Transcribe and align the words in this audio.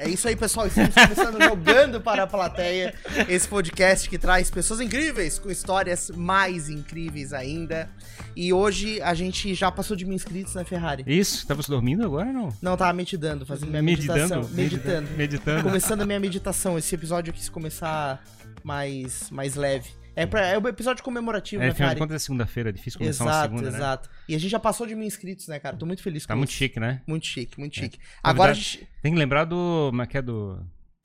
É 0.00 0.08
isso 0.08 0.26
aí, 0.26 0.34
pessoal. 0.34 0.66
Estamos 0.66 0.94
começando 0.94 1.36
jogando 1.44 2.00
para 2.00 2.22
a 2.22 2.26
plateia 2.26 2.94
esse 3.28 3.46
podcast 3.46 4.08
que 4.08 4.16
traz 4.16 4.50
pessoas 4.50 4.80
incríveis 4.80 5.38
com 5.38 5.50
histórias 5.50 6.10
mais 6.16 6.70
incríveis 6.70 7.34
ainda. 7.34 7.86
E 8.34 8.50
hoje 8.50 9.02
a 9.02 9.12
gente 9.12 9.54
já 9.54 9.70
passou 9.70 9.94
de 9.94 10.06
mil 10.06 10.14
inscritos 10.14 10.54
na 10.54 10.64
Ferrari. 10.64 11.04
Isso, 11.06 11.46
tava 11.46 11.62
dormindo 11.64 12.02
agora 12.02 12.32
não? 12.32 12.48
Não, 12.62 12.78
tava 12.78 12.94
meditando, 12.94 13.44
fazendo 13.44 13.68
minha 13.68 13.82
Meditando? 13.82 14.18
meditação. 14.20 14.54
Meditando. 14.54 15.10
Meditando. 15.10 15.62
Começando 15.64 16.00
a 16.00 16.06
minha 16.06 16.18
meditação. 16.20 16.78
Esse 16.78 16.94
episódio 16.94 17.30
eu 17.30 17.34
quis 17.34 17.50
começar 17.50 18.24
mais, 18.64 19.30
mais 19.30 19.54
leve. 19.54 19.90
É, 20.22 20.26
pra, 20.26 20.46
é 20.46 20.58
um 20.58 20.68
episódio 20.68 21.02
comemorativo, 21.02 21.62
É, 21.62 21.68
né, 21.68 21.74
Ferrari? 21.74 21.98
contas 21.98 22.16
é 22.16 22.18
segunda-feira, 22.18 22.68
é 22.68 22.72
difícil 22.72 22.98
começar 22.98 23.24
uma 23.24 23.30
Exato, 23.30 23.48
segunda, 23.48 23.70
né? 23.70 23.76
exato. 23.78 24.10
E 24.28 24.34
a 24.34 24.38
gente 24.38 24.50
já 24.50 24.58
passou 24.60 24.86
de 24.86 24.94
mil 24.94 25.06
inscritos, 25.06 25.48
né, 25.48 25.58
cara? 25.58 25.76
Tô 25.76 25.86
muito 25.86 26.02
feliz 26.02 26.26
Tá 26.26 26.34
com 26.34 26.38
muito 26.38 26.50
isso. 26.50 26.58
chique, 26.58 26.78
né? 26.80 27.02
Muito 27.06 27.26
chique, 27.26 27.58
muito 27.58 27.74
chique. 27.74 27.96
Convidado- 27.98 28.20
Agora 28.22 28.50
a 28.52 28.54
gente... 28.54 28.88
Tem 29.02 29.12
que 29.12 29.18
lembrar 29.18 29.44
do. 29.44 29.88
Como 29.90 30.02
é 30.02 30.06
que 30.06 30.18
é? 30.18 30.22
Do, 30.22 30.58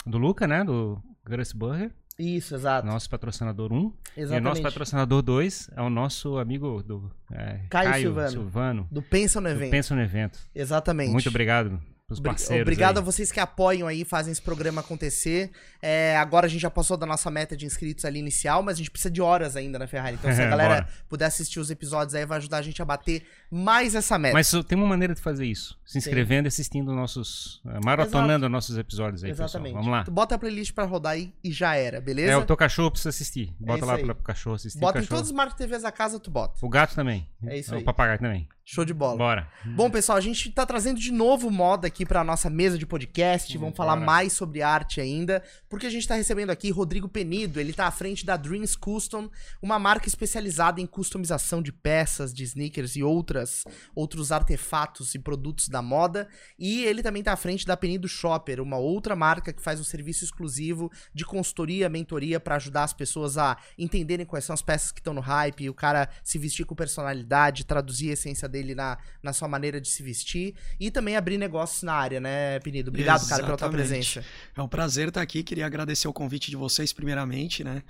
do 0.05 0.18
Luca, 0.18 0.46
né? 0.48 0.64
Do 0.64 1.02
Grace 1.26 1.55
Burger, 1.55 1.91
Isso, 2.20 2.54
exato. 2.55 2.86
nosso 2.88 3.10
patrocinador 3.10 3.72
1. 3.74 3.76
E 3.76 3.82
o 3.82 3.94
Exatamente. 4.22 4.44
nosso 4.44 4.62
patrocinador 4.62 5.22
2 5.22 5.70
é 5.76 5.82
o 5.82 5.90
nosso 5.90 6.38
amigo 6.38 6.84
do. 6.84 7.12
é, 7.32 7.62
Caio 7.70 7.94
Silvano. 8.02 8.30
Silvano. 8.32 8.88
Do 8.91 9.02
Pensa 9.02 9.40
no 9.41 9.48
do 9.50 9.55
Evento. 9.55 9.72
Pensa 9.72 9.96
no 9.96 10.02
evento. 10.02 10.40
Exatamente. 10.54 11.12
Muito 11.12 11.30
obrigado 11.30 11.82
Obri- 12.12 12.23
parceiros. 12.23 12.62
Obrigado 12.62 12.98
aí. 12.98 13.02
a 13.02 13.05
vocês 13.05 13.32
que 13.32 13.40
apoiam 13.40 13.88
aí, 13.88 14.05
fazem 14.05 14.32
esse 14.32 14.41
programa 14.41 14.82
acontecer. 14.82 15.50
É, 15.82 16.16
agora 16.18 16.46
a 16.46 16.50
gente 16.50 16.62
já 16.62 16.70
passou 16.70 16.96
da 16.96 17.05
nossa 17.05 17.32
meta 17.32 17.58
de 17.58 17.66
inscritos 17.66 18.05
ali 18.05 18.20
inicial, 18.20 18.62
mas 18.62 18.76
a 18.76 18.77
gente 18.77 18.91
precisa 18.91 19.09
de 19.09 19.22
horas 19.23 19.55
ainda 19.55 19.80
na 19.80 19.88
Ferrari. 19.88 20.16
Então, 20.20 20.32
se 20.32 20.40
a 20.41 20.46
galera 20.49 20.76
Bora. 20.84 20.88
puder 21.10 21.26
assistir 21.26 21.60
os 21.60 21.72
episódios 21.72 22.13
aí, 22.13 22.23
vai 22.26 22.38
ajudar 22.38 22.58
a 22.58 22.62
gente 22.62 22.80
a 22.80 22.86
bater 22.86 23.26
mais 23.49 23.96
essa 23.96 24.20
meta. 24.20 24.34
Mas 24.36 24.52
tem 24.68 24.77
uma 24.77 24.88
maneira 24.88 25.16
de 25.16 25.22
fazer 25.22 25.46
isso. 25.46 25.80
Se 25.84 25.98
inscrevendo 25.98 26.46
e 26.48 26.49
assistindo 26.49 26.94
nossos. 26.94 27.62
eh, 27.66 27.80
maratonando 27.84 28.48
nossos 28.49 28.77
episódios 28.77 29.24
aí, 29.24 29.32
Exatamente. 29.32 29.70
pessoal. 29.74 29.84
Vamos 29.84 29.98
lá. 29.98 30.04
Tu 30.04 30.12
bota 30.12 30.35
a 30.35 30.37
playlist 30.37 30.74
pra 30.74 30.85
rodar 30.85 31.13
aí 31.13 31.34
e 31.43 31.52
já 31.52 31.76
era, 31.76 31.99
beleza? 31.99 32.32
É, 32.34 32.37
o 32.37 32.46
teu 32.46 32.55
cachorro 32.58 32.91
precisa 32.91 33.10
assistir. 33.10 33.52
Bota 33.60 33.80
isso 33.80 33.85
lá 33.87 33.96
aí. 33.96 34.04
pro 34.05 34.15
cachorro 34.15 34.55
assistir. 34.55 34.80
Bota 34.80 34.99
o 34.99 35.02
em 35.02 35.05
todos 35.05 35.24
os 35.24 35.30
Smart 35.30 35.55
TVs 35.55 35.82
da 35.82 35.91
casa, 35.91 36.20
tu 36.20 36.30
bota. 36.30 36.54
O 36.63 36.70
gato 36.70 36.93
também. 36.93 37.27
É 37.48 37.58
isso 37.58 37.74
O 37.74 37.77
aí. 37.77 37.84
papagaio 37.84 38.20
também. 38.20 38.48
Show 38.68 38.84
de 38.84 38.96
bola. 38.96 39.16
Bora. 39.16 39.48
Bom, 39.63 39.91
pessoal, 39.91 40.18
a 40.18 40.21
gente 40.21 40.52
tá 40.52 40.66
trazendo 40.66 40.99
de 40.99 41.12
novo 41.12 41.52
moda 41.52 41.85
aqui 41.85 42.04
pra 42.04 42.24
nossa 42.24 42.49
mesa 42.49 42.80
de 42.80 42.85
podcast. 42.85 43.55
Vamos 43.60 43.77
falar 43.77 43.94
bora. 43.94 44.05
mais 44.08 44.34
sobre 44.34 44.63
arte 44.63 44.99
ainda, 44.99 45.44
porque 45.70 45.85
a 45.85 45.90
gente 45.90 46.08
tá 46.08 46.16
recebendo 46.16 46.49
aqui 46.49 46.71
Rodrigo 46.71 47.08
Penido. 47.08 47.60
Ele 47.60 47.74
tá 47.74 47.86
à 47.86 47.91
frente 47.91 48.26
da 48.26 48.36
Dreams 48.36 48.76
Custom, 48.76 49.30
uma 49.62 49.77
marca 49.77 50.08
especializada 50.08 50.82
em 50.82 50.88
customização 50.88 51.62
de 51.62 51.71
peças, 51.71 52.34
de 52.34 52.43
sneakers 52.43 52.96
e 52.96 53.04
outras 53.04 53.63
outros 53.93 54.32
artefatos 54.32 55.13
e 55.13 55.20
produtos 55.20 55.70
da 55.70 55.84
moda. 55.84 56.27
E 56.58 56.86
ele 56.86 57.04
também 57.04 57.21
tá 57.21 57.34
à 57.34 57.38
frente 57.38 57.68
da 57.68 57.77
Penido 57.77 58.08
Shopper, 58.08 58.60
uma 58.60 58.77
outra 58.77 59.16
marca 59.16 59.54
que 59.54 59.62
faz 59.62 59.80
um 59.80 59.84
serviço 59.84 60.24
exclusivo 60.24 60.91
de 61.13 61.24
consultoria, 61.24 61.88
mentoria 61.88 62.40
pra 62.40 62.55
ajudar 62.55 62.86
as 62.86 62.93
pessoas 62.93 63.38
a 63.38 63.58
entenderem 63.77 64.25
quais 64.25 64.44
são 64.44 64.56
as 64.56 64.63
peças 64.63 64.91
que 64.91 65.02
estão 65.02 65.13
no 65.13 65.22
hype, 65.22 65.69
o 65.69 65.74
cara 65.75 66.09
se 66.24 66.40
vestir 66.40 66.66
com 66.66 66.74
personalidade, 66.74 67.63
traduzir 67.63 68.09
a 68.09 68.13
essência 68.13 68.55
dele 68.56 68.74
na, 68.74 68.98
na 69.22 69.34
sua 69.34 69.48
maneira 69.48 69.81
de 69.81 69.90
se 69.90 70.02
vestir 70.02 70.56
e 70.80 70.90
também 70.90 71.18
abrir 71.18 71.38
negócios 71.38 71.84
na 71.84 71.94
área, 71.94 72.22
né, 72.22 72.59
Penido? 72.59 72.88
Obrigado, 72.88 73.28
cara, 73.28 73.44
pela 73.44 73.58
tua 73.58 73.68
Exatamente. 73.68 73.90
presença. 73.90 74.25
É 74.56 74.62
um 74.62 74.68
prazer 74.68 75.09
estar 75.09 75.22
aqui. 75.22 75.44
Queria 75.44 75.66
agradecer 75.66 76.08
o 76.08 76.14
convite 76.14 76.50
de 76.50 76.56
vocês, 76.56 76.94
primeiramente, 76.94 77.64
né? 77.64 77.84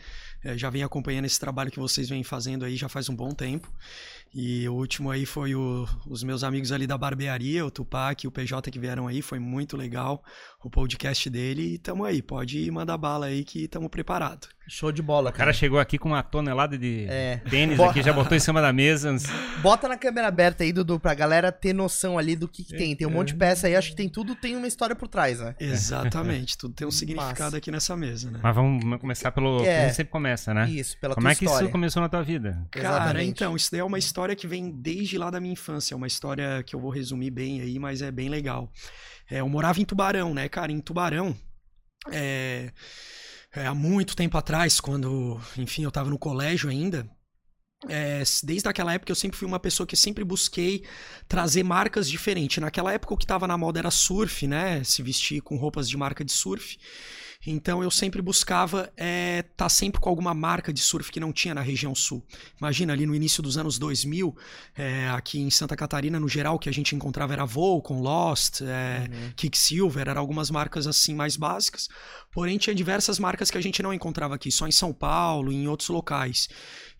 É, 0.45 0.55
já 0.57 0.69
venho 0.69 0.85
acompanhando 0.85 1.25
esse 1.25 1.39
trabalho 1.39 1.71
que 1.71 1.79
vocês 1.79 2.07
vêm 2.07 2.23
fazendo 2.23 2.63
aí 2.65 2.75
já 2.77 2.87
faz 2.87 3.09
um 3.09 3.15
bom 3.15 3.31
tempo. 3.31 3.67
E 4.33 4.67
o 4.67 4.73
último 4.73 5.09
aí 5.11 5.25
foi 5.25 5.55
o- 5.55 5.87
os 6.07 6.21
meus 6.21 6.43
amigos 6.43 6.71
ali 6.71 6.85
da 6.85 6.97
barbearia, 6.97 7.65
o 7.65 7.71
Tupac 7.71 8.23
e 8.23 8.27
o 8.27 8.31
PJ 8.31 8.69
que 8.69 8.77
vieram 8.77 9.07
aí. 9.07 9.21
Foi 9.21 9.39
muito 9.39 9.75
legal 9.77 10.21
o 10.61 10.69
podcast 10.69 11.29
dele. 11.29 11.75
E 11.75 11.77
tamo 11.77 12.03
aí, 12.03 12.21
pode 12.21 12.69
mandar 12.69 12.97
bala 12.97 13.27
aí 13.27 13.43
que 13.45 13.65
tamo 13.67 13.89
preparado. 13.89 14.47
Show 14.67 14.91
de 14.91 15.01
bola, 15.01 15.29
O 15.29 15.33
cara 15.33 15.53
chegou 15.53 15.79
aqui 15.79 15.97
com 15.97 16.09
uma 16.09 16.23
tonelada 16.23 16.75
de 16.77 17.05
É. 17.07 17.37
tênis 17.49 17.77
Bo- 17.77 17.85
aqui, 17.85 18.01
já 18.01 18.11
botou 18.11 18.35
em 18.35 18.39
cima 18.39 18.61
da 18.61 18.73
mesa. 18.73 19.15
Bota 19.61 19.87
na 19.87 19.95
câmera 19.95 20.27
aberta 20.27 20.63
aí, 20.63 20.73
Dudu, 20.73 20.99
pra 20.99 21.13
galera 21.13 21.51
ter 21.51 21.71
noção 21.71 22.17
ali 22.17 22.35
do 22.35 22.47
que, 22.47 22.63
que 22.63 22.75
tem. 22.75 22.95
Tem 22.95 23.05
um 23.07 23.11
monte 23.11 23.27
de 23.29 23.35
peça 23.35 23.67
aí, 23.67 23.75
acho 23.75 23.91
que 23.91 23.95
tem 23.95 24.09
tudo, 24.09 24.35
tem 24.35 24.55
uma 24.55 24.67
história 24.67 24.95
por 24.95 25.07
trás, 25.07 25.39
né? 25.39 25.55
Exatamente, 25.59 26.57
tudo 26.57 26.73
tem 26.73 26.85
um 26.85 26.89
Massa. 26.89 26.97
significado 26.97 27.55
aqui 27.55 27.71
nessa 27.71 27.95
mesa, 27.95 28.29
né? 28.31 28.39
Mas 28.41 28.55
vamos 28.55 28.99
começar 28.99 29.31
pelo. 29.31 29.63
É. 29.63 29.89
sempre 29.93 30.11
começa, 30.11 30.34
né? 30.53 30.69
Isso, 30.69 30.97
pela 30.99 31.15
Como 31.15 31.27
tua 31.27 31.31
é 31.31 31.35
que 31.35 31.45
história. 31.45 31.65
isso 31.65 31.69
começou 31.69 32.01
na 32.01 32.09
tua 32.09 32.23
vida? 32.23 32.67
Cara, 32.71 33.05
Exatamente. 33.05 33.29
então, 33.29 33.55
isso 33.55 33.71
daí 33.71 33.79
é 33.81 33.83
uma 33.83 33.99
história 33.99 34.35
que 34.35 34.47
vem 34.47 34.71
desde 34.71 35.17
lá 35.17 35.29
da 35.29 35.39
minha 35.39 35.53
infância. 35.53 35.93
É 35.93 35.97
uma 35.97 36.07
história 36.07 36.63
que 36.63 36.75
eu 36.75 36.79
vou 36.79 36.89
resumir 36.91 37.31
bem 37.31 37.61
aí, 37.61 37.77
mas 37.79 38.01
é 38.01 38.11
bem 38.11 38.29
legal. 38.29 38.71
É, 39.29 39.39
eu 39.39 39.49
morava 39.49 39.79
em 39.79 39.85
Tubarão, 39.85 40.33
né, 40.33 40.47
cara? 40.49 40.71
Em 40.71 40.79
Tubarão, 40.79 41.35
é, 42.11 42.71
é, 43.55 43.65
há 43.65 43.73
muito 43.75 44.15
tempo 44.15 44.37
atrás, 44.37 44.79
quando, 44.79 45.39
enfim, 45.57 45.83
eu 45.83 45.91
tava 45.91 46.09
no 46.09 46.19
colégio 46.19 46.69
ainda. 46.69 47.09
é, 47.89 48.23
desde 48.43 48.67
aquela 48.69 48.93
época 48.93 49.11
eu 49.11 49.15
sempre 49.15 49.37
fui 49.37 49.47
uma 49.47 49.59
pessoa 49.59 49.85
que 49.85 49.95
sempre 49.95 50.23
busquei 50.23 50.83
trazer 51.27 51.63
marcas 51.63 52.09
diferentes. 52.09 52.57
Naquela 52.57 52.91
época 52.93 53.13
o 53.13 53.17
que 53.17 53.25
tava 53.27 53.47
na 53.47 53.57
moda 53.57 53.79
era 53.79 53.91
surf, 53.91 54.47
né? 54.47 54.83
Se 54.83 55.03
vestir 55.03 55.41
com 55.41 55.55
roupas 55.57 55.87
de 55.89 55.97
marca 55.97 56.23
de 56.25 56.31
surf. 56.31 56.77
Então 57.45 57.83
eu 57.83 57.91
sempre 57.91 58.21
buscava 58.21 58.91
estar 58.97 59.43
tá 59.55 59.69
sempre 59.69 59.99
com 60.01 60.09
alguma 60.09 60.33
marca 60.33 60.73
de 60.73 60.81
surf 60.81 61.11
que 61.11 61.19
não 61.19 61.31
tinha 61.31 61.53
na 61.53 61.61
região 61.61 61.93
sul. 61.93 62.25
Imagina 62.59 62.93
ali 62.93 63.05
no 63.05 63.15
início 63.15 63.43
dos 63.43 63.57
anos 63.57 63.77
2000, 63.77 64.35
é, 64.75 65.09
aqui 65.09 65.39
em 65.39 65.49
Santa 65.49 65.75
Catarina, 65.75 66.19
no 66.19 66.27
geral, 66.27 66.55
o 66.55 66.59
que 66.59 66.69
a 66.69 66.73
gente 66.73 66.95
encontrava 66.95 67.33
era 67.33 67.45
Volcom, 67.45 68.01
Lost, 68.01 68.61
é, 68.61 69.07
Kicksilver, 69.35 70.07
eram 70.07 70.21
algumas 70.21 70.49
marcas 70.49 70.87
assim 70.87 71.13
mais 71.13 71.37
básicas. 71.37 71.87
Porém, 72.31 72.57
tinha 72.57 72.75
diversas 72.75 73.19
marcas 73.19 73.49
que 73.51 73.57
a 73.57 73.61
gente 73.61 73.81
não 73.81 73.93
encontrava 73.93 74.35
aqui, 74.35 74.51
só 74.51 74.67
em 74.67 74.71
São 74.71 74.91
Paulo 74.91 75.51
e 75.51 75.55
em 75.55 75.67
outros 75.67 75.89
locais. 75.89 76.49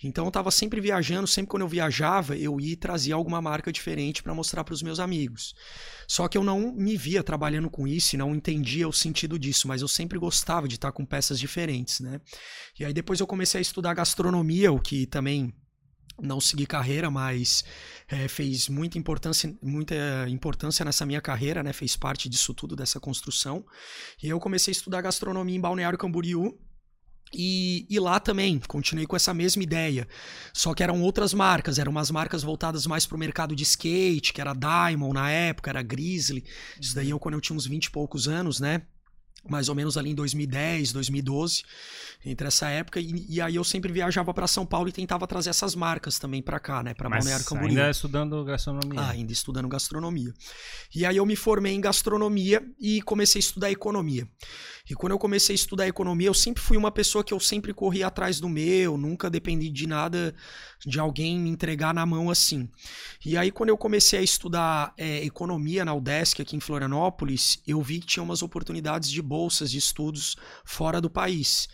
Então 0.03 0.25
eu 0.25 0.29
estava 0.29 0.51
sempre 0.51 0.79
viajando, 0.79 1.27
sempre 1.27 1.49
quando 1.49 1.63
eu 1.63 1.67
viajava, 1.67 2.37
eu 2.37 2.59
ia 2.59 2.73
e 2.73 2.75
trazia 2.75 3.15
alguma 3.15 3.41
marca 3.41 3.71
diferente 3.71 4.21
para 4.21 4.33
mostrar 4.33 4.63
para 4.63 4.73
os 4.73 4.83
meus 4.83 4.99
amigos. 4.99 5.55
Só 6.07 6.27
que 6.27 6.37
eu 6.37 6.43
não 6.43 6.73
me 6.73 6.95
via 6.95 7.23
trabalhando 7.23 7.69
com 7.69 7.87
isso 7.87 8.15
e 8.15 8.17
não 8.17 8.35
entendia 8.35 8.87
o 8.87 8.93
sentido 8.93 9.39
disso, 9.39 9.67
mas 9.67 9.81
eu 9.81 9.87
sempre 9.87 10.19
gostava 10.19 10.34
de 10.67 10.75
estar 10.75 10.91
com 10.91 11.05
peças 11.05 11.39
diferentes, 11.39 11.99
né? 11.99 12.19
E 12.79 12.85
aí 12.85 12.93
depois 12.93 13.19
eu 13.19 13.27
comecei 13.27 13.59
a 13.59 13.61
estudar 13.61 13.93
gastronomia, 13.93 14.71
o 14.71 14.79
que 14.79 15.05
também 15.05 15.53
não 16.21 16.39
segui 16.39 16.65
carreira, 16.65 17.11
mas 17.11 17.63
é, 18.07 18.27
fez 18.27 18.69
muita 18.69 18.97
importância, 18.97 19.53
muita 19.61 19.95
importância 20.29 20.85
nessa 20.85 21.05
minha 21.05 21.21
carreira, 21.21 21.61
né? 21.61 21.73
Fez 21.73 21.95
parte 21.95 22.29
disso 22.29 22.53
tudo, 22.53 22.75
dessa 22.75 22.99
construção. 22.99 23.65
E 24.21 24.29
eu 24.29 24.39
comecei 24.39 24.71
a 24.71 24.75
estudar 24.75 25.01
gastronomia 25.01 25.55
em 25.55 25.61
Balneário 25.61 25.97
Camboriú. 25.97 26.57
E, 27.33 27.85
e 27.89 27.99
lá 27.99 28.19
também, 28.19 28.59
continuei 28.59 29.05
com 29.05 29.15
essa 29.15 29.33
mesma 29.33 29.61
ideia. 29.61 30.07
Só 30.53 30.73
que 30.73 30.83
eram 30.83 31.01
outras 31.01 31.33
marcas, 31.33 31.79
eram 31.79 31.91
umas 31.91 32.09
marcas 32.09 32.43
voltadas 32.43 32.85
mais 32.85 33.05
pro 33.05 33.17
mercado 33.17 33.55
de 33.55 33.63
skate, 33.63 34.31
que 34.31 34.39
era 34.39 34.53
Diamond 34.53 35.13
na 35.13 35.29
época, 35.29 35.69
era 35.69 35.81
Grizzly. 35.81 36.45
Isso 36.79 36.95
daí 36.95 37.09
eu 37.09 37.19
quando 37.19 37.33
eu 37.33 37.41
tinha 37.41 37.57
uns 37.57 37.65
20 37.65 37.85
e 37.85 37.91
poucos 37.91 38.27
anos, 38.27 38.59
né? 38.59 38.83
Mais 39.47 39.69
ou 39.69 39.75
menos 39.75 39.97
ali 39.97 40.11
em 40.11 40.15
2010, 40.15 40.91
2012, 40.91 41.63
entre 42.25 42.47
essa 42.47 42.69
época, 42.69 42.99
e, 42.99 43.25
e 43.29 43.41
aí 43.41 43.55
eu 43.55 43.63
sempre 43.63 43.91
viajava 43.91 44.33
para 44.33 44.47
São 44.47 44.65
Paulo 44.65 44.89
e 44.89 44.91
tentava 44.91 45.27
trazer 45.27 45.51
essas 45.51 45.75
marcas 45.75 46.17
também 46.17 46.41
para 46.41 46.59
cá, 46.59 46.81
né, 46.81 46.93
para 46.93 47.09
Balneário 47.09 47.45
Camboriú. 47.45 47.69
ainda 47.69 47.89
estudando 47.89 48.43
gastronomia. 48.43 48.99
Ah, 48.99 49.09
ainda 49.11 49.31
estudando 49.31 49.67
gastronomia. 49.67 50.33
E 50.93 51.05
aí 51.05 51.17
eu 51.17 51.25
me 51.25 51.35
formei 51.35 51.73
em 51.73 51.81
gastronomia 51.81 52.65
e 52.79 53.01
comecei 53.01 53.39
a 53.39 53.43
estudar 53.43 53.71
economia. 53.71 54.27
E 54.89 54.93
quando 54.93 55.13
eu 55.13 55.19
comecei 55.19 55.53
a 55.53 55.55
estudar 55.55 55.87
economia, 55.87 56.27
eu 56.27 56.33
sempre 56.33 56.61
fui 56.61 56.77
uma 56.77 56.91
pessoa 56.91 57.23
que 57.23 57.33
eu 57.33 57.39
sempre 57.39 57.73
corri 57.73 58.03
atrás 58.03 58.39
do 58.39 58.47
meu, 58.47 58.97
nunca 58.97 59.29
dependi 59.29 59.69
de 59.69 59.87
nada 59.87 60.35
de 60.85 60.99
alguém 60.99 61.39
me 61.39 61.49
entregar 61.49 61.93
na 61.93 62.05
mão 62.05 62.29
assim. 62.29 62.69
E 63.25 63.35
aí 63.35 63.51
quando 63.51 63.69
eu 63.69 63.77
comecei 63.77 64.19
a 64.19 64.21
estudar 64.21 64.93
é, 64.97 65.23
economia 65.25 65.83
na 65.83 65.93
UDESC 65.93 66.41
aqui 66.41 66.55
em 66.55 66.59
Florianópolis, 66.59 67.59
eu 67.65 67.81
vi 67.81 67.99
que 67.99 68.05
tinha 68.05 68.23
umas 68.23 68.43
oportunidades 68.43 69.09
de 69.09 69.21
bolsas 69.21 69.71
de 69.71 69.79
estudos 69.79 70.35
fora 70.63 71.01
do 71.01 71.09
país. 71.09 71.67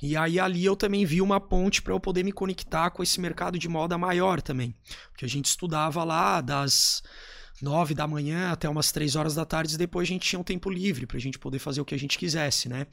E 0.00 0.16
aí 0.16 0.38
ali 0.38 0.64
eu 0.64 0.76
também 0.76 1.04
vi 1.04 1.20
uma 1.20 1.40
ponte 1.40 1.82
para 1.82 1.92
eu 1.92 1.98
poder 1.98 2.22
me 2.22 2.32
conectar 2.32 2.90
com 2.90 3.02
esse 3.02 3.20
mercado 3.20 3.58
de 3.58 3.68
moda 3.68 3.96
maior 3.96 4.40
também. 4.42 4.74
Porque 5.10 5.24
a 5.24 5.28
gente 5.28 5.46
estudava 5.46 6.04
lá 6.04 6.40
das 6.40 7.02
nove 7.60 7.94
da 7.94 8.06
manhã 8.06 8.50
até 8.50 8.68
umas 8.68 8.92
três 8.92 9.16
horas 9.16 9.34
da 9.34 9.44
tarde, 9.44 9.74
e 9.74 9.78
depois 9.78 10.08
a 10.08 10.12
gente 10.12 10.28
tinha 10.28 10.38
um 10.38 10.44
tempo 10.44 10.70
livre 10.70 11.06
para 11.06 11.16
a 11.16 11.20
gente 11.20 11.38
poder 11.38 11.58
fazer 11.58 11.80
o 11.80 11.84
que 11.84 11.94
a 11.94 11.98
gente 11.98 12.18
quisesse, 12.18 12.68
né? 12.68 12.86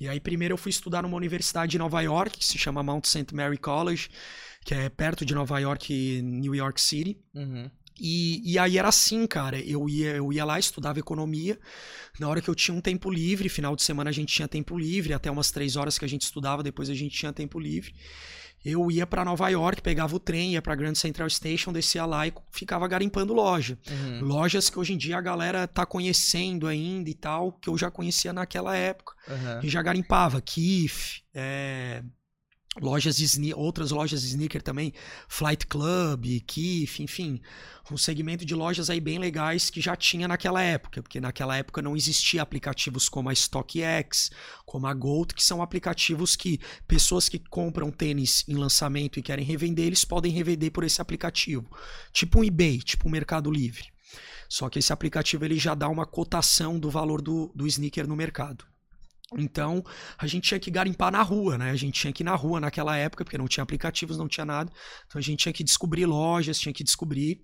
E 0.00 0.08
aí 0.08 0.20
primeiro 0.20 0.54
eu 0.54 0.58
fui 0.58 0.70
estudar 0.70 1.02
numa 1.02 1.16
universidade 1.16 1.72
de 1.72 1.78
Nova 1.78 2.00
York, 2.00 2.38
que 2.38 2.44
se 2.44 2.58
chama 2.58 2.82
Mount 2.82 3.06
St. 3.06 3.34
Mary 3.34 3.58
College, 3.58 4.08
que 4.64 4.74
é 4.74 4.88
perto 4.88 5.24
de 5.24 5.34
Nova 5.34 5.58
York, 5.58 6.22
New 6.22 6.54
York 6.54 6.80
City. 6.80 7.18
Uhum. 7.34 7.70
E, 8.00 8.40
e 8.52 8.58
aí 8.58 8.78
era 8.78 8.88
assim, 8.88 9.26
cara. 9.26 9.60
Eu 9.60 9.88
ia, 9.88 10.16
eu 10.16 10.32
ia 10.32 10.44
lá, 10.44 10.58
estudava 10.58 10.98
economia. 10.98 11.58
Na 12.18 12.28
hora 12.28 12.40
que 12.40 12.48
eu 12.48 12.54
tinha 12.54 12.74
um 12.74 12.80
tempo 12.80 13.10
livre, 13.10 13.48
final 13.48 13.76
de 13.76 13.82
semana 13.82 14.08
a 14.08 14.12
gente 14.12 14.34
tinha 14.34 14.48
tempo 14.48 14.78
livre, 14.78 15.12
até 15.12 15.30
umas 15.30 15.50
três 15.50 15.76
horas 15.76 15.98
que 15.98 16.04
a 16.04 16.08
gente 16.08 16.22
estudava, 16.22 16.62
depois 16.62 16.88
a 16.88 16.94
gente 16.94 17.14
tinha 17.14 17.32
tempo 17.32 17.60
livre. 17.60 17.94
Eu 18.64 18.90
ia 18.90 19.06
para 19.06 19.24
Nova 19.24 19.48
York, 19.48 19.80
pegava 19.80 20.14
o 20.14 20.20
trem, 20.20 20.52
ia 20.52 20.62
para 20.62 20.74
Grand 20.74 20.94
Central 20.94 21.28
Station, 21.30 21.72
descia 21.72 22.04
lá 22.04 22.26
e 22.26 22.32
ficava 22.50 22.86
garimpando 22.86 23.32
loja. 23.32 23.78
Uhum. 23.90 24.20
Lojas 24.26 24.68
que 24.68 24.78
hoje 24.78 24.92
em 24.92 24.98
dia 24.98 25.16
a 25.16 25.20
galera 25.20 25.66
tá 25.66 25.86
conhecendo 25.86 26.66
ainda 26.66 27.08
e 27.08 27.14
tal, 27.14 27.52
que 27.52 27.68
eu 27.68 27.78
já 27.78 27.90
conhecia 27.90 28.32
naquela 28.32 28.76
época. 28.76 29.14
Uhum. 29.28 29.60
E 29.62 29.68
já 29.68 29.80
garimpava. 29.80 30.40
Kif, 30.40 31.22
é, 31.34 32.02
lojas 32.80 33.16
de 33.16 33.54
outras 33.54 33.90
lojas 33.90 34.22
de 34.22 34.28
sneaker 34.28 34.62
também, 34.62 34.92
Flight 35.28 35.66
Club, 35.66 36.40
Kif, 36.46 37.02
enfim, 37.02 37.40
um 37.90 37.96
segmento 37.96 38.44
de 38.44 38.54
lojas 38.54 38.88
aí 38.88 39.00
bem 39.00 39.18
legais 39.18 39.70
que 39.70 39.80
já 39.80 39.96
tinha 39.96 40.26
naquela 40.26 40.62
época, 40.62 41.02
porque 41.02 41.20
naquela 41.20 41.56
época 41.56 41.82
não 41.82 41.96
existia 41.96 42.42
aplicativos 42.42 43.08
como 43.08 43.28
a 43.28 43.34
StockX, 43.34 44.30
como 44.64 44.86
a 44.86 44.94
Gold, 44.94 45.34
que 45.34 45.44
são 45.44 45.62
aplicativos 45.62 46.36
que 46.36 46.60
pessoas 46.86 47.28
que 47.28 47.38
compram 47.38 47.90
tênis 47.90 48.44
em 48.48 48.54
lançamento 48.54 49.18
e 49.18 49.22
querem 49.22 49.44
revender, 49.44 49.86
eles 49.86 50.04
podem 50.04 50.32
revender 50.32 50.70
por 50.70 50.84
esse 50.84 51.00
aplicativo, 51.00 51.68
tipo 52.12 52.40
um 52.40 52.44
eBay, 52.44 52.78
tipo 52.78 53.08
um 53.08 53.10
Mercado 53.10 53.50
Livre. 53.50 53.88
Só 54.48 54.68
que 54.68 54.80
esse 54.80 54.92
aplicativo 54.92 55.44
ele 55.44 55.58
já 55.58 55.74
dá 55.74 55.88
uma 55.88 56.04
cotação 56.04 56.78
do 56.78 56.90
valor 56.90 57.22
do, 57.22 57.52
do 57.54 57.66
sneaker 57.66 58.08
no 58.08 58.16
mercado. 58.16 58.69
Então, 59.38 59.84
a 60.18 60.26
gente 60.26 60.48
tinha 60.48 60.58
que 60.58 60.70
garimpar 60.70 61.12
na 61.12 61.22
rua, 61.22 61.56
né? 61.56 61.70
A 61.70 61.76
gente 61.76 62.00
tinha 62.00 62.12
que 62.12 62.22
ir 62.22 62.24
na 62.24 62.34
rua 62.34 62.60
naquela 62.60 62.96
época, 62.96 63.24
porque 63.24 63.38
não 63.38 63.46
tinha 63.46 63.62
aplicativos, 63.62 64.18
não 64.18 64.26
tinha 64.26 64.44
nada. 64.44 64.72
Então, 65.06 65.18
a 65.18 65.22
gente 65.22 65.40
tinha 65.40 65.52
que 65.52 65.62
descobrir 65.62 66.04
lojas, 66.06 66.58
tinha 66.58 66.72
que 66.72 66.82
descobrir. 66.82 67.40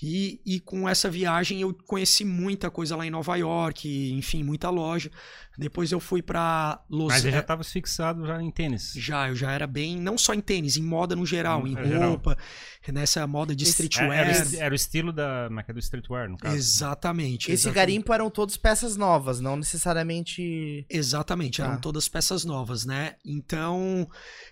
E, 0.00 0.40
e 0.46 0.60
com 0.60 0.88
essa 0.88 1.10
viagem, 1.10 1.60
eu 1.60 1.74
conheci 1.86 2.24
muita 2.24 2.70
coisa 2.70 2.94
lá 2.94 3.04
em 3.04 3.10
Nova 3.10 3.34
York, 3.36 4.12
enfim, 4.12 4.44
muita 4.44 4.70
loja. 4.70 5.10
Depois 5.56 5.92
eu 5.92 6.00
fui 6.00 6.20
para 6.20 6.82
Los 6.90 7.12
Mas 7.12 7.22
você 7.22 7.30
já 7.30 7.38
estava 7.38 7.62
fixado 7.62 8.26
já 8.26 8.42
em 8.42 8.50
tênis. 8.50 8.92
Já, 8.96 9.28
eu 9.28 9.36
já 9.36 9.52
era 9.52 9.66
bem, 9.66 9.96
não 9.96 10.18
só 10.18 10.34
em 10.34 10.40
tênis, 10.40 10.76
em 10.76 10.82
moda 10.82 11.14
no 11.14 11.24
geral, 11.24 11.62
hum, 11.62 11.68
em 11.68 11.76
é 11.76 12.06
roupa, 12.06 12.36
geral. 12.82 13.00
nessa 13.00 13.24
moda 13.26 13.54
de 13.54 13.64
streetwear. 13.64 14.12
Era, 14.12 14.56
era, 14.56 14.72
o 14.72 14.74
estilo 14.74 15.12
da, 15.12 15.48
é, 15.50 15.70
é 15.70 15.72
do 15.72 15.78
streetwear, 15.78 16.28
no 16.28 16.36
caso. 16.36 16.56
Exatamente. 16.56 17.52
Esse 17.52 17.68
exatamente. 17.68 17.74
garimpo 17.74 18.12
eram 18.12 18.30
todos 18.30 18.56
peças 18.56 18.96
novas, 18.96 19.40
não 19.40 19.56
necessariamente 19.56 20.84
Exatamente, 20.90 21.23
eram 21.62 21.74
tá. 21.74 21.80
todas 21.80 22.08
peças 22.08 22.44
novas, 22.44 22.84
né? 22.84 23.14
Então, 23.24 24.08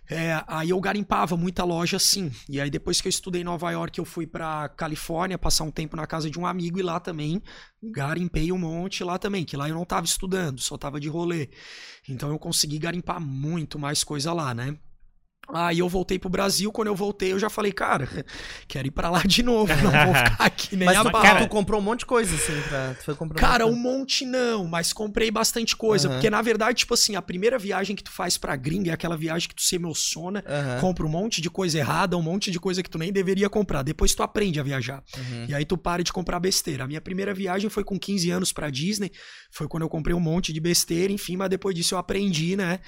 é, 0.08 0.42
aí 0.46 0.70
eu 0.70 0.80
garimpava 0.80 1.36
muita 1.36 1.64
loja 1.64 1.96
assim. 1.96 2.30
E 2.48 2.60
aí 2.60 2.70
depois 2.70 3.00
que 3.00 3.08
eu 3.08 3.10
estudei 3.10 3.42
em 3.42 3.44
Nova 3.44 3.70
York, 3.70 3.98
eu 3.98 4.04
fui 4.04 4.26
para 4.26 4.68
Califórnia 4.70 5.38
passar 5.38 5.64
um 5.64 5.70
tempo 5.70 5.96
na 5.96 6.06
casa 6.06 6.30
de 6.30 6.38
um 6.38 6.46
amigo 6.46 6.78
e 6.78 6.82
lá 6.82 6.98
também 6.98 7.42
garimpei 7.82 8.52
um 8.52 8.58
monte 8.58 9.02
lá 9.02 9.18
também, 9.18 9.44
que 9.44 9.56
lá 9.56 9.68
eu 9.68 9.74
não 9.74 9.82
estava 9.82 10.06
estudando, 10.06 10.60
só 10.60 10.76
estava 10.76 11.00
de 11.00 11.08
rolê. 11.08 11.50
Então 12.08 12.30
eu 12.30 12.38
consegui 12.38 12.78
garimpar 12.78 13.20
muito 13.20 13.78
mais 13.78 14.04
coisa 14.04 14.32
lá, 14.32 14.54
né? 14.54 14.76
Aí 15.48 15.80
eu 15.80 15.88
voltei 15.88 16.18
pro 16.18 16.30
Brasil, 16.30 16.70
quando 16.70 16.88
eu 16.88 16.94
voltei 16.94 17.32
eu 17.32 17.38
já 17.38 17.50
falei, 17.50 17.72
cara, 17.72 18.08
quero 18.68 18.86
ir 18.86 18.90
pra 18.92 19.10
lá 19.10 19.22
de 19.22 19.42
novo, 19.42 19.72
não 19.82 19.90
vou 19.90 20.14
ficar 20.14 20.36
aqui 20.38 20.76
nem 20.76 20.86
mas, 20.86 20.96
a 20.96 21.10
Cara, 21.10 21.42
tu 21.42 21.48
comprou 21.48 21.80
um 21.80 21.82
monte 21.82 22.00
de 22.00 22.06
coisa, 22.06 22.34
assim, 22.34 22.60
pra... 22.68 22.94
Tu 22.94 23.04
foi 23.04 23.14
comprando 23.14 23.40
cara, 23.40 23.66
um 23.66 23.74
monte 23.74 24.24
não, 24.24 24.66
mas 24.66 24.92
comprei 24.92 25.30
bastante 25.30 25.76
coisa, 25.76 26.08
uhum. 26.08 26.14
porque 26.14 26.30
na 26.30 26.40
verdade, 26.40 26.78
tipo 26.78 26.94
assim, 26.94 27.16
a 27.16 27.22
primeira 27.22 27.58
viagem 27.58 27.96
que 27.96 28.04
tu 28.04 28.10
faz 28.10 28.38
pra 28.38 28.54
gringa 28.54 28.90
é 28.90 28.94
aquela 28.94 29.16
viagem 29.16 29.48
que 29.48 29.54
tu 29.54 29.62
se 29.62 29.74
emociona, 29.74 30.44
uhum. 30.46 30.80
compra 30.80 31.04
um 31.04 31.10
monte 31.10 31.40
de 31.40 31.50
coisa 31.50 31.78
errada, 31.78 32.16
um 32.16 32.22
monte 32.22 32.50
de 32.50 32.60
coisa 32.60 32.82
que 32.82 32.88
tu 32.88 32.96
nem 32.96 33.12
deveria 33.12 33.50
comprar, 33.50 33.82
depois 33.82 34.14
tu 34.14 34.22
aprende 34.22 34.60
a 34.60 34.62
viajar, 34.62 35.02
uhum. 35.16 35.46
e 35.48 35.54
aí 35.54 35.64
tu 35.64 35.76
para 35.76 36.04
de 36.04 36.12
comprar 36.12 36.38
besteira. 36.38 36.84
A 36.84 36.86
minha 36.86 37.00
primeira 37.00 37.34
viagem 37.34 37.68
foi 37.68 37.82
com 37.82 37.98
15 37.98 38.30
anos 38.30 38.52
pra 38.52 38.70
Disney, 38.70 39.10
foi 39.50 39.66
quando 39.66 39.82
eu 39.82 39.88
comprei 39.88 40.14
um 40.14 40.20
monte 40.20 40.52
de 40.52 40.60
besteira, 40.60 41.12
enfim, 41.12 41.36
mas 41.36 41.50
depois 41.50 41.74
disso 41.74 41.94
eu 41.94 41.98
aprendi, 41.98 42.56
né, 42.56 42.78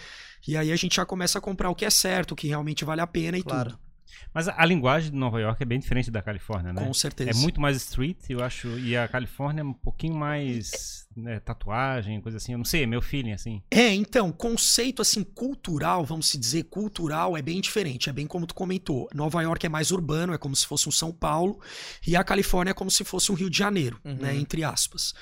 e 0.46 0.56
aí 0.56 0.72
a 0.72 0.76
gente 0.76 0.96
já 0.96 1.06
começa 1.06 1.38
a 1.38 1.40
comprar 1.40 1.70
o 1.70 1.74
que 1.74 1.84
é 1.84 1.90
certo, 1.90 2.32
o 2.32 2.36
que 2.36 2.48
realmente 2.48 2.84
vale 2.84 3.00
a 3.00 3.06
pena 3.06 3.38
e 3.38 3.42
claro. 3.42 3.70
tudo. 3.70 3.84
Mas 4.32 4.48
a 4.48 4.64
linguagem 4.64 5.12
de 5.12 5.16
Nova 5.16 5.40
York 5.40 5.62
é 5.62 5.66
bem 5.66 5.78
diferente 5.78 6.10
da 6.10 6.20
Califórnia, 6.20 6.72
né? 6.72 6.84
Com 6.84 6.92
certeza. 6.92 7.30
É 7.30 7.34
muito 7.34 7.60
mais 7.60 7.76
street, 7.76 8.18
eu 8.28 8.42
acho, 8.42 8.68
e 8.80 8.96
a 8.96 9.06
Califórnia 9.06 9.60
é 9.60 9.64
um 9.64 9.72
pouquinho 9.72 10.14
mais 10.14 11.06
né, 11.16 11.38
tatuagem, 11.38 12.20
coisa 12.20 12.38
assim. 12.38 12.52
Eu 12.52 12.58
não 12.58 12.64
sei, 12.64 12.82
é 12.82 12.86
meu 12.86 13.00
feeling, 13.00 13.32
assim. 13.32 13.62
É, 13.70 13.94
então, 13.94 14.32
conceito, 14.32 15.00
assim, 15.00 15.22
cultural, 15.22 16.04
vamos 16.04 16.28
se 16.28 16.36
dizer, 16.36 16.64
cultural, 16.64 17.36
é 17.36 17.42
bem 17.42 17.60
diferente. 17.60 18.10
É 18.10 18.12
bem 18.12 18.26
como 18.26 18.46
tu 18.46 18.54
comentou. 18.54 19.08
Nova 19.14 19.40
York 19.40 19.64
é 19.64 19.68
mais 19.68 19.92
urbano, 19.92 20.32
é 20.32 20.38
como 20.38 20.56
se 20.56 20.66
fosse 20.66 20.88
um 20.88 20.92
São 20.92 21.12
Paulo, 21.12 21.60
e 22.04 22.16
a 22.16 22.24
Califórnia 22.24 22.72
é 22.72 22.74
como 22.74 22.90
se 22.90 23.04
fosse 23.04 23.30
um 23.30 23.36
Rio 23.36 23.48
de 23.48 23.58
Janeiro, 23.58 24.00
né, 24.02 24.12
uhum. 24.12 24.18
né? 24.18 24.36
Entre 24.36 24.64
aspas. 24.64 25.14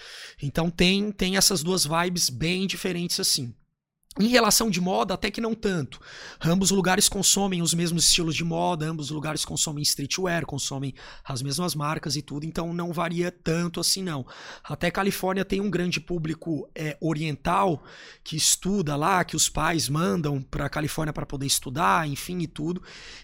Então 0.42 0.70
tem, 0.70 1.12
tem 1.12 1.36
essas 1.36 1.62
duas 1.62 1.84
vibes 1.84 2.30
bem 2.30 2.66
diferentes, 2.66 3.20
assim. 3.20 3.54
Em 4.20 4.28
relação 4.28 4.68
de 4.68 4.78
moda, 4.78 5.14
até 5.14 5.30
que 5.30 5.40
não 5.40 5.54
tanto. 5.54 5.98
Ambos 6.44 6.70
lugares 6.70 7.08
consomem 7.08 7.62
os 7.62 7.72
mesmos 7.72 8.04
estilos 8.04 8.34
de 8.34 8.44
moda, 8.44 8.84
ambos 8.84 9.08
lugares 9.08 9.42
consomem 9.42 9.82
streetwear, 9.82 10.44
consomem 10.44 10.94
as 11.24 11.40
mesmas 11.40 11.74
marcas 11.74 12.14
e 12.14 12.20
tudo, 12.20 12.44
então 12.44 12.74
não 12.74 12.92
varia 12.92 13.32
tanto 13.32 13.80
assim 13.80 14.02
não. 14.02 14.26
Até 14.62 14.90
Califórnia 14.90 15.46
tem 15.46 15.62
um 15.62 15.70
grande 15.70 15.98
público 15.98 16.68
é, 16.74 16.94
oriental 17.00 17.82
que 18.22 18.36
estuda 18.36 18.96
lá, 18.96 19.24
que 19.24 19.34
os 19.34 19.48
pais 19.48 19.88
mandam 19.88 20.42
para 20.42 20.68
Califórnia 20.68 21.12
para 21.12 21.24
poder 21.24 21.46
estudar, 21.46 22.06
enfim 22.06 22.40
e 22.40 22.46
tudo. 22.46 22.82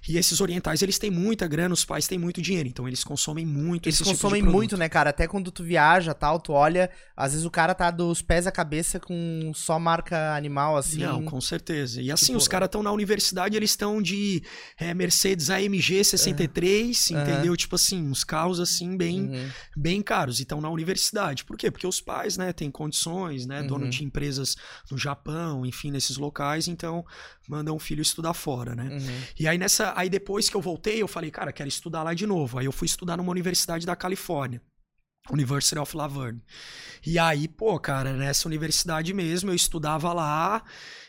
E 0.08 0.16
esses 0.16 0.40
orientais 0.40 0.80
eles 0.80 0.98
têm 0.98 1.10
muita 1.10 1.46
grana, 1.46 1.74
os 1.74 1.84
pais 1.84 2.08
têm 2.08 2.18
muito 2.18 2.40
dinheiro, 2.40 2.66
então 2.66 2.88
eles 2.88 3.04
consomem 3.04 3.44
muito. 3.44 3.86
Eles 3.86 4.00
consomem 4.00 4.40
tipo 4.40 4.50
muito, 4.50 4.74
né, 4.78 4.88
cara? 4.88 5.10
Até 5.10 5.26
quando 5.26 5.50
tu 5.50 5.62
viaja, 5.62 6.14
tal, 6.14 6.40
tu 6.40 6.54
olha, 6.54 6.88
às 7.14 7.32
vezes 7.32 7.44
o 7.44 7.50
cara 7.50 7.74
tá 7.74 7.90
dos 7.90 8.22
pés 8.22 8.46
à 8.46 8.50
cabeça 8.50 8.98
com 8.98 9.52
só 9.54 9.78
marca 9.78 10.34
animal 10.34 10.77
assim. 10.78 10.98
Não, 10.98 11.24
com 11.24 11.40
certeza. 11.40 12.00
E 12.00 12.10
assim, 12.10 12.26
tipo, 12.26 12.38
os 12.38 12.48
caras 12.48 12.66
estão 12.66 12.82
na 12.82 12.92
universidade, 12.92 13.56
eles 13.56 13.70
estão 13.70 14.00
de 14.00 14.42
é, 14.78 14.94
Mercedes 14.94 15.50
AMG 15.50 16.04
63, 16.04 17.10
uhum. 17.10 17.20
entendeu? 17.20 17.56
Tipo 17.56 17.74
assim, 17.74 18.02
uns 18.02 18.24
carros 18.24 18.60
assim 18.60 18.96
bem, 18.96 19.28
uhum. 19.28 19.50
bem 19.76 20.02
caros. 20.02 20.38
E 20.38 20.42
estão 20.42 20.60
na 20.60 20.70
universidade. 20.70 21.44
Por 21.44 21.56
quê? 21.56 21.70
Porque 21.70 21.86
os 21.86 22.00
pais, 22.00 22.36
né, 22.36 22.52
têm 22.52 22.70
condições, 22.70 23.46
né? 23.46 23.60
Uhum. 23.60 23.66
Dono 23.66 23.90
de 23.90 24.04
empresas 24.04 24.56
no 24.90 24.96
Japão, 24.96 25.66
enfim, 25.66 25.90
nesses 25.90 26.16
locais, 26.16 26.68
então 26.68 27.04
mandam 27.48 27.74
o 27.74 27.78
filho 27.78 28.02
estudar 28.02 28.34
fora, 28.34 28.74
né? 28.74 28.88
Uhum. 28.90 29.20
E 29.38 29.48
aí 29.48 29.58
nessa, 29.58 29.92
aí 29.96 30.08
depois 30.08 30.48
que 30.48 30.56
eu 30.56 30.60
voltei, 30.60 31.02
eu 31.02 31.08
falei, 31.08 31.30
cara, 31.30 31.52
quero 31.52 31.68
estudar 31.68 32.02
lá 32.02 32.14
de 32.14 32.26
novo. 32.26 32.58
Aí 32.58 32.66
eu 32.66 32.72
fui 32.72 32.86
estudar 32.86 33.16
numa 33.16 33.30
universidade 33.30 33.86
da 33.86 33.96
Califórnia. 33.96 34.60
University 35.30 35.78
of 35.78 35.96
Laverne. 35.96 36.42
E 37.06 37.18
aí, 37.18 37.46
pô, 37.48 37.78
cara, 37.78 38.12
nessa 38.12 38.48
universidade 38.48 39.14
mesmo, 39.14 39.50
eu 39.50 39.54
estudava 39.54 40.12
lá 40.12 40.62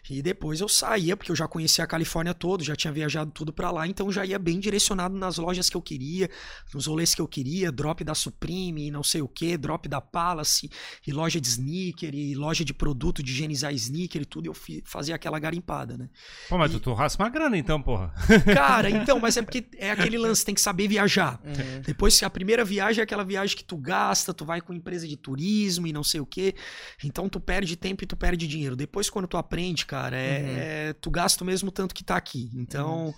e 0.10 0.22
depois 0.22 0.60
eu 0.60 0.68
saía, 0.68 1.16
porque 1.16 1.32
eu 1.32 1.36
já 1.36 1.48
conhecia 1.48 1.84
a 1.84 1.88
Califórnia 1.88 2.34
todo, 2.34 2.64
já 2.64 2.76
tinha 2.76 2.92
viajado 2.92 3.32
tudo 3.32 3.54
para 3.54 3.70
lá, 3.70 3.88
então 3.88 4.12
já 4.12 4.26
ia 4.26 4.40
bem 4.40 4.60
direcionado 4.60 5.16
nas 5.16 5.38
lojas 5.38 5.70
que 5.70 5.78
eu 5.78 5.82
queria, 5.82 6.30
nos 6.74 6.88
rolês 6.88 7.14
que 7.14 7.22
eu 7.22 7.28
queria, 7.28 7.72
drop 7.72 8.04
da 8.04 8.16
Supreme 8.16 8.88
e 8.88 8.92
não 8.92 9.04
sei 9.04 9.22
o 9.22 9.28
que, 9.28 9.56
drop 9.56 9.88
da 9.88 10.02
Palace, 10.02 10.70
e 11.06 11.12
loja 11.12 11.40
de 11.40 11.48
sneaker, 11.48 12.16
e 12.16 12.34
loja 12.34 12.66
de 12.66 12.74
produto 12.74 13.22
de 13.22 13.32
higienizar 13.32 13.72
sneaker 13.74 14.24
e 14.24 14.26
tudo, 14.26 14.48
eu 14.48 14.56
fazia 14.84 15.14
aquela 15.14 15.38
garimpada, 15.38 15.96
né? 15.96 16.10
Pô, 16.48 16.58
mas 16.58 16.72
e... 16.72 16.74
tu, 16.74 16.80
tu 16.80 16.94
raspa 16.94 17.24
uma 17.24 17.30
grana 17.30 17.58
então, 17.58 17.82
porra. 17.82 18.12
Cara, 18.54 18.90
então, 18.90 19.20
mas 19.20 19.38
é 19.38 19.42
porque 19.44 19.66
é 19.78 19.92
aquele 19.92 20.18
lance, 20.18 20.44
tem 20.44 20.56
que 20.56 20.62
saber 20.62 20.88
viajar. 20.88 21.40
Uhum. 21.44 21.82
Depois, 21.86 22.22
a 22.24 22.30
primeira 22.30 22.66
viagem 22.66 23.02
é 23.02 23.04
aquela 23.04 23.24
viagem 23.24 23.56
que 23.56 23.64
tu 23.64 23.78
gasta, 23.78 24.34
tu 24.34 24.44
vai 24.44 24.60
com 24.60 24.74
empresa 24.74 25.08
de 25.08 25.16
turismo 25.16 25.86
e 25.86 25.94
não 25.94 26.04
sei 26.04 26.20
o 26.20 26.26
que, 26.26 26.56
então 27.04 27.30
tu 27.30 27.40
perde 27.40 27.76
tempo 27.76 28.04
e 28.04 28.08
tu 28.08 28.18
perde 28.18 28.48
dinheiro. 28.48 28.76
Depois, 28.76 29.10
quando 29.10 29.28
tu 29.28 29.38
aprende, 29.38 29.86
cara. 29.86 29.99
É, 30.08 30.40
uhum. 30.40 30.58
é, 30.58 30.94
tu 30.94 31.12
gasta 31.12 31.44
o 31.44 31.48
mesmo 31.48 31.72
tanto 31.72 31.94
que 31.94 32.04
tá 32.04 32.16
aqui. 32.16 32.50
Então, 32.56 33.08
uhum. 33.08 33.14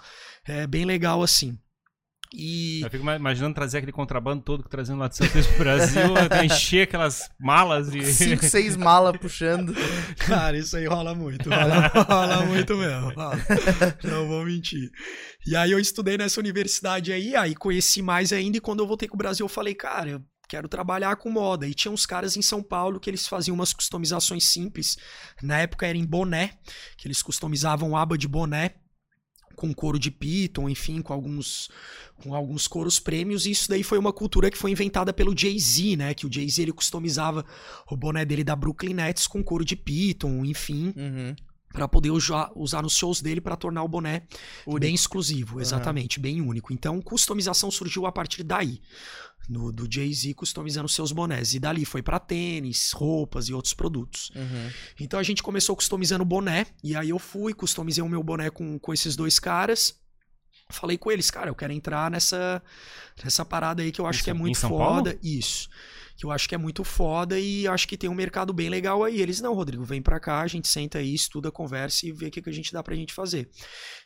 é 0.45 0.67
bem 0.67 0.85
legal 0.85 1.21
assim. 1.21 1.57
E... 2.33 2.81
Eu 2.81 2.89
fico 2.89 3.09
imaginando 3.09 3.53
trazer 3.53 3.79
aquele 3.79 3.91
contrabando 3.91 4.41
todo 4.41 4.63
que 4.63 4.69
trazendo 4.69 4.99
lá 4.99 5.09
de 5.09 5.17
São 5.17 5.27
Paulo 5.27 5.47
pro 5.47 5.57
Brasil, 5.57 6.01
encher 6.45 6.83
aquelas 6.83 7.29
malas 7.37 7.93
e. 7.93 8.01
Cinco, 8.13 8.45
seis 8.45 8.77
malas 8.77 9.17
puxando. 9.17 9.73
Cara, 10.25 10.57
isso 10.57 10.77
aí 10.77 10.85
rola 10.87 11.13
muito. 11.13 11.49
Rola, 11.49 11.87
rola 11.87 12.45
muito 12.45 12.77
mesmo. 12.77 13.11
Não 14.03 14.27
vou 14.27 14.45
mentir. 14.45 14.89
E 15.45 15.55
aí 15.57 15.71
eu 15.71 15.79
estudei 15.79 16.17
nessa 16.17 16.39
universidade 16.39 17.11
aí, 17.11 17.35
aí 17.35 17.53
conheci 17.53 18.01
mais 18.01 18.31
ainda, 18.31 18.57
e 18.57 18.61
quando 18.61 18.79
eu 18.79 18.87
voltei 18.87 19.09
com 19.09 19.15
o 19.15 19.17
Brasil, 19.17 19.43
eu 19.43 19.49
falei, 19.49 19.75
cara, 19.75 20.23
quero 20.51 20.67
trabalhar 20.67 21.15
com 21.15 21.29
moda. 21.29 21.65
E 21.65 21.73
tinha 21.73 21.91
uns 21.93 22.05
caras 22.05 22.35
em 22.35 22.41
São 22.41 22.61
Paulo 22.61 22.99
que 22.99 23.09
eles 23.09 23.25
faziam 23.25 23.55
umas 23.55 23.71
customizações 23.71 24.43
simples. 24.43 24.97
Na 25.41 25.59
época 25.59 25.87
era 25.87 25.97
em 25.97 26.05
boné, 26.05 26.59
que 26.97 27.07
eles 27.07 27.23
customizavam 27.23 27.95
aba 27.95 28.17
de 28.17 28.27
boné 28.27 28.75
com 29.55 29.73
couro 29.73 29.97
de 29.99 30.11
piton, 30.11 30.67
enfim, 30.67 31.01
com 31.01 31.13
alguns 31.13 31.69
com 32.17 32.35
alguns 32.35 32.67
coros 32.67 32.99
prêmios, 32.99 33.45
e 33.45 33.51
isso 33.51 33.67
daí 33.69 33.83
foi 33.83 33.97
uma 33.97 34.13
cultura 34.13 34.49
que 34.49 34.57
foi 34.57 34.71
inventada 34.71 35.11
pelo 35.11 35.37
Jay-Z, 35.37 35.95
né, 35.95 36.13
que 36.13 36.25
o 36.25 36.31
Jay-Z 36.31 36.61
ele 36.61 36.71
customizava 36.71 37.43
o 37.89 37.97
boné 37.97 38.23
dele 38.23 38.43
da 38.43 38.55
Brooklyn 38.55 38.93
Nets 38.93 39.25
com 39.25 39.43
couro 39.43 39.65
de 39.65 39.75
piton, 39.75 40.45
enfim, 40.45 40.93
uhum 40.95 41.35
para 41.71 41.87
poder 41.87 42.11
usar, 42.11 42.51
usar 42.55 42.81
nos 42.81 42.95
shows 42.95 43.21
dele 43.21 43.41
para 43.41 43.55
tornar 43.55 43.83
o 43.83 43.87
boné 43.87 44.23
único. 44.65 44.79
bem 44.79 44.93
exclusivo, 44.93 45.59
exatamente, 45.59 46.17
uhum. 46.17 46.21
bem 46.21 46.41
único. 46.41 46.73
Então, 46.73 47.01
customização 47.01 47.71
surgiu 47.71 48.05
a 48.05 48.11
partir 48.11 48.43
daí. 48.43 48.81
No, 49.49 49.71
do 49.71 49.91
Jay-Z 49.91 50.33
customizando 50.35 50.87
seus 50.87 51.11
bonés. 51.11 51.53
E 51.53 51.59
dali 51.59 51.83
foi 51.83 52.01
para 52.01 52.19
tênis, 52.19 52.91
roupas 52.91 53.49
e 53.49 53.53
outros 53.53 53.73
produtos. 53.73 54.31
Uhum. 54.35 54.69
Então 54.99 55.19
a 55.19 55.23
gente 55.23 55.41
começou 55.41 55.75
customizando 55.75 56.23
boné. 56.23 56.67
E 56.81 56.95
aí 56.95 57.09
eu 57.09 57.19
fui, 57.19 57.53
customizei 57.53 58.03
o 58.03 58.07
meu 58.07 58.23
boné 58.23 58.49
com, 58.49 58.77
com 58.79 58.93
esses 58.93 59.15
dois 59.15 59.39
caras. 59.39 59.99
falei 60.69 60.97
com 60.97 61.11
eles, 61.11 61.29
cara, 61.31 61.49
eu 61.49 61.55
quero 61.55 61.73
entrar 61.73 62.09
nessa, 62.09 62.61
nessa 63.21 63.43
parada 63.43 63.81
aí 63.81 63.91
que 63.91 63.99
eu 63.99 64.05
acho 64.05 64.17
Isso, 64.17 64.23
que 64.23 64.29
é 64.29 64.33
muito 64.33 64.59
foda. 64.59 65.11
Paulo? 65.11 65.19
Isso. 65.21 65.67
Que 66.21 66.25
eu 66.27 66.31
acho 66.31 66.47
que 66.47 66.53
é 66.53 66.57
muito 66.57 66.83
foda 66.83 67.39
e 67.39 67.67
acho 67.67 67.87
que 67.87 67.97
tem 67.97 68.07
um 68.07 68.13
mercado 68.13 68.53
bem 68.53 68.69
legal 68.69 69.03
aí. 69.03 69.19
Eles, 69.19 69.41
não, 69.41 69.55
Rodrigo, 69.55 69.83
vem 69.83 70.03
pra 70.03 70.19
cá, 70.19 70.41
a 70.41 70.45
gente 70.47 70.67
senta 70.67 70.99
aí, 70.99 71.15
estuda, 71.15 71.51
conversa 71.51 72.05
e 72.05 72.11
vê 72.11 72.27
o 72.27 72.31
que, 72.31 72.43
que 72.43 72.49
a 72.49 72.53
gente 72.53 72.71
dá 72.71 72.83
pra 72.83 72.93
gente 72.95 73.11
fazer. 73.11 73.49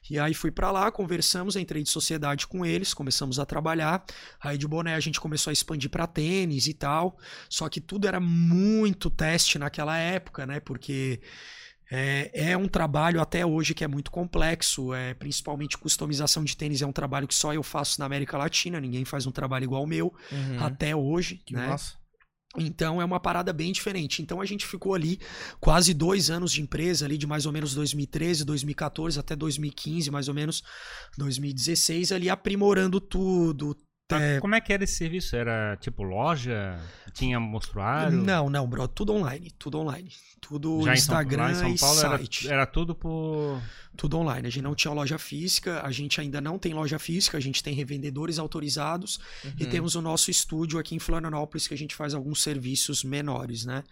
E 0.09 0.17
aí 0.17 0.33
fui 0.33 0.49
pra 0.49 0.71
lá, 0.71 0.89
conversamos, 0.91 1.57
entrei 1.57 1.83
de 1.83 1.89
sociedade 1.89 2.47
com 2.47 2.65
eles, 2.65 2.93
começamos 2.93 3.37
a 3.37 3.45
trabalhar. 3.45 4.01
Aí 4.41 4.57
de 4.57 4.65
boné 4.65 4.95
a 4.95 4.99
gente 5.01 5.19
começou 5.19 5.51
a 5.51 5.53
expandir 5.53 5.89
pra 5.89 6.07
tênis 6.07 6.67
e 6.67 6.73
tal. 6.73 7.17
Só 7.49 7.67
que 7.67 7.81
tudo 7.81 8.07
era 8.07 8.21
muito 8.21 9.09
teste 9.09 9.59
naquela 9.59 9.97
época, 9.97 10.45
né? 10.45 10.61
Porque 10.61 11.19
é, 11.91 12.51
é 12.51 12.57
um 12.57 12.69
trabalho 12.69 13.19
até 13.19 13.45
hoje 13.45 13.73
que 13.73 13.83
é 13.83 13.87
muito 13.89 14.09
complexo, 14.09 14.93
é, 14.93 15.13
principalmente 15.15 15.77
customização 15.77 16.45
de 16.45 16.55
tênis 16.55 16.81
é 16.81 16.85
um 16.87 16.93
trabalho 16.93 17.27
que 17.27 17.35
só 17.35 17.53
eu 17.53 17.61
faço 17.61 17.99
na 17.99 18.05
América 18.05 18.37
Latina, 18.37 18.79
ninguém 18.79 19.03
faz 19.03 19.27
um 19.27 19.31
trabalho 19.31 19.65
igual 19.65 19.83
o 19.83 19.87
meu 19.87 20.13
Uhum. 20.31 20.63
até 20.63 20.95
hoje, 20.95 21.41
Que 21.45 21.53
né? 21.53 21.67
massa. 21.67 22.04
Então 22.57 23.01
é 23.01 23.05
uma 23.05 23.19
parada 23.19 23.51
bem 23.51 23.71
diferente. 23.71 24.21
Então 24.21 24.41
a 24.41 24.45
gente 24.45 24.65
ficou 24.65 24.93
ali 24.93 25.19
quase 25.59 25.93
dois 25.93 26.29
anos 26.29 26.51
de 26.51 26.61
empresa, 26.61 27.05
ali 27.05 27.17
de 27.17 27.27
mais 27.27 27.45
ou 27.45 27.51
menos 27.51 27.73
2013, 27.73 28.45
2014 28.45 29.19
até 29.19 29.35
2015, 29.35 30.09
mais 30.11 30.27
ou 30.27 30.33
menos 30.33 30.63
2016, 31.17 32.11
ali 32.11 32.29
aprimorando 32.29 32.99
tudo. 32.99 33.75
Tá, 34.07 34.21
É, 34.21 34.39
Como 34.39 34.53
é 34.53 34.61
que 34.61 34.71
era 34.71 34.83
esse 34.83 34.93
serviço? 34.95 35.35
Era 35.35 35.75
tipo 35.77 36.03
loja? 36.03 36.79
Tinha 37.13 37.39
mostruário? 37.39 38.15
Não, 38.21 38.49
não, 38.51 38.67
bro, 38.67 38.87
tudo 38.87 39.13
online, 39.13 39.51
tudo 39.57 39.79
online. 39.79 40.11
Tudo 40.39 40.81
Já 40.83 40.93
em 40.93 40.97
São, 40.97 41.15
Instagram 41.15 41.51
em 41.51 41.55
São 41.55 41.69
e 41.69 41.79
Paulo 41.79 41.99
era, 41.99 42.17
site. 42.17 42.47
era 42.47 42.65
tudo 42.67 42.93
por. 42.93 43.59
Tudo 43.97 44.17
online. 44.19 44.47
A 44.47 44.51
gente 44.51 44.61
não 44.63 44.75
tinha 44.75 44.93
loja 44.93 45.17
física, 45.17 45.81
a 45.83 45.91
gente 45.91 46.21
ainda 46.21 46.39
não 46.39 46.59
tem 46.59 46.71
loja 46.73 46.99
física, 46.99 47.35
a 47.37 47.41
gente 47.41 47.63
tem 47.63 47.73
revendedores 47.73 48.37
autorizados 48.37 49.19
e 49.57 49.63
Uhum. 49.63 49.69
temos 49.71 49.95
o 49.95 50.01
nosso 50.03 50.29
estúdio 50.29 50.77
aqui 50.77 50.93
em 50.93 50.99
Florianópolis 50.99 51.67
que 51.67 51.73
a 51.73 51.77
gente 51.77 51.95
faz 51.95 52.13
alguns 52.13 52.43
serviços 52.43 53.03
menores, 53.03 53.65
né? 53.65 53.83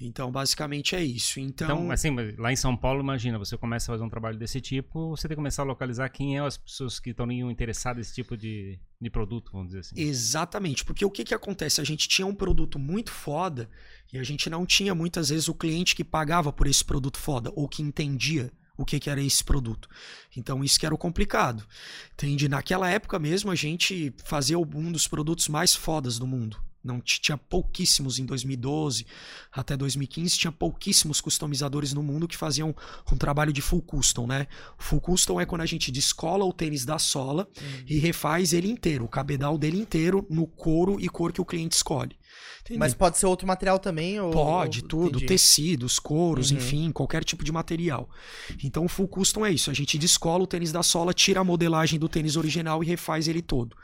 Então, 0.00 0.32
basicamente 0.32 0.96
é 0.96 1.04
isso. 1.04 1.38
Então, 1.38 1.66
Então, 1.66 1.90
assim, 1.90 2.10
lá 2.38 2.52
em 2.52 2.56
São 2.56 2.76
Paulo, 2.76 3.00
imagina, 3.00 3.38
você 3.38 3.56
começa 3.56 3.90
a 3.90 3.94
fazer 3.94 4.04
um 4.04 4.08
trabalho 4.08 4.38
desse 4.38 4.60
tipo, 4.60 5.10
você 5.10 5.28
tem 5.28 5.34
que 5.34 5.36
começar 5.36 5.62
a 5.62 5.66
localizar 5.66 6.08
quem 6.08 6.36
é 6.36 6.40
as 6.40 6.56
pessoas 6.56 6.98
que 6.98 7.10
estão 7.10 7.30
interessadas 7.30 7.98
nesse 7.98 8.14
tipo 8.14 8.36
de, 8.36 8.78
de 9.00 9.10
produto, 9.10 9.52
vamos 9.52 9.68
dizer 9.68 9.80
assim. 9.80 9.94
Exatamente, 9.96 10.84
porque 10.84 11.04
o 11.04 11.10
que, 11.10 11.24
que 11.24 11.34
acontece? 11.34 11.80
A 11.80 11.84
gente 11.84 12.08
tinha 12.08 12.26
um 12.26 12.34
produto 12.34 12.78
muito 12.78 13.10
foda 13.10 13.68
e 14.12 14.18
a 14.18 14.22
gente 14.22 14.50
não 14.50 14.66
tinha 14.66 14.94
muitas 14.94 15.28
vezes 15.28 15.48
o 15.48 15.54
cliente 15.54 15.94
que 15.94 16.04
pagava 16.04 16.52
por 16.52 16.66
esse 16.66 16.84
produto 16.84 17.18
foda 17.18 17.52
ou 17.54 17.68
que 17.68 17.82
entendia 17.82 18.50
o 18.76 18.84
que, 18.84 18.98
que 18.98 19.10
era 19.10 19.22
esse 19.22 19.44
produto. 19.44 19.88
Então 20.36 20.64
isso 20.64 20.80
que 20.80 20.86
era 20.86 20.94
o 20.94 20.98
complicado. 20.98 21.64
Entende? 22.14 22.48
Naquela 22.48 22.90
época 22.90 23.18
mesmo 23.18 23.50
a 23.50 23.54
gente 23.54 24.12
fazia 24.24 24.58
um 24.58 24.90
dos 24.90 25.06
produtos 25.06 25.48
mais 25.48 25.74
fodas 25.74 26.18
do 26.18 26.26
mundo. 26.26 26.56
Não 26.82 27.00
tinha 27.00 27.36
pouquíssimos 27.36 28.18
em 28.18 28.26
2012 28.26 29.06
até 29.52 29.76
2015, 29.76 30.38
tinha 30.38 30.52
pouquíssimos 30.52 31.20
customizadores 31.20 31.92
no 31.92 32.02
mundo 32.02 32.26
que 32.26 32.36
faziam 32.36 32.74
um 33.12 33.16
trabalho 33.16 33.52
de 33.52 33.60
full 33.60 33.82
custom, 33.82 34.26
né? 34.26 34.46
Full 34.78 35.00
custom 35.00 35.40
é 35.40 35.46
quando 35.46 35.60
a 35.60 35.66
gente 35.66 35.92
descola 35.92 36.44
o 36.44 36.52
tênis 36.52 36.84
da 36.84 36.98
sola 36.98 37.48
e 37.86 37.98
refaz 37.98 38.52
ele 38.52 38.68
inteiro, 38.68 39.04
o 39.04 39.08
cabedal 39.08 39.56
dele 39.56 39.78
inteiro 39.78 40.26
no 40.28 40.46
couro 40.46 40.98
e 41.00 41.08
cor 41.08 41.32
que 41.32 41.40
o 41.40 41.44
cliente 41.44 41.76
escolhe. 41.76 42.16
Entendeu? 42.60 42.78
Mas 42.78 42.94
pode 42.94 43.18
ser 43.18 43.26
outro 43.26 43.46
material 43.46 43.78
também? 43.78 44.20
Ou... 44.20 44.30
Pode, 44.30 44.82
tudo, 44.82 45.16
Entendi. 45.16 45.26
tecidos, 45.26 45.98
couros, 45.98 46.50
Uhum. 46.50 46.58
enfim, 46.58 46.92
qualquer 46.92 47.24
tipo 47.24 47.44
de 47.44 47.50
material. 47.50 48.08
Então, 48.62 48.84
o 48.84 48.88
full 48.88 49.08
custom 49.08 49.44
é 49.44 49.50
isso, 49.50 49.70
a 49.70 49.74
gente 49.74 49.98
descola 49.98 50.44
o 50.44 50.46
tênis 50.46 50.70
da 50.70 50.82
sola, 50.82 51.12
tira 51.12 51.40
a 51.40 51.44
modelagem 51.44 51.98
do 51.98 52.08
tênis 52.08 52.36
original 52.36 52.82
e 52.82 52.86
refaz 52.86 53.26
ele 53.26 53.42
todo. 53.42 53.76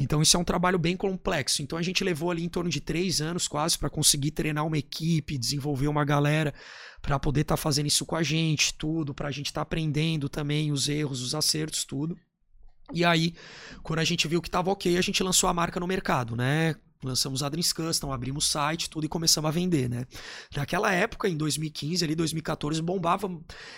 Então, 0.00 0.22
isso 0.22 0.36
é 0.36 0.40
um 0.40 0.44
trabalho 0.44 0.78
bem 0.78 0.96
complexo. 0.96 1.62
Então, 1.62 1.78
a 1.78 1.82
gente 1.82 2.02
levou 2.02 2.30
ali 2.30 2.42
em 2.42 2.48
torno 2.48 2.68
de 2.70 2.80
três 2.80 3.20
anos 3.20 3.46
quase 3.46 3.78
para 3.78 3.90
conseguir 3.90 4.30
treinar 4.32 4.66
uma 4.66 4.78
equipe, 4.78 5.38
desenvolver 5.38 5.86
uma 5.86 6.04
galera 6.04 6.52
para 7.00 7.18
poder 7.18 7.42
estar 7.42 7.56
fazendo 7.58 7.86
isso 7.86 8.04
com 8.06 8.16
a 8.16 8.22
gente, 8.22 8.72
tudo, 8.74 9.14
para 9.14 9.28
a 9.28 9.30
gente 9.30 9.46
estar 9.46 9.60
aprendendo 9.60 10.28
também 10.28 10.72
os 10.72 10.88
erros, 10.88 11.20
os 11.20 11.34
acertos, 11.34 11.84
tudo. 11.84 12.16
E 12.92 13.04
aí, 13.04 13.34
quando 13.82 13.98
a 14.00 14.04
gente 14.04 14.26
viu 14.26 14.40
que 14.42 14.48
estava 14.48 14.70
ok, 14.70 14.96
a 14.96 15.02
gente 15.02 15.22
lançou 15.22 15.48
a 15.48 15.54
marca 15.54 15.78
no 15.78 15.86
mercado, 15.86 16.34
né? 16.34 16.74
Lançamos 17.04 17.42
a 17.42 17.48
Dreams 17.48 17.72
Custom, 17.72 18.12
abrimos 18.12 18.46
o 18.46 18.48
site, 18.48 18.88
tudo 18.90 19.04
e 19.06 19.08
começamos 19.08 19.48
a 19.48 19.50
vender, 19.52 19.88
né? 19.88 20.06
Naquela 20.56 20.92
época, 20.92 21.28
em 21.28 21.36
2015, 21.36 22.04
ali 22.04 22.14
2014, 22.14 22.80
bombava 22.82 23.30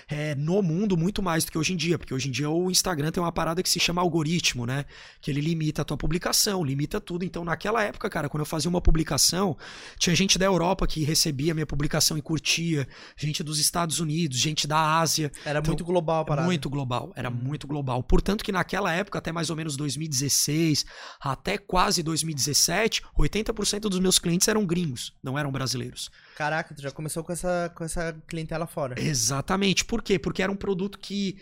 é, 0.08 0.34
no 0.34 0.62
mundo 0.62 0.96
muito 0.96 1.22
mais 1.22 1.44
do 1.44 1.52
que 1.52 1.58
hoje 1.58 1.72
em 1.72 1.76
dia, 1.76 1.98
porque 1.98 2.14
hoje 2.14 2.28
em 2.28 2.30
dia 2.32 2.48
o 2.50 2.70
Instagram 2.70 3.10
tem 3.10 3.22
uma 3.22 3.32
parada 3.32 3.62
que 3.62 3.68
se 3.68 3.78
chama 3.80 4.00
algoritmo, 4.00 4.64
né? 4.66 4.84
Que 5.20 5.30
ele 5.30 5.40
limita 5.40 5.82
a 5.82 5.84
tua 5.84 5.96
publicação, 5.96 6.64
limita 6.64 7.00
tudo. 7.00 7.24
Então, 7.24 7.44
naquela 7.44 7.82
época, 7.82 8.08
cara, 8.08 8.28
quando 8.28 8.40
eu 8.40 8.46
fazia 8.46 8.68
uma 8.68 8.80
publicação, 8.80 9.56
tinha 9.98 10.14
gente 10.14 10.38
da 10.38 10.46
Europa 10.46 10.86
que 10.86 11.02
recebia 11.04 11.54
minha 11.54 11.66
publicação 11.66 12.16
e 12.16 12.22
curtia, 12.22 12.86
gente 13.16 13.42
dos 13.42 13.58
Estados 13.58 14.00
Unidos, 14.00 14.38
gente 14.38 14.66
da 14.66 14.98
Ásia. 14.98 15.30
Era 15.44 15.58
Então, 15.58 15.70
muito 15.70 15.84
global 15.84 16.20
a 16.20 16.24
parada. 16.24 16.46
Muito 16.46 16.70
global, 16.70 17.12
era 17.16 17.28
Uhum. 17.30 17.36
muito 17.36 17.66
global. 17.66 18.02
Portanto, 18.02 18.44
que 18.44 18.52
naquela 18.52 18.92
época, 18.92 19.18
até 19.18 19.32
mais 19.32 19.50
ou 19.50 19.56
menos 19.56 19.76
2016, 19.76 20.84
até 21.20 21.58
quase 21.58 22.02
2017, 22.02 23.02
80% 23.22 23.80
dos 23.80 23.98
meus 23.98 24.18
clientes 24.18 24.46
eram 24.48 24.64
gringos, 24.66 25.12
não 25.22 25.38
eram 25.38 25.50
brasileiros. 25.50 26.10
Caraca, 26.36 26.74
tu 26.74 26.82
já 26.82 26.90
começou 26.90 27.24
com 27.24 27.32
essa, 27.32 27.72
com 27.74 27.84
essa 27.84 28.16
clientela 28.26 28.66
fora. 28.66 29.00
Exatamente. 29.00 29.84
Por 29.84 30.02
quê? 30.02 30.18
Porque 30.18 30.42
era 30.42 30.52
um 30.52 30.56
produto 30.56 30.98
que 30.98 31.38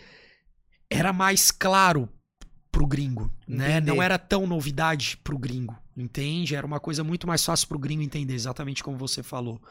era 0.89 1.11
mais 1.11 1.51
claro 1.51 2.09
pro 2.71 2.85
gringo, 2.85 3.31
né? 3.47 3.77
Entender. 3.77 3.91
Não 3.91 4.01
era 4.01 4.17
tão 4.17 4.45
novidade 4.45 5.17
pro 5.23 5.37
gringo, 5.37 5.77
entende? 5.95 6.55
Era 6.55 6.67
uma 6.67 6.79
coisa 6.79 7.03
muito 7.03 7.25
mais 7.25 7.43
fácil 7.43 7.67
pro 7.67 7.79
gringo 7.79 8.03
entender, 8.03 8.33
exatamente 8.33 8.83
como 8.83 8.97
você 8.97 9.23
falou. 9.23 9.61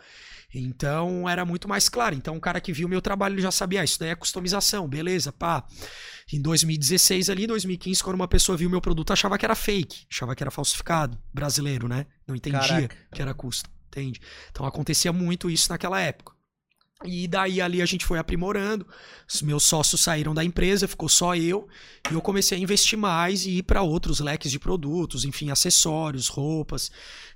Então, 0.52 1.28
era 1.28 1.44
muito 1.44 1.68
mais 1.68 1.88
claro. 1.88 2.14
Então, 2.14 2.36
o 2.36 2.40
cara 2.40 2.60
que 2.60 2.72
viu 2.72 2.86
o 2.86 2.90
meu 2.90 3.02
trabalho, 3.02 3.34
ele 3.34 3.42
já 3.42 3.50
sabia, 3.50 3.80
ah, 3.80 3.84
isso 3.84 3.98
daí 3.98 4.10
é 4.10 4.14
customização, 4.14 4.88
beleza, 4.88 5.32
pá. 5.32 5.64
Em 6.32 6.40
2016 6.40 7.30
ali, 7.30 7.46
2015, 7.46 8.02
quando 8.02 8.16
uma 8.16 8.28
pessoa 8.28 8.56
viu 8.56 8.68
o 8.68 8.70
meu 8.70 8.80
produto, 8.80 9.12
achava 9.12 9.36
que 9.38 9.44
era 9.44 9.54
fake, 9.54 10.06
achava 10.10 10.34
que 10.34 10.42
era 10.42 10.50
falsificado, 10.50 11.18
brasileiro, 11.32 11.88
né? 11.88 12.06
Não 12.26 12.34
entendia 12.34 12.60
Caraca. 12.60 12.96
que 13.12 13.22
era 13.22 13.34
custom, 13.34 13.70
entende? 13.88 14.20
Então, 14.50 14.64
acontecia 14.66 15.12
muito 15.12 15.50
isso 15.50 15.70
naquela 15.70 16.00
época. 16.00 16.33
E 17.04 17.28
daí 17.28 17.60
ali 17.60 17.82
a 17.82 17.86
gente 17.86 18.04
foi 18.04 18.18
aprimorando. 18.18 18.86
Os 19.32 19.42
meus 19.42 19.62
sócios 19.64 20.00
saíram 20.00 20.32
da 20.34 20.42
empresa, 20.44 20.88
ficou 20.88 21.08
só 21.08 21.34
eu. 21.36 21.68
E 22.10 22.14
eu 22.14 22.20
comecei 22.20 22.56
a 22.56 22.60
investir 22.60 22.98
mais 22.98 23.44
e 23.46 23.58
ir 23.58 23.62
para 23.62 23.82
outros 23.82 24.20
leques 24.20 24.50
de 24.50 24.58
produtos, 24.58 25.24
enfim, 25.24 25.50
acessórios, 25.50 26.28
roupas 26.28 26.90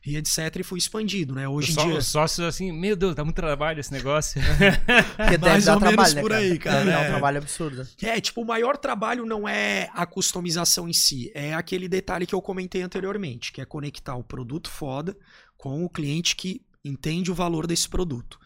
e 0.04 0.16
etc. 0.16 0.56
E 0.60 0.62
fui 0.62 0.78
expandindo, 0.78 1.34
né? 1.34 1.48
Hoje 1.48 1.70
Os 1.70 1.76
em 1.76 1.80
só- 1.80 1.86
dia. 1.86 1.98
Os 1.98 2.06
sócios 2.06 2.46
assim, 2.46 2.72
meu 2.72 2.96
Deus, 2.96 3.14
dá 3.14 3.24
muito 3.24 3.36
trabalho 3.36 3.80
esse 3.80 3.92
negócio. 3.92 4.40
Porque 5.16 5.36
deve 5.38 5.48
Mais 5.48 5.64
dar 5.64 5.74
ou 5.74 5.80
menos 5.80 5.94
trabalho, 5.94 6.14
né, 6.14 6.20
por 6.22 6.32
aí, 6.32 6.58
cara. 6.58 6.78
Deve 6.78 6.90
dar 6.90 7.00
um 7.00 7.04
É. 7.04 7.08
trabalho 7.08 7.38
absurdo. 7.38 7.88
É, 8.02 8.20
tipo, 8.20 8.42
o 8.42 8.46
maior 8.46 8.76
trabalho 8.76 9.24
não 9.26 9.48
é 9.48 9.90
a 9.94 10.06
customização 10.06 10.88
em 10.88 10.92
si, 10.92 11.30
é 11.34 11.54
aquele 11.54 11.88
detalhe 11.88 12.26
que 12.26 12.34
eu 12.34 12.40
comentei 12.42 12.82
anteriormente, 12.82 13.52
que 13.52 13.60
é 13.60 13.64
conectar 13.64 14.14
o 14.16 14.24
produto 14.24 14.70
foda 14.70 15.16
com 15.56 15.84
o 15.84 15.88
cliente 15.90 16.36
que 16.36 16.62
entende 16.84 17.30
o 17.30 17.34
valor 17.34 17.66
desse 17.66 17.88
produto. 17.88 18.38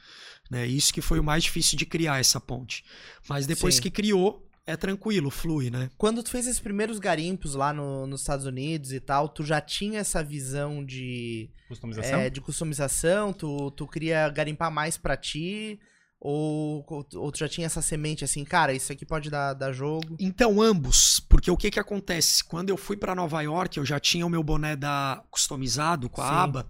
Né? 0.52 0.66
Isso 0.66 0.92
que 0.92 1.00
foi 1.00 1.18
o 1.18 1.25
mais 1.25 1.42
difícil 1.44 1.78
de 1.78 1.87
criar 1.87 2.21
essa 2.21 2.38
ponte. 2.38 2.85
Mas 3.26 3.47
depois 3.47 3.76
Sim. 3.76 3.80
que 3.80 3.90
criou, 3.90 4.47
é 4.66 4.76
tranquilo, 4.76 5.30
flui, 5.30 5.71
né? 5.71 5.88
Quando 5.97 6.23
tu 6.23 6.28
fez 6.30 6.47
esses 6.47 6.61
primeiros 6.61 6.99
garimpos 6.99 7.54
lá 7.54 7.73
no- 7.73 8.06
nos 8.06 8.21
Estados 8.21 8.44
Unidos 8.44 8.92
e 8.92 9.00
tal, 9.00 9.30
tu 9.30 9.42
já 9.47 9.62
tinha 9.62 10.00
essa 10.00 10.23
visão 10.23 10.85
de, 10.85 11.49
Customização? 11.68 12.18
é, 12.21 12.28
de 12.28 12.40
customização? 12.42 13.32
Tu, 13.32 13.71
tu 13.71 13.88
queria 13.88 14.28
garimpar 14.28 14.71
mais 14.71 14.99
pra 14.99 15.16
ti? 15.16 15.80
Ou, 16.24 16.86
ou 17.16 17.32
tu 17.32 17.38
já 17.40 17.48
tinha 17.48 17.66
essa 17.66 17.82
semente 17.82 18.22
assim, 18.22 18.44
cara, 18.44 18.72
isso 18.72 18.92
aqui 18.92 19.04
pode 19.04 19.28
dar, 19.28 19.54
dar 19.54 19.72
jogo? 19.72 20.16
Então, 20.20 20.62
ambos, 20.62 21.18
porque 21.18 21.50
o 21.50 21.56
que 21.56 21.68
que 21.68 21.80
acontece? 21.80 22.44
Quando 22.44 22.70
eu 22.70 22.76
fui 22.76 22.96
pra 22.96 23.12
Nova 23.12 23.42
York, 23.42 23.76
eu 23.76 23.84
já 23.84 23.98
tinha 23.98 24.24
o 24.24 24.30
meu 24.30 24.40
boné 24.40 24.76
da 24.76 25.24
customizado 25.32 26.08
com 26.08 26.22
a 26.22 26.28
Sim. 26.28 26.34
aba, 26.34 26.68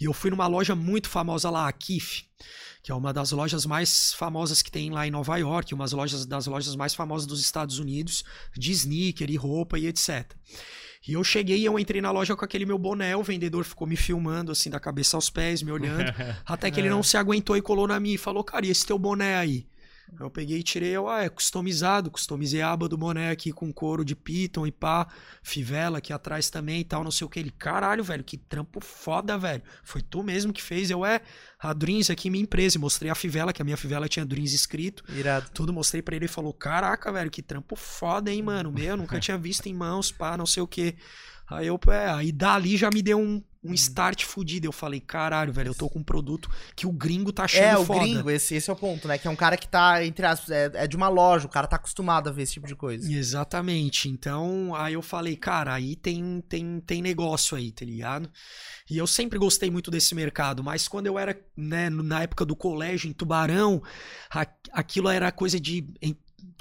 e 0.00 0.04
eu 0.04 0.12
fui 0.12 0.30
numa 0.30 0.46
loja 0.46 0.76
muito 0.76 1.08
famosa 1.08 1.50
lá, 1.50 1.66
a 1.66 1.72
Kif, 1.72 2.22
que 2.80 2.92
é 2.92 2.94
uma 2.94 3.12
das 3.12 3.32
lojas 3.32 3.66
mais 3.66 4.12
famosas 4.12 4.62
que 4.62 4.70
tem 4.70 4.88
lá 4.88 5.04
em 5.04 5.10
Nova 5.10 5.36
York, 5.36 5.74
uma 5.74 5.82
das 5.82 5.92
lojas, 5.92 6.24
das 6.24 6.46
lojas 6.46 6.76
mais 6.76 6.94
famosas 6.94 7.26
dos 7.26 7.40
Estados 7.40 7.80
Unidos, 7.80 8.22
de 8.56 8.70
sneaker 8.70 9.28
e 9.28 9.36
roupa 9.36 9.80
e 9.80 9.88
etc. 9.88 10.32
E 11.06 11.14
eu 11.14 11.24
cheguei 11.24 11.58
e 11.58 11.64
eu 11.64 11.78
entrei 11.78 12.00
na 12.00 12.10
loja 12.10 12.36
com 12.36 12.44
aquele 12.44 12.64
meu 12.64 12.78
boné, 12.78 13.16
o 13.16 13.22
vendedor 13.22 13.64
ficou 13.64 13.86
me 13.86 13.96
filmando 13.96 14.52
assim 14.52 14.70
da 14.70 14.78
cabeça 14.78 15.16
aos 15.16 15.28
pés, 15.28 15.62
me 15.62 15.72
olhando, 15.72 16.12
até 16.46 16.70
que 16.70 16.78
ele 16.78 16.88
não 16.88 17.02
se 17.02 17.16
aguentou 17.16 17.56
e 17.56 17.62
colou 17.62 17.88
na 17.88 17.98
minha 17.98 18.14
e 18.14 18.18
falou: 18.18 18.44
"Cara, 18.44 18.64
e 18.64 18.70
esse 18.70 18.86
teu 18.86 18.98
boné 18.98 19.36
aí?" 19.36 19.66
Eu 20.20 20.30
peguei 20.30 20.58
e 20.58 20.62
tirei, 20.62 20.90
eu, 20.90 21.08
ah, 21.08 21.22
é 21.22 21.28
customizado, 21.28 22.10
customizei 22.10 22.60
a 22.60 22.70
aba 22.70 22.88
do 22.88 22.96
boné 22.96 23.30
aqui 23.30 23.50
com 23.50 23.72
couro 23.72 24.04
de 24.04 24.14
piton 24.14 24.66
e 24.66 24.70
pá, 24.70 25.08
fivela 25.42 25.98
aqui 25.98 26.12
atrás 26.12 26.50
também 26.50 26.80
e 26.80 26.84
tal, 26.84 27.02
não 27.02 27.10
sei 27.10 27.26
o 27.26 27.30
que. 27.30 27.40
Ele, 27.40 27.50
caralho, 27.50 28.04
velho, 28.04 28.22
que 28.22 28.36
trampo 28.36 28.80
foda, 28.80 29.38
velho. 29.38 29.62
Foi 29.82 30.02
tu 30.02 30.22
mesmo 30.22 30.52
que 30.52 30.62
fez. 30.62 30.90
Eu, 30.90 31.04
é, 31.04 31.22
a 31.58 31.72
Dreams 31.72 32.10
aqui, 32.10 32.28
minha 32.28 32.42
empresa. 32.42 32.76
E 32.76 32.80
mostrei 32.80 33.10
a 33.10 33.14
fivela, 33.14 33.52
que 33.52 33.62
a 33.62 33.64
minha 33.64 33.76
fivela 33.76 34.08
tinha 34.08 34.24
Dreams 34.24 34.52
escrito. 34.52 35.02
Irado. 35.08 35.50
Tudo 35.52 35.72
mostrei 35.72 36.02
para 36.02 36.14
ele 36.16 36.26
e 36.26 36.28
falou, 36.28 36.52
caraca, 36.52 37.10
velho, 37.12 37.30
que 37.30 37.42
trampo 37.42 37.74
foda, 37.74 38.30
hein, 38.30 38.42
mano. 38.42 38.70
Meu, 38.70 38.96
nunca 38.96 39.18
tinha 39.20 39.38
visto 39.38 39.66
em 39.66 39.74
mãos, 39.74 40.12
pá, 40.12 40.36
não 40.36 40.46
sei 40.46 40.62
o 40.62 40.66
que. 40.66 40.94
Aí 41.48 41.66
eu, 41.66 41.78
é, 41.88 42.10
aí 42.10 42.32
dali 42.32 42.76
já 42.76 42.90
me 42.90 43.02
deu 43.02 43.18
um, 43.18 43.42
um 43.64 43.72
start 43.74 44.24
fudido. 44.24 44.66
Eu 44.66 44.72
falei, 44.72 45.00
caralho, 45.00 45.52
velho, 45.52 45.68
eu 45.70 45.74
tô 45.74 45.88
com 45.88 46.00
um 46.00 46.02
produto 46.04 46.50
que 46.74 46.86
o 46.86 46.92
gringo 46.92 47.32
tá 47.32 47.44
achando 47.44 47.62
É, 47.64 47.78
o 47.78 47.84
foda. 47.84 48.00
gringo, 48.00 48.30
esse, 48.30 48.54
esse 48.54 48.68
é 48.68 48.72
o 48.72 48.76
ponto, 48.76 49.06
né? 49.06 49.18
Que 49.18 49.28
é 49.28 49.30
um 49.30 49.36
cara 49.36 49.56
que 49.56 49.68
tá, 49.68 50.04
entre 50.04 50.26
aspas, 50.26 50.50
é, 50.50 50.70
é 50.74 50.86
de 50.86 50.96
uma 50.96 51.08
loja, 51.08 51.46
o 51.46 51.50
cara 51.50 51.66
tá 51.66 51.76
acostumado 51.76 52.28
a 52.28 52.32
ver 52.32 52.42
esse 52.42 52.54
tipo 52.54 52.66
de 52.66 52.74
coisa. 52.74 53.10
Exatamente. 53.10 54.08
Então, 54.08 54.74
aí 54.74 54.94
eu 54.94 55.02
falei, 55.02 55.36
cara, 55.36 55.74
aí 55.74 55.94
tem, 55.96 56.42
tem, 56.48 56.80
tem 56.80 57.00
negócio 57.02 57.56
aí, 57.56 57.70
tá 57.70 57.84
ligado? 57.84 58.30
E 58.90 58.98
eu 58.98 59.06
sempre 59.06 59.38
gostei 59.38 59.70
muito 59.70 59.90
desse 59.90 60.14
mercado, 60.14 60.62
mas 60.62 60.88
quando 60.88 61.06
eu 61.06 61.18
era, 61.18 61.38
né, 61.56 61.88
na 61.88 62.22
época 62.22 62.44
do 62.44 62.56
colégio, 62.56 63.08
em 63.08 63.12
Tubarão, 63.12 63.82
aquilo 64.72 65.08
era 65.08 65.30
coisa 65.30 65.58
de. 65.60 65.86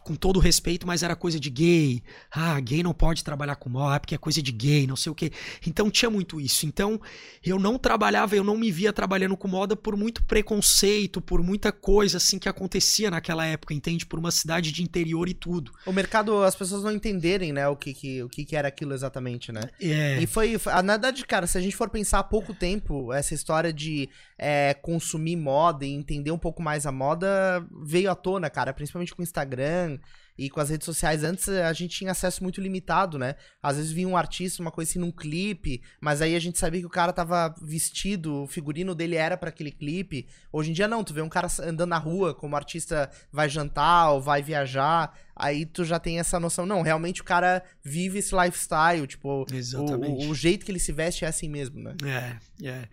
Com 0.04 0.16
todo 0.16 0.40
respeito, 0.40 0.86
mas 0.88 1.04
era 1.04 1.16
coisa 1.16 1.40
de 1.40 1.50
gay. 1.50 2.04
Ah, 2.32 2.60
gay 2.60 2.82
não 2.84 2.94
pode 2.94 3.24
trabalhar 3.24 3.56
com 3.56 3.70
moda 3.70 4.00
porque 4.00 4.16
é 4.16 4.18
coisa 4.18 4.42
de 4.42 4.52
gay, 4.52 4.88
não 4.88 4.96
sei 4.96 5.12
o 5.12 5.16
quê. 5.16 5.32
Então 5.66 5.90
tinha 5.90 6.10
muito 6.10 6.40
isso. 6.40 6.66
Então 6.66 7.00
eu 7.44 7.60
não 7.60 7.78
trabalhava, 7.78 8.36
eu 8.36 8.44
não 8.44 8.58
me 8.58 8.72
via 8.72 8.92
trabalhando 8.92 9.38
com 9.38 9.48
moda 9.48 9.76
por 9.76 9.96
muito 9.96 10.24
preconceito, 10.24 11.22
por 11.22 11.42
muita 11.44 11.72
coisa 11.72 12.18
assim 12.18 12.40
que 12.40 12.50
acontecia 12.50 13.10
naquela 13.12 13.46
época, 13.46 13.74
entende? 13.74 14.06
Por 14.06 14.20
uma 14.20 14.32
cidade 14.32 14.72
de 14.72 14.84
interior 14.84 15.28
e 15.30 15.34
tudo. 15.34 15.72
O 15.86 15.92
mercado, 15.92 16.44
as 16.44 16.56
pessoas 16.56 16.84
não 16.84 16.92
entenderem, 16.92 17.52
né, 17.54 17.68
o 17.68 17.76
que 17.76 17.94
que, 17.94 18.24
o 18.24 18.30
que, 18.30 18.46
que 18.46 18.56
era 18.56 18.68
aquilo 18.68 18.94
exatamente, 18.94 19.52
né? 19.52 19.62
É. 19.80 20.22
E 20.22 20.28
foi, 20.28 20.58
foi- 20.58 20.74
na 20.82 20.94
verdade, 20.94 21.26
cara, 21.26 21.48
se 21.48 21.58
a 21.58 21.62
gente 21.62 21.76
for 21.76 21.90
pensar 21.90 22.20
há 22.20 22.24
pouco 22.24 22.54
tempo, 22.54 23.12
essa 23.14 23.34
história 23.34 23.72
de 23.74 24.10
é, 24.38 24.74
consumir 24.82 25.36
moda 25.36 25.86
e 25.86 25.92
entender 25.92 26.32
um 26.32 26.38
pouco 26.38 26.62
mais 26.62 26.86
a 26.86 26.92
moda 26.92 27.66
veio 27.84 28.10
à 28.12 28.16
tona, 28.16 28.50
cara, 28.50 28.74
principalmente 28.74 29.14
com 29.16 29.22
o 29.22 29.24
Instagram 29.24 29.91
e 30.38 30.50
com 30.50 30.60
as 30.60 30.70
redes 30.70 30.86
sociais. 30.86 31.24
Antes 31.24 31.48
a 31.50 31.72
gente 31.74 31.98
tinha 31.98 32.12
acesso 32.12 32.42
muito 32.42 32.60
limitado, 32.60 33.20
né? 33.20 33.36
Às 33.62 33.78
vezes 33.78 33.92
vinha 33.92 34.08
um 34.08 34.18
artista, 34.18 34.62
uma 34.62 34.72
coisa 34.72 34.90
assim, 34.90 35.00
num 35.00 35.12
clipe, 35.12 35.84
mas 36.00 36.22
aí 36.22 36.36
a 36.36 36.40
gente 36.40 36.58
sabia 36.58 36.80
que 36.80 36.86
o 36.86 36.90
cara 36.90 37.14
tava 37.14 37.54
vestido, 37.62 38.44
o 38.44 38.48
figurino 38.48 38.96
dele 38.96 39.16
era 39.16 39.38
pra 39.38 39.50
aquele 39.50 39.72
clipe. 39.72 40.28
Hoje 40.52 40.72
em 40.72 40.74
dia 40.74 40.88
não, 40.88 41.04
tu 41.04 41.14
vê 41.14 41.22
um 41.22 41.30
cara 41.30 41.48
andando 41.62 41.90
na 41.90 41.98
rua, 41.98 42.34
como 42.34 42.56
artista 42.56 43.12
vai 43.32 43.48
jantar 43.50 44.12
ou 44.12 44.22
vai 44.22 44.42
viajar, 44.42 45.16
aí 45.36 45.66
tu 45.66 45.86
já 45.86 46.00
tem 46.00 46.20
essa 46.20 46.40
noção, 46.40 46.66
não, 46.66 46.82
realmente 46.82 47.22
o 47.22 47.26
cara 47.26 47.64
vive 47.84 48.20
esse 48.20 48.34
lifestyle, 48.36 49.06
tipo, 49.06 49.46
o, 49.78 50.30
o 50.30 50.36
jeito 50.36 50.66
que 50.66 50.72
ele 50.72 50.80
se 50.80 50.92
veste 50.92 51.24
é 51.24 51.28
assim 51.28 51.50
mesmo, 51.50 51.80
né? 51.82 51.96
É, 52.04 52.68
é. 52.68 52.88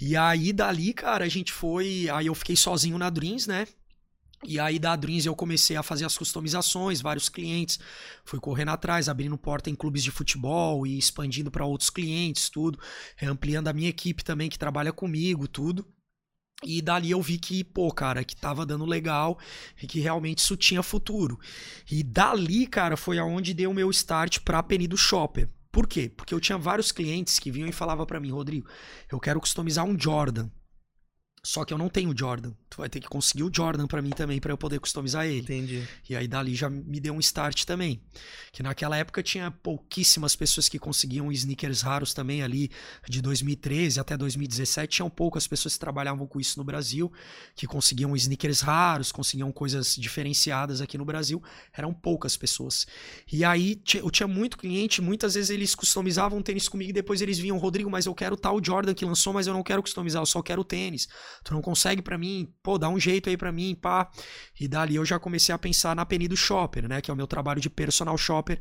E 0.00 0.16
aí 0.16 0.52
dali, 0.52 0.92
cara, 0.94 1.24
a 1.24 1.28
gente 1.28 1.52
foi. 1.52 2.08
Aí 2.10 2.26
eu 2.26 2.34
fiquei 2.34 2.56
sozinho 2.56 2.96
na 2.96 3.10
Dreams, 3.10 3.46
né? 3.46 3.66
E 4.44 4.60
aí 4.60 4.78
da 4.78 4.94
Dreams 4.94 5.26
eu 5.26 5.34
comecei 5.34 5.76
a 5.76 5.82
fazer 5.82 6.04
as 6.04 6.16
customizações, 6.16 7.00
vários 7.00 7.28
clientes, 7.28 7.78
fui 8.24 8.38
correndo 8.38 8.70
atrás, 8.70 9.08
abrindo 9.08 9.36
porta 9.36 9.70
em 9.70 9.74
clubes 9.74 10.04
de 10.04 10.10
futebol 10.10 10.86
e 10.86 10.98
expandindo 10.98 11.50
para 11.50 11.64
outros 11.64 11.90
clientes, 11.90 12.50
tudo, 12.50 12.78
ampliando 13.22 13.68
a 13.68 13.72
minha 13.72 13.88
equipe 13.88 14.22
também 14.22 14.48
que 14.50 14.58
trabalha 14.58 14.92
comigo, 14.92 15.48
tudo. 15.48 15.86
E 16.64 16.80
dali 16.80 17.10
eu 17.10 17.20
vi 17.20 17.38
que, 17.38 17.62
pô, 17.62 17.92
cara, 17.92 18.24
que 18.24 18.34
tava 18.34 18.64
dando 18.64 18.86
legal 18.86 19.38
e 19.82 19.86
que 19.86 20.00
realmente 20.00 20.38
isso 20.38 20.56
tinha 20.56 20.82
futuro. 20.82 21.38
E 21.90 22.02
dali, 22.02 22.66
cara, 22.66 22.96
foi 22.96 23.18
aonde 23.18 23.52
deu 23.52 23.70
o 23.70 23.74
meu 23.74 23.90
start 23.90 24.40
pra 24.40 24.62
Penido 24.62 24.96
Shopper. 24.96 25.50
Por 25.70 25.86
quê? 25.86 26.08
Porque 26.08 26.32
eu 26.32 26.40
tinha 26.40 26.56
vários 26.56 26.90
clientes 26.90 27.38
que 27.38 27.50
vinham 27.50 27.68
e 27.68 27.72
falavam 27.72 28.06
pra 28.06 28.18
mim, 28.18 28.30
Rodrigo, 28.30 28.66
eu 29.12 29.20
quero 29.20 29.38
customizar 29.40 29.84
um 29.84 29.98
Jordan. 29.98 30.50
Só 31.46 31.64
que 31.64 31.72
eu 31.72 31.78
não 31.78 31.88
tenho 31.88 32.12
Jordan. 32.16 32.52
Tu 32.68 32.78
vai 32.78 32.88
ter 32.88 32.98
que 32.98 33.08
conseguir 33.08 33.44
o 33.44 33.50
Jordan 33.52 33.86
pra 33.86 34.02
mim 34.02 34.10
também 34.10 34.40
pra 34.40 34.52
eu 34.52 34.58
poder 34.58 34.80
customizar 34.80 35.26
ele. 35.26 35.38
Entendi. 35.38 35.86
E 36.10 36.16
aí 36.16 36.26
dali 36.26 36.56
já 36.56 36.68
me 36.68 36.98
deu 36.98 37.14
um 37.14 37.20
start 37.20 37.64
também. 37.64 38.02
Que 38.50 38.62
naquela 38.62 38.96
época 38.96 39.22
tinha 39.22 39.50
pouquíssimas 39.50 40.34
pessoas 40.34 40.68
que 40.68 40.78
conseguiam 40.78 41.30
sneakers 41.30 41.82
raros 41.82 42.12
também 42.12 42.42
ali 42.42 42.70
de 43.08 43.22
2013 43.22 44.00
até 44.00 44.16
2017 44.16 44.96
tinham 44.96 45.10
poucas 45.10 45.46
pessoas 45.46 45.74
que 45.74 45.80
trabalhavam 45.80 46.26
com 46.26 46.40
isso 46.40 46.58
no 46.58 46.64
Brasil, 46.64 47.12
que 47.54 47.66
conseguiam 47.66 48.16
sneakers 48.16 48.60
raros, 48.60 49.12
conseguiam 49.12 49.52
coisas 49.52 49.94
diferenciadas 49.94 50.80
aqui 50.80 50.98
no 50.98 51.04
Brasil, 51.04 51.42
eram 51.72 51.92
poucas 51.92 52.36
pessoas. 52.36 52.86
E 53.30 53.44
aí 53.44 53.80
eu 53.94 54.10
tinha 54.10 54.26
muito 54.26 54.58
cliente, 54.58 55.00
muitas 55.00 55.34
vezes 55.34 55.50
eles 55.50 55.74
customizavam 55.74 56.42
tênis 56.42 56.68
comigo 56.68 56.90
e 56.90 56.92
depois 56.92 57.20
eles 57.20 57.38
vinham, 57.38 57.58
Rodrigo, 57.58 57.90
mas 57.90 58.06
eu 58.06 58.14
quero 58.14 58.36
tal 58.36 58.62
Jordan 58.62 58.94
que 58.94 59.04
lançou, 59.04 59.32
mas 59.32 59.46
eu 59.46 59.54
não 59.54 59.62
quero 59.62 59.82
customizar, 59.82 60.22
eu 60.22 60.26
só 60.26 60.42
quero 60.42 60.62
o 60.62 60.64
tênis. 60.64 61.08
Tu 61.44 61.54
não 61.54 61.62
consegue 61.62 62.02
pra 62.02 62.18
mim? 62.18 62.52
Pô, 62.62 62.78
dá 62.78 62.88
um 62.88 62.98
jeito 62.98 63.28
aí 63.28 63.36
pra 63.36 63.52
mim, 63.52 63.74
pá. 63.74 64.10
E 64.58 64.66
dali 64.66 64.96
eu 64.96 65.04
já 65.04 65.18
comecei 65.18 65.54
a 65.54 65.58
pensar 65.58 65.94
na 65.94 66.04
Penido 66.04 66.36
Shopper, 66.36 66.88
né? 66.88 67.00
Que 67.00 67.10
é 67.10 67.14
o 67.14 67.16
meu 67.16 67.26
trabalho 67.26 67.60
de 67.60 67.70
personal 67.70 68.16
shopper. 68.18 68.60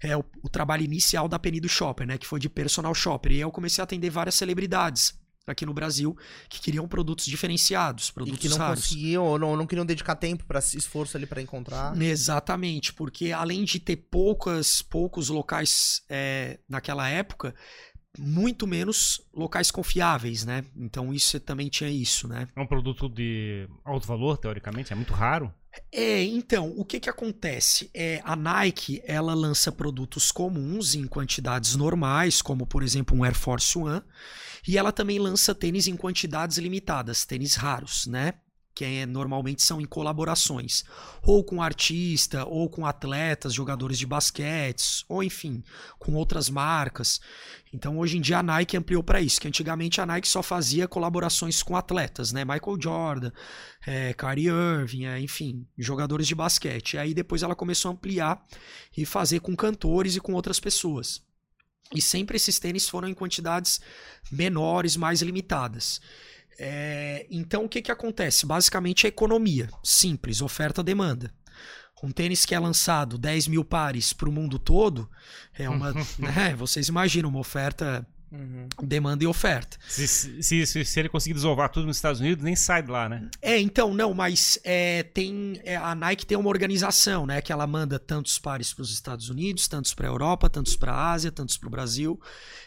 É 0.00 0.16
o, 0.16 0.24
o 0.42 0.48
trabalho 0.48 0.82
inicial 0.82 1.28
da 1.28 1.38
Penido 1.38 1.68
Shopper, 1.68 2.06
né? 2.06 2.18
Que 2.18 2.26
foi 2.26 2.40
de 2.40 2.48
personal 2.48 2.92
shopper. 2.94 3.32
E 3.32 3.34
aí 3.36 3.40
eu 3.42 3.52
comecei 3.52 3.80
a 3.80 3.84
atender 3.84 4.10
várias 4.10 4.34
celebridades 4.34 5.14
aqui 5.46 5.66
no 5.66 5.74
Brasil 5.74 6.16
que 6.48 6.60
queriam 6.60 6.86
produtos 6.86 7.26
diferenciados, 7.26 8.08
E 8.08 8.12
produtos 8.12 8.38
que 8.40 8.48
não 8.48 8.56
raros. 8.58 8.80
conseguiam 8.84 9.24
ou 9.24 9.38
não, 9.38 9.56
não 9.56 9.66
queriam 9.66 9.84
dedicar 9.84 10.14
tempo 10.14 10.44
para 10.44 10.60
esforço 10.60 11.16
ali 11.16 11.26
pra 11.26 11.42
encontrar. 11.42 12.00
Exatamente, 12.00 12.92
porque 12.92 13.32
além 13.32 13.64
de 13.64 13.78
ter 13.80 13.96
poucas, 13.96 14.82
poucos 14.82 15.28
locais 15.28 16.02
é, 16.08 16.60
naquela 16.68 17.08
época, 17.08 17.54
muito 18.18 18.66
menos 18.66 19.22
locais 19.32 19.70
confiáveis, 19.70 20.44
né? 20.44 20.64
Então 20.76 21.12
isso 21.12 21.38
também 21.40 21.68
tinha 21.68 21.90
isso, 21.90 22.28
né? 22.28 22.46
É 22.54 22.60
um 22.60 22.66
produto 22.66 23.08
de 23.08 23.68
alto 23.84 24.06
valor, 24.06 24.36
teoricamente, 24.36 24.92
é 24.92 24.96
muito 24.96 25.12
raro. 25.12 25.52
É, 25.90 26.22
então, 26.22 26.74
o 26.76 26.84
que 26.84 27.00
que 27.00 27.08
acontece? 27.08 27.90
É, 27.94 28.20
a 28.24 28.36
Nike, 28.36 29.02
ela 29.06 29.32
lança 29.32 29.72
produtos 29.72 30.30
comuns 30.30 30.94
em 30.94 31.06
quantidades 31.06 31.74
normais, 31.74 32.42
como 32.42 32.66
por 32.66 32.82
exemplo 32.82 33.16
um 33.16 33.24
Air 33.24 33.34
Force 33.34 33.78
One, 33.78 34.02
e 34.68 34.76
ela 34.76 34.92
também 34.92 35.18
lança 35.18 35.54
tênis 35.54 35.86
em 35.86 35.96
quantidades 35.96 36.58
limitadas, 36.58 37.24
tênis 37.24 37.54
raros, 37.54 38.06
né? 38.06 38.34
Que 38.74 38.84
é- 38.84 39.06
normalmente 39.06 39.62
são 39.62 39.80
em 39.80 39.84
colaborações, 39.84 40.82
ou 41.22 41.44
com 41.44 41.62
artista, 41.62 42.44
ou 42.46 42.70
com 42.70 42.86
atletas, 42.86 43.52
jogadores 43.52 43.98
de 43.98 44.06
basquete, 44.06 45.04
ou 45.08 45.22
enfim, 45.22 45.62
com 45.98 46.14
outras 46.14 46.48
marcas. 46.48 47.20
Então 47.72 47.98
hoje 47.98 48.16
em 48.16 48.20
dia 48.20 48.38
a 48.38 48.42
Nike 48.42 48.76
ampliou 48.76 49.02
para 49.02 49.20
isso, 49.20 49.40
que 49.40 49.48
antigamente 49.48 50.00
a 50.00 50.06
Nike 50.06 50.26
só 50.26 50.42
fazia 50.42 50.88
colaborações 50.88 51.62
com 51.62 51.76
atletas, 51.76 52.32
né? 52.32 52.44
Michael 52.44 52.78
Jordan, 52.80 53.30
é, 53.86 54.14
Kyrie 54.14 54.48
Irving, 54.48 55.04
é, 55.04 55.20
enfim, 55.20 55.66
jogadores 55.76 56.26
de 56.26 56.34
basquete. 56.34 56.94
E 56.94 56.98
aí 56.98 57.14
depois 57.14 57.42
ela 57.42 57.54
começou 57.54 57.90
a 57.90 57.94
ampliar 57.94 58.42
e 58.96 59.04
fazer 59.04 59.40
com 59.40 59.54
cantores 59.54 60.16
e 60.16 60.20
com 60.20 60.32
outras 60.32 60.58
pessoas. 60.58 61.22
E 61.94 62.00
sempre 62.00 62.36
esses 62.36 62.58
tênis 62.58 62.88
foram 62.88 63.08
em 63.08 63.14
quantidades 63.14 63.80
menores, 64.30 64.96
mais 64.96 65.20
limitadas. 65.20 66.00
É, 66.58 67.26
então 67.30 67.64
o 67.64 67.68
que, 67.68 67.82
que 67.82 67.92
acontece? 67.92 68.46
Basicamente 68.46 69.06
é 69.06 69.08
economia, 69.08 69.68
simples, 69.82 70.42
oferta-demanda. 70.42 71.32
Um 72.02 72.10
tênis 72.10 72.44
que 72.44 72.54
é 72.54 72.58
lançado 72.58 73.16
10 73.16 73.46
mil 73.46 73.64
pares 73.64 74.12
para 74.12 74.28
o 74.28 74.32
mundo 74.32 74.58
todo, 74.58 75.08
é 75.54 75.68
uma. 75.70 75.92
né, 76.18 76.54
vocês 76.56 76.88
imaginam, 76.88 77.28
uma 77.30 77.38
oferta, 77.38 78.04
Uhum. 78.32 78.66
demanda 78.82 79.22
e 79.22 79.26
oferta. 79.26 79.76
Se, 79.86 80.08
se, 80.08 80.66
se, 80.66 80.84
se 80.86 81.00
ele 81.00 81.10
conseguir 81.10 81.34
desovar 81.34 81.68
tudo 81.68 81.86
nos 81.86 81.96
Estados 81.96 82.18
Unidos, 82.18 82.42
nem 82.42 82.56
sai 82.56 82.82
de 82.82 82.90
lá, 82.90 83.06
né? 83.06 83.28
É, 83.42 83.60
então, 83.60 83.92
não, 83.92 84.14
mas 84.14 84.58
é, 84.64 85.02
tem 85.02 85.60
é, 85.64 85.76
a 85.76 85.94
Nike 85.94 86.24
tem 86.24 86.38
uma 86.38 86.48
organização, 86.48 87.26
né, 87.26 87.42
que 87.42 87.52
ela 87.52 87.66
manda 87.66 87.98
tantos 87.98 88.38
pares 88.38 88.72
para 88.72 88.82
os 88.82 88.90
Estados 88.90 89.28
Unidos, 89.28 89.68
tantos 89.68 89.92
para 89.92 90.08
a 90.08 90.10
Europa, 90.10 90.48
tantos 90.48 90.74
para 90.74 90.94
a 90.94 91.12
Ásia, 91.12 91.30
tantos 91.30 91.58
para 91.58 91.66
o 91.66 91.70
Brasil, 91.70 92.18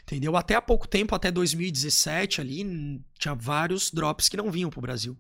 entendeu? 0.03 0.37
Até 0.37 0.53
há 0.53 0.61
pouco 0.61 0.87
tempo, 0.87 1.15
até 1.15 1.31
2017 1.31 2.41
ali, 2.41 3.01
tinha 3.17 3.33
vários 3.33 3.91
drops 3.91 4.27
que 4.29 4.37
não 4.37 4.51
vinham 4.51 4.69
para 4.69 4.79
o 4.79 4.81
Brasil, 4.81 5.17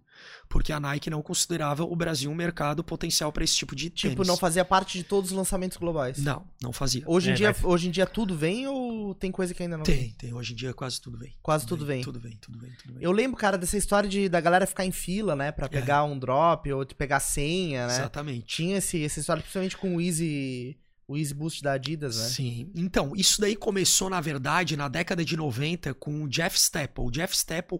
porque 0.49 0.71
a 0.73 0.79
Nike 0.79 1.09
não 1.09 1.21
considerava 1.21 1.83
o 1.83 1.95
Brasil 1.95 2.29
um 2.29 2.35
mercado 2.35 2.83
potencial 2.83 3.31
para 3.31 3.43
esse 3.43 3.55
tipo 3.55 3.75
de 3.75 3.89
Tipo, 3.89 4.15
tênis. 4.15 4.27
não 4.27 4.35
fazia 4.37 4.65
parte 4.65 4.97
de 4.97 5.03
todos 5.03 5.31
os 5.31 5.37
lançamentos 5.37 5.77
globais. 5.77 6.17
Não, 6.17 6.45
não 6.61 6.73
fazia. 6.73 7.03
Hoje 7.05 7.29
em, 7.29 7.33
É, 7.33 7.35
dia, 7.35 7.55
hoje 7.63 7.87
em 7.87 7.91
dia 7.91 8.05
tudo 8.05 8.35
vem 8.35 8.67
ou 8.67 9.15
tem 9.15 9.31
coisa 9.31 9.53
que 9.53 9.63
ainda 9.63 9.77
não 9.77 9.85
vem? 9.85 9.95
Tem, 9.97 10.11
tem. 10.11 10.33
Hoje 10.33 10.53
em 10.53 10.55
dia 10.55 10.73
quase 10.73 10.99
tudo 11.01 11.17
vem. 11.17 11.35
Quase 11.41 11.65
tudo 11.65 11.85
vem. 11.85 12.01
Tudo 12.01 12.19
vem, 12.19 12.37
tudo 12.37 12.59
vem, 12.59 12.71
tudo 12.71 12.93
vem. 12.95 13.03
Eu 13.03 13.11
lembro, 13.11 13.37
cara, 13.37 13.57
dessa 13.57 13.77
história 13.77 14.09
de 14.09 14.27
da 14.27 14.41
galera 14.41 14.65
ficar 14.67 14.85
em 14.85 14.91
fila, 14.91 15.35
né? 15.35 15.51
Pra 15.51 15.69
pegar 15.69 16.03
um 16.03 16.17
drop 16.19 16.71
ou 16.71 16.83
de 16.85 16.93
pegar 16.95 17.19
senha, 17.19 17.87
né? 17.87 17.93
Exatamente. 17.95 18.45
Tinha 18.45 18.77
esse, 18.77 19.03
essa 19.03 19.19
história, 19.19 19.41
principalmente 19.41 19.77
com 19.77 19.95
o 19.95 20.01
Easy, 20.01 20.77
o 21.07 21.15
Easy 21.15 21.33
Boost 21.33 21.61
da 21.61 21.73
Adidas, 21.73 22.17
né? 22.17 22.27
Sim. 22.29 22.71
Então, 22.73 23.13
isso 23.15 23.39
daí 23.39 23.55
começou, 23.55 24.09
na 24.09 24.19
verdade, 24.19 24.75
na 24.75 24.87
década 24.87 25.23
de 25.23 25.37
90 25.37 25.93
com 25.93 26.23
o 26.23 26.27
Jeff 26.27 26.57
Staple. 26.57 27.05
O 27.05 27.11
Jeff 27.11 27.35
Staple 27.35 27.79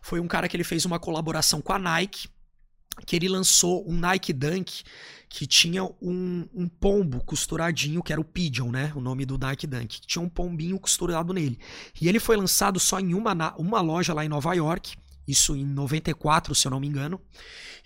foi 0.00 0.20
um 0.20 0.26
cara 0.26 0.48
que 0.48 0.56
ele 0.56 0.64
fez 0.64 0.84
uma 0.84 0.98
colaboração 0.98 1.60
com 1.60 1.72
a 1.72 1.78
Nike. 1.78 2.28
que 3.06 3.16
ele 3.16 3.28
lançou 3.28 3.88
um 3.88 3.98
Nike 3.98 4.32
Dunk 4.32 4.82
que 5.28 5.46
tinha 5.46 5.82
um, 5.82 6.46
um, 6.52 6.68
pombo 6.68 7.24
costuradinho, 7.24 8.02
que 8.02 8.12
era 8.12 8.20
o 8.20 8.24
Pigeon, 8.24 8.70
né? 8.70 8.92
O 8.94 9.00
nome 9.00 9.24
do 9.24 9.38
Nike 9.38 9.66
Dunk. 9.66 10.00
Que 10.00 10.06
tinha 10.06 10.22
um 10.22 10.28
pombinho 10.28 10.78
costurado 10.78 11.32
nele. 11.32 11.58
E 12.00 12.08
ele 12.08 12.20
foi 12.20 12.36
lançado 12.36 12.78
só 12.78 13.00
em 13.00 13.14
uma, 13.14 13.54
uma 13.56 13.80
loja 13.80 14.12
lá 14.12 14.24
em 14.24 14.28
Nova 14.28 14.54
York. 14.54 14.94
Isso 15.32 15.56
em 15.56 15.64
94, 15.64 16.54
se 16.54 16.66
eu 16.66 16.70
não 16.70 16.78
me 16.78 16.86
engano. 16.86 17.20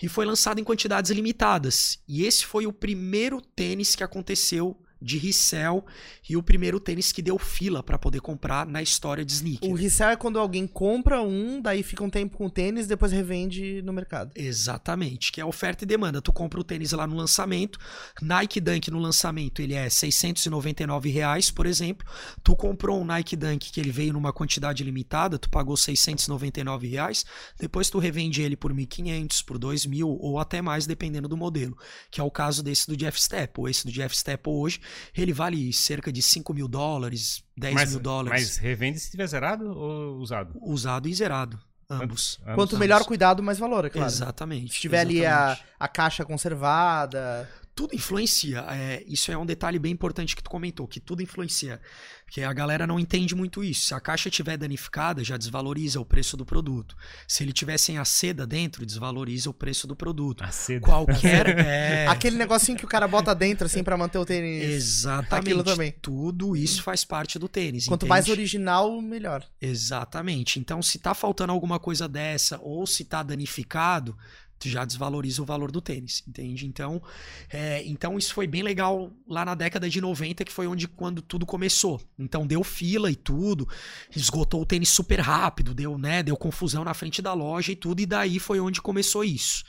E 0.03 0.09
foi 0.09 0.27
lançado 0.27 0.61
em 0.61 0.65
quantidades 0.65 1.11
limitadas. 1.11 1.99
E 2.07 2.25
esse 2.25 2.45
foi 2.45 2.67
o 2.67 2.73
primeiro 2.73 3.41
tênis 3.41 3.95
que 3.95 4.05
aconteceu 4.05 4.77
de 5.01 5.19
resell 5.19 5.85
e 6.29 6.37
o 6.37 6.43
primeiro 6.43 6.81
tênis 6.81 7.13
que 7.13 7.23
deu 7.23 7.39
fila 7.39 7.83
para 7.83 7.99
poder 7.99 8.21
comprar 8.21 8.67
na 8.67 8.83
história 8.83 9.25
de 9.25 9.33
sneaker. 9.33 9.71
O 9.71 9.75
resell 9.75 10.11
é 10.11 10.17
quando 10.17 10.39
alguém 10.39 10.67
compra 10.67 11.23
um, 11.23 11.61
daí 11.61 11.83
fica 11.83 12.03
um 12.03 12.11
tempo 12.11 12.37
com 12.37 12.47
o 12.47 12.51
tênis, 12.51 12.87
depois 12.87 13.13
revende 13.13 13.83
no 13.83 13.93
mercado. 13.93 14.33
Exatamente, 14.35 15.31
que 15.31 15.41
é 15.41 15.45
oferta 15.45 15.85
e 15.85 15.87
demanda. 15.87 16.21
Tu 16.23 16.33
compra 16.33 16.61
o 16.61 16.65
tênis 16.65 16.93
lá 16.93 17.07
no 17.07 17.17
lançamento, 17.17 17.79
Nike 18.21 18.61
Dunk 18.61 18.91
no 18.91 18.99
lançamento 18.99 19.61
ele 19.61 19.75
é 19.75 19.89
699 19.89 21.11
reais, 21.11 21.51
por 21.51 21.67
exemplo. 21.67 22.07
Tu 22.43 22.55
comprou 22.57 23.01
um 23.01 23.05
Nike 23.05 23.37
Dunk 23.37 23.71
que 23.71 23.81
ele 23.81 23.91
veio 23.91 24.13
numa 24.13 24.33
quantidade 24.33 24.83
limitada, 24.83 25.39
tu 25.39 25.51
pagou 25.51 25.77
699 25.77 26.89
reais, 26.89 27.25
depois 27.59 27.91
tu 27.91 27.99
revende 27.99 28.43
ele 28.43 28.57
por 28.57 28.73
1.500, 28.73 29.45
por 29.45 29.59
2.000 29.59 30.05
ou 30.05 30.39
até 30.39 30.63
mais, 30.63 30.87
dependendo 30.87 31.29
do 31.29 31.37
modelo, 31.37 31.77
que 32.11 32.21
é 32.21 32.25
o 32.25 32.31
caso 32.31 32.63
desse 32.63 32.87
do 32.87 32.97
Jeff 32.97 33.21
Step. 33.21 33.61
Ou 33.61 33.69
esse 33.69 33.85
do 33.85 33.93
Jeff 33.93 34.17
Step 34.17 34.49
hoje 34.49 34.81
ele 35.17 35.33
vale 35.33 35.73
cerca 35.73 36.13
de 36.13 36.23
5 36.23 36.53
mil 36.55 36.69
dólares, 36.69 37.43
10 37.57 37.75
mas, 37.75 37.91
mil 37.91 38.01
dólares. 38.01 38.43
Mas 38.43 38.57
revende 38.57 38.99
se 38.99 39.07
estiver 39.07 39.27
zerado 39.27 39.71
ou 39.71 40.17
usado? 40.19 40.59
Usado 40.63 41.09
e 41.09 41.15
zerado. 41.15 41.59
Ambos. 41.89 42.41
Quanto, 42.43 42.57
Quanto 42.57 42.79
melhor 42.79 43.05
cuidado, 43.05 43.43
mais 43.43 43.59
valor, 43.59 43.85
é 43.85 43.91
claro. 43.91 44.09
Exatamente. 44.09 44.75
Se 44.75 44.81
tiver 44.81 45.07
exatamente. 45.09 45.25
ali 45.25 45.27
a, 45.27 45.59
a 45.79 45.89
caixa 45.89 46.25
conservada. 46.25 47.49
Tudo 47.75 47.95
influencia. 47.95 48.65
É, 48.71 49.05
isso 49.07 49.31
é 49.31 49.37
um 49.37 49.47
detalhe 49.47 49.79
bem 49.79 49.93
importante 49.93 50.35
que 50.35 50.43
tu 50.43 50.51
comentou, 50.51 50.89
que 50.89 50.99
tudo 50.99 51.23
influencia. 51.23 51.81
Porque 52.27 52.43
a 52.43 52.53
galera 52.53 52.89
não 52.89 52.99
entende 52.99 53.37
muito 53.37 53.63
isso. 53.63 53.87
Se 53.87 53.95
a 53.95 54.01
caixa 54.01 54.29
estiver 54.29 54.57
danificada, 54.57 55.23
já 55.23 55.37
desvaloriza 55.37 56.01
o 56.01 56.05
preço 56.05 56.37
do 56.37 56.45
produto. 56.45 56.97
Se 57.27 57.45
ele 57.45 57.53
tiver 57.53 57.79
sem 57.79 57.99
a 57.99 58.05
seda 58.05 58.45
dentro, 58.45 58.85
desvaloriza 58.85 59.49
o 59.49 59.55
preço 59.55 59.87
do 59.87 59.95
produto. 59.95 60.43
A 60.43 60.51
seda. 60.51 60.81
Qualquer. 60.81 61.57
é... 61.57 62.07
Aquele 62.09 62.37
negocinho 62.37 62.77
que 62.77 62.85
o 62.85 62.89
cara 62.89 63.07
bota 63.07 63.33
dentro, 63.33 63.67
assim, 63.67 63.83
para 63.85 63.97
manter 63.97 64.19
o 64.19 64.27
tênis. 64.27 64.65
Exatamente. 64.65 65.51
Aquilo 65.51 65.63
também. 65.63 65.95
Tudo 66.03 66.57
isso 66.57 66.83
faz 66.83 67.05
parte 67.05 67.39
do 67.39 67.49
tênis. 67.49 67.87
Quanto 67.87 68.03
entende? 68.03 68.11
mais 68.11 68.29
original, 68.29 69.01
melhor. 69.01 69.47
Exatamente. 69.61 70.59
Então, 70.59 70.83
se 70.83 70.99
tá 70.99 71.15
faltando 71.15 71.53
alguma 71.53 71.79
coisa 71.79 72.09
dessa, 72.09 72.59
ou 72.61 72.89
se 72.89 73.05
tá 73.05 73.23
danificado, 73.23 74.19
já 74.65 74.85
desvaloriza 74.85 75.43
o 75.43 75.45
valor 75.45 75.71
do 75.71 75.81
tênis, 75.81 76.23
entende? 76.27 76.67
Então, 76.67 77.03
é, 77.51 77.83
então 77.85 78.17
isso 78.17 78.33
foi 78.33 78.47
bem 78.47 78.63
legal 78.63 79.13
lá 79.29 79.45
na 79.45 79.55
década 79.55 79.89
de 79.89 80.01
90, 80.01 80.45
que 80.45 80.53
foi 80.53 80.67
onde 80.67 80.89
quando 80.89 81.21
tudo 81.21 81.45
começou. 81.45 82.01
Então 82.19 82.47
deu 82.47 82.65
fila 82.65 83.11
e 83.11 83.17
tudo, 83.17 83.69
esgotou 84.15 84.63
o 84.63 84.67
tênis 84.67 84.89
super 84.89 85.21
rápido, 85.21 85.75
deu, 85.75 85.99
né, 85.99 86.23
deu 86.23 86.37
confusão 86.37 86.85
na 86.85 86.95
frente 86.95 87.21
da 87.21 87.35
loja 87.35 87.73
e 87.73 87.77
tudo, 87.77 88.01
e 88.01 88.07
daí 88.07 88.39
foi 88.39 88.59
onde 88.61 88.81
começou 88.81 89.23
isso. 89.23 89.65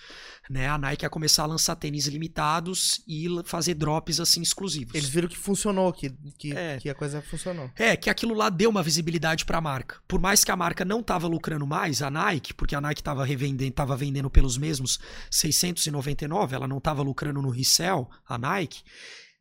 Né, 0.49 0.67
a 0.67 0.77
Nike 0.77 1.03
ia 1.03 1.09
começar 1.09 1.43
a 1.43 1.45
lançar 1.45 1.75
tênis 1.75 2.07
limitados 2.07 3.01
e 3.07 3.27
fazer 3.43 3.73
drops 3.73 4.19
assim 4.19 4.41
exclusivos. 4.41 4.95
Eles 4.95 5.09
viram 5.09 5.27
que 5.27 5.37
funcionou, 5.37 5.91
que, 5.91 6.09
que, 6.37 6.53
é. 6.53 6.77
que 6.77 6.89
a 6.89 6.95
coisa 6.95 7.21
funcionou. 7.21 7.69
É, 7.75 7.97
que 7.97 8.09
aquilo 8.09 8.33
lá 8.33 8.49
deu 8.49 8.69
uma 8.69 8.81
visibilidade 8.81 9.43
para 9.43 9.57
a 9.57 9.61
marca. 9.61 9.97
Por 10.07 10.21
mais 10.21 10.45
que 10.45 10.51
a 10.51 10.55
marca 10.55 10.85
não 10.85 11.03
tava 11.03 11.27
lucrando 11.27 11.67
mais, 11.67 12.01
a 12.01 12.09
Nike, 12.09 12.53
porque 12.53 12.75
a 12.75 12.81
Nike 12.81 13.03
tava 13.03 13.25
revendendo, 13.25 13.73
tava 13.73 13.97
vendendo 13.97 14.29
pelos 14.29 14.57
mesmos 14.57 14.99
699, 15.29 16.55
ela 16.55 16.67
não 16.67 16.79
tava 16.79 17.01
lucrando 17.01 17.41
no 17.41 17.49
resell, 17.49 18.09
a 18.27 18.37
Nike. 18.37 18.83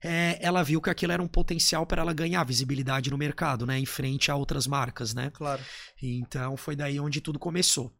É, 0.02 0.38
ela 0.40 0.62
viu 0.62 0.80
que 0.80 0.90
aquilo 0.90 1.12
era 1.12 1.22
um 1.22 1.28
potencial 1.28 1.86
para 1.86 2.02
ela 2.02 2.12
ganhar 2.12 2.44
visibilidade 2.44 3.10
no 3.10 3.18
mercado, 3.18 3.66
né, 3.66 3.78
em 3.78 3.86
frente 3.86 4.30
a 4.30 4.36
outras 4.36 4.66
marcas, 4.66 5.14
né? 5.14 5.30
Claro. 5.32 5.62
Então 6.00 6.56
foi 6.56 6.76
daí 6.76 7.00
onde 7.00 7.20
tudo 7.20 7.38
começou. 7.38 7.92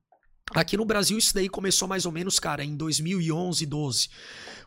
Aqui 0.54 0.76
no 0.76 0.84
Brasil 0.84 1.18
isso 1.18 1.34
daí 1.34 1.48
começou 1.48 1.88
mais 1.88 2.06
ou 2.06 2.12
menos, 2.12 2.38
cara, 2.38 2.64
em 2.64 2.76
2011, 2.76 3.66
12, 3.66 4.08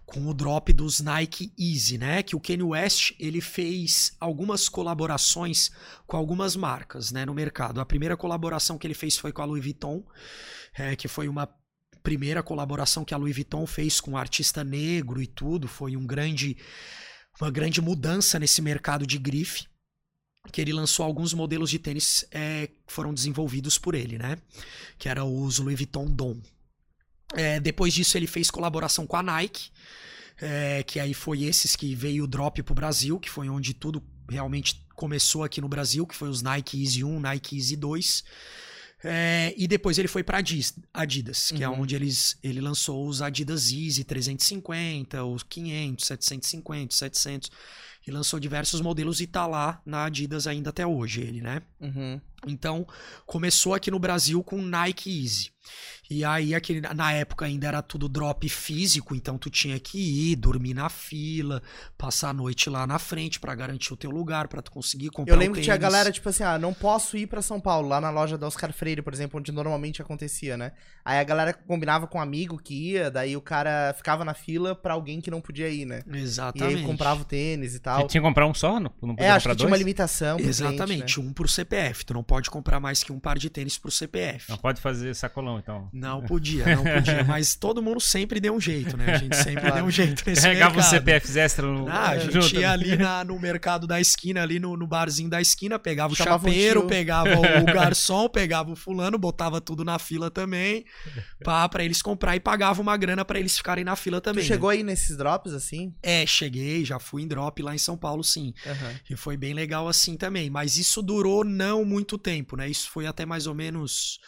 com 0.06 0.28
o 0.28 0.34
drop 0.34 0.74
dos 0.74 1.00
Nike 1.00 1.54
Easy, 1.58 1.98
né? 1.98 2.22
Que 2.22 2.36
o 2.36 2.40
Kanye 2.40 2.64
West 2.64 3.14
ele 3.18 3.40
fez 3.40 4.16
algumas 4.20 4.68
colaborações 4.68 5.72
com 6.06 6.18
algumas 6.18 6.56
marcas, 6.56 7.12
né, 7.12 7.26
no 7.26 7.34
mercado. 7.34 7.80
A 7.80 7.86
primeira 7.86 8.18
colaboração 8.18 8.78
que 8.78 8.86
ele 8.86 8.94
fez 8.94 9.18
foi 9.18 9.32
com 9.32 9.42
a 9.42 9.46
Louis 9.46 9.64
Vuitton, 9.64 10.04
é, 10.74 10.96
que 10.96 11.08
foi 11.08 11.30
uma 11.30 11.48
primeira 12.04 12.44
colaboração 12.44 13.06
que 13.06 13.14
a 13.14 13.18
Louis 13.18 13.36
Vuitton 13.36 13.66
fez 13.66 14.02
com 14.02 14.12
um 14.12 14.18
artista 14.18 14.64
negro 14.64 15.22
e 15.22 15.28
tudo, 15.28 15.68
foi 15.68 15.96
um 15.96 16.06
grande 16.06 16.58
uma 17.40 17.50
grande 17.50 17.82
mudança 17.82 18.38
nesse 18.38 18.62
mercado 18.62 19.08
de 19.08 19.18
grife 19.18 19.69
que 20.52 20.62
ele 20.62 20.74
lançou 20.74 21.06
alguns 21.06 21.34
modelos 21.34 21.70
de 21.70 21.80
tênis 21.80 22.26
é, 22.32 22.68
que 22.68 22.94
foram 22.94 23.14
desenvolvidos 23.14 23.78
por 23.78 23.94
ele, 23.94 24.18
né? 24.18 24.38
Que 24.98 25.10
era 25.10 25.24
os 25.24 25.60
Louis 25.60 25.78
Vuitton 25.78 26.06
Dom. 26.06 26.38
É, 27.34 27.60
depois 27.60 27.94
disso 27.94 28.18
ele 28.18 28.28
fez 28.28 28.50
colaboração 28.50 29.06
com 29.06 29.16
a 29.16 29.24
Nike, 29.24 29.70
é, 30.42 30.84
que 30.84 31.00
aí 31.00 31.14
foi 31.14 31.44
esses 31.44 31.76
que 31.76 31.94
veio 31.94 32.24
o 32.24 32.28
drop 32.28 32.64
pro 32.64 32.74
Brasil, 32.74 33.20
que 33.20 33.30
foi 33.30 33.50
onde 33.50 33.74
tudo 33.74 34.04
realmente 34.28 34.84
começou 34.96 35.44
aqui 35.44 35.62
no 35.62 35.70
Brasil, 35.70 36.08
que 36.08 36.16
foi 36.16 36.30
os 36.30 36.42
Nike 36.42 36.82
Easy 36.82 37.04
1, 37.04 37.20
Nike 37.20 37.58
Easy 37.58 37.76
2. 37.76 38.24
É, 39.02 39.54
e 39.56 39.68
depois 39.68 39.98
ele 39.98 40.10
foi 40.10 40.24
para 40.24 40.40
Adidas, 40.94 41.52
que 41.52 41.64
uhum. 41.66 41.74
é 41.74 41.80
onde 41.80 41.96
eles, 41.96 42.38
ele 42.44 42.60
lançou 42.60 43.08
os 43.08 43.22
Adidas 43.22 43.72
Easy 43.72 44.04
350, 44.04 45.24
os 45.24 45.44
500, 45.44 46.06
750, 46.06 46.96
700 46.96 47.52
e 48.06 48.12
lançou 48.12 48.40
diversos 48.40 48.82
modelos 48.82 49.22
e 49.22 49.28
tá 49.28 49.46
lá 49.46 49.82
na 49.86 50.06
Adidas 50.06 50.48
ainda 50.48 50.70
até 50.70 50.86
hoje, 50.86 51.22
ele, 51.22 51.42
né? 51.42 51.62
Uhum. 51.80 52.20
Então, 52.48 52.88
começou 53.26 53.74
aqui 53.74 53.92
no 53.92 54.00
Brasil 54.00 54.42
com 54.44 54.62
Nike 54.62 55.24
Easy. 55.24 55.52
E 56.10 56.26
aí, 56.26 56.56
aquele, 56.56 56.82
na 56.82 57.14
época 57.14 57.46
ainda 57.46 57.68
era 57.68 57.84
tudo 57.84 58.10
drop 58.10 58.48
físico, 58.50 59.14
então 59.14 59.38
tu 59.38 59.48
tinha 59.48 59.80
que 59.80 60.32
ir, 60.32 60.36
dormir 60.36 60.74
na 60.74 60.90
fila, 60.90 61.62
passar 61.96 62.30
a 62.30 62.34
noite 62.34 62.68
lá 62.68 62.88
na 62.88 62.98
frente 62.98 63.40
para 63.40 63.54
garantir 63.54 63.94
o 63.94 63.98
teu 63.98 64.10
lugar, 64.10 64.48
para 64.48 64.60
tu 64.60 64.72
conseguir 64.72 65.10
comprar 65.10 65.32
Eu 65.32 65.38
lembro 65.38 65.56
que 65.56 65.62
tinha 65.62 65.78
galera, 65.78 66.12
tipo 66.12 66.28
assim, 66.28 66.44
ah, 66.44 66.58
não 66.58 66.74
posso 66.74 67.16
ir 67.16 67.28
para 67.28 67.44
São 67.44 67.60
Paulo, 67.60 67.88
lá 67.88 68.02
na 68.02 68.10
loja 68.10 68.40
da 68.40 68.48
Oscar 68.48 68.74
Freire, 68.74 69.04
por 69.04 69.14
exemplo, 69.14 69.40
onde 69.40 69.52
normalmente 69.52 70.02
acontecia, 70.02 70.58
né? 70.58 70.72
Aí 71.06 71.20
a 71.20 71.24
galera 71.24 71.54
combinava 71.54 72.08
com 72.08 72.18
um 72.18 72.22
amigo 72.22 72.58
que 72.58 72.94
ia, 72.94 73.12
daí 73.12 73.38
o 73.38 73.42
cara 73.42 73.94
ficava 73.96 74.26
na 74.26 74.34
fila 74.34 74.74
para 74.74 74.96
alguém 74.96 75.22
que 75.22 75.30
não 75.30 75.42
podia 75.42 75.70
ir, 75.70 75.86
né? 75.86 76.02
Exatamente. 76.12 76.74
E 76.74 76.80
aí 76.80 76.86
comprava 76.86 77.22
o 77.22 77.26
tênis 77.26 77.76
e 77.76 77.80
tal. 77.80 77.89
Você 77.98 78.08
tinha 78.08 78.22
que 78.22 78.28
comprar 78.28 78.48
um 78.48 78.54
só? 78.54 78.80
Não, 78.80 78.92
não 79.02 79.16
podia 79.16 79.28
é, 79.28 79.30
acho 79.32 79.44
que 79.44 79.48
dois? 79.48 79.58
tinha 79.58 79.68
uma 79.68 79.78
limitação. 79.78 80.40
Exatamente, 80.40 80.86
cliente, 80.86 81.20
né? 81.20 81.28
um 81.28 81.34
por 81.34 81.50
CPF. 81.50 82.06
Tu 82.06 82.14
não 82.14 82.24
pode 82.24 82.50
comprar 82.50 82.80
mais 82.80 83.04
que 83.04 83.12
um 83.12 83.20
par 83.20 83.38
de 83.38 83.50
tênis 83.50 83.78
por 83.78 83.92
CPF. 83.92 84.50
Não 84.50 84.58
pode 84.58 84.82
fazer 84.82 85.14
sacolão, 85.16 85.60
então. 85.60 85.90
Não 85.94 86.22
podia, 86.22 86.76
não 86.76 86.84
podia. 86.84 87.24
mas 87.28 87.56
todo 87.56 87.82
mundo 87.82 88.00
sempre 88.00 88.40
deu 88.40 88.54
um 88.54 88.62
jeito, 88.62 88.96
né? 88.98 89.14
A 89.14 89.18
gente 89.18 89.36
sempre 89.36 89.62
claro. 89.62 89.76
deu 89.76 89.86
um 89.86 89.92
jeito 89.92 90.24
nesse 90.26 90.42
Carregava 90.42 90.76
mercado. 90.76 90.84
os 90.84 90.90
CPFs 90.90 91.36
extra 91.36 91.66
no. 91.66 91.88
Ah, 91.90 92.10
a 92.10 92.18
gente 92.20 92.34
junto. 92.34 92.56
ia 92.56 92.72
ali 92.72 92.96
na, 92.98 93.24
no 93.24 93.40
mercado 93.40 93.88
da 93.88 94.00
esquina, 94.00 94.44
ali 94.44 94.60
no, 94.60 94.76
no 94.78 94.88
barzinho 94.88 95.30
da 95.30 95.42
esquina, 95.42 95.80
pegava 95.80 96.14
o 96.14 96.16
Chamava 96.16 96.48
chapeiro, 96.48 96.88
pegava 96.88 97.30
o 97.30 97.66
garçom, 97.74 98.30
pegava 98.30 98.72
o 98.72 98.76
fulano, 98.76 99.18
botava 99.18 99.60
tudo 99.60 99.84
na 99.84 99.98
fila 99.98 100.30
também, 100.30 100.86
pá, 101.44 101.68
pra 101.68 101.84
eles 101.84 102.02
comprar 102.02 102.36
e 102.36 102.40
pagava 102.40 102.82
uma 102.82 102.96
grana 102.98 103.26
para 103.26 103.40
eles 103.40 103.58
ficarem 103.58 103.84
na 103.84 103.96
fila 103.96 104.22
também. 104.22 104.44
Tu 104.44 104.48
chegou 104.48 104.70
né? 104.70 104.78
aí 104.78 104.84
nesses 104.84 105.18
drops, 105.18 105.54
assim? 105.54 105.94
É, 106.02 106.26
cheguei, 106.26 106.86
já 106.86 107.00
fui 107.00 107.24
em 107.24 107.28
drop 107.28 107.62
lá 107.62 107.74
em 107.74 107.79
São 107.80 107.98
Paulo, 107.98 108.24
sim. 108.24 108.54
Uhum. 108.66 109.00
E 109.10 109.16
foi 109.16 109.38
bem 109.38 109.54
legal 109.54 109.88
assim 109.88 110.16
também. 110.18 110.50
Mas 110.50 110.78
isso 110.78 111.02
durou 111.02 111.44
não 111.44 111.84
muito 111.84 112.18
tempo, 112.18 112.56
né? 112.56 112.70
Isso 112.70 112.90
foi 112.90 113.08
até 113.08 113.26
mais 113.26 113.48
ou 113.48 113.56
menos 113.56 114.20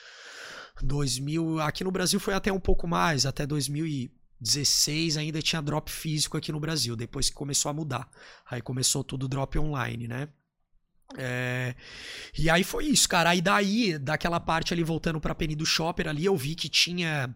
2000. 0.82 1.60
Aqui 1.62 1.84
no 1.84 1.92
Brasil 1.92 2.20
foi 2.20 2.34
até 2.34 2.52
um 2.52 2.60
pouco 2.60 2.88
mais, 2.88 3.26
até 3.26 3.46
2016 3.46 5.18
ainda 5.18 5.42
tinha 5.42 5.62
drop 5.62 5.92
físico 5.92 6.38
aqui 6.38 6.52
no 6.52 6.60
Brasil, 6.60 6.96
depois 6.96 7.30
que 7.30 7.36
começou 7.36 7.70
a 7.70 7.74
mudar. 7.74 8.10
Aí 8.50 8.62
começou 8.62 9.04
tudo 9.04 9.28
drop 9.28 9.58
online, 9.60 10.08
né? 10.08 10.30
É... 11.18 11.76
E 12.38 12.50
aí 12.50 12.64
foi 12.64 12.86
isso, 12.86 13.08
cara. 13.08 13.32
Aí 13.32 13.42
daí, 13.42 13.98
daquela 13.98 14.40
parte 14.40 14.74
ali, 14.74 14.84
voltando 14.84 15.20
pra 15.20 15.36
Penny 15.36 15.56
do 15.56 15.66
Shopper 15.66 16.08
ali, 16.08 16.26
eu 16.26 16.36
vi 16.36 16.56
que 16.56 16.70
tinha 16.70 17.36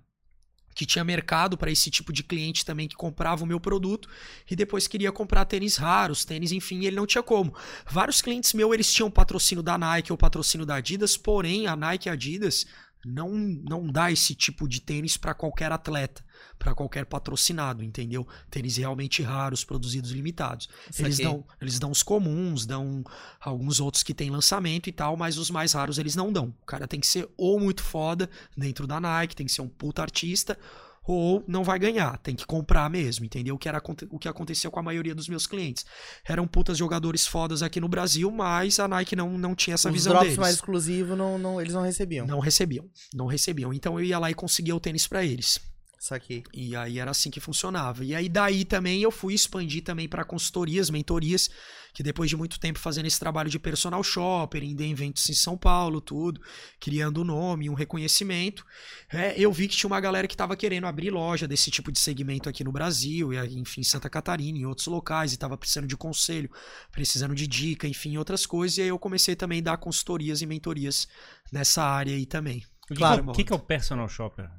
que 0.76 0.86
tinha 0.86 1.04
mercado 1.04 1.58
para 1.58 1.72
esse 1.72 1.90
tipo 1.90 2.12
de 2.12 2.22
cliente 2.22 2.66
também 2.66 2.88
que 2.88 2.96
comprava 2.96 3.46
o 3.46 3.48
meu 3.48 3.60
produto 3.60 4.10
e 4.50 4.56
depois 4.56 4.88
queria 4.88 5.12
comprar 5.12 5.46
tênis 5.46 5.78
raros, 5.78 6.26
tênis, 6.26 6.52
enfim, 6.52 6.86
ele 6.86 6.98
não 6.98 7.08
tinha 7.08 7.24
como. 7.24 7.56
Vários 7.90 8.22
clientes 8.22 8.54
meus, 8.54 8.74
eles 8.74 8.92
tinham 8.92 9.10
patrocínio 9.10 9.64
da 9.64 9.78
Nike 9.78 10.12
ou 10.12 10.18
patrocínio 10.18 10.66
da 10.66 10.76
Adidas, 10.76 11.16
porém 11.16 11.66
a 11.66 11.76
Nike 11.78 12.08
e 12.08 12.10
a 12.10 12.14
Adidas 12.14 12.68
não 13.06 13.30
não 13.30 13.88
dá 13.88 14.12
esse 14.12 14.34
tipo 14.34 14.68
de 14.68 14.82
tênis 14.82 15.16
para 15.16 15.34
qualquer 15.34 15.72
atleta, 15.72 16.26
para 16.58 16.74
qualquer 16.74 17.06
patrocinado, 17.06 17.84
entendeu? 17.84 18.28
Tênis 18.50 18.78
realmente 18.78 19.22
raros, 19.22 19.64
produzidos 19.64 20.12
limitados. 20.12 20.68
eles 20.98 21.18
dão, 21.20 21.46
eles 21.62 21.80
dão 21.80 21.92
os 21.92 22.02
comuns, 22.02 22.66
dão 22.66 23.04
alguns 23.40 23.80
outros 23.80 24.02
que 24.02 24.14
tem 24.14 24.30
lançamento 24.30 24.90
e 24.90 24.92
tal, 24.92 25.16
mas 25.16 25.38
os 25.38 25.52
mais 25.52 25.74
raros 25.74 25.98
eles 25.98 26.16
não 26.16 26.34
dão. 26.34 26.54
O 26.62 26.66
cara 26.66 26.88
tem 26.88 27.00
que 27.00 27.08
ser 27.08 27.30
ou 27.38 27.60
muito 27.60 27.84
foda 27.84 28.30
dentro 28.58 28.88
da 28.88 29.00
Nike, 29.00 29.36
tem 29.36 29.46
que 29.46 29.52
ser 29.52 29.62
um 29.62 29.70
puta 29.70 30.02
artista, 30.02 30.58
ou 31.08 31.44
não 31.48 31.64
vai 31.64 31.78
ganhar, 31.78 32.18
tem 32.18 32.36
que 32.36 32.46
comprar 32.46 32.90
mesmo, 32.90 33.26
entendeu? 33.26 33.56
O 33.56 33.58
que, 33.58 33.70
era, 33.70 33.82
o 34.10 34.20
que 34.20 34.28
aconteceu 34.28 34.72
com 34.72 34.80
a 34.80 34.84
maioria 34.84 35.14
dos 35.14 35.28
meus 35.28 35.46
clientes. 35.46 35.86
Eram 36.28 36.48
putas 36.48 36.78
jogadores 36.78 37.28
fodas 37.28 37.62
aqui 37.62 37.80
no 37.80 37.88
Brasil, 37.88 38.32
mas 38.32 38.80
a 38.80 38.88
Nike 38.88 39.16
não, 39.16 39.38
não 39.38 39.56
tinha 39.56 39.76
essa 39.76 39.90
Os 39.90 39.94
visão 39.94 40.14
drops 40.14 40.28
deles. 40.28 40.40
mais 40.40 40.56
exclusivos, 40.56 41.18
não, 41.18 41.38
não, 41.38 41.62
eles 41.62 41.74
não 41.74 41.84
recebiam. 41.84 42.26
Não 42.26 42.40
recebiam, 42.40 42.90
não 43.14 43.28
recebiam. 43.28 43.74
Então 43.74 44.00
eu 44.00 44.06
ia 44.06 44.20
lá 44.20 44.32
e 44.32 44.34
conseguia 44.34 44.76
o 44.76 44.80
tênis 44.80 45.08
para 45.08 45.24
eles. 45.24 45.60
Saquei. 46.00 46.44
E 46.54 46.76
aí 46.76 47.00
era 47.00 47.10
assim 47.12 47.32
que 47.32 47.40
funcionava. 47.40 48.04
E 48.06 48.14
aí 48.14 48.30
daí 48.30 48.64
também 48.64 49.02
eu 49.02 49.10
fui 49.10 49.34
expandir 49.34 49.84
também 49.84 50.08
para 50.08 50.24
consultorias, 50.24 50.90
mentorias, 50.90 51.50
que 51.96 52.04
depois 52.04 52.30
de 52.30 52.36
muito 52.36 52.60
tempo 52.60 52.78
fazendo 52.78 53.06
esse 53.06 53.18
trabalho 53.18 53.50
de 53.50 53.58
personal 53.58 54.04
shopper, 54.04 54.62
indo 54.64 54.82
em 54.84 54.92
eventos 54.92 55.30
em 55.30 55.34
São 55.34 55.58
Paulo, 55.58 56.02
tudo, 56.02 56.42
criando 56.78 57.22
um 57.22 57.24
nome, 57.24 57.70
um 57.70 57.74
reconhecimento, 57.74 58.66
é, 59.10 59.34
eu 59.40 59.52
vi 59.54 59.68
que 59.70 59.78
tinha 59.78 59.88
uma 59.88 60.02
galera 60.02 60.28
que 60.28 60.34
estava 60.34 60.58
querendo 60.58 60.86
abrir 60.88 61.10
loja 61.10 61.48
desse 61.48 61.72
tipo 61.72 61.92
de 61.94 62.00
segmento 62.00 62.50
aqui 62.50 62.66
no 62.66 62.72
Brasil, 62.72 63.34
e 63.34 63.38
enfim, 63.58 63.82
Santa 63.82 64.10
Catarina, 64.10 64.58
em 64.60 64.66
outros 64.66 64.88
locais, 64.88 65.32
e 65.32 65.36
estava 65.36 65.58
precisando 65.58 65.88
de 65.88 65.96
conselho, 65.96 66.52
precisando 66.92 67.34
de 67.34 67.48
dica, 67.48 67.88
enfim, 67.88 68.18
outras 68.18 68.46
coisas, 68.46 68.78
e 68.78 68.82
aí 68.82 68.90
eu 68.90 69.00
comecei 69.00 69.34
também 69.34 69.60
a 69.60 69.64
dar 69.64 69.78
consultorias 69.78 70.42
e 70.42 70.46
mentorias 70.46 71.08
nessa 71.50 71.82
área 71.82 72.14
aí 72.14 72.26
também. 72.26 72.62
O 72.84 72.88
que, 72.90 72.96
Claro. 72.96 73.24
que, 73.24 73.28
é 73.28 73.30
o- 73.30 73.32
o 73.32 73.36
que 73.38 73.44
que 73.46 73.54
é 73.54 73.56
o 73.56 73.60
personal 73.60 74.10
shopper? 74.10 74.50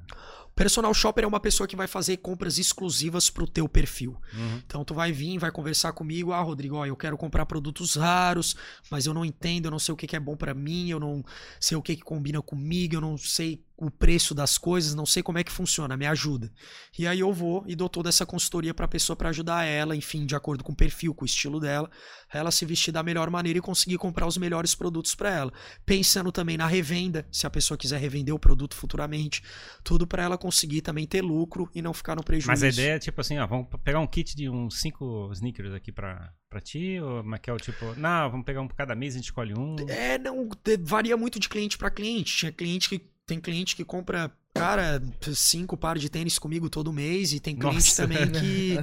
Personal 0.57 0.91
shopper 0.91 1.23
é 1.23 1.27
uma 1.27 1.39
pessoa 1.39 1.67
que 1.67 1.75
vai 1.75 1.85
fazer 1.85 2.17
compras 2.17 2.57
exclusivas 2.57 3.29
pro 3.29 3.47
teu 3.47 3.69
perfil. 3.69 4.17
Uhum. 4.33 4.61
Então 4.65 4.83
tu 4.83 4.95
vai 4.95 5.11
vir, 5.11 5.37
vai 5.37 5.51
conversar 5.51 5.91
comigo, 5.91 6.33
ah, 6.33 6.41
Rodrigo, 6.41 6.77
ó, 6.77 6.85
eu 6.85 6.95
quero 6.95 7.15
comprar 7.15 7.45
produtos 7.45 7.95
raros, 7.95 8.55
mas 8.89 9.05
eu 9.05 9.13
não 9.13 9.23
entendo, 9.23 9.65
eu 9.65 9.71
não 9.71 9.77
sei 9.77 9.93
o 9.93 9.95
que 9.95 10.07
que 10.07 10.15
é 10.15 10.19
bom 10.19 10.35
pra 10.35 10.55
mim, 10.55 10.89
eu 10.89 10.99
não 10.99 11.23
sei 11.59 11.77
o 11.77 11.81
que 11.81 11.95
que 11.95 12.01
combina 12.01 12.41
comigo, 12.41 12.95
eu 12.95 13.01
não 13.01 13.15
sei 13.19 13.63
o 13.77 13.91
preço 13.91 14.33
das 14.33 14.57
coisas, 14.57 14.95
não 14.95 15.05
sei 15.05 15.21
como 15.21 15.37
é 15.37 15.43
que 15.43 15.51
funciona, 15.51 15.95
me 15.95 16.07
ajuda. 16.07 16.51
E 16.97 17.05
aí 17.05 17.19
eu 17.19 17.31
vou 17.31 17.63
e 17.67 17.75
dou 17.75 17.87
toda 17.87 18.09
essa 18.09 18.25
consultoria 18.25 18.73
pra 18.73 18.87
pessoa 18.87 19.15
pra 19.15 19.29
ajudar 19.29 19.65
ela, 19.65 19.95
enfim, 19.95 20.25
de 20.25 20.35
acordo 20.35 20.63
com 20.63 20.71
o 20.71 20.75
perfil, 20.75 21.13
com 21.13 21.23
o 21.23 21.25
estilo 21.27 21.59
dela, 21.59 21.89
ela 22.33 22.49
se 22.49 22.65
vestir 22.65 22.91
da 22.91 23.03
melhor 23.03 23.29
maneira 23.29 23.59
e 23.59 23.61
conseguir 23.61 23.97
comprar 23.97 24.25
os 24.25 24.35
melhores 24.35 24.73
produtos 24.73 25.13
pra 25.13 25.29
ela. 25.29 25.53
Pensando 25.85 26.31
também 26.31 26.57
na 26.57 26.65
revenda, 26.65 27.27
se 27.31 27.45
a 27.45 27.49
pessoa 27.51 27.77
quiser 27.77 27.99
revender 27.99 28.33
o 28.33 28.39
produto 28.39 28.75
futuramente, 28.75 29.43
tudo 29.83 30.07
pra 30.07 30.23
ela 30.23 30.37
conseguir 30.39 30.81
também 30.81 31.05
ter 31.05 31.21
lucro 31.21 31.69
e 31.75 31.81
não 31.81 31.93
ficar 31.93 32.15
no 32.15 32.23
prejuízo. 32.23 32.49
Mas 32.49 32.63
a 32.63 32.69
ideia 32.69 32.95
é 32.95 32.99
tipo 32.99 33.21
assim, 33.21 33.37
ó, 33.37 33.45
vamos 33.45 33.67
pegar 33.83 33.99
um 33.99 34.07
kit 34.07 34.35
de 34.35 34.49
uns 34.49 34.81
cinco 34.81 35.29
sneakers 35.33 35.73
aqui 35.73 35.91
pra, 35.91 36.33
pra 36.49 36.59
ti, 36.59 36.99
ou 36.99 37.23
é 37.47 37.53
o 37.53 37.57
tipo, 37.57 37.93
não, 37.95 38.31
vamos 38.31 38.45
pegar 38.45 38.61
um 38.61 38.67
por 38.67 38.75
cada 38.75 38.95
mês, 38.95 39.13
a 39.13 39.17
gente 39.17 39.25
escolhe 39.25 39.53
um. 39.53 39.75
É, 39.87 40.17
não, 40.17 40.49
varia 40.81 41.15
muito 41.15 41.39
de 41.39 41.47
cliente 41.47 41.77
pra 41.77 41.91
cliente. 41.91 42.35
Tinha 42.35 42.51
cliente 42.51 42.89
que 42.89 43.16
tem 43.27 43.39
cliente 43.39 43.75
que 43.75 43.83
compra, 43.83 44.31
cara, 44.55 45.03
cinco 45.35 45.75
pares 45.77 46.01
de 46.01 46.09
tênis 46.09 46.39
comigo 46.39 46.69
todo 46.69 46.91
mês 46.93 47.33
e 47.33 47.39
tem 47.39 47.55
cliente 47.55 47.75
Nossa. 47.75 48.01
também 48.07 48.31
que 48.31 48.77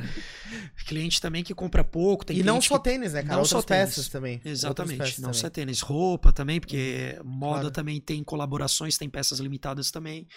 cliente 0.87 1.21
também 1.21 1.43
que 1.43 1.55
compra 1.55 1.83
pouco, 1.83 2.25
tem 2.27 2.37
e 2.39 2.43
não 2.43 2.61
só 2.61 2.77
que- 2.79 2.85
tênis, 2.91 3.15
né, 3.15 3.23
cara? 3.23 3.35
não 3.37 3.41
Outras 3.43 3.51
só 3.51 3.63
tênis. 3.63 3.89
peças 3.95 4.09
também. 4.09 4.41
Exatamente, 4.45 4.99
peças 4.99 5.19
não 5.19 5.31
também. 5.31 5.41
só 5.41 5.51
tênis, 5.51 5.81
roupa 5.81 6.33
também, 6.33 6.61
porque 6.61 7.19
moda 7.25 7.55
Claro. 7.63 7.71
também 7.71 8.01
tem 8.01 8.23
colaborações, 8.23 8.99
tem 8.99 9.09
peças 9.09 9.41
limitadas 9.41 9.91
também. 9.91 10.29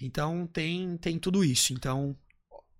Então 0.00 0.46
tem 0.46 0.96
tem 0.96 1.18
tudo 1.18 1.44
isso. 1.44 1.74
Então, 1.74 2.16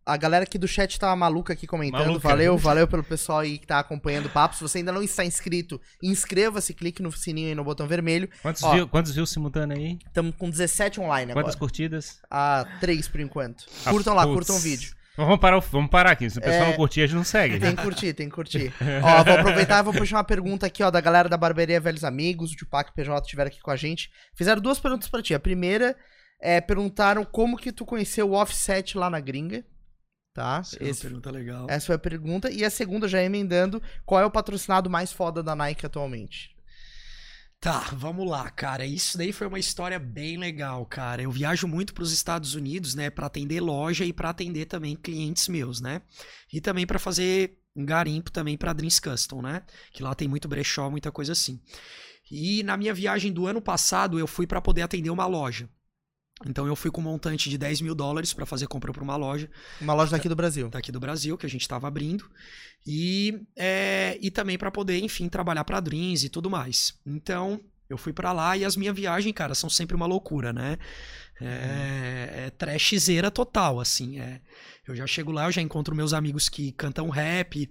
A 0.04 0.16
galera 0.16 0.44
aqui 0.44 0.58
do 0.58 0.66
chat 0.66 0.98
tá 0.98 1.14
maluca 1.14 1.52
aqui 1.52 1.66
comentando. 1.66 2.06
Maluca. 2.06 2.28
Valeu, 2.28 2.56
valeu 2.58 2.88
pelo 2.88 3.04
pessoal 3.04 3.40
aí 3.40 3.58
que 3.58 3.66
tá 3.66 3.78
acompanhando 3.78 4.26
o 4.26 4.30
papo. 4.30 4.56
Se 4.56 4.62
você 4.62 4.78
ainda 4.78 4.90
não 4.92 5.02
está 5.02 5.24
inscrito, 5.24 5.80
inscreva-se, 6.02 6.74
clique 6.74 7.02
no 7.02 7.12
sininho 7.12 7.48
aí 7.48 7.54
no 7.54 7.62
botão 7.62 7.86
vermelho. 7.86 8.28
Quantos, 8.42 8.62
Ó. 8.62 8.72
views, 8.72 8.90
quantos 8.90 9.14
views 9.14 9.30
simultâneos 9.30 9.78
aí? 9.78 9.98
Estamos 10.06 10.34
com 10.36 10.48
17 10.50 11.00
online 11.00 11.32
Quantas 11.32 11.54
agora. 11.54 11.58
curtidas? 11.58 12.20
Ah, 12.30 12.66
3 12.80 13.06
por 13.08 13.20
enquanto. 13.20 13.66
Ah, 13.84 13.90
Curtam 13.90 14.14
lá, 14.14 14.22
putz. 14.22 14.34
curtam 14.34 14.56
o 14.56 14.58
vídeo. 14.58 14.94
Vamos 15.16 15.38
parar, 15.38 15.58
vamos 15.60 15.90
parar 15.90 16.12
aqui. 16.12 16.30
Se 16.30 16.38
o 16.38 16.40
pessoal 16.40 16.64
É. 16.64 16.68
não 16.70 16.76
curtir, 16.76 17.02
a 17.02 17.06
gente 17.06 17.16
não 17.16 17.24
segue. 17.24 17.60
Tem 17.60 17.76
que 17.76 17.82
curtir, 17.82 18.14
tem 18.14 18.28
que 18.28 18.34
curtir. 18.34 18.72
ó, 19.04 19.22
vou 19.22 19.34
aproveitar 19.34 19.80
e 19.80 19.82
vou 19.82 19.92
puxar 19.92 20.16
uma 20.16 20.24
pergunta 20.24 20.64
aqui, 20.66 20.82
ó, 20.82 20.90
da 20.90 21.00
galera 21.00 21.28
da 21.28 21.36
Barbearia 21.36 21.78
Velhos 21.78 22.04
Amigos, 22.04 22.52
o 22.52 22.56
Tupac 22.56 22.88
e 22.88 22.92
o 22.92 22.94
PJ 22.94 23.20
estiveram 23.26 23.48
aqui 23.48 23.60
com 23.60 23.70
a 23.70 23.76
gente. 23.76 24.10
Fizeram 24.34 24.62
duas 24.62 24.78
perguntas 24.80 25.08
pra 25.10 25.20
ti. 25.22 25.34
A 25.34 25.40
primeira 25.40 25.94
é, 26.40 26.58
perguntaram 26.60 27.22
como 27.24 27.58
que 27.58 27.70
tu 27.70 27.84
conheceu 27.84 28.30
o 28.30 28.32
Offset 28.34 28.96
lá 28.96 29.10
na 29.10 29.20
gringa, 29.20 29.62
tá? 30.32 30.58
essa 30.60 30.76
é 30.76 30.82
uma 30.84 30.90
Esse- 30.90 31.02
pergunta 31.02 31.30
legal. 31.30 31.66
essa 31.68 31.86
foi 31.86 31.94
a 31.94 31.98
pergunta. 31.98 32.50
E 32.50 32.64
a 32.64 32.70
segunda, 32.70 33.08
já 33.08 33.22
emendando, 33.22 33.82
qual 34.04 34.20
é 34.20 34.24
o 34.26 34.30
patrocinado 34.30 34.88
mais 34.90 35.12
foda 35.12 35.42
da 35.42 35.54
Nike 35.54 35.86
atualmente? 35.86 36.54
Tá, 37.60 37.80
vamos 37.92 38.26
lá, 38.28 38.48
cara. 38.48 38.86
Isso 38.86 39.18
daí 39.18 39.32
foi 39.32 39.46
uma 39.46 39.58
história 39.58 39.98
bem 39.98 40.38
legal, 40.38 40.86
cara. 40.86 41.20
Eu 41.22 41.30
viajo 41.30 41.66
muito 41.68 41.92
para 41.92 42.02
os 42.02 42.10
Estados 42.12 42.54
Unidos, 42.54 42.94
né, 42.94 43.10
para 43.10 43.26
atender 43.26 43.60
loja 43.60 44.02
e 44.04 44.14
para 44.14 44.30
atender 44.30 44.64
também 44.64 44.96
clientes 44.96 45.46
meus, 45.46 45.78
né? 45.78 46.00
E 46.50 46.58
também 46.58 46.86
para 46.86 46.98
fazer 46.98 47.58
um 47.76 47.84
garimpo 47.84 48.30
também 48.30 48.56
para 48.56 48.72
Dreams 48.72 48.98
Custom, 48.98 49.42
né? 49.42 49.62
Que 49.92 50.02
lá 50.02 50.14
tem 50.14 50.26
muito 50.26 50.48
brechó, 50.48 50.88
muita 50.88 51.12
coisa 51.12 51.32
assim. 51.32 51.60
E 52.30 52.62
na 52.62 52.78
minha 52.78 52.94
viagem 52.94 53.30
do 53.30 53.46
ano 53.46 53.60
passado, 53.60 54.18
eu 54.18 54.26
fui 54.26 54.46
para 54.46 54.60
poder 54.62 54.80
atender 54.82 55.10
uma 55.10 55.26
loja. 55.26 55.68
Então 56.46 56.66
eu 56.66 56.74
fui 56.74 56.90
com 56.90 57.00
um 57.00 57.04
montante 57.04 57.50
de 57.50 57.58
10 57.58 57.82
mil 57.82 57.94
dólares 57.94 58.32
para 58.32 58.46
fazer 58.46 58.66
compra 58.66 58.92
para 58.92 59.02
uma 59.02 59.16
loja 59.16 59.50
Uma 59.80 59.92
loja 59.92 60.10
daqui 60.10 60.28
do 60.28 60.36
Brasil. 60.36 60.68
daqui 60.70 60.90
do 60.90 60.98
Brasil, 60.98 61.36
que 61.36 61.44
a 61.44 61.48
gente 61.48 61.62
estava 61.62 61.86
abrindo, 61.86 62.30
e, 62.86 63.42
é, 63.56 64.18
e 64.20 64.30
também 64.30 64.56
para 64.56 64.70
poder, 64.70 64.98
enfim, 65.00 65.28
trabalhar 65.28 65.64
para 65.64 65.80
Dreams 65.80 66.24
e 66.24 66.28
tudo 66.28 66.48
mais. 66.48 66.98
Então, 67.04 67.60
eu 67.88 67.98
fui 67.98 68.12
para 68.12 68.32
lá 68.32 68.56
e 68.56 68.64
as 68.64 68.76
minhas 68.76 68.94
viagens, 68.94 69.34
cara, 69.34 69.54
são 69.54 69.68
sempre 69.68 69.96
uma 69.96 70.06
loucura, 70.06 70.52
né? 70.52 70.78
É, 71.40 72.46
é 72.46 72.50
trashzeira 72.50 73.30
total, 73.30 73.80
assim. 73.80 74.20
É, 74.20 74.40
eu 74.86 74.94
já 74.94 75.06
chego 75.06 75.32
lá, 75.32 75.46
eu 75.46 75.52
já 75.52 75.60
encontro 75.60 75.94
meus 75.94 76.12
amigos 76.12 76.48
que 76.48 76.72
cantam 76.72 77.08
rap, 77.08 77.68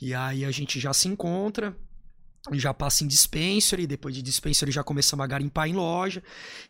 e 0.00 0.14
aí 0.14 0.44
a 0.44 0.50
gente 0.50 0.80
já 0.80 0.92
se 0.92 1.08
encontra. 1.08 1.76
Já 2.50 2.74
passa 2.74 3.04
em 3.04 3.06
dispensary, 3.06 3.86
depois 3.86 4.12
de 4.16 4.20
dispensary 4.20 4.72
já 4.72 4.82
começamos 4.82 5.22
a 5.22 5.26
garimpar 5.28 5.68
em 5.68 5.74
loja 5.74 6.20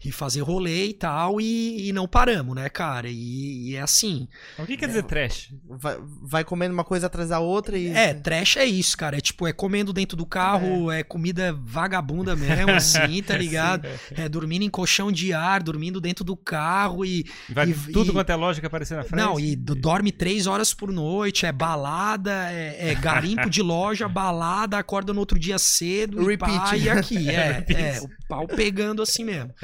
e 0.04 0.12
fazer 0.12 0.42
rolê 0.42 0.88
e 0.88 0.92
tal, 0.92 1.40
e, 1.40 1.88
e 1.88 1.92
não 1.94 2.06
paramos, 2.06 2.54
né, 2.54 2.68
cara? 2.68 3.08
E, 3.08 3.70
e 3.70 3.76
é 3.76 3.80
assim, 3.80 4.28
O 4.58 4.66
que 4.66 4.76
quer 4.76 4.88
dizer 4.88 5.04
trash? 5.04 5.48
Vai, 5.66 5.96
vai 6.22 6.44
comendo 6.44 6.74
uma 6.74 6.84
coisa 6.84 7.06
atrás 7.06 7.30
da 7.30 7.40
outra 7.40 7.78
e. 7.78 7.86
É, 7.88 8.12
trash 8.12 8.58
é 8.58 8.66
isso, 8.66 8.96
cara. 8.98 9.16
É 9.16 9.20
tipo, 9.22 9.46
é 9.46 9.52
comendo 9.52 9.94
dentro 9.94 10.14
do 10.14 10.26
carro, 10.26 10.90
é, 10.90 11.02
comida 11.02 11.54
vagabunda 11.64 12.36
mesmo, 12.36 12.72
assim, 12.72 13.22
tá 13.22 13.34
ligado? 13.38 13.88
É 14.14 14.28
dormindo 14.28 14.62
em 14.64 14.70
colchão 14.70 15.10
de 15.10 15.32
ar, 15.32 15.62
dormindo 15.62 16.02
dentro 16.02 16.22
do 16.22 16.36
carro 16.36 17.02
e. 17.02 17.24
Vai 17.48 17.70
E- 17.70 17.74
tudo 17.92 18.10
e- 18.10 18.12
quanto 18.12 18.28
é 18.28 18.36
loja 18.36 18.60
que 18.60 18.66
aparecer 18.66 18.94
na 18.98 19.04
frente? 19.04 19.18
Não, 19.18 19.40
e 19.40 19.56
do- 19.56 19.74
dorme 19.74 20.12
três 20.12 20.46
horas 20.46 20.74
por 20.74 20.92
noite, 20.92 21.46
é 21.46 21.52
balada, 21.52 22.50
é, 22.52 22.90
é 22.90 22.94
garimpo 22.94 23.48
de 23.48 23.62
loja, 23.62 24.06
balada, 24.06 24.76
acorda 24.76 25.14
no 25.14 25.20
outro 25.20 25.38
dia 25.38 25.58
cedo 25.62 26.22
e 26.22 26.26
Repeat. 26.26 26.60
pá, 26.60 26.76
e 26.76 26.88
aqui. 26.90 27.28
É, 27.30 27.52
Repeat. 27.52 27.80
é, 27.80 28.00
o 28.00 28.08
pau 28.28 28.46
pegando 28.46 29.02
assim 29.02 29.24
mesmo. 29.24 29.54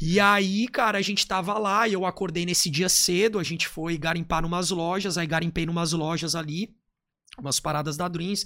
E 0.00 0.20
aí, 0.20 0.68
cara, 0.68 0.98
a 0.98 1.02
gente 1.02 1.26
tava 1.26 1.58
lá, 1.58 1.88
e 1.88 1.92
eu 1.92 2.06
acordei 2.06 2.44
nesse 2.46 2.70
dia 2.70 2.88
cedo, 2.88 3.38
a 3.38 3.42
gente 3.42 3.66
foi 3.66 3.96
garimpar 3.98 4.42
numas 4.42 4.70
lojas, 4.70 5.18
aí 5.18 5.26
garimpei 5.26 5.66
numas 5.66 5.92
lojas 5.92 6.34
ali, 6.34 6.70
umas 7.38 7.58
paradas 7.58 7.96
da 7.96 8.08
Dreams. 8.08 8.44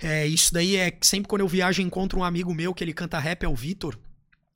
É, 0.00 0.26
isso 0.26 0.52
daí 0.52 0.76
é 0.76 0.96
sempre 1.02 1.28
quando 1.28 1.40
eu 1.40 1.48
viajo 1.48 1.82
encontro 1.82 2.20
um 2.20 2.24
amigo 2.24 2.54
meu 2.54 2.72
que 2.72 2.84
ele 2.84 2.92
canta 2.94 3.18
rap, 3.18 3.42
é 3.42 3.48
o 3.48 3.54
Vitor. 3.54 3.98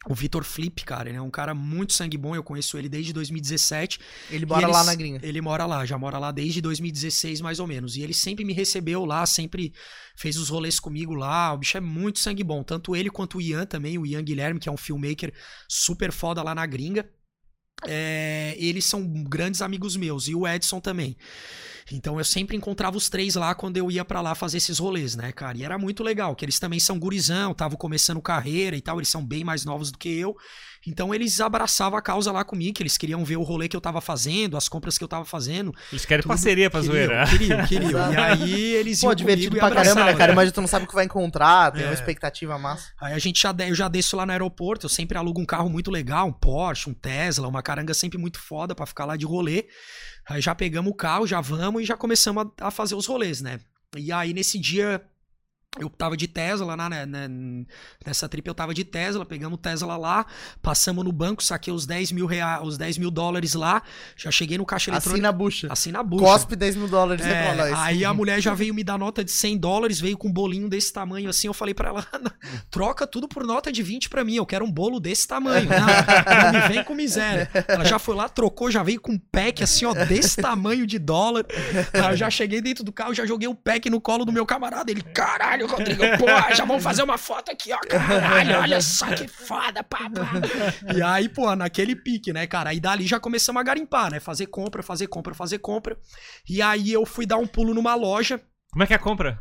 O 0.08 0.14
Vitor 0.14 0.42
Flip, 0.42 0.84
cara, 0.84 1.08
ele 1.08 1.16
é 1.18 1.22
um 1.22 1.30
cara 1.30 1.54
muito 1.54 1.92
sangue 1.92 2.18
bom, 2.18 2.34
eu 2.34 2.42
conheço 2.42 2.76
ele 2.76 2.88
desde 2.88 3.12
2017. 3.12 4.00
Ele 4.30 4.44
mora 4.44 4.62
ele- 4.64 4.72
lá 4.72 4.82
na 4.82 4.94
gringa. 4.96 5.20
Ele 5.22 5.40
mora 5.40 5.64
lá, 5.64 5.86
já 5.86 5.96
mora 5.96 6.18
lá 6.18 6.32
desde 6.32 6.60
2016, 6.60 7.40
mais 7.40 7.60
ou 7.60 7.68
menos. 7.68 7.96
E 7.96 8.02
ele 8.02 8.12
sempre 8.12 8.44
me 8.44 8.52
recebeu 8.52 9.04
lá, 9.04 9.24
sempre 9.26 9.72
fez 10.16 10.36
os 10.36 10.48
rolês 10.48 10.80
comigo 10.80 11.14
lá. 11.14 11.52
O 11.52 11.58
bicho 11.58 11.76
é 11.76 11.80
muito 11.80 12.18
sangue 12.18 12.42
bom. 12.42 12.64
Tanto 12.64 12.96
ele 12.96 13.10
quanto 13.10 13.38
o 13.38 13.40
Ian 13.40 13.64
também, 13.64 13.96
o 13.96 14.04
Ian 14.04 14.24
Guilherme, 14.24 14.58
que 14.58 14.68
é 14.68 14.72
um 14.72 14.76
filmmaker 14.76 15.32
super 15.68 16.10
foda 16.10 16.42
lá 16.42 16.52
na 16.54 16.66
gringa. 16.66 17.08
É, 17.86 18.54
eles 18.58 18.84
são 18.84 19.02
grandes 19.24 19.62
amigos 19.62 19.96
meus. 19.96 20.28
E 20.28 20.34
o 20.34 20.46
Edson 20.46 20.80
também. 20.80 21.16
Então 21.90 22.18
eu 22.18 22.24
sempre 22.24 22.56
encontrava 22.56 22.96
os 22.96 23.08
três 23.08 23.34
lá 23.34 23.54
quando 23.54 23.76
eu 23.76 23.90
ia 23.90 24.04
pra 24.04 24.20
lá 24.20 24.34
fazer 24.34 24.58
esses 24.58 24.78
rolês, 24.78 25.16
né, 25.16 25.32
cara? 25.32 25.58
E 25.58 25.64
era 25.64 25.78
muito 25.78 26.02
legal, 26.02 26.34
que 26.36 26.44
eles 26.44 26.58
também 26.58 26.78
são 26.78 26.98
gurizão, 26.98 27.52
estavam 27.52 27.76
começando 27.76 28.20
carreira 28.20 28.76
e 28.76 28.80
tal, 28.80 28.98
eles 28.98 29.08
são 29.08 29.24
bem 29.24 29.44
mais 29.44 29.64
novos 29.64 29.90
do 29.90 29.98
que 29.98 30.08
eu. 30.08 30.36
Então 30.86 31.14
eles 31.14 31.40
abraçavam 31.40 31.98
a 31.98 32.02
causa 32.02 32.32
lá 32.32 32.42
comigo, 32.44 32.74
que 32.74 32.82
eles 32.82 32.96
queriam 32.98 33.24
ver 33.24 33.36
o 33.36 33.42
rolê 33.42 33.68
que 33.68 33.76
eu 33.76 33.80
tava 33.80 34.00
fazendo, 34.00 34.56
as 34.56 34.68
compras 34.68 34.98
que 34.98 35.04
eu 35.04 35.08
tava 35.08 35.24
fazendo. 35.24 35.72
Eles 35.92 36.04
querem 36.04 36.22
Tudo 36.22 36.28
parceria 36.30 36.68
pra 36.68 36.80
queriam, 36.80 36.94
zoeira. 36.94 37.24
Queriam, 37.28 37.66
queriam. 37.66 38.12
E 38.12 38.16
aí 38.16 38.60
eles 38.74 39.00
Pô, 39.00 39.06
iam 39.06 39.14
divertido 39.14 39.50
comigo 39.50 39.66
e 39.66 39.70
pra 39.70 39.82
caramba, 39.84 40.04
né, 40.06 40.14
cara? 40.14 40.32
Imagina, 40.32 40.52
tu 40.52 40.60
não 40.60 40.68
sabe 40.68 40.84
o 40.84 40.88
que 40.88 40.94
vai 40.94 41.04
encontrar, 41.04 41.70
tem 41.72 41.84
uma 41.84 41.90
É. 41.90 41.94
expectativa 41.94 42.58
massa. 42.58 42.88
Aí 43.00 43.12
a 43.12 43.18
gente 43.18 43.40
já, 43.40 43.54
eu 43.68 43.74
já 43.74 43.88
desço 43.88 44.16
lá 44.16 44.26
no 44.26 44.32
aeroporto, 44.32 44.86
eu 44.86 44.90
sempre 44.90 45.16
alugo 45.16 45.40
um 45.40 45.46
carro 45.46 45.68
muito 45.70 45.90
legal, 45.90 46.26
um 46.26 46.32
Porsche, 46.32 46.90
um 46.90 46.94
Tesla, 46.94 47.46
uma 47.46 47.62
caranga 47.62 47.94
sempre 47.94 48.18
muito 48.18 48.38
foda 48.40 48.74
pra 48.74 48.84
ficar 48.86 49.04
lá 49.04 49.16
de 49.16 49.24
rolê. 49.24 49.66
Aí 50.28 50.40
já 50.40 50.54
pegamos 50.54 50.90
o 50.90 50.94
carro, 50.94 51.26
já 51.26 51.40
vamos 51.40 51.82
e 51.82 51.84
já 51.84 51.96
começamos 51.96 52.46
a, 52.60 52.68
a 52.68 52.70
fazer 52.70 52.94
os 52.94 53.06
rolês, 53.06 53.40
né? 53.40 53.60
E 53.96 54.10
aí 54.10 54.32
nesse 54.32 54.58
dia 54.58 55.02
Eu 55.80 55.88
tava 55.88 56.18
de 56.18 56.28
Tesla 56.28 56.74
lá, 56.74 56.90
né, 56.90 57.06
né, 57.06 57.28
nessa 58.04 58.28
trip 58.28 58.46
eu 58.46 58.54
tava 58.54 58.74
de 58.74 58.85
Tesla, 58.85 59.24
pegamos 59.24 59.58
o 59.58 59.58
Tesla 59.58 59.96
lá, 59.96 60.26
passamos 60.61 61.02
no 61.02 61.11
banco, 61.11 61.42
saquei 61.42 61.72
os 61.72 61.87
10 61.87 62.12
mil, 62.12 62.26
reais, 62.26 62.61
os 62.62 62.76
10 62.76 62.98
mil 62.98 63.11
dólares 63.11 63.54
lá, 63.54 63.82
já 64.14 64.30
cheguei 64.30 64.58
no 64.58 64.66
caixa 64.66 64.90
eletrônico. 64.90 65.16
Assim 65.16 65.22
na 65.22 65.32
bucha. 65.32 65.68
Assim 65.70 65.90
na 65.90 66.02
bucha. 66.02 66.24
Cospe 66.24 66.56
10 66.56 66.76
mil 66.76 66.88
dólares. 66.88 67.24
É, 67.24 67.72
aí 67.74 68.04
a 68.04 68.12
mulher 68.12 68.38
já 68.38 68.52
veio 68.52 68.74
me 68.74 68.85
dar 68.85 68.98
nota 68.98 69.24
de 69.24 69.30
100 69.30 69.56
dólares, 69.56 69.98
veio 69.98 70.18
com 70.18 70.28
um 70.28 70.32
bolinho 70.32 70.68
desse 70.68 70.92
tamanho 70.92 71.30
assim, 71.30 71.46
eu 71.46 71.54
falei 71.54 71.72
pra 71.72 71.88
ela, 71.88 72.06
troca 72.70 73.06
tudo 73.06 73.26
por 73.26 73.46
nota 73.46 73.72
de 73.72 73.82
20 73.82 74.11
pra 74.11 74.22
mim, 74.22 74.35
eu 74.35 74.44
quero 74.44 74.66
um 74.66 74.70
bolo 74.70 75.00
desse 75.00 75.26
tamanho, 75.26 75.70
não, 75.70 76.52
não 76.52 76.61
me 76.61 76.68
vem 76.68 76.85
com 76.85 76.94
miséria. 76.94 77.48
Ela 77.66 77.87
já 77.87 77.98
foi 77.98 78.14
lá, 78.14 78.28
trocou, 78.28 78.70
já 78.70 78.82
veio 78.82 79.00
com 79.00 79.12
um 79.12 79.18
pack 79.18 79.62
assim, 79.64 79.87
ó, 79.87 79.94
desse 79.94 80.37
tamanho 80.37 80.87
de 80.87 80.98
dólar. 80.98 81.46
Aí 81.94 82.12
eu 82.12 82.16
já 82.16 82.28
cheguei 82.28 82.61
dentro 82.61 82.85
do 82.85 82.92
carro, 82.92 83.14
já 83.14 83.24
joguei 83.24 83.48
o 83.48 83.54
pack 83.54 83.88
no 83.88 84.02
colo 84.02 84.26
do 84.26 84.32
meu 84.32 84.44
camarada, 84.44 84.90
ele, 84.90 85.00
caralho, 85.00 85.62
Rodrigo, 85.66 86.03
pô, 86.18 86.27
já 86.55 86.64
vamos 86.64 86.83
fazer 86.83 87.03
uma 87.03 87.18
foto 87.18 87.51
aqui, 87.51 87.72
ó. 87.72 87.79
Caralho, 87.79 88.61
olha 88.61 88.81
só 88.81 89.07
que 89.14 89.29
foda, 89.29 89.83
papá. 89.83 90.11
E 90.94 91.03
aí, 91.03 91.29
pô, 91.29 91.55
naquele 91.55 91.94
pique, 91.96 92.33
né, 92.33 92.46
cara? 92.46 92.70
Aí 92.70 92.81
dali 92.81 93.07
já 93.07 93.20
começamos 93.20 93.61
a 93.61 93.64
garimpar, 93.64 94.11
né? 94.11 94.20
Fazer 94.20 94.46
compra, 94.46 94.83
fazer 94.83 95.07
compra, 95.07 95.35
fazer 95.35 95.59
compra. 95.59 95.96
E 96.48 96.61
aí 96.62 96.92
eu 96.92 97.05
fui 97.07 97.27
dar 97.27 97.37
um 97.37 97.46
pulo 97.46 97.75
numa 97.75 97.94
loja. 97.94 98.40
Como 98.70 98.83
é 98.83 98.87
que 98.87 98.92
é 98.92 98.96
a 98.96 98.98
compra? 98.98 99.40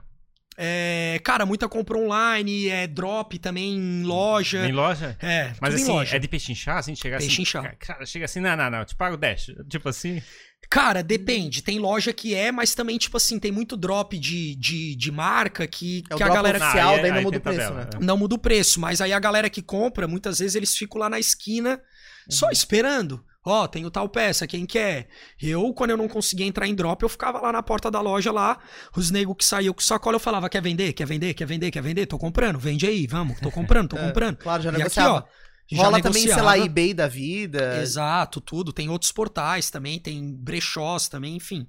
É, 0.57 1.19
cara, 1.23 1.45
muita 1.45 1.67
compra 1.67 1.97
online, 1.97 2.67
é 2.67 2.85
drop 2.85 3.39
também 3.39 3.73
em 3.75 4.03
loja. 4.03 4.67
Em 4.67 4.71
loja? 4.71 5.17
É, 5.21 5.53
Mas 5.61 5.75
assim, 5.75 5.97
é 6.15 6.19
de 6.19 6.27
pechinchar, 6.27 6.77
assim, 6.77 6.95
chegar 6.95 7.17
assim. 7.17 7.27
Pechinchar. 7.27 7.75
Cara, 7.79 8.05
chega 8.05 8.25
assim, 8.25 8.39
não, 8.39 8.55
não, 8.55 8.69
não, 8.69 8.85
te 8.85 8.95
pago 8.95 9.17
10. 9.17 9.45
Tipo 9.69 9.89
assim. 9.89 10.21
Cara, 10.69 11.01
depende. 11.01 11.63
Tem 11.63 11.79
loja 11.79 12.13
que 12.13 12.35
é, 12.35 12.51
mas 12.51 12.75
também, 12.75 12.97
tipo 12.97 13.17
assim, 13.17 13.39
tem 13.39 13.51
muito 13.51 13.75
drop 13.75 14.17
de, 14.19 14.55
de, 14.55 14.95
de 14.95 15.11
marca 15.11 15.65
que, 15.67 16.03
É 16.09 16.15
que 16.15 16.23
a 16.23 16.27
galera 16.29 16.57
oficial, 16.59 16.95
Ah, 16.95 16.97
é- 16.97 17.01
daí 17.01 17.11
não 17.11 17.21
muda 17.23 17.37
o 17.37 17.41
preço, 17.41 17.73
né? 17.73 17.89
é. 17.95 17.99
não 18.05 18.17
muda 18.17 18.35
o 18.35 18.39
preço. 18.39 18.79
Mas 18.79 19.01
aí 19.01 19.11
a 19.11 19.19
galera 19.19 19.49
que 19.49 19.61
compra, 19.61 20.07
muitas 20.07 20.39
vezes 20.39 20.55
eles 20.55 20.77
ficam 20.77 20.99
lá 20.99 21.09
na 21.09 21.19
esquina 21.19 21.81
só 22.29 22.45
Uhum. 22.45 22.51
esperando. 22.51 23.25
Ó, 23.43 23.67
tenho 23.67 23.89
tal 23.89 24.07
peça, 24.07 24.45
quem 24.45 24.65
quer? 24.67 25.07
Eu, 25.41 25.73
quando 25.73 25.89
eu 25.89 25.97
não 25.97 26.07
conseguia 26.07 26.45
entrar 26.45 26.67
em 26.67 26.75
drop, 26.75 27.01
eu 27.01 27.09
ficava 27.09 27.39
lá 27.41 27.51
na 27.51 27.63
porta 27.63 27.89
da 27.89 27.99
loja 27.99 28.31
lá, 28.31 28.59
os 28.95 29.09
negros 29.09 29.37
que 29.37 29.43
saíam 29.45 29.73
com 29.73 29.81
sacola, 29.81 30.15
eu 30.15 30.19
falava, 30.19 30.47
quer 30.47 30.61
vender, 30.61 30.93
quer 30.93 31.05
vender, 31.07 31.33
quer 31.33 31.45
vender, 31.45 31.71
quer 31.71 31.81
vender? 31.81 32.05
Tô 32.05 32.19
comprando, 32.19 32.59
vende 32.59 32.85
aí, 32.85 33.07
vamos, 33.07 33.39
tô 33.39 33.49
comprando, 33.51 33.89
tô 33.89 33.97
É, 33.97 33.99
comprando. 33.99 34.37
Claro, 34.37 34.61
já 34.61 34.71
E 34.71 34.81
aqui, 34.81 35.01
negociava. 35.01 35.13
ó, 35.17 35.23
já 35.71 35.77
Rola 35.83 35.99
também, 35.99 36.27
sei 36.27 36.41
lá, 36.41 36.53
negociava. 36.53 36.57
eBay 36.57 36.93
da 36.93 37.07
vida. 37.07 37.81
Exato, 37.81 38.41
tudo. 38.41 38.73
Tem 38.73 38.89
outros 38.89 39.11
portais 39.11 39.69
também, 39.71 39.99
tem 39.99 40.35
brechós 40.35 41.07
também, 41.07 41.35
enfim. 41.37 41.65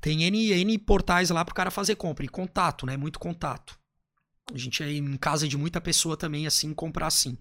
Tem 0.00 0.22
N, 0.24 0.52
N 0.52 0.78
portais 0.78 1.30
lá 1.30 1.44
pro 1.44 1.54
cara 1.54 1.70
fazer 1.70 1.94
compra. 1.96 2.24
E 2.24 2.28
contato, 2.28 2.84
né? 2.86 2.96
Muito 2.96 3.18
contato. 3.18 3.76
A 4.52 4.58
gente 4.58 4.82
é 4.82 4.90
em 4.92 5.16
casa 5.16 5.48
de 5.48 5.56
muita 5.58 5.80
pessoa 5.80 6.16
também, 6.16 6.46
assim, 6.46 6.72
comprar 6.74 7.06
assim. 7.06 7.38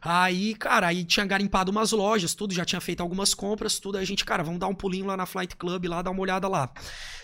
Aí, 0.00 0.54
cara, 0.54 0.88
aí 0.88 1.04
tinha 1.04 1.26
garimpado 1.26 1.70
umas 1.70 1.92
lojas, 1.92 2.34
tudo, 2.34 2.54
já 2.54 2.64
tinha 2.64 2.80
feito 2.80 3.00
algumas 3.00 3.34
compras, 3.34 3.78
tudo. 3.80 3.96
Aí 3.96 4.02
a 4.02 4.06
gente, 4.06 4.24
cara, 4.24 4.42
vamos 4.42 4.60
dar 4.60 4.68
um 4.68 4.74
pulinho 4.74 5.06
lá 5.06 5.16
na 5.16 5.26
Flight 5.26 5.56
Club, 5.56 5.86
lá, 5.86 6.02
dar 6.02 6.10
uma 6.10 6.20
olhada 6.20 6.46
lá. 6.48 6.72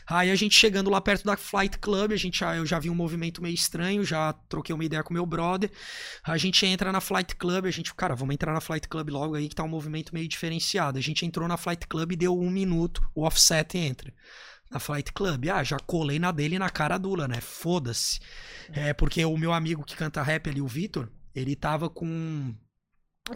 Aí 0.07 0.31
a 0.31 0.35
gente 0.35 0.55
chegando 0.55 0.91
lá 0.91 1.01
perto 1.01 1.25
da 1.25 1.37
Flight 1.37 1.79
Club, 1.79 2.13
a 2.13 2.17
gente 2.17 2.43
eu 2.43 2.67
já 2.67 2.79
vi 2.79 2.91
um 2.91 2.95
movimento 2.95 3.41
meio 3.41 3.55
estranho, 3.55 4.05
já 4.05 4.33
troquei 4.49 4.75
uma 4.75 4.85
ideia 4.85 5.03
com 5.03 5.15
meu 5.15 5.25
brother. 5.25 5.71
A 6.23 6.37
gente 6.37 6.67
entra 6.67 6.93
na 6.93 7.01
Flight 7.01 7.37
Club, 7.37 7.67
a 7.67 7.71
gente, 7.71 7.95
cara, 7.95 8.15
vamos 8.15 8.35
entrar 8.35 8.53
na 8.53 8.61
Flight 8.61 8.89
Club 8.89 9.09
logo 9.11 9.35
aí 9.35 9.49
que 9.49 9.55
tá 9.55 9.63
um 9.63 9.69
movimento 9.69 10.13
meio 10.13 10.29
diferenciado. 10.29 10.99
A 10.99 11.03
gente 11.03 11.25
entrou 11.25 11.49
na 11.49 11.57
Flight 11.57 11.87
Club 11.87 12.13
e 12.13 12.17
deu 12.17 12.39
um 12.39 12.51
minuto, 12.51 13.03
o 13.15 13.25
offset 13.25 13.79
entra. 13.79 14.13
Na 14.71 14.81
Flight 14.81 15.13
Club, 15.13 15.49
ah, 15.51 15.63
já 15.63 15.79
colei 15.79 16.19
na 16.19 16.33
dele 16.33 16.59
na 16.59 16.69
cara 16.69 16.99
dura, 16.99 17.29
né? 17.29 17.41
Foda-se. 17.41 18.19
É, 18.73 18.93
porque 18.93 19.25
o 19.25 19.37
meu 19.37 19.53
amigo 19.53 19.85
que 19.85 19.95
canta 19.95 20.23
rap 20.23 20.51
ali, 20.51 20.61
o 20.61 20.67
Vitor, 20.67 21.09
ele 21.35 21.55
tava 21.55 21.89
com 21.89 22.55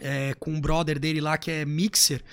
é, 0.01 0.33
com 0.35 0.51
um 0.51 0.61
brother 0.61 0.99
dele 0.99 1.19
lá 1.19 1.37
que 1.37 1.49
é 1.49 1.65
mixer, 1.65 2.23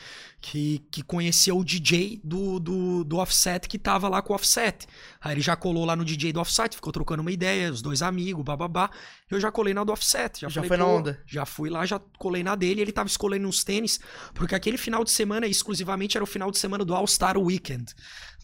que, 0.40 0.84
que 0.90 1.02
conhecia 1.02 1.54
o 1.54 1.64
DJ 1.64 2.20
do, 2.22 2.60
do, 2.60 3.02
do 3.02 3.16
Offset 3.16 3.66
que 3.66 3.78
tava 3.78 4.08
lá 4.08 4.20
com 4.20 4.32
o 4.32 4.36
Offset. 4.36 4.86
Aí 5.20 5.34
ele 5.34 5.40
já 5.40 5.56
colou 5.56 5.84
lá 5.84 5.96
no 5.96 6.04
DJ 6.04 6.32
do 6.32 6.40
Offset, 6.40 6.76
ficou 6.76 6.92
trocando 6.92 7.22
uma 7.22 7.32
ideia, 7.32 7.72
os 7.72 7.80
dois 7.80 8.02
amigos, 8.02 8.44
bababá. 8.44 8.90
Eu 9.30 9.40
já 9.40 9.50
colei 9.50 9.72
na 9.72 9.82
do 9.82 9.92
Offset. 9.92 10.40
Já, 10.40 10.48
Já 10.48 10.54
falei, 10.62 10.68
foi 10.68 10.76
na 10.76 10.86
onda. 10.86 11.22
Já 11.26 11.46
fui 11.46 11.70
lá, 11.70 11.86
já 11.86 11.98
colei 12.18 12.44
na 12.44 12.54
dele, 12.54 12.82
ele 12.82 12.92
tava 12.92 13.08
escolhendo 13.08 13.48
uns 13.48 13.64
tênis, 13.64 13.98
porque 14.34 14.54
aquele 14.54 14.76
final 14.76 15.02
de 15.02 15.10
semana 15.10 15.46
exclusivamente 15.46 16.16
era 16.16 16.24
o 16.24 16.26
final 16.26 16.50
de 16.50 16.58
semana 16.58 16.84
do 16.84 16.94
All-Star 16.94 17.38
Weekend, 17.38 17.94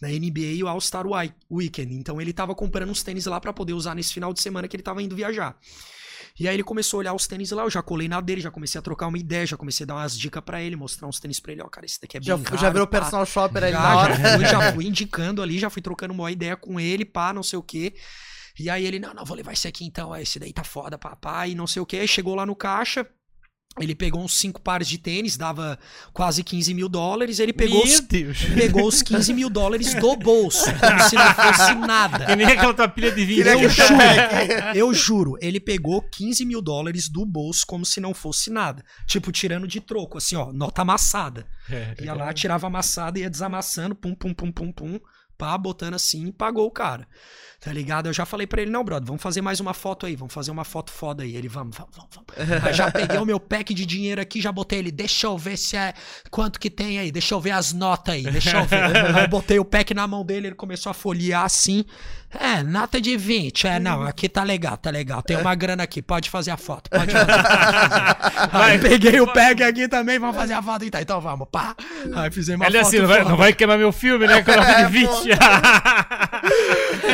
na 0.01 0.09
NBA 0.09 0.55
e 0.55 0.63
o 0.63 0.67
All-Star 0.67 1.05
Weekend. 1.49 1.93
Então 1.93 2.19
ele 2.19 2.33
tava 2.33 2.55
comprando 2.55 2.89
uns 2.89 3.03
tênis 3.03 3.27
lá 3.27 3.39
pra 3.39 3.53
poder 3.53 3.73
usar 3.73 3.95
nesse 3.95 4.13
final 4.13 4.33
de 4.33 4.41
semana 4.41 4.67
que 4.67 4.75
ele 4.75 4.83
tava 4.83 5.01
indo 5.01 5.15
viajar. 5.15 5.55
E 6.39 6.47
aí 6.47 6.55
ele 6.55 6.63
começou 6.63 6.97
a 6.97 6.99
olhar 6.99 7.13
os 7.13 7.27
tênis 7.27 7.51
lá, 7.51 7.63
eu 7.63 7.69
já 7.69 7.81
colei 7.83 8.07
na 8.07 8.19
dele, 8.19 8.41
já 8.41 8.49
comecei 8.49 8.79
a 8.79 8.81
trocar 8.81 9.07
uma 9.07 9.17
ideia, 9.19 9.45
já 9.45 9.55
comecei 9.55 9.83
a 9.83 9.87
dar 9.87 9.95
umas 9.95 10.17
dicas 10.17 10.41
pra 10.43 10.61
ele, 10.61 10.75
mostrar 10.75 11.07
uns 11.07 11.19
tênis 11.19 11.39
pra 11.39 11.51
ele, 11.51 11.61
ó, 11.61 11.69
cara, 11.69 11.85
esse 11.85 12.01
daqui 12.01 12.17
é 12.17 12.19
bem 12.19 12.27
Já, 12.27 12.35
raro, 12.35 12.57
já 12.57 12.69
virou 12.71 12.87
pá. 12.87 12.99
personal 12.99 13.25
shopper 13.25 13.63
ali 13.63 13.71
Já, 13.73 13.79
na 13.79 13.97
hora. 13.97 14.15
já 14.15 14.35
fui, 14.37 14.45
já 14.45 14.73
fui 14.73 14.85
indicando 14.87 15.41
ali, 15.43 15.59
já 15.59 15.69
fui 15.69 15.81
trocando 15.81 16.13
uma 16.13 16.31
ideia 16.31 16.57
com 16.57 16.79
ele, 16.79 17.05
pá, 17.05 17.31
não 17.31 17.43
sei 17.43 17.59
o 17.59 17.63
quê. 17.63 17.93
E 18.59 18.69
aí 18.69 18.85
ele, 18.85 18.99
não, 18.99 19.13
não, 19.13 19.25
vou 19.25 19.35
levar 19.37 19.53
esse 19.53 19.67
aqui 19.67 19.85
então, 19.85 20.15
esse 20.15 20.39
daí 20.39 20.53
tá 20.53 20.63
foda, 20.63 20.97
papai, 20.97 21.51
e 21.51 21.55
não 21.55 21.67
sei 21.67 21.81
o 21.81 21.85
quê. 21.85 21.97
Aí 21.97 22.07
chegou 22.07 22.35
lá 22.35 22.45
no 22.45 22.55
caixa, 22.55 23.07
ele 23.79 23.95
pegou 23.95 24.23
uns 24.23 24.37
cinco 24.37 24.61
pares 24.61 24.87
de 24.87 24.99
tênis, 24.99 25.35
dava 25.35 25.79
quase 26.13 26.43
15 26.43 26.73
mil 26.75 26.87
dólares, 26.87 27.39
ele 27.39 27.51
pegou, 27.51 27.83
os, 27.83 28.01
pegou 28.55 28.87
os 28.87 29.01
15 29.01 29.33
mil 29.33 29.49
dólares 29.49 29.95
do 29.95 30.15
bolso, 30.15 30.65
como 30.79 30.99
se 31.09 31.15
não 31.15 31.33
fosse 31.33 31.75
nada. 31.75 32.25
Que 32.33 32.35
nem 32.35 32.47
aquela 32.47 32.73
tua 32.73 32.87
pilha 32.87 33.11
de 33.11 33.25
vinho. 33.25 33.43
Queria 33.43 33.63
Eu 33.63 33.69
juro, 33.69 33.97
eu 34.75 34.93
juro, 34.93 35.37
ele 35.41 35.59
pegou 35.59 36.01
15 36.01 36.45
mil 36.45 36.61
dólares 36.61 37.09
do 37.09 37.25
bolso 37.25 37.65
como 37.65 37.85
se 37.85 37.99
não 37.99 38.13
fosse 38.13 38.49
nada. 38.49 38.83
Tipo, 39.07 39.31
tirando 39.31 39.67
de 39.67 39.81
troco, 39.81 40.17
assim, 40.17 40.35
ó, 40.35 40.51
nota 40.53 40.83
amassada. 40.83 41.45
É, 41.69 41.95
Ia 42.01 42.13
lá, 42.13 42.33
tirava 42.33 42.67
amassada, 42.67 43.19
ia 43.19 43.29
desamassando, 43.29 43.95
pum, 43.95 44.13
pum, 44.13 44.33
pum, 44.33 44.51
pum, 44.51 44.71
pum, 44.71 44.99
pá, 45.37 45.57
botando 45.57 45.95
assim 45.95 46.27
e 46.27 46.31
pagou 46.31 46.67
o 46.67 46.71
cara. 46.71 47.07
Tá 47.63 47.71
ligado? 47.71 48.07
Eu 48.07 48.13
já 48.13 48.25
falei 48.25 48.45
pra 48.45 48.61
ele, 48.61 48.69
não, 48.69 48.83
brother, 48.83 49.07
vamos 49.07 49.21
fazer 49.21 49.41
mais 49.41 49.61
uma 49.61 49.73
foto 49.73 50.05
aí, 50.05 50.17
vamos 50.17 50.33
fazer 50.33 50.51
uma 50.51 50.65
foto 50.65 50.91
foda 50.91 51.23
aí. 51.23 51.33
Ele, 51.33 51.47
vamos, 51.47 51.77
vamos, 51.77 51.95
vamos, 51.95 52.09
vamos. 52.13 52.63
Aí 52.63 52.73
já 52.73 52.91
peguei 52.91 53.17
o 53.17 53.25
meu 53.25 53.39
pack 53.39 53.73
de 53.73 53.85
dinheiro 53.85 54.19
aqui, 54.19 54.41
já 54.41 54.51
botei 54.51 54.79
ele, 54.79 54.91
deixa 54.91 55.27
eu 55.27 55.37
ver 55.37 55.55
se 55.55 55.77
é, 55.77 55.93
quanto 56.29 56.59
que 56.59 56.69
tem 56.69 56.99
aí, 56.99 57.09
deixa 57.09 57.33
eu 57.33 57.39
ver 57.39 57.51
as 57.51 57.71
notas 57.71 58.15
aí, 58.15 58.23
deixa 58.23 58.57
eu 58.57 58.65
ver. 58.65 58.83
Aí 59.15 59.23
eu 59.23 59.29
botei 59.29 59.59
o 59.59 59.65
pack 59.65 59.93
na 59.93 60.05
mão 60.05 60.25
dele, 60.25 60.47
ele 60.47 60.55
começou 60.55 60.89
a 60.89 60.93
folhear 60.93 61.45
assim. 61.45 61.85
É, 62.39 62.63
nota 62.63 62.99
de 62.99 63.15
20, 63.15 63.67
é, 63.67 63.79
não, 63.79 64.01
aqui 64.01 64.27
tá 64.27 64.43
legal, 64.43 64.75
tá 64.75 64.89
legal, 64.89 65.21
tem 65.21 65.37
uma 65.37 65.53
grana 65.53 65.83
aqui, 65.83 66.01
pode 66.01 66.31
fazer 66.31 66.49
a 66.49 66.57
foto, 66.57 66.89
pode 66.89 67.11
fazer. 67.11 67.31
Aí 68.51 68.79
peguei 68.79 69.21
o 69.21 69.27
pack 69.31 69.61
aqui 69.61 69.87
também, 69.87 70.17
vamos 70.17 70.35
fazer 70.35 70.53
a 70.53 70.61
foto 70.61 70.83
então, 70.83 70.99
então 70.99 71.21
vamos, 71.21 71.47
pá. 71.51 71.75
Aí 72.15 72.31
fizemos 72.31 72.61
uma 72.61 72.67
Ele 72.67 72.79
foto 72.79 72.87
assim, 72.87 72.99
não 72.99 73.07
vai, 73.07 73.23
não 73.23 73.37
vai 73.37 73.53
queimar 73.53 73.77
meu 73.77 73.91
filme, 73.91 74.25
né? 74.25 74.41
Com 74.41 74.51
nota 74.51 74.83
de 74.83 74.91
20. 74.91 75.09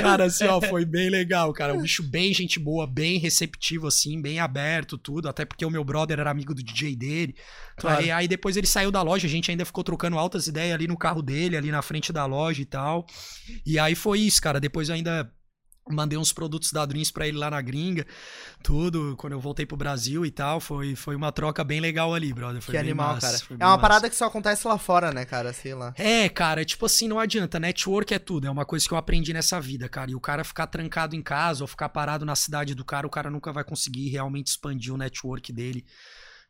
Cara, 0.01 0.25
assim, 0.25 0.45
ó, 0.45 0.61
foi 0.61 0.85
bem 0.85 1.09
legal, 1.09 1.51
cara. 1.53 1.73
Um 1.73 1.81
bicho 1.81 2.03
bem 2.03 2.33
gente 2.33 2.59
boa, 2.59 2.85
bem 2.85 3.19
receptivo, 3.19 3.87
assim, 3.87 4.21
bem 4.21 4.39
aberto, 4.39 4.97
tudo. 4.97 5.29
Até 5.29 5.45
porque 5.45 5.65
o 5.65 5.69
meu 5.69 5.83
brother 5.83 6.19
era 6.19 6.29
amigo 6.29 6.53
do 6.53 6.63
DJ 6.63 6.95
dele. 6.95 7.35
Claro. 7.77 7.99
Aí, 7.99 8.11
aí 8.11 8.27
depois 8.27 8.57
ele 8.57 8.67
saiu 8.67 8.91
da 8.91 9.01
loja, 9.01 9.27
a 9.27 9.29
gente 9.29 9.49
ainda 9.51 9.65
ficou 9.65 9.83
trocando 9.83 10.17
altas 10.17 10.47
ideias 10.47 10.73
ali 10.73 10.87
no 10.87 10.97
carro 10.97 11.21
dele, 11.21 11.55
ali 11.57 11.71
na 11.71 11.81
frente 11.81 12.11
da 12.11 12.25
loja 12.25 12.61
e 12.61 12.65
tal. 12.65 13.05
E 13.65 13.79
aí 13.79 13.95
foi 13.95 14.19
isso, 14.19 14.41
cara. 14.41 14.59
Depois 14.59 14.89
eu 14.89 14.95
ainda 14.95 15.31
mandei 15.89 16.17
uns 16.17 16.31
produtos 16.31 16.71
da 16.71 16.85
Dreams 16.85 17.11
pra 17.11 17.27
ele 17.27 17.37
lá 17.37 17.49
na 17.49 17.61
gringa, 17.61 18.05
tudo, 18.61 19.15
quando 19.17 19.33
eu 19.33 19.39
voltei 19.39 19.65
pro 19.65 19.75
Brasil 19.75 20.25
e 20.25 20.31
tal. 20.31 20.59
Foi, 20.59 20.95
foi 20.95 21.15
uma 21.15 21.31
troca 21.31 21.63
bem 21.63 21.79
legal 21.79 22.13
ali, 22.13 22.31
brother. 22.33 22.61
Foi 22.61 22.73
Que 22.73 22.77
animal, 22.77 23.13
massa, 23.15 23.27
cara. 23.27 23.43
É 23.59 23.65
uma 23.65 23.71
massa. 23.71 23.81
parada 23.81 24.09
que 24.09 24.15
só 24.15 24.25
acontece 24.25 24.67
lá 24.67 24.77
fora, 24.77 25.11
né, 25.11 25.25
cara? 25.25 25.51
Sei 25.53 25.73
lá. 25.73 25.93
É, 25.97 26.29
cara, 26.29 26.63
tipo 26.63 26.85
assim, 26.85 27.07
não 27.07 27.19
adianta. 27.19 27.59
Network 27.59 28.13
é 28.13 28.19
tudo. 28.19 28.47
É 28.47 28.49
uma 28.49 28.65
coisa 28.65 28.87
que 28.87 28.93
eu 28.93 28.97
aprendi 28.97 29.33
nessa 29.33 29.59
vida, 29.59 29.89
cara. 29.89 30.11
E 30.11 30.15
o 30.15 30.19
cara 30.19 30.43
ficar 30.43 30.67
trancado 30.67 31.15
em 31.15 31.21
casa 31.21 31.63
ou 31.63 31.67
ficar 31.67 31.89
parado 31.89 32.25
na 32.25 32.35
cidade 32.35 32.75
do 32.75 32.85
cara, 32.85 33.07
o 33.07 33.09
cara 33.09 33.29
nunca 33.29 33.51
vai 33.51 33.63
conseguir 33.63 34.09
realmente 34.09 34.47
expandir 34.47 34.93
o 34.93 34.97
network 34.97 35.51
dele 35.51 35.85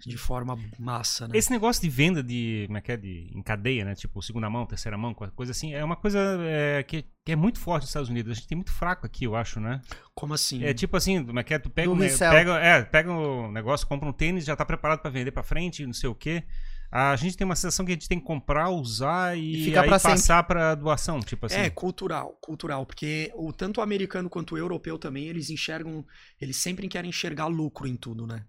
de 0.08 0.18
forma 0.18 0.58
massa, 0.78 1.28
né? 1.28 1.38
Esse 1.38 1.52
negócio 1.52 1.82
de 1.82 1.90
venda 1.90 2.24
de, 2.24 2.64
como 2.68 2.78
é 2.78 2.82
que 2.82 2.92
é, 2.92 2.98
de, 2.98 3.32
em 3.34 3.42
cadeia, 3.42 3.84
né? 3.84 3.96
Tipo, 3.96 4.22
segunda 4.22 4.50
mão, 4.50 4.66
terceira 4.66 4.98
mão, 4.98 5.14
coisa 5.14 5.52
assim, 5.52 5.74
é 5.74 5.84
uma 5.84 5.96
coisa 5.96 6.20
é, 6.42 6.84
que, 6.84 7.06
que 7.26 7.32
é 7.32 7.36
muito 7.36 7.60
forte 7.60 7.84
nos 7.84 7.90
Estados 7.90 8.10
Unidos. 8.10 8.32
A 8.32 8.36
gente 8.36 8.48
tem 8.48 8.56
muito 8.56 8.72
fraco 8.72 9.06
aqui, 9.06 9.26
eu 9.26 9.36
acho, 9.36 9.60
né? 9.60 9.82
Como 10.16 10.34
assim? 10.34 10.64
É 10.64 10.74
tipo 10.74 10.96
assim, 10.96 11.24
como 11.26 11.40
é 11.40 11.44
que 11.44 11.54
é? 11.54 11.60
Tu 11.60 11.70
pega, 11.70 11.92
um, 11.92 11.98
pega, 11.98 12.60
é, 12.60 12.82
pega 12.84 13.12
um 13.12 13.52
negócio, 13.52 13.88
compra 13.88 14.08
um 14.08 14.14
tênis, 14.14 14.46
já 14.46 14.56
tá 14.56 14.66
preparado 14.66 15.00
pra 15.00 15.12
vender 15.12 15.32
pra 15.32 15.44
frente, 15.44 15.86
não 15.86 15.94
sei 15.94 16.10
o 16.10 16.16
quê. 16.16 16.44
A 16.92 17.16
gente 17.16 17.38
tem 17.38 17.46
uma 17.46 17.56
sensação 17.56 17.86
que 17.86 17.92
a 17.92 17.96
gente 17.96 18.08
tem 18.10 18.20
que 18.20 18.26
comprar, 18.26 18.70
usar 18.70 19.38
e, 19.38 19.62
E 19.62 19.66
ficar 19.66 19.82
aí 19.82 19.90
pra 19.90 20.00
passar 20.00 20.44
pra 20.44 20.74
doação, 20.74 21.20
tipo 21.20 21.46
assim. 21.46 21.56
É, 21.58 21.70
cultural, 21.70 22.36
cultural, 22.42 22.84
porque 22.86 23.32
o 23.36 23.54
tanto 23.54 23.80
o 23.80 23.84
americano 23.84 24.28
quanto 24.28 24.56
o 24.56 24.58
europeu 24.58 24.98
também, 24.98 25.28
eles 25.28 25.52
enxergam, 25.52 26.04
eles 26.42 26.58
sempre 26.58 26.88
querem 26.88 27.10
enxergar 27.10 27.46
lucro 27.46 27.88
em 27.88 27.96
tudo, 27.96 28.26
né? 28.26 28.44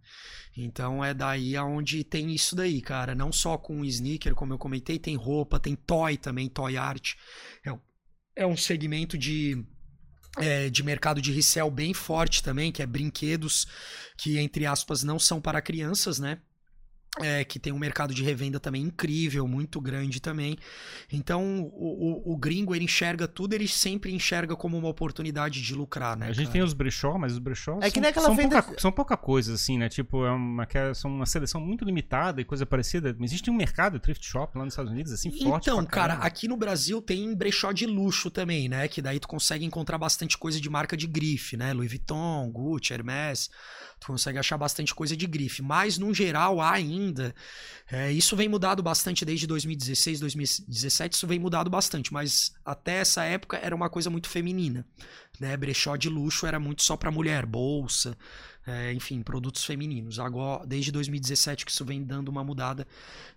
Então 0.57 1.05
é 1.05 1.13
daí 1.13 1.55
aonde 1.55 2.03
tem 2.03 2.35
isso 2.35 2.57
daí, 2.57 2.81
cara, 2.81 3.15
não 3.15 3.31
só 3.31 3.59
com 3.59 3.85
sneaker, 3.85 4.35
como 4.35 4.55
eu 4.55 4.59
comentei, 4.59 4.99
tem 4.99 5.17
roupa, 5.17 5.61
tem 5.61 5.75
toy 5.77 6.17
também, 6.17 6.49
toy 6.49 6.79
art. 6.79 7.15
É, 7.63 7.71
um- 7.73 7.81
é 8.35 8.47
um 8.47 8.57
segmento 8.57 9.19
de 9.19 9.65
é, 10.39 10.71
de 10.71 10.83
mercado 10.85 11.21
de 11.21 11.33
resell 11.33 11.69
bem 11.71 11.93
forte 11.93 12.43
também, 12.43 12.71
que 12.71 12.81
é 12.81 12.87
brinquedos 12.87 13.67
que, 14.17 14.39
entre 14.39 14.65
aspas, 14.65 15.03
não 15.03 15.19
são 15.19 15.41
para 15.41 15.61
crianças, 15.61 16.21
né? 16.21 16.39
É, 17.19 17.43
que 17.43 17.59
tem 17.59 17.73
um 17.73 17.79
mercado 17.79 18.15
de 18.15 18.23
revenda 18.23 18.61
também 18.61 18.83
incrível, 18.83 19.47
muito 19.49 19.81
grande 19.81 20.21
também. 20.21 20.57
Então, 21.13 21.63
o, 21.75 22.31
o, 22.31 22.33
o, 22.33 22.37
gringo, 22.37 22.73
ele 22.73 22.85
enxerga 22.85 23.27
tudo, 23.27 23.53
ele 23.53 23.67
sempre 23.67 24.15
enxerga 24.15 24.55
como 24.55 24.79
uma 24.79 24.89
oportunidade 24.89 25.61
de 25.61 25.75
lucrar, 25.75 26.17
né? 26.17 26.27
A 26.27 26.33
gente 26.33 26.45
cara? 26.45 26.53
tem 26.53 26.63
os 26.63 26.73
brechó, 26.73 27.19
mas 27.19 27.33
os 27.33 27.39
brechó 27.41 27.79
É 27.83 27.91
que 27.91 27.95
são, 27.95 28.01
nem 28.01 28.11
aquela 28.11 28.27
são, 28.27 28.37
venda- 28.37 28.63
pouca, 28.63 28.81
são 28.81 28.93
pouca 28.93 29.17
coisa, 29.17 29.55
assim, 29.55 29.77
né? 29.77 29.89
Tipo, 29.89 30.25
é 30.25 30.31
uma, 30.31 30.65
que 30.67 30.79
é- 30.79 30.95
são 30.95 31.11
uma 31.11 31.27
seleção 31.27 31.61
muito 31.61 31.85
limitada 31.85 32.41
e 32.41 32.45
coisa 32.45 32.65
parecida. 32.65 33.15
Existe 33.21 33.51
um 33.51 33.55
mercado 33.55 33.99
thrift 33.99 34.25
shop 34.25 34.57
lá 34.57 34.65
nos 34.65 34.75
Estados 34.75 34.93
Unidos, 34.93 35.13
assim, 35.13 35.33
forte 35.33 35.69
Então, 35.69 35.85
cara, 35.85 36.15
aqui 36.15 36.47
no 36.47 36.57
Brasil 36.57 37.03
tem 37.03 37.35
brechó 37.35 37.73
de 37.73 37.87
luxo 37.87 38.31
também, 38.31 38.69
né? 38.69 38.87
Que 38.87 39.03
daí 39.03 39.19
tu 39.19 39.27
consegue 39.27 39.65
encontrar 39.65 39.99
bastante 39.99 40.39
coisa 40.39 40.61
de 40.61 40.71
marca 40.71 40.97
de 40.97 41.09
grife, 41.09 41.57
né? 41.57 41.73
Louis 41.73 41.91
Vuitton, 41.91 42.49
Gucci, 42.53 42.93
Hermès. 42.93 43.51
Tu 44.01 44.07
consegue 44.07 44.39
achar 44.39 44.57
bastante 44.57 44.95
coisa 44.95 45.15
de 45.15 45.27
grife. 45.27 45.61
Mas, 45.63 45.99
no 45.99 46.13
geral, 46.15 46.61
ainda. 46.61 47.35
é, 47.91 48.11
isso 48.11 48.35
vem 48.35 48.49
mudado 48.49 48.83
bastante 48.83 49.25
desde 49.25 49.47
2016, 49.47 50.21
2017. 50.21 51.15
Isso 51.15 51.27
vem 51.27 51.39
mudado 51.39 51.69
bastante. 51.69 52.13
Mas 52.13 52.53
até 52.65 52.97
essa 52.97 53.23
época 53.25 53.59
era 53.59 53.77
uma 53.77 53.91
coisa 53.91 54.09
muito 54.09 54.29
feminina. 54.29 54.87
Né? 55.41 55.57
Brechó 55.57 55.97
de 55.97 56.09
luxo 56.11 56.47
era 56.47 56.61
muito 56.61 56.83
só 56.83 56.97
pra 56.97 57.11
mulher, 57.11 57.47
bolsa. 57.47 58.15
é, 58.67 58.93
enfim, 58.93 59.23
produtos 59.23 59.65
femininos. 59.65 60.19
Agora, 60.21 60.67
desde 60.67 60.93
2017 60.93 61.65
que 61.65 61.73
isso 61.73 61.85
vem 61.85 62.05
dando 62.05 62.29
uma 62.29 62.45
mudada 62.45 62.87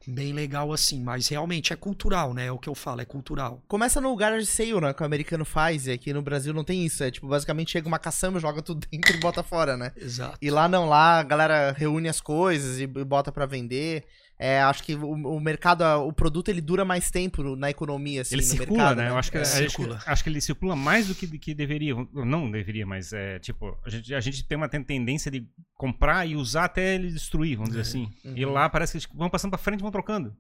bem 0.06 0.34
legal 0.34 0.74
assim, 0.74 1.02
mas 1.02 1.30
realmente 1.30 1.72
é 1.72 1.76
cultural, 1.78 2.34
né? 2.34 2.48
É 2.48 2.52
o 2.52 2.60
que 2.60 2.68
eu 2.68 2.76
falo, 2.76 3.00
é 3.02 3.06
cultural. 3.06 3.64
Começa 3.68 4.02
no 4.02 4.14
garage 4.16 4.46
sale, 4.46 4.82
né? 4.82 4.94
Que 4.94 5.02
o 5.02 5.06
americano 5.06 5.46
faz, 5.46 5.88
e 5.88 5.92
aqui 5.92 6.12
no 6.12 6.22
Brasil 6.22 6.54
não 6.54 6.64
tem 6.64 6.86
isso. 6.86 7.04
É 7.04 7.10
tipo, 7.10 7.28
basicamente 7.28 7.72
chega 7.72 7.88
uma 7.88 7.98
caçamba, 8.00 8.40
joga 8.40 8.62
tudo 8.62 8.86
dentro 8.92 9.16
e 9.16 9.20
bota 9.20 9.42
fora, 9.42 9.78
né? 9.78 9.94
Exato. 9.96 10.38
E 10.42 10.52
lá 10.52 10.68
não, 10.68 10.88
lá 10.90 11.20
a 11.20 11.24
galera 11.24 11.72
reúne 11.72 12.10
as 12.10 12.20
coisas 12.20 12.80
e 12.80 12.86
bota 12.86 13.32
pra 13.32 13.46
vender. 13.46 14.04
É, 14.38 14.62
acho 14.62 14.84
que 14.84 14.96
o, 14.96 15.12
o 15.12 15.40
mercado, 15.40 15.84
o 16.06 16.12
produto, 16.12 16.50
ele 16.50 16.60
dura 16.60 16.84
mais 16.84 17.10
tempo 17.12 17.56
na 17.56 17.70
economia, 17.70 18.22
assim, 18.24 18.36
Ele 18.36 18.42
no 18.42 18.48
circula, 18.50 18.78
mercado, 18.80 18.98
né? 18.98 19.10
Eu 19.10 19.18
acho 19.18 19.32
que, 19.32 19.38
É, 19.38 19.42
acho, 19.42 19.56
circula. 19.58 19.98
que- 20.00 20.10
acho 20.10 20.24
que 20.24 20.30
ele 20.30 20.42
circula 20.42 20.76
mais 20.76 21.08
do 21.08 21.16
que, 21.16 21.28
que 21.38 21.54
deveria. 21.54 21.94
Não 22.14 22.50
deveria, 22.52 22.86
mas 22.86 23.14
é 23.14 23.40
tipo, 23.40 23.78
a 23.86 23.90
gente, 23.90 24.14
a 24.14 24.20
gente 24.20 24.44
tem 24.44 24.58
uma 24.58 24.68
ten- 24.68 24.84
tendência 24.84 25.30
de 25.32 25.48
comprar 25.76 26.28
e 26.28 26.36
usar 26.36 26.66
até 26.66 26.96
ele 26.96 27.12
destruir, 27.12 27.56
vamos 27.56 27.70
dizer 27.70 27.82
assim. 27.82 28.10
E 28.36 28.44
Uhum. 28.46 28.52
lá 28.52 28.68
parece 28.68 28.92
que 28.94 28.98
eles 28.98 29.08
vão 29.16 29.30
passando 29.30 29.52
pra 29.52 29.60
frente 29.60 29.80
e 29.80 29.84
vão 29.84 29.92
trocando. 29.92 30.36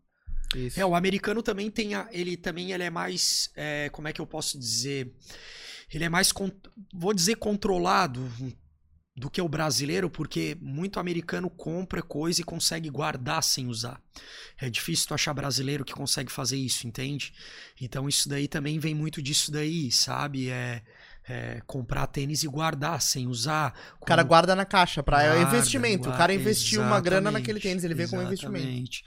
Isso. 0.55 0.79
É, 0.79 0.85
o 0.85 0.95
americano 0.95 1.41
também 1.41 1.69
tem 1.71 1.95
a, 1.95 2.07
ele 2.11 2.35
também 2.35 2.71
ele 2.71 2.83
é 2.83 2.89
mais, 2.89 3.51
é, 3.55 3.89
como 3.89 4.07
é 4.07 4.13
que 4.13 4.19
eu 4.21 4.27
posso 4.27 4.57
dizer? 4.59 5.13
Ele 5.93 6.03
é 6.03 6.09
mais, 6.09 6.31
con- 6.31 6.51
vou 6.93 7.13
dizer 7.13 7.35
controlado 7.35 8.29
do 9.15 9.29
que 9.29 9.41
o 9.41 9.47
brasileiro, 9.47 10.09
porque 10.09 10.57
muito 10.59 10.99
americano 10.99 11.49
compra 11.49 12.01
coisa 12.01 12.41
e 12.41 12.43
consegue 12.43 12.89
guardar 12.89 13.43
sem 13.43 13.67
usar. 13.67 14.01
É 14.59 14.69
difícil 14.69 15.07
tu 15.07 15.13
achar 15.13 15.33
brasileiro 15.33 15.85
que 15.85 15.93
consegue 15.93 16.31
fazer 16.31 16.57
isso, 16.57 16.87
entende? 16.87 17.31
Então 17.79 18.09
isso 18.09 18.27
daí 18.27 18.47
também 18.47 18.79
vem 18.79 18.95
muito 18.95 19.21
disso 19.21 19.51
daí, 19.51 19.91
sabe? 19.91 20.49
É, 20.49 20.81
é 21.29 21.61
comprar 21.67 22.07
tênis 22.07 22.43
e 22.43 22.47
guardar 22.47 23.01
sem 23.01 23.27
usar. 23.27 23.73
O 24.01 24.05
cara 24.05 24.23
guarda 24.23 24.55
na 24.55 24.65
caixa, 24.65 25.03
pra 25.03 25.21
é 25.21 25.35
Guarda, 25.35 25.57
investimento. 25.57 26.01
o 26.01 26.05
guarda, 26.05 26.17
cara 26.17 26.33
investiu 26.33 26.81
uma 26.81 26.99
grana 26.99 27.29
naquele 27.29 27.59
tênis, 27.59 27.83
ele 27.83 27.93
vê 27.93 28.07
como 28.07 28.23
investimento. 28.23 28.97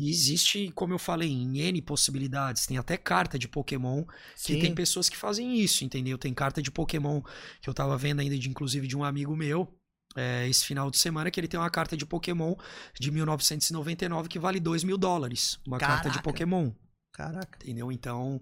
E 0.00 0.08
existe, 0.08 0.70
como 0.74 0.94
eu 0.94 0.98
falei, 0.98 1.28
em 1.30 1.58
N 1.58 1.82
possibilidades. 1.82 2.64
Tem 2.66 2.78
até 2.78 2.96
carta 2.96 3.38
de 3.38 3.46
Pokémon 3.46 4.02
que 4.42 4.54
Sim. 4.54 4.58
tem 4.58 4.74
pessoas 4.74 5.10
que 5.10 5.16
fazem 5.16 5.58
isso, 5.60 5.84
entendeu? 5.84 6.16
Tem 6.16 6.32
carta 6.32 6.62
de 6.62 6.70
Pokémon 6.70 7.20
que 7.60 7.68
eu 7.68 7.74
tava 7.74 7.98
vendo 7.98 8.20
ainda, 8.20 8.38
de, 8.38 8.48
inclusive, 8.48 8.86
de 8.86 8.96
um 8.96 9.04
amigo 9.04 9.36
meu. 9.36 9.68
é, 10.16 10.48
esse 10.48 10.64
final 10.64 10.90
de 10.90 10.98
semana, 10.98 11.30
que 11.30 11.38
ele 11.38 11.46
tem 11.46 11.60
uma 11.60 11.70
carta 11.70 11.96
de 11.96 12.04
Pokémon 12.06 12.54
de 12.98 13.10
1999 13.10 14.28
que 14.28 14.38
vale 14.38 14.58
2 14.58 14.84
mil 14.84 14.98
dólares. 14.98 15.58
Uma 15.66 15.78
carta 15.78 16.08
de 16.08 16.14
Caraca. 16.14 16.22
Pokémon, 16.22 16.72
Caraca. 17.20 17.58
entendeu? 17.62 17.92
Então, 17.92 18.40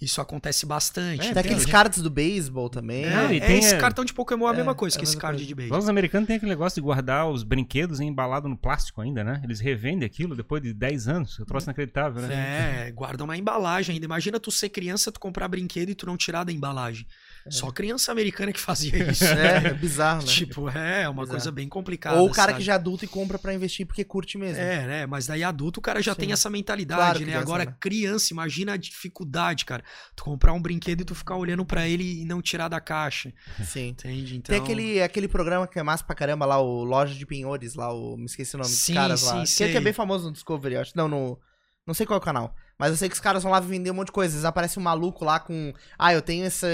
isso 0.00 0.20
acontece 0.20 0.66
bastante. 0.66 1.28
É, 1.28 1.32
Tem 1.32 1.40
aqueles 1.40 1.64
cards 1.64 2.02
do 2.02 2.10
beisebol 2.10 2.68
também. 2.68 3.04
É, 3.04 3.32
e 3.32 3.36
é, 3.38 3.46
tem, 3.46 3.58
esse 3.58 3.74
é- 3.74 3.78
cartão 3.78 4.04
de 4.04 4.12
Pokémon 4.12 4.46
é 4.46 4.50
a 4.50 4.54
é, 4.54 4.56
mesma 4.56 4.74
coisa 4.74 4.96
é 4.96 4.98
que 4.98 5.04
esse 5.04 5.16
card 5.16 5.38
coisa. 5.44 5.62
de. 5.62 5.70
Lá 5.70 5.78
os 5.78 5.88
americanos 5.88 6.26
têm 6.26 6.36
aquele 6.36 6.50
negócio 6.50 6.74
de 6.74 6.84
guardar 6.84 7.28
os 7.28 7.42
brinquedos 7.42 8.00
embalado 8.00 8.48
no 8.48 8.56
plástico 8.56 9.00
ainda, 9.00 9.22
né? 9.22 9.40
Eles 9.44 9.60
revendem 9.60 10.04
aquilo 10.06 10.34
depois 10.34 10.62
de 10.62 10.72
10 10.72 11.08
anos. 11.08 11.38
Eu 11.38 11.46
troço 11.46 11.66
inacreditável, 11.66 12.22
né? 12.22 12.88
É, 12.88 12.90
guardam 12.90 13.26
na 13.26 13.36
embalagem 13.36 13.94
ainda. 13.94 14.04
Imagina 14.04 14.40
tu 14.40 14.50
ser 14.50 14.68
criança, 14.68 15.12
tu 15.12 15.20
comprar 15.20 15.48
brinquedo 15.48 15.90
e 15.90 15.94
tu 15.94 16.06
não 16.06 16.16
tirar 16.16 16.44
da 16.44 16.52
embalagem. 16.52 17.06
Só 17.50 17.70
criança 17.70 18.10
americana 18.12 18.52
que 18.52 18.60
fazia 18.60 18.96
isso. 19.10 19.24
É, 19.24 19.68
é 19.68 19.74
bizarro, 19.74 20.22
né? 20.22 20.28
Tipo, 20.28 20.68
é 20.68 21.08
uma 21.08 21.22
Bizarro. 21.22 21.28
coisa 21.28 21.52
bem 21.52 21.68
complicada. 21.68 22.18
Ou 22.18 22.28
o 22.28 22.32
cara 22.32 22.52
sabe? 22.52 22.58
que 22.58 22.64
já 22.64 22.72
é 22.72 22.74
adulto 22.76 23.04
e 23.04 23.08
compra 23.08 23.38
pra 23.38 23.54
investir 23.54 23.86
porque 23.86 24.04
curte 24.04 24.36
mesmo. 24.38 24.60
É, 24.62 24.86
né? 24.86 25.06
Mas 25.06 25.26
daí 25.26 25.44
adulto 25.44 25.78
o 25.80 25.82
cara 25.82 26.02
já 26.02 26.12
Sim. 26.14 26.20
tem 26.20 26.32
essa 26.32 26.50
mentalidade, 26.50 27.00
Claro 27.00 27.18
né? 27.20 27.26
tem 27.26 27.34
Agora, 27.34 27.64
né? 27.64 27.74
criança, 27.80 28.32
imagina 28.32 28.72
a 28.72 28.76
dificuldade, 28.76 29.64
cara. 29.64 29.82
Tu 30.14 30.24
comprar 30.24 30.52
um 30.52 30.60
brinquedo 30.60 31.02
e 31.02 31.04
tu 31.04 31.14
ficar 31.14 31.36
olhando 31.36 31.64
pra 31.64 31.86
ele 31.88 32.20
e 32.22 32.24
não 32.24 32.42
tirar 32.42 32.68
da 32.68 32.80
caixa. 32.80 33.32
Sim. 33.64 33.88
Entende? 33.88 34.36
Então. 34.36 34.52
Tem 34.54 34.62
aquele, 34.62 35.02
aquele 35.02 35.28
programa 35.28 35.66
que 35.66 35.78
é 35.78 35.82
massa 35.82 36.04
pra 36.04 36.14
caramba 36.16 36.44
lá, 36.46 36.58
o 36.60 36.84
Loja 36.84 37.14
de 37.14 37.26
Penhores, 37.26 37.74
lá, 37.74 37.92
o. 37.92 38.16
Me 38.16 38.26
esqueci 38.26 38.54
o 38.54 38.58
nome 38.58 38.70
Sim, 38.70 38.92
dos 38.92 39.00
caras 39.02 39.22
lá. 39.22 39.46
sim, 39.46 39.56
Que, 39.56 39.64
é- 39.64 39.76
é 39.76 39.80
bem 39.80 39.92
famoso 39.92 40.26
no 40.26 40.32
Discovery, 40.32 40.76
acho. 40.76 40.92
Não, 40.96 41.08
no. 41.08 41.38
Não 41.86 41.94
sei 41.94 42.04
qual 42.06 42.16
é 42.18 42.20
o 42.20 42.24
canal. 42.24 42.54
Mas 42.78 42.90
eu 42.90 42.96
sei 42.96 43.08
que 43.08 43.14
os 43.14 43.20
caras 43.20 43.42
vão 43.42 43.50
lá 43.50 43.58
vender 43.58 43.90
um 43.90 43.94
monte 43.94 44.08
de 44.08 44.12
coisa. 44.12 44.46
Aparece 44.46 44.78
um 44.78 44.82
maluco 44.82 45.24
lá 45.24 45.40
com. 45.40 45.72
Ah, 45.98 46.12
eu 46.12 46.20
tenho 46.20 46.44
esse. 46.44 46.66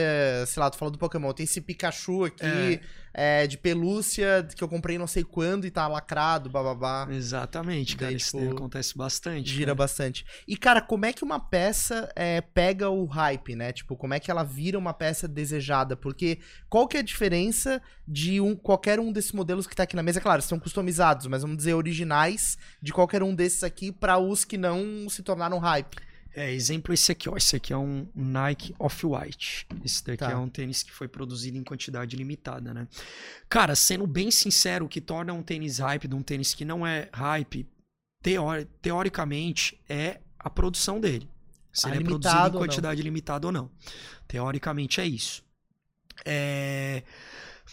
Sei 0.46 0.60
lá, 0.60 0.68
tu 0.68 0.76
falou 0.76 0.90
do 0.90 0.98
Pokémon. 0.98 1.28
Eu 1.28 1.34
tenho 1.34 1.44
esse 1.44 1.60
Pikachu 1.60 2.24
aqui 2.24 2.44
é, 2.44 2.80
de 3.48 3.58
pelúcia 3.58 4.46
que 4.54 4.62
eu 4.62 4.68
comprei 4.68 4.96
não 4.96 5.06
sei 5.06 5.22
quando 5.22 5.66
e 5.66 5.70
tá 5.70 5.86
lacrado, 5.86 6.48
bababá. 6.48 7.06
Exatamente, 7.10 7.96
cara. 7.96 8.10
Daí, 8.10 8.16
isso 8.16 8.38
tipo, 8.38 8.52
acontece 8.52 8.96
bastante. 8.96 9.50
Gira 9.50 9.72
né? 9.72 9.74
bastante. 9.74 10.24
E, 10.46 10.56
cara, 10.56 10.80
como 10.80 11.04
é 11.04 11.12
que 11.12 11.24
uma 11.24 11.38
peça 11.38 12.10
é, 12.16 12.40
pega 12.40 12.88
o 12.88 13.04
hype, 13.04 13.54
né? 13.54 13.72
Tipo, 13.72 13.96
como 13.96 14.14
é 14.14 14.20
que 14.20 14.30
ela 14.30 14.42
vira 14.42 14.78
uma 14.78 14.94
peça 14.94 15.28
desejada? 15.28 15.96
Porque 15.96 16.38
qual 16.68 16.88
que 16.88 16.96
é 16.96 17.00
a 17.00 17.04
diferença 17.04 17.82
de 18.06 18.40
um, 18.40 18.56
qualquer 18.56 18.98
um 18.98 19.12
desses 19.12 19.32
modelos 19.32 19.66
que 19.66 19.76
tá 19.76 19.82
aqui 19.82 19.96
na 19.96 20.02
mesa? 20.02 20.20
Claro, 20.20 20.42
são 20.42 20.58
customizados, 20.58 21.26
mas 21.26 21.42
vamos 21.42 21.56
dizer 21.56 21.74
originais 21.74 22.56
de 22.80 22.92
qualquer 22.92 23.22
um 23.22 23.34
desses 23.34 23.62
aqui 23.62 23.92
para 23.92 24.18
os 24.18 24.44
que 24.44 24.56
não 24.56 25.08
se 25.08 25.22
tornaram 25.22 25.58
hype. 25.58 26.11
É, 26.34 26.50
exemplo 26.52 26.94
esse 26.94 27.12
aqui, 27.12 27.28
ó. 27.28 27.36
Esse 27.36 27.56
aqui 27.56 27.72
é 27.72 27.76
um 27.76 28.08
Nike 28.14 28.74
Off-White. 28.78 29.66
Esse 29.84 30.02
daqui 30.04 30.18
Tá. 30.24 30.30
é 30.30 30.36
um 30.36 30.48
tênis 30.48 30.82
que 30.82 30.90
foi 30.90 31.06
produzido 31.08 31.58
em 31.58 31.62
quantidade 31.64 32.16
limitada, 32.16 32.72
né? 32.72 32.88
Cara, 33.48 33.74
sendo 33.74 34.06
bem 34.06 34.30
sincero, 34.30 34.86
o 34.86 34.88
que 34.88 35.00
torna 35.00 35.32
um 35.32 35.42
tênis 35.42 35.78
hype 35.78 36.08
de 36.08 36.14
um 36.14 36.22
tênis 36.22 36.54
que 36.54 36.64
não 36.64 36.86
é 36.86 37.08
hype, 37.12 37.66
teori- 38.22 38.66
teoricamente, 38.80 39.78
é 39.88 40.20
a 40.38 40.48
produção 40.48 40.98
dele. 41.00 41.28
Se 41.72 41.86
Ah, 41.86 41.90
ele 41.94 42.02
é 42.02 42.06
produzido 42.06 42.48
em 42.56 42.60
quantidade 42.60 43.02
limitada 43.02 43.46
ou 43.46 43.52
não. 43.52 43.70
Teoricamente 44.26 45.00
é 45.00 45.06
isso. 45.06 45.42
É... 46.24 47.02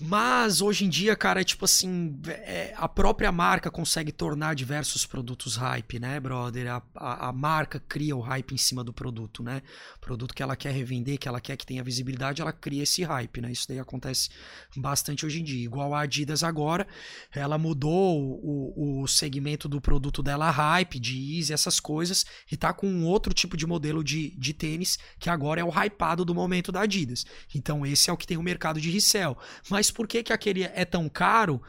Mas 0.01 0.61
hoje 0.61 0.85
em 0.85 0.89
dia, 0.89 1.15
cara, 1.15 1.41
é 1.41 1.43
tipo 1.43 1.65
assim, 1.65 2.17
é, 2.25 2.73
a 2.77 2.87
própria 2.87 3.31
marca 3.31 3.69
consegue 3.69 4.11
tornar 4.11 4.55
diversos 4.55 5.05
produtos 5.05 5.57
hype, 5.57 5.99
né, 5.99 6.19
brother? 6.19 6.71
A, 6.71 6.81
a, 6.95 7.29
a 7.29 7.33
marca 7.33 7.79
cria 7.79 8.15
o 8.15 8.21
hype 8.21 8.53
em 8.53 8.57
cima 8.57 8.81
do 8.81 8.93
produto, 8.93 9.43
né? 9.43 9.61
O 9.97 9.99
produto 9.99 10.33
que 10.33 10.41
ela 10.41 10.55
quer 10.55 10.71
revender, 10.71 11.17
que 11.17 11.27
ela 11.27 11.41
quer 11.41 11.57
que 11.57 11.65
tenha 11.65 11.83
visibilidade, 11.83 12.41
ela 12.41 12.53
cria 12.53 12.83
esse 12.83 13.03
hype, 13.03 13.41
né? 13.41 13.51
Isso 13.51 13.67
daí 13.67 13.79
acontece 13.79 14.29
bastante 14.77 15.25
hoje 15.25 15.41
em 15.41 15.43
dia. 15.43 15.65
Igual 15.65 15.93
a 15.93 16.01
Adidas 16.01 16.43
agora, 16.43 16.87
ela 17.33 17.57
mudou 17.57 18.39
o, 18.41 19.01
o 19.01 19.07
segmento 19.07 19.67
do 19.67 19.81
produto 19.81 20.23
dela 20.23 20.49
hype, 20.49 20.97
de 20.97 21.37
Easy, 21.37 21.51
essas 21.51 21.79
coisas, 21.79 22.25
e 22.49 22.55
tá 22.55 22.71
com 22.71 22.87
um 22.87 23.05
outro 23.05 23.33
tipo 23.33 23.57
de 23.57 23.67
modelo 23.67 24.01
de, 24.01 24.29
de 24.37 24.53
tênis, 24.53 24.97
que 25.19 25.29
agora 25.29 25.59
é 25.59 25.63
o 25.63 25.69
hypado 25.69 26.23
do 26.23 26.33
momento 26.33 26.71
da 26.71 26.81
Adidas. 26.81 27.25
Então 27.53 27.85
esse 27.85 28.09
é 28.09 28.13
o 28.13 28.17
que 28.17 28.25
tem 28.25 28.37
o 28.37 28.43
mercado 28.43 28.79
de 28.79 28.89
resell. 28.89 29.37
Mas 29.69 29.88
por 29.91 30.07
que, 30.07 30.23
que 30.23 30.33
aquele 30.33 30.63
é 30.63 30.85
tão 30.85 31.07
caro? 31.09 31.61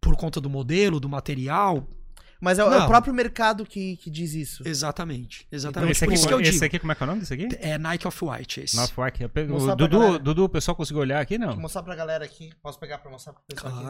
Por 0.00 0.16
conta 0.16 0.40
do 0.40 0.50
modelo, 0.50 0.98
do 0.98 1.08
material? 1.08 1.86
Mas 2.40 2.58
é, 2.58 2.64
o- 2.64 2.72
é 2.72 2.78
Não. 2.78 2.84
o 2.86 2.88
próprio 2.88 3.14
mercado 3.14 3.64
que, 3.64 3.96
que 3.98 4.10
diz 4.10 4.34
isso. 4.34 4.66
Exatamente. 4.66 5.42
Então, 5.46 5.56
Exatamente. 5.56 5.92
esse, 5.92 6.00
por 6.00 6.06
aqui, 6.10 6.14
isso 6.18 6.26
que 6.26 6.34
eu 6.34 6.40
esse 6.40 6.50
digo. 6.52 6.64
aqui, 6.64 6.78
como 6.80 6.90
é 6.90 6.94
que 6.96 7.02
é 7.02 7.04
o 7.04 7.06
nome 7.06 7.20
desse 7.20 7.34
aqui? 7.34 7.48
É 7.60 7.78
Nike 7.78 8.08
Off-White 8.08 8.60
esse. 8.62 8.74
North 8.76 8.92
White. 8.98 9.22
Mostrar 9.48 9.74
O 9.74 9.76
pra 9.76 9.86
Dudu. 9.86 10.18
Dudu, 10.18 10.44
o 10.44 10.48
pessoal 10.48 10.74
conseguiu 10.74 11.02
olhar 11.02 11.20
aqui, 11.20 11.38
não? 11.38 11.52
Vou 11.52 11.60
mostrar 11.60 11.84
pra 11.84 11.94
galera 11.94 12.24
aqui. 12.24 12.50
Posso 12.60 12.80
pegar 12.80 12.98
pra 12.98 13.08
mostrar 13.12 13.32
pro 13.32 13.42
pessoal 13.46 13.72
aqui? 13.72 13.84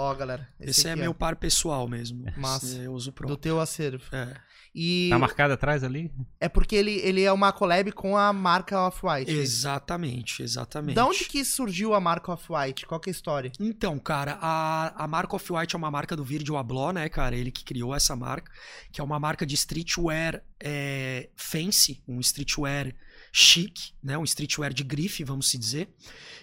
Ó, 0.00 0.14
galera. 0.14 0.48
Esse, 0.60 0.86
é 0.86 0.92
aqui, 0.92 1.00
meu 1.00 1.12
par 1.12 1.34
pessoal 1.34 1.88
mesmo. 1.88 2.24
Esse 2.28 2.78
Eu 2.84 2.92
uso 2.92 3.10
do 3.10 3.14
pronto. 3.14 3.36
teu 3.36 3.60
acervo. 3.60 4.04
É. 4.14 4.32
E 4.74 5.08
Tá 5.10 5.18
marcado 5.18 5.54
atrás 5.54 5.82
ali? 5.82 6.12
é 6.38 6.48
porque 6.48 6.76
ele, 6.76 6.92
ele 7.00 7.22
é 7.22 7.32
uma 7.32 7.52
collab 7.52 7.90
com 7.92 8.16
a 8.16 8.32
marca 8.32 8.78
Off-White. 8.86 9.32
Exatamente, 9.32 10.42
exatamente. 10.42 10.94
Da 10.94 11.06
onde 11.06 11.24
que 11.24 11.44
surgiu 11.44 11.94
a 11.94 12.00
marca 12.00 12.30
Off-White? 12.30 12.86
Qual 12.86 13.00
que 13.00 13.08
é 13.08 13.10
a 13.10 13.12
história? 13.12 13.50
Então, 13.58 13.98
cara, 13.98 14.38
a, 14.40 15.04
a 15.04 15.08
marca 15.08 15.34
Off-White 15.34 15.74
é 15.74 15.78
uma 15.78 15.90
marca 15.90 16.14
do 16.14 16.22
Virgil 16.22 16.56
Abloh, 16.56 16.92
né, 16.92 17.08
cara? 17.08 17.34
Ele 17.34 17.50
que 17.50 17.64
criou 17.64 17.78
criou 17.78 17.94
essa 17.94 18.16
marca, 18.16 18.50
que 18.92 19.00
é 19.00 19.04
uma 19.04 19.18
marca 19.20 19.46
de 19.46 19.54
streetwear 19.54 20.42
é, 20.60 21.30
fancy, 21.36 22.02
um 22.08 22.18
streetwear 22.20 22.94
chique, 23.32 23.92
né? 24.02 24.18
Um 24.18 24.24
streetwear 24.24 24.72
de 24.72 24.82
grife, 24.82 25.22
vamos 25.22 25.48
se 25.48 25.56
dizer. 25.56 25.88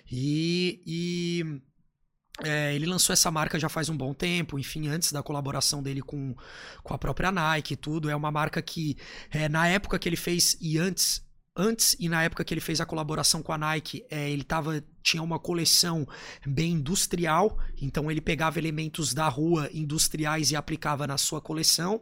E, 0.09 0.81
e 0.85 1.61
é, 2.43 2.75
ele 2.75 2.85
lançou 2.85 3.13
essa 3.13 3.31
marca 3.31 3.57
já 3.57 3.69
faz 3.69 3.87
um 3.89 3.95
bom 3.95 4.13
tempo, 4.13 4.59
enfim, 4.59 4.87
antes 4.89 5.11
da 5.11 5.23
colaboração 5.23 5.81
dele 5.81 6.01
com, 6.01 6.35
com 6.83 6.93
a 6.93 6.97
própria 6.97 7.31
Nike 7.31 7.73
e 7.73 7.77
tudo. 7.77 8.09
É 8.09 8.15
uma 8.15 8.31
marca 8.31 8.61
que, 8.61 8.97
é, 9.31 9.47
na 9.47 9.67
época 9.67 9.97
que 9.97 10.09
ele 10.09 10.17
fez 10.17 10.57
e 10.59 10.77
antes 10.77 11.24
antes 11.55 11.95
e 11.99 12.09
na 12.09 12.23
época 12.23 12.43
que 12.43 12.53
ele 12.53 12.61
fez 12.61 12.81
a 12.81 12.85
colaboração 12.85 13.41
com 13.41 13.53
a 13.53 13.57
Nike, 13.57 14.05
é, 14.09 14.29
ele 14.29 14.43
tava, 14.43 14.83
tinha 15.01 15.23
uma 15.23 15.39
coleção 15.39 16.05
bem 16.45 16.73
industrial, 16.73 17.57
então 17.81 18.11
ele 18.11 18.19
pegava 18.19 18.59
elementos 18.59 19.13
da 19.13 19.27
rua 19.29 19.69
industriais 19.73 20.51
e 20.51 20.55
aplicava 20.55 21.07
na 21.07 21.17
sua 21.17 21.39
coleção. 21.39 22.01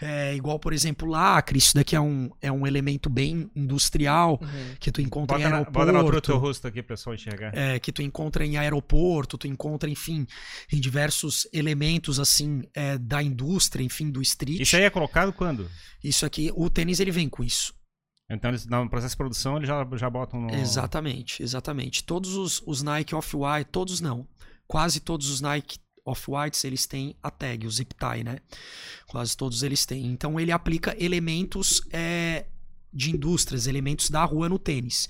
É, 0.00 0.34
igual, 0.34 0.58
por 0.58 0.72
exemplo, 0.72 1.08
lacre, 1.08 1.58
isso 1.58 1.74
daqui 1.74 1.96
é 1.96 2.00
um, 2.00 2.30
é 2.40 2.52
um 2.52 2.66
elemento 2.66 3.10
bem 3.10 3.50
industrial 3.56 4.38
uhum. 4.40 4.74
que 4.78 4.92
tu 4.92 5.00
encontra 5.00 5.36
bota 5.36 5.48
em 5.48 5.52
aeroporto. 5.52 5.72
Na, 5.72 5.84
bota 5.84 5.92
na 5.92 5.98
altura 5.98 6.20
do 6.20 6.24
teu 6.24 6.38
rosto 6.38 6.66
aqui, 6.68 6.82
pessoal 6.82 7.14
enxergar. 7.14 7.56
É, 7.56 7.80
que 7.80 7.90
tu 7.90 8.02
encontra 8.02 8.46
em 8.46 8.56
aeroporto, 8.56 9.36
tu 9.36 9.48
encontra, 9.48 9.90
enfim, 9.90 10.26
em 10.72 10.80
diversos 10.80 11.48
elementos, 11.52 12.20
assim, 12.20 12.62
é, 12.72 12.96
da 12.98 13.22
indústria, 13.22 13.82
enfim, 13.82 14.10
do 14.10 14.22
street. 14.22 14.60
Isso 14.60 14.76
aí 14.76 14.82
é 14.82 14.90
colocado 14.90 15.32
quando? 15.32 15.68
Isso 16.02 16.24
aqui, 16.24 16.52
o 16.54 16.70
tênis 16.70 17.00
ele 17.00 17.10
vem 17.10 17.28
com 17.28 17.42
isso. 17.42 17.74
Então, 18.32 18.50
eles, 18.50 18.66
no 18.66 18.88
processo 18.88 19.12
de 19.12 19.18
produção, 19.18 19.56
eles 19.56 19.68
já, 19.68 19.86
já 19.94 20.08
botam 20.08 20.40
no... 20.40 20.54
Exatamente, 20.54 21.42
exatamente. 21.42 22.02
Todos 22.02 22.34
os, 22.34 22.62
os 22.66 22.82
Nike 22.82 23.14
Off-White, 23.14 23.70
todos 23.70 24.00
não. 24.00 24.26
Quase 24.66 25.00
todos 25.00 25.28
os 25.28 25.40
Nike 25.40 25.78
Off-Whites, 26.04 26.64
eles 26.64 26.86
têm 26.86 27.14
a 27.22 27.30
tag, 27.30 27.66
o 27.66 27.70
zip 27.70 27.94
tie, 27.94 28.24
né? 28.24 28.38
Quase 29.06 29.36
todos 29.36 29.62
eles 29.62 29.84
têm. 29.84 30.06
Então, 30.06 30.40
ele 30.40 30.50
aplica 30.50 30.96
elementos 30.98 31.82
é, 31.92 32.46
de 32.92 33.10
indústrias, 33.10 33.66
elementos 33.66 34.08
da 34.08 34.24
rua 34.24 34.48
no 34.48 34.58
tênis. 34.58 35.08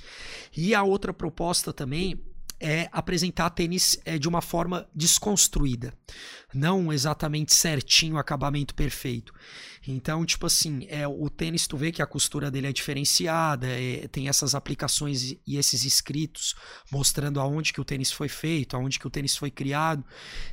E 0.56 0.74
a 0.74 0.82
outra 0.82 1.12
proposta 1.12 1.72
também 1.72 2.20
é 2.62 2.88
apresentar 2.92 3.50
tênis 3.50 3.98
é, 4.04 4.16
de 4.18 4.28
uma 4.28 4.40
forma 4.40 4.88
desconstruída, 4.94 5.92
não 6.54 6.92
exatamente 6.92 7.52
certinho, 7.52 8.16
acabamento 8.16 8.72
perfeito. 8.72 9.34
Então, 9.86 10.24
tipo 10.24 10.46
assim, 10.46 10.86
é 10.88 11.06
o 11.06 11.28
tênis, 11.28 11.66
tu 11.66 11.76
vê 11.76 11.90
que 11.90 12.00
a 12.00 12.06
costura 12.06 12.50
dele 12.50 12.68
é 12.68 12.72
diferenciada, 12.72 13.66
é, 13.66 14.06
tem 14.08 14.28
essas 14.28 14.54
aplicações 14.54 15.32
e 15.46 15.56
esses 15.56 15.84
escritos 15.84 16.54
mostrando 16.90 17.40
aonde 17.40 17.72
que 17.72 17.80
o 17.80 17.84
tênis 17.84 18.12
foi 18.12 18.28
feito, 18.28 18.76
aonde 18.76 18.98
que 18.98 19.06
o 19.06 19.10
tênis 19.10 19.36
foi 19.36 19.50
criado, 19.50 20.04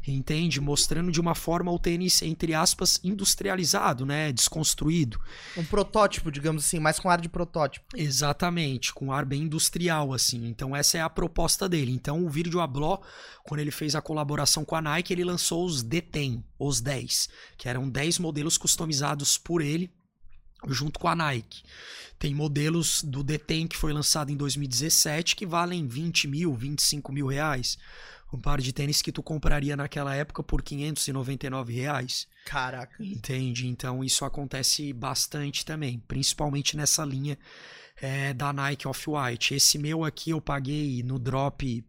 entende? 0.08 0.60
Mostrando 0.60 1.12
de 1.12 1.22
uma 1.22 1.36
forma 1.36 1.72
o 1.72 1.78
tênis, 1.78 2.22
entre 2.22 2.54
aspas, 2.54 3.00
industrializado, 3.04 4.06
né? 4.06 4.32
Desconstruído. 4.32 5.20
Um 5.56 5.64
protótipo, 5.64 6.32
digamos 6.32 6.66
assim, 6.66 6.80
mais 6.80 7.00
com 7.00 7.10
ar 7.10 7.22
de 7.22 7.30
protótipo. 7.30 7.86
Exatamente, 7.96 8.94
com 8.94 9.12
ar 9.14 9.26
bem 9.26 9.44
industrial, 9.44 10.14
assim. 10.14 10.48
Então, 10.48 10.76
essa 10.76 10.98
é 10.98 11.02
a 11.02 11.10
proposta 11.10 11.70
dele. 11.70 11.92
Então, 11.92 12.26
o 12.26 12.30
Virgil 12.30 12.62
Abloh, 12.62 13.02
quando 13.44 13.60
ele 13.60 13.72
fez 13.72 13.96
a 13.96 14.02
colaboração 14.02 14.66
com 14.66 14.76
a 14.76 14.82
Nike, 14.82 15.14
ele 15.14 15.24
lançou 15.24 15.66
os 15.66 15.84
D10, 15.84 16.42
os 16.58 16.82
10, 16.82 17.30
que 17.58 17.70
eram 17.70 17.90
10 17.90 18.20
modelos 18.20 18.58
customizados 18.58 19.19
por 19.38 19.62
ele 19.62 19.92
junto 20.68 21.00
com 21.00 21.08
a 21.08 21.16
Nike. 21.16 21.64
Tem 22.18 22.34
modelos 22.34 23.02
do 23.02 23.24
Deten 23.24 23.68
que 23.68 23.78
foi 23.78 23.94
lançado 23.94 24.32
em 24.32 24.36
2017 24.36 25.36
que 25.36 25.46
valem 25.46 25.88
20 25.88 26.28
mil, 26.28 26.54
25 26.54 27.12
mil 27.12 27.28
reais. 27.28 27.78
Um 28.32 28.40
par 28.40 28.62
de 28.62 28.72
tênis 28.72 29.02
que 29.02 29.12
tu 29.12 29.24
compraria 29.24 29.76
naquela 29.76 30.14
época 30.14 30.44
por 30.44 30.62
599 30.62 31.74
reais. 31.74 32.28
Caraca. 32.46 33.04
Entende? 33.04 33.68
Então 33.68 34.04
isso 34.04 34.24
acontece 34.24 34.94
bastante 34.94 35.66
também, 35.66 36.00
principalmente 36.08 36.78
nessa 36.78 37.04
linha 37.04 37.40
é, 38.00 38.34
da 38.34 38.54
Nike 38.54 38.88
Off-White. 38.88 39.56
Esse 39.56 39.80
meu 39.80 40.04
aqui 40.04 40.30
eu 40.30 40.40
paguei 40.40 41.02
no 41.02 41.18
drop, 41.18 41.84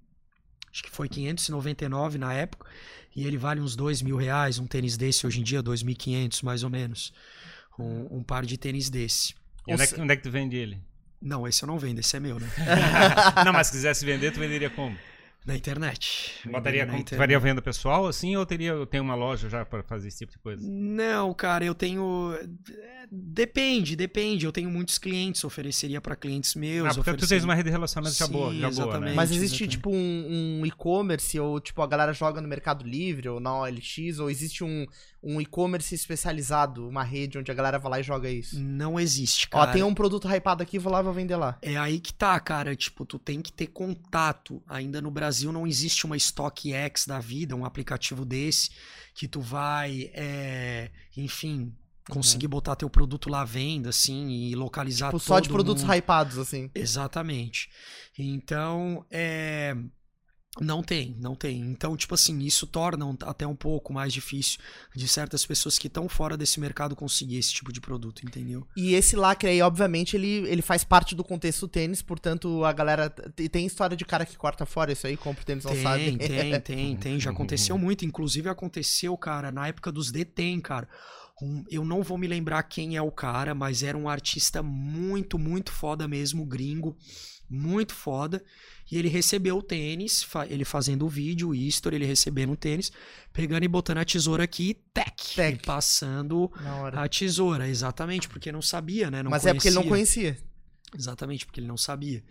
acho 0.71 0.83
que 0.83 0.91
foi 0.91 1.11
599 1.11 2.17
na 2.17 2.33
época. 2.33 2.71
E 3.15 3.27
ele 3.27 3.37
vale 3.37 3.61
uns 3.61 3.75
dois 3.75 4.03
mil 4.03 4.17
reais, 4.17 4.59
um 4.59 4.67
tênis 4.67 4.97
desse 4.97 5.27
hoje 5.27 5.41
em 5.41 5.43
dia, 5.43 5.63
2.500 5.63 6.43
mais 6.43 6.63
ou 6.63 6.71
menos. 6.71 7.13
Um, 7.79 8.19
um, 8.19 8.23
par 8.23 8.45
de 8.45 8.57
tênis 8.59 8.91
desse. 8.91 9.35
E 9.67 9.73
onde 9.73 9.83
é, 9.83 9.87
que, 9.87 10.01
onde 10.01 10.13
é 10.13 10.17
que 10.17 10.23
tu 10.23 10.31
vende 10.31 10.57
ele? 10.57 10.79
Não, 11.21 11.47
esse 11.47 11.63
eu 11.63 11.67
não 11.67 11.79
vendo, 11.79 11.99
esse 11.99 12.17
é 12.17 12.21
meu, 12.21 12.39
né? 12.39 12.49
não, 13.45 13.53
mas 13.53 13.69
se 13.69 13.73
quisesse 13.73 14.05
vender, 14.05 14.33
tu 14.33 14.41
venderia 14.41 14.71
como? 14.71 14.97
Na 15.45 15.57
internet. 15.57 16.41
Botaria 16.45 16.85
na 16.85 16.99
internet. 16.99 17.17
faria 17.17 17.41
venda 17.41 17.63
pessoal 17.63 18.07
assim 18.07 18.37
ou 18.37 18.45
teria 18.45 18.73
eu 18.73 18.87
tenho 18.87 19.03
uma 19.03 19.15
loja 19.15 19.49
já 19.49 19.65
para 19.65 19.83
fazer 19.83 20.09
esse 20.09 20.19
tipo 20.19 20.33
de 20.33 20.39
coisa? 20.39 20.63
Não, 20.63 21.33
cara, 21.33 21.65
eu 21.65 21.75
tenho 21.75 22.35
depende, 23.11 23.97
depende. 23.97 24.47
Eu 24.47 24.53
tenho 24.53 24.71
muitos 24.71 24.99
clientes, 24.99 25.43
ofereceria 25.43 26.01
para 26.01 26.15
clientes 26.15 26.55
meus. 26.55 26.91
Ah, 26.91 26.95
porque 26.95 27.15
tu 27.15 27.27
tens 27.27 27.43
uma 27.43 27.55
rede 27.55 27.69
de 27.69 27.73
relacionamento 27.73 28.17
já 28.17 28.27
boa, 28.27 28.55
já 28.55 28.71
boa, 28.71 29.01
né? 29.01 29.15
Mas 29.15 29.31
existe 29.31 29.65
exatamente. 29.65 29.77
tipo 29.77 29.91
um, 29.91 30.61
um 30.61 30.67
e-commerce 30.67 31.39
ou 31.41 31.61
tipo 31.61 31.83
a 31.83 31.87
galera 31.87 32.13
joga 32.13 32.41
no 32.41 32.49
Mercado 32.49 32.87
Livre 32.87 33.29
ou 33.29 33.41
na 33.41 33.61
OLX 33.61 34.19
ou 34.19 34.31
existe 34.31 34.63
um 34.63 34.87
um 35.23 35.41
e-commerce 35.41 35.95
especializado, 35.95 36.89
uma 36.89 37.03
rede 37.03 37.39
onde 37.39 37.51
a 37.51 37.55
galera 37.55 37.79
vai 37.79 37.91
lá 37.91 38.01
e 38.01 38.03
joga 38.03 38.31
isso? 38.31 38.59
Não 38.59 38.99
existe, 38.99 39.49
cara. 39.49 39.71
Ó, 39.71 39.73
tem 39.73 39.83
um 39.83 39.95
produto 39.95 40.27
hypado 40.27 40.63
aqui, 40.63 40.79
vou 40.79 40.91
lá 40.91 41.01
e 41.01 41.03
vou 41.03 41.13
vender 41.13 41.37
lá. 41.37 41.59
É 41.61 41.77
aí 41.77 42.01
que 42.01 42.13
tá, 42.13 42.39
cara. 42.41 42.75
Tipo, 42.75 43.05
tu 43.05 43.19
tem 43.19 43.43
que 43.43 43.53
ter 43.53 43.67
contato. 43.67 44.63
Ainda 44.67 45.01
no 45.01 45.11
Brasil 45.11 45.30
não 45.53 45.67
existe 45.67 46.05
uma 46.05 46.19
StockX 46.19 47.07
da 47.07 47.19
vida, 47.19 47.57
um 47.57 47.65
aplicativo 47.65 48.25
desse, 48.25 48.71
que 49.15 49.27
tu 49.27 49.41
vai, 49.41 50.11
é, 50.13 50.91
enfim, 51.17 51.75
conseguir 52.09 52.47
uhum. 52.47 52.51
botar 52.51 52.77
teu 52.77 52.91
produto 52.91 53.29
lá 53.29 53.43
à 53.43 53.45
venda, 53.45 53.91
assim, 53.91 54.29
e 54.31 54.55
localizar 54.55 55.09
tipo, 55.09 55.21
só 55.21 55.41
de 55.41 55.49
produtos 55.49 55.83
mundo. 55.83 55.95
hypados, 55.95 56.39
assim. 56.39 56.71
Exatamente. 56.75 57.71
Então, 58.19 59.05
é 59.11 59.75
não 60.59 60.83
tem, 60.83 61.17
não 61.21 61.37
tem. 61.37 61.61
Então, 61.61 61.97
tipo 61.97 62.13
assim, 62.15 62.37
isso 62.41 62.67
torna 62.67 63.17
até 63.23 63.47
um 63.47 63.55
pouco 63.55 63.93
mais 63.93 64.13
difícil 64.13 64.59
de 64.95 65.07
certas 65.07 65.47
pessoas 65.47 65.79
que 65.79 65.87
estão 65.87 66.09
fora 66.09 66.37
desse 66.37 66.59
mercado 66.59 66.97
conseguir 66.97 67.37
esse 67.37 67.53
tipo 67.53 67.73
de 67.73 67.81
produto, 67.81 68.27
entendeu? 68.27 68.67
E 68.77 68.95
esse 68.95 69.15
lacre 69.15 69.49
aí, 69.49 69.63
obviamente, 69.63 70.17
ele, 70.17 70.49
ele 70.49 70.61
faz 70.61 70.83
parte 70.83 71.15
do 71.15 71.23
contexto 71.23 71.61
do 71.61 71.69
tênis, 71.69 72.03
portanto, 72.03 72.65
a 72.65 72.73
galera. 72.73 73.09
Tem 73.09 73.65
história 73.65 73.97
de 73.97 74.05
cara 74.05 74.27
que 74.27 74.37
corta 74.37 74.67
fora 74.67 74.91
isso 74.91 75.07
aí, 75.07 75.17
compra 75.17 75.43
o 75.43 75.47
tênis, 75.47 75.65
não 75.65 75.73
tem, 75.73 75.83
sabe? 75.83 76.19
Tem, 76.19 76.61
tem, 76.61 76.97
tem. 76.97 77.21
Já 77.21 77.31
aconteceu 77.31 77.79
muito. 77.79 78.05
Inclusive, 78.05 78.49
aconteceu, 78.49 79.17
cara, 79.17 79.53
na 79.53 79.69
época 79.69 79.93
dos 79.93 80.11
DTEM, 80.11 80.61
cara. 80.61 80.89
Um, 81.41 81.65
eu 81.71 81.85
não 81.85 82.03
vou 82.03 82.19
me 82.19 82.27
lembrar 82.27 82.63
quem 82.65 82.97
é 82.97 83.03
o 83.03 83.11
cara, 83.11 83.55
mas 83.55 83.83
era 83.83 83.97
um 83.97 84.09
artista 84.09 84.63
muito, 84.63 85.39
muito 85.39 85.73
foda 85.73 86.07
mesmo, 86.07 86.45
gringo. 86.45 86.97
Muito 87.51 87.93
foda. 87.93 88.43
E 88.91 88.97
ele 88.97 89.09
recebeu 89.09 89.59
o 89.59 89.63
tênis, 89.63 90.27
ele 90.49 90.65
fazendo 90.65 91.05
o 91.05 91.09
vídeo, 91.09 91.49
o 91.49 91.55
history, 91.55 91.97
ele 91.97 92.07
recebendo 92.07 92.53
o 92.53 92.57
tênis, 92.57 92.93
pegando 93.33 93.65
e 93.65 93.69
botando 93.69 93.99
a 93.99 94.05
tesoura 94.05 94.45
aqui, 94.45 94.75
tec, 94.95 95.35
tec. 95.35 95.65
passando 95.65 96.51
a 96.93 97.09
tesoura, 97.09 97.69
exatamente, 97.69 98.29
porque 98.29 98.51
não 98.51 98.63
sabia, 98.63 99.11
né? 99.11 99.23
Não 99.23 99.31
Mas 99.31 99.43
conhecia. 99.43 99.51
é 99.51 99.55
porque 99.55 99.69
ele 99.69 99.75
não 99.77 99.89
conhecia. 99.89 100.39
Exatamente, 100.97 101.47
porque 101.47 101.61
ele 101.61 101.67
não 101.67 101.77
sabia. 101.77 102.23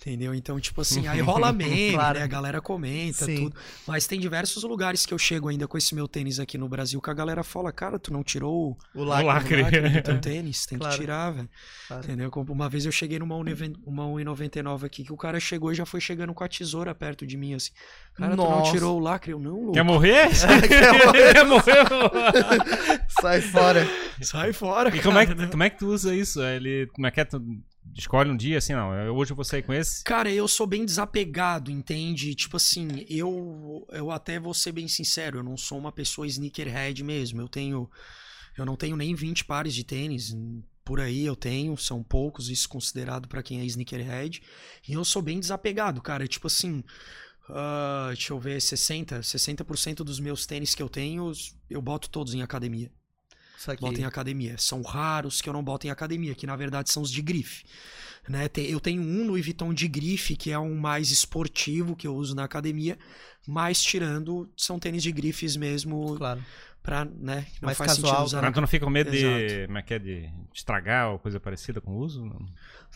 Entendeu? 0.00 0.32
Então, 0.32 0.60
tipo 0.60 0.80
assim, 0.80 1.08
aí 1.08 1.18
rola 1.20 1.52
meme, 1.52 1.92
claro. 1.92 2.18
né? 2.18 2.24
A 2.24 2.28
galera 2.28 2.60
comenta, 2.60 3.24
Sim. 3.24 3.44
tudo. 3.44 3.56
Mas 3.86 4.06
tem 4.06 4.20
diversos 4.20 4.62
lugares 4.62 5.04
que 5.04 5.12
eu 5.12 5.18
chego 5.18 5.48
ainda 5.48 5.66
com 5.66 5.76
esse 5.76 5.92
meu 5.92 6.06
tênis 6.06 6.38
aqui 6.38 6.56
no 6.56 6.68
Brasil 6.68 7.00
que 7.00 7.10
a 7.10 7.14
galera 7.14 7.42
fala, 7.42 7.72
cara, 7.72 7.98
tu 7.98 8.12
não 8.12 8.22
tirou 8.22 8.78
o 8.94 9.02
lacre, 9.02 9.56
o 9.56 9.62
lacre. 9.62 9.90
do 9.90 10.02
teu 10.02 10.20
tênis? 10.22 10.66
Tem 10.66 10.78
claro. 10.78 10.94
que 10.94 11.00
tirar, 11.00 11.30
velho. 11.32 11.48
Claro. 11.88 12.04
Entendeu? 12.04 12.30
Uma 12.48 12.68
vez 12.68 12.86
eu 12.86 12.92
cheguei 12.92 13.18
numa 13.18 13.34
1,99 13.34 14.84
aqui 14.84 15.02
que 15.02 15.12
o 15.12 15.16
cara 15.16 15.40
chegou 15.40 15.72
e 15.72 15.74
já 15.74 15.84
foi 15.84 16.00
chegando 16.00 16.32
com 16.32 16.44
a 16.44 16.48
tesoura 16.48 16.94
perto 16.94 17.26
de 17.26 17.36
mim, 17.36 17.54
assim. 17.54 17.72
Cara, 18.14 18.36
Nossa. 18.36 18.52
tu 18.52 18.56
não 18.56 18.72
tirou 18.72 18.96
o 18.98 19.00
lacre? 19.00 19.32
Eu, 19.32 19.40
não, 19.40 19.56
louco. 19.56 19.72
Quer 19.78 19.82
morrer? 19.82 20.28
Quer 21.32 21.44
morrer? 21.44 21.82
Sai 23.20 23.40
fora. 23.40 23.86
Sai 24.22 24.52
fora, 24.52 24.96
E 24.96 25.02
como 25.02 25.18
é, 25.18 25.26
que, 25.26 25.46
como 25.48 25.62
é 25.64 25.70
que 25.70 25.78
tu 25.78 25.88
usa 25.88 26.14
isso? 26.14 26.40
Ele, 26.40 26.86
como 26.94 27.06
é 27.06 27.10
que 27.10 27.20
é? 27.20 27.24
Tu 27.24 27.42
escolhe 27.94 28.30
um 28.30 28.36
dia 28.36 28.58
assim, 28.58 28.72
não, 28.72 28.90
hoje 29.14 29.32
eu 29.32 29.36
vou 29.36 29.44
sair 29.44 29.62
com 29.62 29.72
esse? 29.72 30.04
Cara, 30.04 30.30
eu 30.30 30.46
sou 30.46 30.66
bem 30.66 30.84
desapegado, 30.84 31.70
entende? 31.70 32.34
Tipo 32.34 32.56
assim, 32.56 33.04
eu 33.08 33.86
eu 33.90 34.10
até 34.10 34.38
vou 34.38 34.54
ser 34.54 34.72
bem 34.72 34.88
sincero, 34.88 35.38
eu 35.38 35.42
não 35.42 35.56
sou 35.56 35.78
uma 35.78 35.92
pessoa 35.92 36.26
sneakerhead 36.26 37.02
mesmo. 37.02 37.40
Eu 37.40 37.48
tenho 37.48 37.88
eu 38.56 38.64
não 38.64 38.76
tenho 38.76 38.96
nem 38.96 39.14
20 39.14 39.44
pares 39.44 39.72
de 39.74 39.84
tênis, 39.84 40.34
por 40.84 41.00
aí 41.00 41.24
eu 41.24 41.36
tenho, 41.36 41.76
são 41.76 42.02
poucos, 42.02 42.48
isso 42.48 42.68
considerado 42.68 43.28
para 43.28 43.42
quem 43.42 43.60
é 43.60 43.64
sneakerhead. 43.64 44.42
E 44.88 44.94
eu 44.94 45.04
sou 45.04 45.22
bem 45.22 45.38
desapegado, 45.38 46.00
cara, 46.00 46.26
tipo 46.26 46.46
assim, 46.46 46.82
uh, 47.48 48.08
deixa 48.08 48.32
eu 48.32 48.40
ver, 48.40 48.60
60, 48.60 49.20
60% 49.20 49.96
dos 49.96 50.18
meus 50.18 50.46
tênis 50.46 50.74
que 50.74 50.82
eu 50.82 50.88
tenho, 50.88 51.30
eu 51.68 51.80
boto 51.82 52.08
todos 52.08 52.34
em 52.34 52.42
academia. 52.42 52.90
Boto 53.80 54.00
em 54.00 54.04
academia. 54.04 54.56
São 54.58 54.82
raros 54.82 55.40
que 55.40 55.48
eu 55.48 55.52
não 55.52 55.62
boto 55.62 55.86
em 55.86 55.90
academia, 55.90 56.34
que 56.34 56.46
na 56.46 56.56
verdade 56.56 56.90
são 56.90 57.02
os 57.02 57.10
de 57.10 57.22
grife. 57.22 57.64
Né? 58.28 58.48
Eu 58.56 58.78
tenho 58.78 59.02
um 59.02 59.26
Louis 59.26 59.44
Vuitton 59.44 59.72
de 59.72 59.88
grife, 59.88 60.36
que 60.36 60.50
é 60.50 60.58
um 60.58 60.76
mais 60.76 61.10
esportivo 61.10 61.96
que 61.96 62.06
eu 62.06 62.14
uso 62.14 62.34
na 62.34 62.44
academia, 62.44 62.98
mas 63.46 63.82
tirando, 63.82 64.48
são 64.56 64.78
tênis 64.78 65.02
de 65.02 65.10
grifes 65.10 65.56
mesmo. 65.56 66.16
Claro. 66.16 66.44
pra, 66.82 67.04
né, 67.04 67.46
não 67.60 67.66
Mais 67.66 67.78
faz 67.78 67.92
casual, 67.92 68.12
sentido 68.12 68.26
usar 68.26 68.42
Mas 68.42 68.52
tu 68.52 68.60
não 68.60 68.68
fica 68.68 68.84
com 68.84 68.90
medo 68.90 69.10
de, 69.10 69.24
Exato. 69.24 69.72
é 69.72 69.94
é, 69.94 69.98
de 69.98 70.30
estragar 70.54 71.10
ou 71.10 71.18
coisa 71.18 71.40
parecida 71.40 71.80
com 71.80 71.92
o 71.92 71.98
uso? 71.98 72.24
Não. 72.24 72.46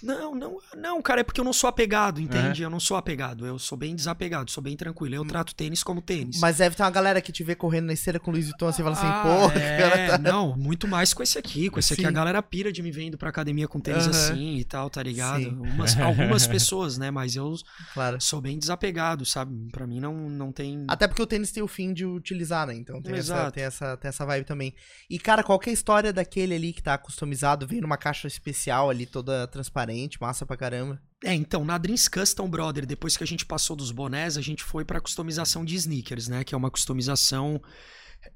Não, 0.03 0.35
não, 0.35 0.59
não, 0.77 1.03
cara, 1.03 1.21
é 1.21 1.25
porque 1.25 1.41
eu 1.41 1.45
não 1.45 1.53
sou 1.53 1.69
apegado, 1.69 2.21
entende? 2.21 2.63
Eu 2.63 2.71
não 2.71 2.81
sou 2.81 2.97
apegado, 2.97 3.47
eu 3.47 3.59
sou 3.59 3.77
bem 3.79 3.95
desapegado, 3.95 4.51
sou 4.51 4.63
bem 4.63 4.77
tranquilo. 4.77 5.15
Eu 5.15 5.25
trato 5.25 5.55
tênis 5.55 5.83
como 5.83 6.01
tênis. 6.03 6.41
Mas 6.41 6.59
deve 6.59 6.75
ter 6.77 6.83
uma 6.83 6.91
galera 6.91 7.21
que 7.21 7.31
te 7.33 7.45
vê 7.45 7.55
correndo 7.55 7.87
na 7.87 7.93
esteira 7.93 8.19
com 8.19 8.31
o 8.31 8.35
Luiz 8.35 8.47
Vuitton 8.47 8.67
assim 8.69 8.83
e 8.83 8.85
fala 8.85 8.97
assim, 8.97 9.07
Ah, 9.07 9.23
pô, 9.53 9.53
é, 9.59 9.79
cara 9.79 10.07
tá... 10.11 10.19
não, 10.19 10.57
muito 10.57 10.89
mais 10.89 11.13
com 11.15 11.23
esse 11.23 11.39
aqui. 11.39 11.71
Com 11.71 11.79
esse 11.79 11.93
aqui, 11.93 12.03
Sim. 12.03 12.09
a 12.09 12.13
galera 12.13 12.43
pira 12.43 12.73
de 12.73 12.83
me 12.83 12.91
vendo 12.91 13.17
pra 13.17 13.29
academia 13.29 13.69
com 13.69 13.79
tênis 13.81 14.07
Aham. 14.07 14.11
assim 14.11 14.57
e 14.57 14.65
tal, 14.65 14.89
tá 14.91 15.03
ligado? 15.03 15.49
Umas- 15.63 15.97
algumas 16.01 16.47
pessoas, 16.47 16.99
né? 16.99 17.11
Mas 17.11 17.37
eu 17.37 17.53
Claro. 17.95 18.21
sou 18.21 18.41
bem 18.41 18.59
desapegado, 18.59 19.25
sabe? 19.25 19.69
Pra 19.71 19.87
mim 19.87 20.01
não, 20.01 20.15
não 20.31 20.51
tem. 20.53 20.85
Até 20.89 21.07
porque 21.07 21.23
o 21.23 21.27
tênis 21.27 21.53
tem 21.53 21.63
o 21.63 21.69
fim 21.69 21.93
de 21.93 22.05
utilizar, 22.05 22.67
né? 22.67 22.75
Então 22.75 23.01
tem, 23.03 23.15
essa, 23.17 23.51
tem, 23.51 23.63
essa, 23.65 23.97
tem 23.97 24.09
essa 24.09 24.25
vibe 24.27 24.45
também. 24.47 24.75
E, 25.09 25.19
cara, 25.19 25.43
qual 25.43 25.59
que 25.59 25.69
é 25.69 25.73
a 25.73 25.75
história 25.75 26.13
daquele 26.13 26.55
ali 26.55 26.73
que 26.73 26.83
tá 26.83 26.97
customizado? 26.99 27.67
Vem 27.67 27.81
numa 27.81 27.97
caixa 27.97 28.27
especial 28.27 28.91
ali, 28.91 29.07
toda 29.07 29.47
transparente, 29.47 29.82
massa 30.21 30.47
pra 30.47 30.57
caramba. 30.57 31.01
É, 31.25 31.35
então, 31.35 31.65
na 31.65 31.79
Dreams 31.79 32.09
Custom 32.09 32.49
Brother, 32.49 32.85
depois 32.85 33.17
que 33.17 33.25
a 33.25 33.27
gente 33.27 33.47
passou 33.47 33.77
dos 33.77 33.93
bonés, 33.93 34.37
a 34.37 34.41
gente 34.41 34.63
foi 34.63 34.85
pra 34.85 35.01
customização 35.01 35.65
de 35.65 35.75
sneakers, 35.77 36.29
né? 36.29 36.45
Que 36.45 36.55
é 36.55 36.59
uma 36.59 36.71
customização 36.71 37.61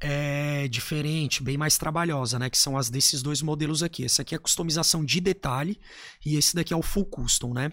é, 0.01 0.69
diferente, 0.69 1.43
bem 1.43 1.57
mais 1.57 1.79
trabalhosa, 1.79 2.39
né? 2.39 2.51
Que 2.51 2.59
são 2.59 2.77
as 2.77 2.91
desses 2.91 3.23
dois 3.23 3.43
modelos 3.43 3.83
aqui. 3.83 4.05
Esse 4.05 4.21
aqui 4.21 4.35
é 4.35 4.39
a 4.39 4.41
customização 4.41 5.05
de 5.05 5.21
detalhe 5.21 5.79
e 6.25 6.37
esse 6.37 6.55
daqui 6.55 6.73
é 6.73 6.77
o 6.77 6.83
full 6.83 7.07
custom, 7.07 7.53
né? 7.53 7.71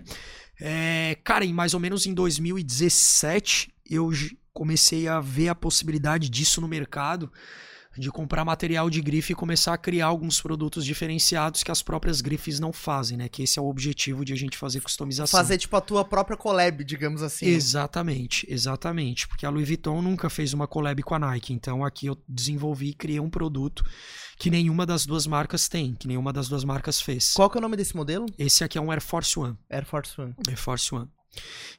É, 0.59 1.17
cara, 1.23 1.45
em 1.45 1.53
mais 1.53 1.73
ou 1.73 1.79
menos 1.79 2.05
em 2.05 2.13
2017, 2.13 3.73
eu 3.89 4.11
comecei 4.53 5.07
a 5.07 5.19
ver 5.19 5.49
a 5.49 5.55
possibilidade 5.55 6.29
disso 6.29 6.61
no 6.61 6.67
mercado, 6.67 7.31
de 7.97 8.09
comprar 8.11 8.43
material 8.43 8.89
de 8.89 9.01
grife 9.01 9.33
e 9.33 9.35
começar 9.35 9.73
a 9.73 9.77
criar 9.77 10.07
alguns 10.07 10.41
produtos 10.41 10.85
diferenciados 10.85 11.63
que 11.63 11.71
as 11.71 11.81
próprias 11.81 12.21
grifes 12.21 12.59
não 12.59 12.73
fazem, 12.73 13.17
né? 13.17 13.29
Que 13.29 13.43
esse 13.43 13.59
é 13.59 13.61
o 13.61 13.65
objetivo 13.65 14.25
de 14.25 14.33
a 14.33 14.35
gente 14.35 14.57
fazer 14.57 14.81
customização. 14.81 15.37
Fazer, 15.37 15.57
tipo, 15.57 15.75
a 15.75 15.81
tua 15.81 16.03
própria 16.03 16.35
collab, 16.35 16.83
digamos 16.83 17.21
assim. 17.21 17.45
Exatamente, 17.45 18.45
exatamente. 18.49 19.27
Porque 19.27 19.45
a 19.45 19.49
Louis 19.49 19.67
Vuitton 19.67 20.01
nunca 20.01 20.29
fez 20.29 20.53
uma 20.53 20.67
collab 20.67 21.01
com 21.03 21.15
a 21.15 21.19
Nike. 21.19 21.53
Então 21.53 21.83
aqui 21.83 22.07
eu 22.07 22.17
desenvolvi 22.27 22.89
e 22.89 22.93
criei 22.93 23.19
um 23.19 23.29
produto 23.29 23.83
que 24.37 24.49
nenhuma 24.49 24.85
das 24.85 25.05
duas 25.05 25.27
marcas 25.27 25.67
tem, 25.67 25.93
que 25.93 26.07
nenhuma 26.07 26.33
das 26.33 26.49
duas 26.49 26.63
marcas 26.63 26.99
fez. 26.99 27.33
Qual 27.33 27.49
que 27.49 27.57
é 27.57 27.59
o 27.59 27.61
nome 27.61 27.77
desse 27.77 27.95
modelo? 27.95 28.25
Esse 28.37 28.63
aqui 28.63 28.77
é 28.77 28.81
um 28.81 28.91
Air 28.91 29.01
Force 29.01 29.37
One. 29.37 29.57
Air 29.69 29.85
Force 29.85 30.19
One. 30.19 30.35
Air 30.47 30.57
Force 30.57 30.93
One. 30.93 31.09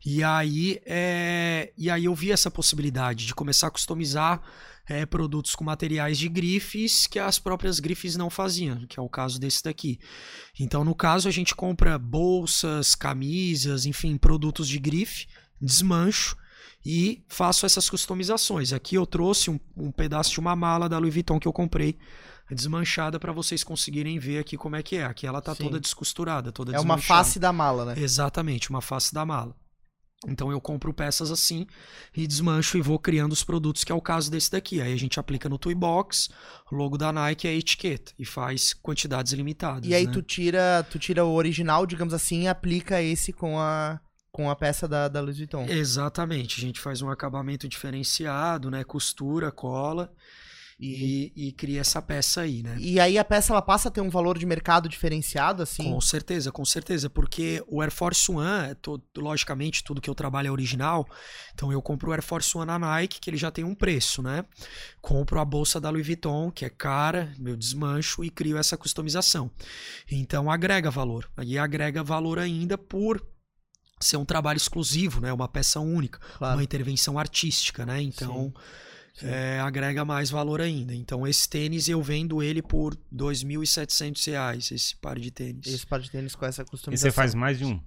E 0.05 0.23
aí, 0.23 0.81
é, 0.85 1.73
e 1.77 1.89
aí 1.89 2.07
eu 2.07 2.15
vi 2.15 2.33
essa 2.33 2.51
possibilidade 2.51 3.27
de 3.27 3.35
começar 3.35 3.69
a 3.69 3.71
customizar 3.71 4.43
é, 4.89 5.07
produtos 5.07 5.55
com 5.55 5.65
materiais 5.65 6.19
de 6.19 6.29
grifes 6.29 7.07
que 7.07 7.19
as 7.19 7.39
próprias 7.39 7.81
grifes 7.81 8.17
não 8.17 8.29
faziam, 8.29 8.87
que 8.87 8.99
é 8.99 9.03
o 9.03 9.09
caso 9.09 9.39
desse 9.41 9.63
daqui. 9.63 9.99
Então, 10.59 10.85
no 10.85 10.95
caso, 10.95 11.29
a 11.29 11.31
gente 11.31 11.55
compra 11.55 11.99
bolsas, 11.99 12.95
camisas, 12.95 13.87
enfim, 13.87 14.17
produtos 14.17 14.69
de 14.69 14.79
grife, 14.79 15.27
desmancho 15.61 16.37
e 16.85 17.25
faço 17.29 17.65
essas 17.65 17.89
customizações. 17.89 18.73
Aqui 18.73 18.95
eu 18.97 19.07
trouxe 19.07 19.51
um, 19.51 19.59
um 19.77 19.91
pedaço 19.91 20.33
de 20.33 20.41
uma 20.41 20.55
mala 20.55 20.89
da 20.89 20.99
Louis 20.99 21.15
Vuitton 21.15 21.41
que 21.41 21.49
eu 21.49 21.53
comprei 21.53 21.97
desmanchada 22.51 23.19
para 23.19 23.33
vocês 23.33 23.65
conseguirem 23.65 24.19
ver 24.19 24.39
aqui 24.39 24.57
como 24.57 24.77
é 24.77 24.83
que 24.83 24.97
é. 24.97 25.05
Aqui 25.05 25.27
ela 25.27 25.41
tá 25.41 25.55
Sim. 25.55 25.65
toda 25.65 25.81
descosturada, 25.81 26.53
toda 26.53 26.75
É 26.75 26.81
uma 26.81 26.99
face 26.99 27.39
da 27.39 27.53
mala, 27.53 27.87
né? 27.87 27.95
Exatamente, 27.97 28.69
uma 28.69 28.83
face 28.83 29.15
da 29.15 29.25
mala. 29.25 29.57
Então 30.29 30.51
eu 30.51 30.61
compro 30.61 30.93
peças 30.93 31.31
assim 31.31 31.67
e 32.17 32.27
desmancho 32.27 32.79
e 32.79 32.83
vou 32.83 32.99
criando 32.99 33.33
os 33.33 33.45
produtos, 33.45 33.85
que 33.85 33.93
é 33.93 33.95
o 33.95 34.01
caso 34.01 34.31
desse 34.31 34.51
daqui. 34.51 34.81
Aí 34.81 34.93
a 34.93 34.97
gente 34.97 35.19
aplica 35.21 35.49
no 35.49 35.59
Toy 35.59 35.75
Box, 35.75 36.29
o 36.71 36.75
logo 36.75 36.97
da 36.97 37.13
Nike 37.13 37.47
e 37.47 37.51
a 37.51 37.55
etiqueta 37.55 38.13
e 38.19 38.25
faz 38.25 38.75
quantidades 38.75 39.33
limitadas. 39.33 39.89
E 39.89 39.95
aí 39.95 40.07
né? 40.07 40.13
tu 40.13 40.23
tira, 40.23 40.87
tu 40.91 40.99
tira 40.99 41.25
o 41.25 41.35
original, 41.35 41.87
digamos 41.87 42.15
assim, 42.15 42.43
e 42.43 42.49
aplica 42.49 43.03
esse 43.03 43.33
com 43.33 43.59
a, 43.59 44.01
com 44.31 44.51
a 44.51 44.57
peça 44.57 44.89
da, 44.89 45.09
da 45.09 45.21
Louis 45.21 45.39
Vuitton. 45.39 45.67
Exatamente, 45.69 46.59
a 46.59 46.61
gente 46.61 46.81
faz 46.81 47.03
um 47.03 47.11
acabamento 47.11 47.69
diferenciado, 47.69 48.71
né? 48.71 48.85
Costura, 48.85 49.51
cola 49.51 50.13
e, 50.87 51.33
e 51.49 51.53
cria 51.53 51.81
essa 51.81 52.03
peça 52.03 52.43
aí, 52.43 52.63
né? 52.63 52.77
E 52.79 53.01
aí 53.01 53.17
a 53.17 53.25
peça 53.25 53.53
ela 53.53 53.63
passa 53.63 53.89
a 53.89 53.91
ter 53.91 54.01
um 54.01 54.11
valor 54.11 54.39
de 54.39 54.45
mercado 54.45 54.89
diferenciado, 54.89 55.63
assim. 55.63 55.85
Com 55.85 56.01
certeza, 56.01 56.53
com 56.53 56.65
certeza, 56.65 57.09
porque 57.09 57.63
o 57.67 57.81
Air 57.81 57.91
Force 57.91 58.31
One, 58.31 58.71
é 58.71 58.75
to- 58.75 59.03
logicamente, 59.17 59.83
tudo 59.83 60.01
que 60.01 60.11
eu 60.11 60.15
trabalho 60.15 60.49
é 60.49 60.51
original, 60.51 61.07
então 61.55 61.73
eu 61.73 61.81
compro 61.81 62.11
o 62.11 62.13
Air 62.13 62.23
Force 62.23 62.57
One 62.57 62.67
na 62.67 62.79
Nike, 62.79 63.21
que 63.21 63.31
ele 63.31 63.37
já 63.37 63.51
tem 63.51 63.65
um 63.65 63.75
preço, 63.75 64.23
né? 64.23 64.45
Compro 65.01 65.41
a 65.41 65.45
bolsa 65.45 65.81
da 65.81 65.91
Louis 65.91 66.07
Vuitton, 66.07 66.51
que 66.51 66.65
é 66.65 66.71
cara, 66.71 67.33
meu 67.39 67.57
desmancho, 67.57 68.25
e 68.25 68.31
crio 68.31 68.59
essa 68.59 68.77
customização. 68.77 69.51
Então 70.11 70.51
agrega 70.51 70.91
valor. 70.91 71.31
Aí 71.37 71.59
agrega 71.59 72.03
valor 72.03 72.39
ainda 72.39 72.77
por 72.77 73.25
ser 74.01 74.17
um 74.17 74.25
trabalho 74.25 74.57
exclusivo, 74.59 75.21
né? 75.21 75.33
Uma 75.33 75.49
peça 75.49 75.81
única, 75.81 76.19
Claro. 76.37 76.57
uma 76.57 76.63
intervenção 76.65 77.19
artística, 77.19 77.87
né? 77.87 78.03
Então 78.03 78.53
Sim. 78.55 78.63
É, 79.23 79.61
agrega 79.61 80.05
mais 80.05 80.31
valor 80.31 80.61
ainda. 80.61 80.95
Então 80.95 81.27
esse 81.27 81.49
tênis 81.49 81.89
eu 81.89 82.03
vendo 82.03 82.43
ele 82.43 82.61
por 82.63 82.97
2.700 83.15 84.27
reais, 84.31 84.71
esse 84.73 84.97
par 84.97 85.19
de 85.19 85.31
tênis. 85.31 85.67
Esse 85.67 85.87
par 85.87 86.01
de 86.01 86.11
tênis 86.11 86.35
com 86.35 86.45
essa 86.45 86.63
E 86.63 86.65
customização. 86.65 87.11
você 87.11 87.15
faz 87.15 87.35
mais 87.35 87.59
de 87.59 87.65
um? 87.65 87.81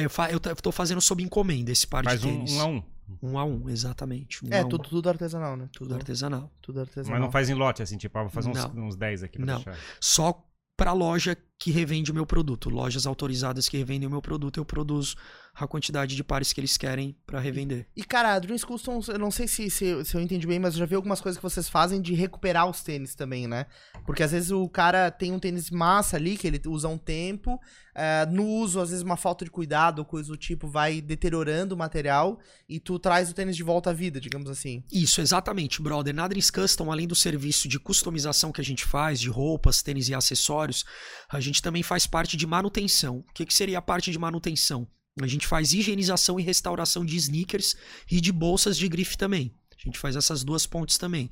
Eu, 0.00 0.08
fa- 0.08 0.30
eu 0.30 0.38
tô 0.38 0.70
fazendo 0.70 1.00
sob 1.00 1.22
encomenda 1.22 1.72
esse 1.72 1.86
par 1.86 2.04
Faz 2.04 2.20
de 2.20 2.28
um, 2.28 2.32
tênis. 2.36 2.52
um 2.52 2.60
a 2.60 2.66
um. 2.66 2.82
Um 3.22 3.38
a 3.38 3.44
um, 3.44 3.68
exatamente. 3.68 4.44
Um 4.44 4.48
É, 4.52 4.60
a 4.60 4.64
um. 4.64 4.68
tudo, 4.68 4.88
tudo 4.88 5.08
artesanal, 5.08 5.56
né? 5.56 5.68
Tudo 5.72 5.94
artesanal. 5.94 6.50
Tudo 6.62 6.80
artesanal. 6.80 7.10
Mas 7.12 7.20
não 7.20 7.30
faz 7.32 7.50
em 7.50 7.54
lote, 7.54 7.82
assim, 7.82 7.98
tipo, 7.98 8.16
ah, 8.18 8.22
vou 8.22 8.30
fazer 8.30 8.50
uns, 8.50 8.72
Não. 8.72 8.86
uns 8.86 8.96
10 8.96 9.24
aqui 9.24 9.36
pra 9.38 9.46
Não. 9.46 9.56
deixar. 9.56 9.76
Só 10.00 10.42
para 10.76 10.92
loja 10.92 11.36
que 11.58 11.70
revende 11.70 12.10
o 12.10 12.14
meu 12.14 12.26
produto. 12.26 12.68
Lojas 12.68 13.06
autorizadas 13.06 13.68
que 13.68 13.76
revendem 13.76 14.06
o 14.06 14.10
meu 14.10 14.22
produto, 14.22 14.58
eu 14.58 14.64
produzo 14.64 15.16
a 15.54 15.68
quantidade 15.68 16.16
de 16.16 16.24
pares 16.24 16.52
que 16.52 16.60
eles 16.60 16.76
querem 16.76 17.16
para 17.24 17.38
revender. 17.38 17.86
E, 17.96 18.02
cara, 18.02 18.34
a 18.34 18.38
Dreams 18.38 18.64
Customs, 18.64 19.06
eu 19.06 19.18
não 19.18 19.30
sei 19.30 19.46
se, 19.46 19.70
se, 19.70 20.04
se 20.04 20.16
eu 20.16 20.20
entendi 20.20 20.46
bem, 20.46 20.58
mas 20.58 20.74
eu 20.74 20.80
já 20.80 20.86
vi 20.86 20.96
algumas 20.96 21.20
coisas 21.20 21.38
que 21.38 21.42
vocês 21.42 21.68
fazem 21.68 22.00
de 22.02 22.12
recuperar 22.12 22.68
os 22.68 22.82
tênis 22.82 23.14
também, 23.14 23.46
né? 23.46 23.66
Porque 24.04 24.22
às 24.22 24.32
vezes 24.32 24.50
o 24.50 24.68
cara 24.68 25.12
tem 25.12 25.32
um 25.32 25.38
tênis 25.38 25.70
massa 25.70 26.16
ali, 26.16 26.36
que 26.36 26.46
ele 26.46 26.60
usa 26.66 26.88
um 26.88 26.98
tempo, 26.98 27.60
é, 27.94 28.26
no 28.26 28.44
uso, 28.44 28.80
às 28.80 28.90
vezes 28.90 29.04
uma 29.04 29.16
falta 29.16 29.44
de 29.44 29.50
cuidado 29.50 30.00
ou 30.00 30.04
coisa 30.04 30.28
do 30.28 30.36
tipo 30.36 30.66
vai 30.66 31.00
deteriorando 31.00 31.76
o 31.76 31.78
material 31.78 32.40
e 32.68 32.80
tu 32.80 32.98
traz 32.98 33.30
o 33.30 33.34
tênis 33.34 33.56
de 33.56 33.62
volta 33.62 33.90
à 33.90 33.92
vida, 33.92 34.20
digamos 34.20 34.50
assim. 34.50 34.82
Isso, 34.92 35.20
exatamente, 35.20 35.80
brother. 35.80 36.12
Na 36.12 36.26
Dreams 36.26 36.50
Custom, 36.50 36.90
além 36.90 37.06
do 37.06 37.14
serviço 37.14 37.68
de 37.68 37.78
customização 37.78 38.50
que 38.50 38.60
a 38.60 38.64
gente 38.64 38.84
faz, 38.84 39.20
de 39.20 39.28
roupas, 39.28 39.82
tênis 39.82 40.08
e 40.08 40.14
acessórios, 40.14 40.84
a 41.28 41.38
gente 41.44 41.62
também 41.62 41.82
faz 41.82 42.06
parte 42.06 42.36
de 42.36 42.46
manutenção. 42.46 43.18
O 43.18 43.32
que, 43.32 43.46
que 43.46 43.54
seria 43.54 43.78
a 43.78 43.82
parte 43.82 44.10
de 44.10 44.18
manutenção? 44.18 44.86
A 45.20 45.26
gente 45.26 45.46
faz 45.46 45.72
higienização 45.72 46.40
e 46.40 46.42
restauração 46.42 47.04
de 47.04 47.16
sneakers 47.16 47.76
e 48.10 48.20
de 48.20 48.32
bolsas 48.32 48.76
de 48.76 48.88
grife 48.88 49.16
também. 49.16 49.52
A 49.84 49.88
gente 49.88 49.98
faz 49.98 50.16
essas 50.16 50.42
duas 50.42 50.66
pontes 50.66 50.96
também. 50.96 51.30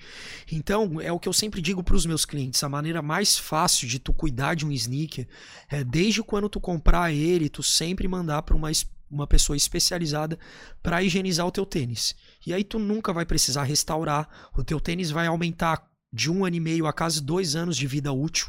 Então, 0.50 1.00
é 1.00 1.10
o 1.10 1.18
que 1.18 1.28
eu 1.28 1.32
sempre 1.32 1.62
digo 1.62 1.82
para 1.82 1.96
os 1.96 2.04
meus 2.04 2.24
clientes: 2.24 2.62
a 2.62 2.68
maneira 2.68 3.00
mais 3.00 3.38
fácil 3.38 3.88
de 3.88 3.98
tu 3.98 4.12
cuidar 4.12 4.54
de 4.54 4.66
um 4.66 4.70
sneaker 4.72 5.26
é 5.68 5.82
desde 5.82 6.22
quando 6.22 6.48
tu 6.48 6.60
comprar 6.60 7.12
ele, 7.12 7.48
tu 7.48 7.62
sempre 7.62 8.06
mandar 8.06 8.42
para 8.42 8.54
uma, 8.54 8.70
uma 9.10 9.26
pessoa 9.26 9.56
especializada 9.56 10.38
para 10.82 11.02
higienizar 11.02 11.46
o 11.46 11.52
teu 11.52 11.64
tênis. 11.64 12.14
E 12.46 12.52
aí 12.52 12.62
tu 12.62 12.78
nunca 12.78 13.12
vai 13.12 13.24
precisar 13.24 13.62
restaurar. 13.62 14.28
O 14.54 14.62
teu 14.62 14.78
tênis 14.78 15.10
vai 15.10 15.26
aumentar 15.26 15.90
de 16.12 16.30
um 16.30 16.44
ano 16.44 16.56
e 16.56 16.60
meio 16.60 16.86
a 16.86 16.92
quase 16.92 17.22
dois 17.22 17.56
anos 17.56 17.74
de 17.74 17.86
vida 17.86 18.12
útil, 18.12 18.48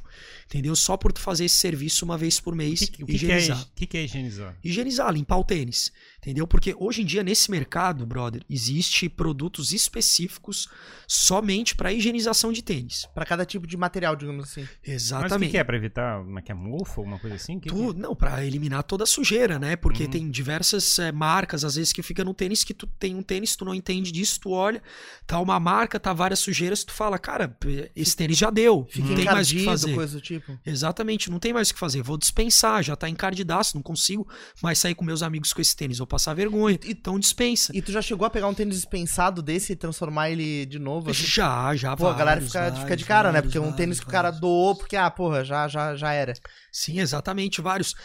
entendeu? 0.54 0.76
Só 0.76 0.96
por 0.96 1.12
tu 1.12 1.20
fazer 1.20 1.46
esse 1.46 1.56
serviço 1.56 2.06
uma 2.06 2.16
vez 2.16 2.40
por 2.40 2.54
mês, 2.56 2.82
que, 2.88 3.04
o 3.04 3.08
que, 3.08 3.14
é, 3.14 3.16
higienizar. 3.16 3.62
o 3.64 3.68
que, 3.76 3.86
que 3.88 3.98
é 3.98 4.04
higienizar? 4.04 4.56
Higienizar, 4.64 5.12
limpar 5.12 5.38
o 5.38 5.44
tênis, 5.44 5.92
entendeu? 6.20 6.46
Porque 6.46 6.76
hoje 6.78 7.02
em 7.02 7.06
dia 7.06 7.24
nesse 7.24 7.50
mercado, 7.50 8.06
brother, 8.06 8.44
existe 8.48 9.10
produtos 9.10 9.74
específicos 9.74 10.70
somente 11.08 11.76
para 11.76 11.92
higienização 11.92 12.52
de 12.52 12.62
tênis. 12.62 13.08
Pra 13.16 13.26
cada 13.26 13.46
tipo 13.46 13.66
de 13.66 13.76
material, 13.76 14.16
digamos 14.16 14.44
assim. 14.46 14.62
Mas 14.62 14.70
o 14.78 14.82
que, 14.84 14.92
Exatamente. 14.92 15.52
que 15.52 15.58
é? 15.58 15.64
Pra 15.64 15.76
evitar 15.76 16.24
como 16.24 16.38
é 16.38 16.42
que 16.42 16.52
é, 16.52 16.56
mofo, 16.56 17.02
alguma 17.02 17.18
coisa 17.20 17.36
assim? 17.36 17.60
Que 17.60 17.70
que 17.70 17.76
Tu, 17.76 17.94
não, 17.94 18.16
para 18.16 18.46
eliminar 18.46 18.84
toda 18.84 19.04
a 19.04 19.08
sujeira, 19.08 19.58
né? 19.58 19.76
Porque 19.76 20.04
Uhum. 20.04 20.10
tem 20.10 20.30
diversas 20.30 21.00
eh, 21.00 21.12
marcas, 21.12 21.64
às 21.64 21.76
vezes, 21.76 21.92
que 21.94 22.04
fica 22.04 22.24
no 22.24 22.34
tênis 22.34 22.64
que 22.64 22.74
tu 22.74 22.86
tem 22.86 23.16
um 23.16 23.24
tênis, 23.24 23.56
tu 23.56 23.66
não 23.66 23.74
entende 23.74 24.12
disso, 24.12 24.40
tu 24.40 24.52
olha, 24.52 24.82
tá 25.26 25.40
uma 25.40 25.60
marca, 25.60 26.00
tá 26.00 26.14
várias 26.14 26.40
sujeiras, 26.40 26.84
tu 26.84 26.92
fala, 26.94 27.18
cara, 27.18 27.56
esse 27.96 28.16
tênis 28.16 28.38
já 28.38 28.50
deu. 28.50 28.86
Fica 28.90 29.08
não 29.08 29.16
tem 29.16 29.26
mais 29.26 29.50
o 29.50 29.56
que 29.56 29.66
fazer. 29.66 29.96
coisa 29.96 30.14
do 30.18 30.22
tipo. 30.22 30.43
Exatamente, 30.66 31.30
não 31.30 31.40
tem 31.40 31.54
mais 31.54 31.70
o 31.70 31.74
que 31.74 31.80
fazer. 31.80 32.02
Vou 32.02 32.18
dispensar, 32.18 32.84
já 32.84 32.96
tá 32.96 33.08
encardidaço, 33.10 33.76
não 33.76 33.82
consigo 33.82 34.28
mais 34.62 34.80
sair 34.80 34.96
com 34.96 35.04
meus 35.06 35.24
amigos 35.24 35.54
com 35.54 35.62
esse 35.62 35.76
tênis, 35.76 35.98
vou 35.98 36.08
passar 36.08 36.34
vergonha. 36.34 36.80
Então 36.86 37.20
dispensa. 37.20 37.76
E 37.76 37.82
tu 37.82 37.92
já 37.92 38.02
chegou 38.02 38.26
a 38.26 38.30
pegar 38.30 38.48
um 38.48 38.54
tênis 38.54 38.76
dispensado 38.76 39.42
desse 39.42 39.74
e 39.74 39.76
transformar 39.76 40.30
ele 40.30 40.66
de 40.66 40.80
novo? 40.80 41.12
assim? 41.12 41.24
Já, 41.26 41.76
já, 41.76 41.96
Pô, 41.96 42.08
a 42.08 42.14
galera 42.14 42.42
vários, 42.42 42.48
fica, 42.48 42.66
fica 42.66 42.80
vários, 42.82 42.98
de 42.98 43.06
cara, 43.06 43.30
né? 43.30 43.34
vários, 43.34 43.52
Porque 43.52 43.60
um 43.60 43.64
vários, 43.64 43.78
tênis 43.78 44.00
que 44.00 44.06
o 44.06 44.10
cara 44.10 44.30
vários. 44.30 44.42
doou, 44.42 44.76
porque, 44.76 44.96
ah, 44.96 45.10
porra, 45.10 45.44
já, 45.44 45.68
já, 45.68 45.96
já 45.96 46.12
era. 46.14 46.34
Sim, 46.72 47.00
exatamente, 47.00 47.62
vários. 47.62 47.96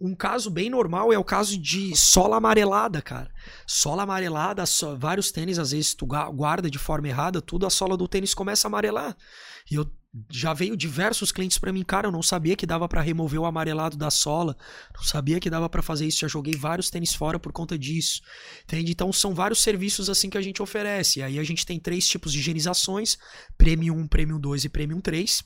Um 0.00 0.14
caso 0.14 0.50
bem 0.50 0.68
normal 0.68 1.12
é 1.12 1.18
o 1.18 1.24
caso 1.24 1.58
de 1.58 1.96
sola 1.96 2.36
amarelada, 2.36 3.00
cara. 3.00 3.30
Sola 3.66 4.02
amarelada, 4.02 4.64
vários 4.98 5.30
tênis, 5.30 5.58
às 5.58 5.70
vezes 5.70 5.94
tu 5.94 6.06
guarda 6.06 6.70
de 6.70 6.78
forma 6.78 7.08
errada, 7.08 7.40
tudo 7.40 7.66
a 7.66 7.70
sola 7.70 7.96
do 7.96 8.08
tênis 8.08 8.34
começa 8.34 8.66
a 8.66 8.68
amarelar. 8.68 9.16
E 9.70 9.74
eu 9.76 9.90
já 10.30 10.54
veio 10.54 10.76
diversos 10.76 11.32
clientes 11.32 11.58
pra 11.58 11.72
mim, 11.72 11.82
cara, 11.82 12.06
eu 12.06 12.12
não 12.12 12.22
sabia 12.22 12.56
que 12.56 12.66
dava 12.66 12.88
pra 12.88 13.00
remover 13.00 13.40
o 13.40 13.46
amarelado 13.46 13.96
da 13.96 14.10
sola, 14.10 14.56
não 14.94 15.02
sabia 15.02 15.40
que 15.40 15.50
dava 15.50 15.68
pra 15.68 15.82
fazer 15.82 16.06
isso, 16.06 16.20
já 16.20 16.28
joguei 16.28 16.54
vários 16.54 16.90
tênis 16.90 17.14
fora 17.14 17.38
por 17.38 17.52
conta 17.52 17.78
disso. 17.78 18.20
Entende? 18.64 18.92
Então 18.92 19.12
são 19.12 19.34
vários 19.34 19.60
serviços 19.60 20.08
assim 20.08 20.30
que 20.30 20.38
a 20.38 20.42
gente 20.42 20.62
oferece. 20.62 21.22
Aí 21.22 21.38
a 21.38 21.44
gente 21.44 21.66
tem 21.66 21.78
três 21.78 22.06
tipos 22.06 22.32
de 22.32 22.38
higienizações: 22.38 23.16
Premium 23.56 23.98
1, 24.00 24.08
Premium 24.08 24.40
2 24.40 24.64
e 24.64 24.68
Premium 24.68 25.00
3. 25.00 25.44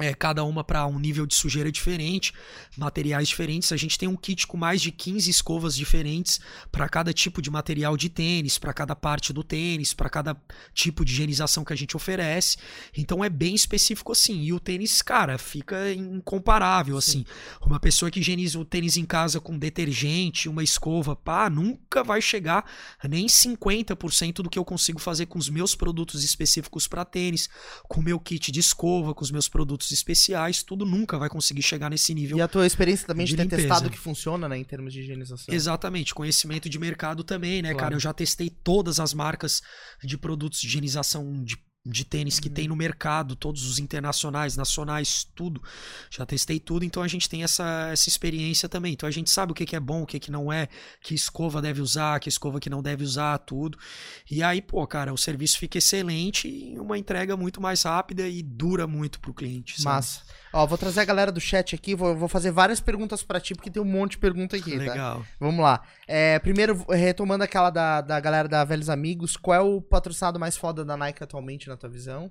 É, 0.00 0.12
cada 0.12 0.42
uma 0.42 0.64
para 0.64 0.84
um 0.88 0.98
nível 0.98 1.24
de 1.24 1.36
sujeira 1.36 1.70
diferente, 1.70 2.32
materiais 2.76 3.28
diferentes. 3.28 3.70
A 3.70 3.76
gente 3.76 3.96
tem 3.96 4.08
um 4.08 4.16
kit 4.16 4.44
com 4.44 4.56
mais 4.56 4.82
de 4.82 4.90
15 4.90 5.30
escovas 5.30 5.76
diferentes 5.76 6.40
para 6.72 6.88
cada 6.88 7.12
tipo 7.12 7.40
de 7.40 7.48
material 7.48 7.96
de 7.96 8.08
tênis, 8.08 8.58
para 8.58 8.72
cada 8.72 8.96
parte 8.96 9.32
do 9.32 9.44
tênis, 9.44 9.94
para 9.94 10.10
cada 10.10 10.36
tipo 10.72 11.04
de 11.04 11.12
higienização 11.12 11.64
que 11.64 11.72
a 11.72 11.76
gente 11.76 11.96
oferece. 11.96 12.56
Então 12.96 13.22
é 13.22 13.28
bem 13.28 13.54
específico 13.54 14.10
assim. 14.10 14.42
E 14.42 14.52
o 14.52 14.58
tênis, 14.58 15.00
cara, 15.00 15.38
fica 15.38 15.92
incomparável 15.92 16.98
assim. 16.98 17.24
Uma 17.64 17.78
pessoa 17.78 18.10
que 18.10 18.18
higieniza 18.18 18.58
o 18.58 18.64
tênis 18.64 18.96
em 18.96 19.04
casa 19.04 19.40
com 19.40 19.56
detergente, 19.56 20.48
uma 20.48 20.64
escova, 20.64 21.14
pá, 21.14 21.48
nunca 21.48 22.02
vai 22.02 22.20
chegar 22.20 22.68
a 23.00 23.06
nem 23.06 23.26
50% 23.26 24.42
do 24.42 24.50
que 24.50 24.58
eu 24.58 24.64
consigo 24.64 24.98
fazer 24.98 25.26
com 25.26 25.38
os 25.38 25.48
meus 25.48 25.76
produtos 25.76 26.24
específicos 26.24 26.88
para 26.88 27.04
tênis, 27.04 27.48
com 27.88 28.00
o 28.00 28.02
meu 28.02 28.18
kit 28.18 28.50
de 28.50 28.58
escova, 28.58 29.14
com 29.14 29.22
os 29.22 29.30
meus 29.30 29.48
produtos 29.48 29.83
especiais, 29.92 30.62
tudo 30.62 30.84
nunca 30.84 31.18
vai 31.18 31.28
conseguir 31.28 31.62
chegar 31.62 31.90
nesse 31.90 32.14
nível. 32.14 32.36
E 32.36 32.40
a 32.40 32.48
tua 32.48 32.66
experiência 32.66 33.06
também 33.06 33.26
de, 33.26 33.32
de 33.32 33.36
ter 33.36 33.42
limpeza. 33.44 33.62
testado 33.62 33.90
que 33.90 33.98
funciona, 33.98 34.48
né, 34.48 34.56
em 34.58 34.64
termos 34.64 34.92
de 34.92 35.00
higienização. 35.00 35.54
Exatamente, 35.54 36.14
conhecimento 36.14 36.68
de 36.68 36.78
mercado 36.78 37.22
também, 37.24 37.62
né, 37.62 37.70
Claro. 37.70 37.78
cara? 37.78 37.94
Eu 37.94 38.00
já 38.00 38.12
testei 38.12 38.48
todas 38.50 39.00
as 39.00 39.12
marcas 39.14 39.62
de 40.02 40.16
produtos 40.18 40.60
de 40.60 40.66
higienização 40.66 41.42
de, 41.44 41.56
de 41.84 42.04
tênis 42.04 42.40
que 42.40 42.48
tem 42.48 42.66
no 42.66 42.74
mercado, 42.74 43.36
todos 43.36 43.68
os 43.68 43.78
internacionais, 43.78 44.56
nacionais, 44.56 45.28
tudo. 45.34 45.62
Já 46.10 46.24
testei 46.24 46.58
tudo, 46.58 46.84
então 46.84 47.02
a 47.02 47.08
gente 47.08 47.28
tem 47.28 47.42
essa, 47.42 47.90
essa 47.92 48.08
experiência 48.08 48.68
também. 48.68 48.94
Então 48.94 49.06
a 49.06 49.12
gente 49.12 49.30
sabe 49.30 49.52
o 49.52 49.54
que, 49.54 49.66
que 49.66 49.76
é 49.76 49.80
bom, 49.80 50.02
o 50.02 50.06
que, 50.06 50.18
que 50.18 50.30
não 50.30 50.50
é, 50.50 50.68
que 51.02 51.14
escova 51.14 51.60
deve 51.60 51.82
usar, 51.82 52.18
que 52.20 52.28
escova 52.28 52.58
que 52.58 52.70
não 52.70 52.82
deve 52.82 53.04
usar, 53.04 53.38
tudo. 53.38 53.78
E 54.30 54.42
aí, 54.42 54.62
pô, 54.62 54.86
cara, 54.86 55.12
o 55.12 55.18
serviço 55.18 55.58
fica 55.58 55.76
excelente 55.76 56.48
e 56.48 56.78
uma 56.78 56.96
entrega 56.96 57.36
muito 57.36 57.60
mais 57.60 57.82
rápida 57.82 58.26
e 58.26 58.42
dura 58.42 58.86
muito 58.86 59.20
pro 59.20 59.34
cliente. 59.34 59.80
sabe? 59.80 59.96
Massa. 59.96 60.22
Ó, 60.54 60.64
vou 60.68 60.78
trazer 60.78 61.00
a 61.00 61.04
galera 61.04 61.32
do 61.32 61.40
chat 61.40 61.74
aqui, 61.74 61.96
vou, 61.96 62.16
vou 62.16 62.28
fazer 62.28 62.52
várias 62.52 62.78
perguntas 62.78 63.24
pra 63.24 63.40
ti, 63.40 63.56
porque 63.56 63.68
tem 63.68 63.82
um 63.82 63.84
monte 63.84 64.12
de 64.12 64.18
pergunta 64.18 64.56
aqui, 64.56 64.70
tá? 64.70 64.76
Legal. 64.76 65.26
Vamos 65.40 65.60
lá. 65.60 65.82
É, 66.06 66.38
primeiro, 66.38 66.86
retomando 66.88 67.42
aquela 67.42 67.70
da, 67.70 68.00
da 68.00 68.20
galera 68.20 68.48
da 68.48 68.64
Velhos 68.64 68.88
Amigos, 68.88 69.36
qual 69.36 69.54
é 69.56 69.60
o 69.60 69.82
patrocinado 69.82 70.38
mais 70.38 70.56
foda 70.56 70.84
da 70.84 70.96
Nike 70.96 71.24
atualmente, 71.24 71.68
na 71.68 71.73
tua 71.76 71.88
visão? 71.90 72.30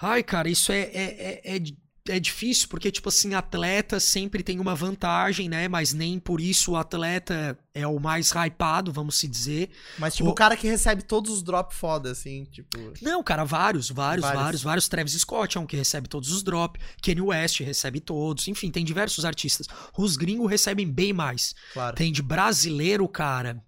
Ai, 0.00 0.22
cara, 0.22 0.48
isso 0.48 0.72
é, 0.72 0.80
é, 0.80 1.40
é, 1.52 1.56
é, 1.56 1.62
é 2.08 2.18
difícil, 2.18 2.68
porque, 2.68 2.90
tipo 2.90 3.10
assim, 3.10 3.34
atleta 3.34 4.00
sempre 4.00 4.42
tem 4.42 4.58
uma 4.58 4.74
vantagem, 4.74 5.46
né? 5.46 5.68
Mas 5.68 5.92
nem 5.92 6.18
por 6.18 6.40
isso 6.40 6.72
o 6.72 6.76
atleta 6.76 7.58
é 7.74 7.86
o 7.86 8.00
mais 8.00 8.30
hypado, 8.32 8.90
vamos 8.90 9.16
se 9.18 9.28
dizer. 9.28 9.68
Mas, 9.98 10.16
tipo, 10.16 10.30
O- 10.30 10.34
cara 10.34 10.56
que 10.56 10.66
recebe 10.66 11.02
todos 11.02 11.30
os 11.30 11.42
drop 11.42 11.74
foda, 11.74 12.12
assim, 12.12 12.44
tipo... 12.46 12.78
Não, 13.02 13.22
cara, 13.22 13.44
vários, 13.44 13.90
vários, 13.90 14.24
Vários. 14.26 14.62
vários. 14.62 14.88
Travis 14.88 15.12
Scott 15.12 15.58
é 15.58 15.60
um 15.60 15.66
que 15.66 15.76
recebe 15.76 16.08
todos 16.08 16.32
os 16.32 16.42
drops. 16.42 16.82
Kanye 17.02 17.20
West 17.20 17.60
recebe 17.60 18.00
todos. 18.00 18.48
Enfim, 18.48 18.70
tem 18.70 18.82
diversos 18.84 19.26
artistas. 19.26 19.66
Os 19.98 20.16
gringos 20.16 20.50
recebem 20.50 20.90
bem 20.90 21.12
mais. 21.12 21.54
Claro. 21.74 21.94
Tem 21.94 22.10
de 22.10 22.22
brasileiro, 22.22 23.06
cara. 23.06 23.62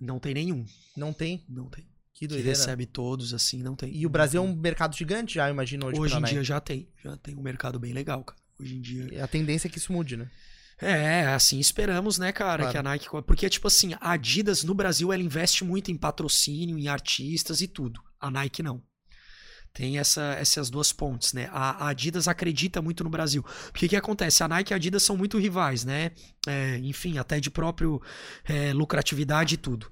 Não 0.00 0.20
tem 0.20 0.32
nenhum. 0.32 0.64
Não 0.96 1.12
tem? 1.12 1.44
Não 1.48 1.68
tem. 1.68 1.87
Que 2.18 2.26
Que 2.26 2.40
recebe 2.40 2.84
todos, 2.84 3.32
assim, 3.32 3.62
não 3.62 3.76
tem. 3.76 3.94
E 3.94 4.04
o 4.04 4.08
Brasil 4.08 4.42
é 4.42 4.44
um 4.44 4.52
mercado 4.54 4.96
gigante 4.96 5.34
já, 5.34 5.48
imagino, 5.48 5.86
hoje, 5.86 6.00
Hoje 6.00 6.16
em 6.16 6.22
dia 6.24 6.42
já 6.42 6.60
tem. 6.60 6.88
Já 7.04 7.16
tem 7.16 7.36
um 7.36 7.42
mercado 7.42 7.78
bem 7.78 7.92
legal, 7.92 8.24
cara. 8.24 8.40
Hoje 8.58 8.74
em 8.76 8.80
dia. 8.80 9.08
E 9.12 9.20
A 9.20 9.28
tendência 9.28 9.68
é 9.68 9.70
que 9.70 9.78
isso 9.78 9.92
mude, 9.92 10.16
né? 10.16 10.28
É, 10.80 11.26
assim 11.26 11.58
esperamos, 11.58 12.18
né, 12.18 12.32
cara, 12.32 12.62
Claro. 12.64 12.72
que 12.72 12.78
a 12.78 12.82
Nike. 12.82 13.08
Porque, 13.26 13.48
tipo 13.48 13.66
assim, 13.68 13.94
a 14.00 14.12
Adidas 14.12 14.62
no 14.64 14.74
Brasil 14.74 15.12
ela 15.12 15.22
investe 15.22 15.64
muito 15.64 15.90
em 15.90 15.96
patrocínio, 15.96 16.78
em 16.78 16.88
artistas 16.88 17.60
e 17.60 17.68
tudo. 17.68 18.00
A 18.20 18.30
Nike 18.30 18.62
não. 18.62 18.82
Tem 19.72 19.98
essa, 19.98 20.34
essas 20.40 20.70
duas 20.70 20.92
pontes, 20.92 21.32
né? 21.32 21.48
A, 21.52 21.84
a 21.84 21.88
Adidas 21.90 22.26
acredita 22.26 22.80
muito 22.82 23.04
no 23.04 23.10
Brasil. 23.10 23.44
Porque 23.70 23.86
o 23.86 23.88
que 23.88 23.96
acontece? 23.96 24.42
A 24.42 24.48
Nike 24.48 24.72
e 24.72 24.74
a 24.74 24.76
Adidas 24.76 25.02
são 25.02 25.16
muito 25.16 25.38
rivais, 25.38 25.84
né? 25.84 26.12
É, 26.46 26.78
enfim, 26.78 27.18
até 27.18 27.38
de 27.38 27.50
próprio 27.50 28.00
é, 28.44 28.72
lucratividade 28.72 29.54
e 29.54 29.58
tudo. 29.58 29.90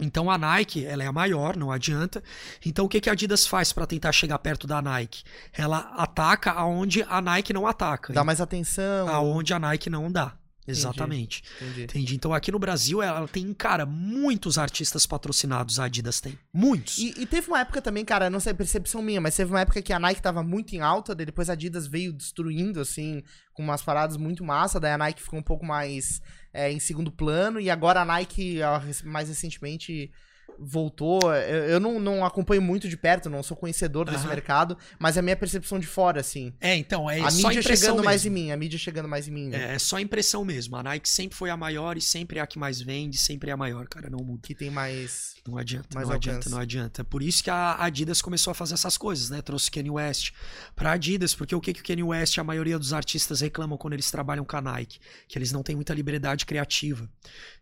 Então 0.00 0.30
a 0.30 0.38
Nike, 0.38 0.84
ela 0.84 1.04
é 1.04 1.06
a 1.06 1.12
maior, 1.12 1.56
não 1.56 1.70
adianta. 1.70 2.22
Então 2.64 2.86
o 2.86 2.88
que, 2.88 3.00
que 3.00 3.08
a 3.08 3.12
Adidas 3.12 3.46
faz 3.46 3.72
para 3.72 3.86
tentar 3.86 4.12
chegar 4.12 4.38
perto 4.38 4.66
da 4.66 4.80
Nike? 4.80 5.22
Ela 5.52 5.92
ataca 5.96 6.52
aonde 6.52 7.04
a 7.08 7.20
Nike 7.20 7.52
não 7.52 7.66
ataca. 7.66 8.12
Dá 8.12 8.24
mais 8.24 8.40
atenção. 8.40 9.08
Aonde 9.08 9.52
a 9.52 9.58
Nike 9.58 9.90
não 9.90 10.10
dá. 10.10 10.32
Exatamente. 10.66 11.42
Entendi. 11.60 11.82
Entendi. 11.82 12.14
Então 12.14 12.32
aqui 12.32 12.52
no 12.52 12.58
Brasil 12.58 13.02
ela 13.02 13.26
tem, 13.26 13.52
cara, 13.54 13.84
muitos 13.86 14.58
artistas 14.58 15.06
patrocinados 15.06 15.80
a 15.80 15.84
Adidas 15.84 16.20
tem. 16.20 16.38
Muitos. 16.52 16.98
E, 16.98 17.22
e 17.22 17.26
teve 17.26 17.48
uma 17.48 17.60
época 17.60 17.80
também, 17.82 18.04
cara, 18.04 18.30
não 18.30 18.40
sei, 18.40 18.54
percepção 18.54 19.02
minha, 19.02 19.20
mas 19.20 19.36
teve 19.36 19.50
uma 19.50 19.60
época 19.60 19.82
que 19.82 19.92
a 19.92 19.98
Nike 19.98 20.22
tava 20.22 20.42
muito 20.42 20.74
em 20.74 20.80
alta, 20.80 21.14
daí 21.14 21.26
depois 21.26 21.48
a 21.48 21.54
Adidas 21.54 21.86
veio 21.86 22.12
destruindo, 22.12 22.80
assim, 22.80 23.22
com 23.52 23.62
umas 23.62 23.82
paradas 23.82 24.16
muito 24.16 24.44
massa, 24.44 24.78
daí 24.78 24.92
a 24.92 24.98
Nike 24.98 25.22
ficou 25.22 25.38
um 25.38 25.42
pouco 25.42 25.64
mais 25.64 26.20
é, 26.52 26.70
em 26.70 26.78
segundo 26.78 27.10
plano, 27.10 27.60
e 27.60 27.70
agora 27.70 28.00
a 28.00 28.04
Nike, 28.04 28.58
mais 29.04 29.28
recentemente, 29.28 30.10
voltou. 30.58 31.32
Eu, 31.34 31.64
eu 31.64 31.80
não, 31.80 31.98
não 31.98 32.24
acompanho 32.24 32.62
muito 32.62 32.88
de 32.88 32.96
perto, 32.96 33.28
não 33.30 33.42
sou 33.42 33.56
conhecedor 33.56 34.06
desse 34.06 34.18
Aham. 34.24 34.28
mercado, 34.28 34.78
mas 34.98 35.16
é 35.16 35.20
a 35.20 35.22
minha 35.22 35.36
percepção 35.36 35.78
de 35.78 35.86
fora, 35.86 36.20
assim. 36.20 36.52
É, 36.60 36.74
então, 36.76 37.08
é 37.10 37.20
a 37.20 37.30
só 37.30 37.48
mídia 37.48 37.60
impressão 37.60 37.88
chegando 37.88 38.04
mais 38.04 38.24
em 38.24 38.30
mesmo. 38.30 38.44
mim, 38.46 38.52
a 38.52 38.56
mídia 38.56 38.78
chegando 38.78 39.08
mais 39.08 39.28
em 39.28 39.30
mim, 39.30 39.48
né? 39.48 39.72
É, 39.72 39.74
é 39.74 39.78
só 39.78 39.98
impressão 40.00 40.44
mesmo. 40.44 40.76
A 40.76 40.82
Nike 40.82 41.08
sempre 41.08 41.36
foi 41.36 41.50
a 41.50 41.56
maior 41.56 41.96
e 41.96 42.00
sempre 42.00 42.38
é 42.38 42.42
a 42.42 42.46
que 42.46 42.58
mais 42.58 42.80
vende, 42.80 43.16
sempre 43.18 43.50
é 43.50 43.52
a 43.52 43.56
maior, 43.56 43.86
cara, 43.88 44.08
não 44.10 44.18
muda. 44.24 44.40
Que 44.42 44.54
tem 44.54 44.70
mais. 44.70 45.34
Não 45.46 45.56
adianta, 45.56 45.88
Mais 45.94 46.06
não 46.08 46.14
alcance. 46.14 46.28
adianta, 46.30 46.50
não 46.50 46.58
adianta. 46.58 47.04
Por 47.04 47.22
isso 47.22 47.42
que 47.42 47.50
a 47.50 47.82
Adidas 47.82 48.20
começou 48.20 48.50
a 48.50 48.54
fazer 48.54 48.74
essas 48.74 48.96
coisas, 48.98 49.30
né? 49.30 49.40
Trouxe 49.42 49.70
Kanye 49.70 49.90
West 49.90 50.32
pra 50.76 50.92
Adidas, 50.92 51.34
porque 51.34 51.54
o 51.54 51.60
que, 51.60 51.72
que 51.72 51.80
o 51.80 51.84
Kanye 51.84 52.02
West, 52.02 52.38
a 52.38 52.44
maioria 52.44 52.78
dos 52.78 52.92
artistas 52.92 53.40
reclamam 53.40 53.78
quando 53.78 53.94
eles 53.94 54.10
trabalham 54.10 54.44
com 54.44 54.56
a 54.56 54.60
Nike? 54.60 54.98
Que 55.26 55.38
eles 55.38 55.50
não 55.52 55.62
têm 55.62 55.74
muita 55.74 55.94
liberdade 55.94 56.44
criativa. 56.44 57.08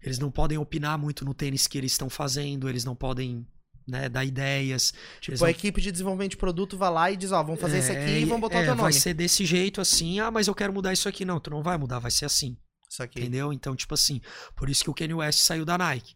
Eles 0.03 0.19
não 0.19 0.31
podem 0.31 0.59
opinar 0.59 0.99
muito 0.99 1.25
no 1.25 1.33
tênis 1.35 1.67
que 1.67 1.79
eles 1.79 1.93
estão 1.93 2.11
fazendo, 2.11 2.69
eles 2.69 2.78
não 2.85 2.95
podem 2.95 3.47
né, 3.87 4.09
dar 4.09 4.25
ideias. 4.25 4.93
Tipo, 5.21 5.33
eles 5.33 5.43
a 5.43 5.51
equipe 5.51 5.81
de 5.81 5.91
desenvolvimento 5.91 6.33
de 6.33 6.37
produto 6.37 6.77
vai 6.77 6.91
lá 6.91 7.11
e 7.11 7.17
diz, 7.17 7.33
ó, 7.33 7.43
vamos 7.43 7.61
fazer 7.61 7.79
isso 7.79 7.91
aqui 7.91 8.01
É, 8.01 8.21
e 8.21 8.25
vamos 8.25 8.41
botar 8.41 8.59
é, 8.59 8.63
o 8.63 8.65
teu 8.67 8.75
Vai 8.77 8.91
nome. 8.91 9.01
ser 9.01 9.15
desse 9.15 9.47
jeito 9.47 9.81
assim, 9.81 10.21
ah, 10.21 10.31
mas 10.31 10.47
eu 10.47 10.55
quero 10.55 10.73
mudar 10.73 10.93
isso 10.93 11.09
aqui. 11.09 11.25
Não, 11.25 11.41
tu 11.41 11.51
não 11.51 11.63
vai 11.63 11.79
mudar, 11.79 11.99
vai 11.99 12.11
ser 12.11 12.27
assim. 12.27 12.57
Isso 12.89 13.03
aqui. 13.03 13.21
Entendeu? 13.21 13.53
Então, 13.53 13.77
tipo 13.77 13.93
assim, 13.93 14.21
por 14.57 14.71
isso 14.71 14.83
que 14.83 14.91
o 14.91 14.95
Kanye 14.95 15.13
West 15.13 15.41
saiu 15.41 15.65
da 15.65 15.77
Nike. 15.77 16.15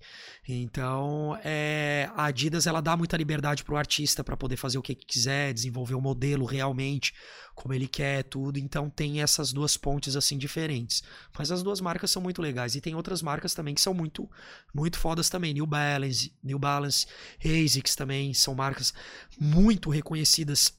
Então, 0.49 1.39
é, 1.45 2.11
a 2.17 2.25
Adidas 2.25 2.67
ela 2.67 2.81
dá 2.81 2.97
muita 2.97 3.17
liberdade 3.17 3.63
pro 3.63 3.77
artista 3.77 4.25
para 4.25 4.37
poder 4.37 4.57
fazer 4.57 4.79
o 4.79 4.83
que 4.83 4.95
quiser, 4.95 5.53
desenvolver 5.53 5.95
o 5.95 6.01
modelo 6.01 6.47
realmente 6.47 7.13
como 7.55 7.75
ele 7.75 7.87
quer, 7.87 8.25
tudo. 8.25 8.59
Então, 8.59 8.89
tem 8.89 9.21
essas 9.21 9.53
duas 9.53 9.77
pontes 9.77 10.17
assim 10.17 10.39
diferentes. 10.39 11.03
Mas 11.39 11.53
as 11.53 11.63
duas 11.63 11.81
marcas 11.81 12.11
são 12.11 12.23
muito 12.23 12.41
legais 12.41 12.75
e 12.75 12.81
tem 12.81 12.95
outras 12.95 13.21
marcas 13.21 13.53
também 13.53 13.75
que 13.75 13.81
são 13.81 13.93
muito 13.93 14.29
muito 14.73 14.99
fodas 14.99 15.29
também, 15.29 15.53
New 15.53 15.67
Balance, 15.67 16.33
New 16.43 16.59
Balance, 16.59 17.07
ASICS 17.39 17.95
também 17.95 18.33
são 18.33 18.55
marcas 18.55 18.95
muito 19.39 19.91
reconhecidas. 19.91 20.73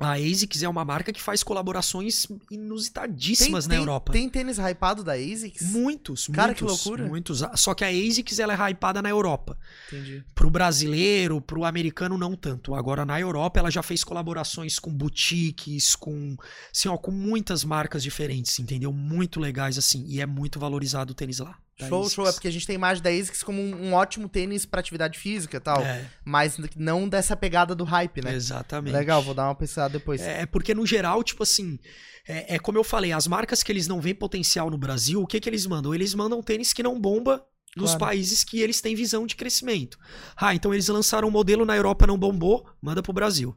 A 0.00 0.12
ASICS 0.12 0.62
é 0.62 0.68
uma 0.68 0.84
marca 0.84 1.12
que 1.12 1.20
faz 1.20 1.42
colaborações 1.42 2.26
inusitadíssimas 2.50 3.66
na 3.66 3.74
Europa. 3.74 4.12
Tem 4.12 4.28
tênis 4.28 4.58
hypado 4.58 5.02
da 5.02 5.14
ASICS? 5.14 5.72
Muitos, 5.72 6.28
Cara, 6.28 6.54
que 6.54 6.62
muitos, 6.62 6.84
loucura. 6.84 7.08
Muitos. 7.08 7.42
Só 7.56 7.74
que 7.74 7.84
a 7.84 7.88
ASICS 7.88 8.38
ela 8.38 8.52
é 8.52 8.70
hypada 8.70 9.02
na 9.02 9.08
Europa. 9.08 9.58
Entendi. 9.88 10.24
Pro 10.34 10.50
brasileiro, 10.50 11.40
pro 11.40 11.64
americano 11.64 12.16
não 12.16 12.36
tanto. 12.36 12.74
Agora 12.74 13.04
na 13.04 13.18
Europa 13.20 13.58
ela 13.58 13.70
já 13.70 13.82
fez 13.82 14.04
colaborações 14.04 14.78
com 14.78 14.92
boutiques, 14.92 15.96
com 15.96 16.36
assim, 16.72 16.88
ó, 16.88 16.96
com 16.96 17.10
muitas 17.10 17.64
marcas 17.64 18.02
diferentes, 18.02 18.58
entendeu? 18.60 18.92
Muito 18.92 19.40
legais 19.40 19.78
assim, 19.78 20.04
e 20.06 20.20
é 20.20 20.26
muito 20.26 20.60
valorizado 20.60 21.10
o 21.12 21.14
tênis 21.14 21.40
lá. 21.40 21.58
Da 21.78 21.88
Show, 21.88 22.00
ASICS. 22.00 22.14
show. 22.14 22.26
É 22.28 22.32
porque 22.32 22.48
a 22.48 22.50
gente 22.50 22.66
tem 22.66 22.74
a 22.74 22.78
imagem 22.78 23.02
da 23.02 23.10
ASICS 23.10 23.42
como 23.42 23.60
um, 23.62 23.88
um 23.88 23.94
ótimo 23.94 24.28
tênis 24.28 24.66
pra 24.66 24.80
atividade 24.80 25.18
física 25.18 25.56
e 25.56 25.60
tal. 25.60 25.80
É, 25.80 26.04
Mas 26.24 26.56
não 26.76 27.08
dessa 27.08 27.36
pegada 27.36 27.74
do 27.74 27.84
hype, 27.84 28.22
né? 28.22 28.34
exatamente. 28.34 28.92
Legal, 28.94 29.22
vou 29.22 29.32
dar 29.34 29.44
uma 29.48 29.54
pesquisada 29.54 29.96
depois. 29.98 30.20
É 30.20 30.44
porque, 30.46 30.74
no 30.74 30.84
geral, 30.84 31.22
tipo 31.22 31.42
assim, 31.44 31.78
é, 32.26 32.56
é 32.56 32.58
como 32.58 32.76
eu 32.78 32.84
falei, 32.84 33.12
as 33.12 33.26
marcas 33.28 33.62
que 33.62 33.70
eles 33.70 33.86
não 33.86 34.00
veem 34.00 34.14
potencial 34.14 34.70
no 34.70 34.76
Brasil, 34.78 35.22
o 35.22 35.26
que 35.26 35.38
que 35.40 35.48
eles 35.48 35.66
mandam? 35.66 35.94
Eles 35.94 36.14
mandam 36.14 36.42
tênis 36.42 36.72
que 36.72 36.82
não 36.82 37.00
bomba 37.00 37.44
nos 37.76 37.90
Claro. 37.90 38.00
países 38.06 38.42
que 38.42 38.60
eles 38.60 38.80
têm 38.80 38.96
visão 38.96 39.24
de 39.26 39.36
crescimento. 39.36 39.98
Ah, 40.36 40.54
então 40.54 40.74
eles 40.74 40.88
lançaram 40.88 41.28
um 41.28 41.30
modelo 41.30 41.64
na 41.64 41.76
Europa, 41.76 42.06
não 42.08 42.18
bombou, 42.18 42.68
manda 42.82 43.02
pro 43.02 43.12
Brasil. 43.12 43.56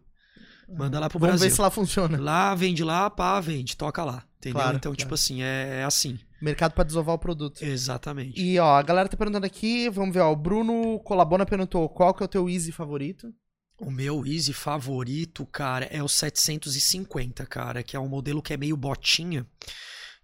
Manda 0.74 1.00
lá 1.00 1.10
pro 1.10 1.20
Vamos 1.20 1.34
Brasil. 1.34 1.50
ver 1.50 1.56
se 1.56 1.62
lá 1.62 1.70
funciona. 1.70 2.20
Lá, 2.20 2.56
vende 2.56 2.84
lá, 2.84 3.10
pá, 3.10 3.40
vende, 3.40 3.76
toca 3.76 4.04
lá. 4.04 4.24
Entendeu? 4.38 4.60
Claro, 4.60 4.78
então, 4.78 4.92
claro. 4.92 4.98
tipo 4.98 5.14
assim, 5.14 5.44
é, 5.44 5.82
é 5.82 5.84
assim. 5.84 6.18
Mercado 6.42 6.74
pra 6.74 6.84
desovar 6.84 7.16
o 7.16 7.20
produto. 7.20 7.64
Exatamente. 7.64 8.42
E 8.42 8.58
ó, 8.58 8.76
a 8.76 8.82
galera 8.82 9.08
tá 9.08 9.16
perguntando 9.16 9.46
aqui, 9.46 9.90
vamos 9.90 10.14
ver, 10.14 10.22
ó, 10.22 10.32
o 10.32 10.36
Bruno 10.36 11.00
Colabona 11.00 11.46
perguntou 11.46 11.88
qual 11.88 12.14
que 12.14 12.24
é 12.24 12.26
o 12.26 12.30
teu 12.30 12.50
Easy 12.50 12.72
favorito? 12.72 13.32
O 13.80 13.92
meu 13.92 14.26
Easy 14.26 14.54
favorito, 14.54 15.46
cara, 15.46 15.86
é 15.86 16.02
o 16.02 16.08
750, 16.08 17.46
cara, 17.46 17.84
que 17.84 17.96
é 17.96 18.00
um 18.00 18.08
modelo 18.08 18.42
que 18.42 18.54
é 18.54 18.58
meio 18.58 18.78
botinha, 18.78 19.46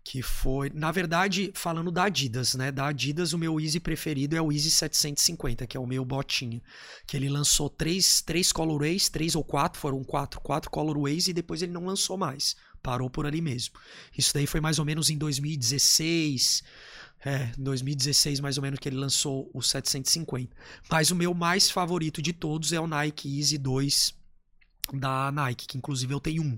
que 0.09 0.21
foi, 0.21 0.71
na 0.73 0.89
verdade, 0.89 1.51
falando 1.53 1.91
da 1.91 2.05
Adidas, 2.05 2.55
né? 2.55 2.71
Da 2.71 2.87
Adidas, 2.87 3.33
o 3.33 3.37
meu 3.37 3.59
Easy 3.59 3.77
preferido 3.77 4.37
é 4.37 4.41
o 4.41 4.53
Easy 4.53 4.71
750, 4.71 5.67
que 5.67 5.75
é 5.75 5.79
o 5.79 5.85
meu 5.85 6.05
botinha, 6.05 6.61
que 7.05 7.17
ele 7.17 7.27
lançou 7.27 7.69
três, 7.69 8.21
três 8.21 8.53
colorways, 8.53 9.09
três 9.09 9.35
ou 9.35 9.43
quatro, 9.43 9.77
foram 9.77 10.01
quatro, 10.05 10.39
quatro 10.39 10.71
colorways 10.71 11.27
e 11.27 11.33
depois 11.33 11.61
ele 11.61 11.73
não 11.73 11.85
lançou 11.85 12.17
mais, 12.17 12.55
parou 12.81 13.09
por 13.09 13.25
ali 13.25 13.41
mesmo. 13.41 13.75
Isso 14.17 14.33
daí 14.33 14.47
foi 14.47 14.61
mais 14.61 14.79
ou 14.79 14.85
menos 14.85 15.09
em 15.09 15.17
2016, 15.17 16.63
é, 17.25 17.51
2016 17.57 18.39
mais 18.39 18.55
ou 18.57 18.63
menos 18.63 18.79
que 18.79 18.87
ele 18.87 18.95
lançou 18.95 19.51
o 19.53 19.61
750. 19.61 20.55
Mas 20.89 21.11
o 21.11 21.17
meu 21.17 21.33
mais 21.33 21.69
favorito 21.69 22.21
de 22.21 22.31
todos 22.31 22.71
é 22.71 22.79
o 22.79 22.87
Nike 22.87 23.39
Easy 23.39 23.57
2 23.57 24.15
da 24.93 25.31
Nike, 25.31 25.67
que 25.67 25.77
inclusive 25.77 26.13
eu 26.13 26.19
tenho 26.19 26.43
um. 26.43 26.57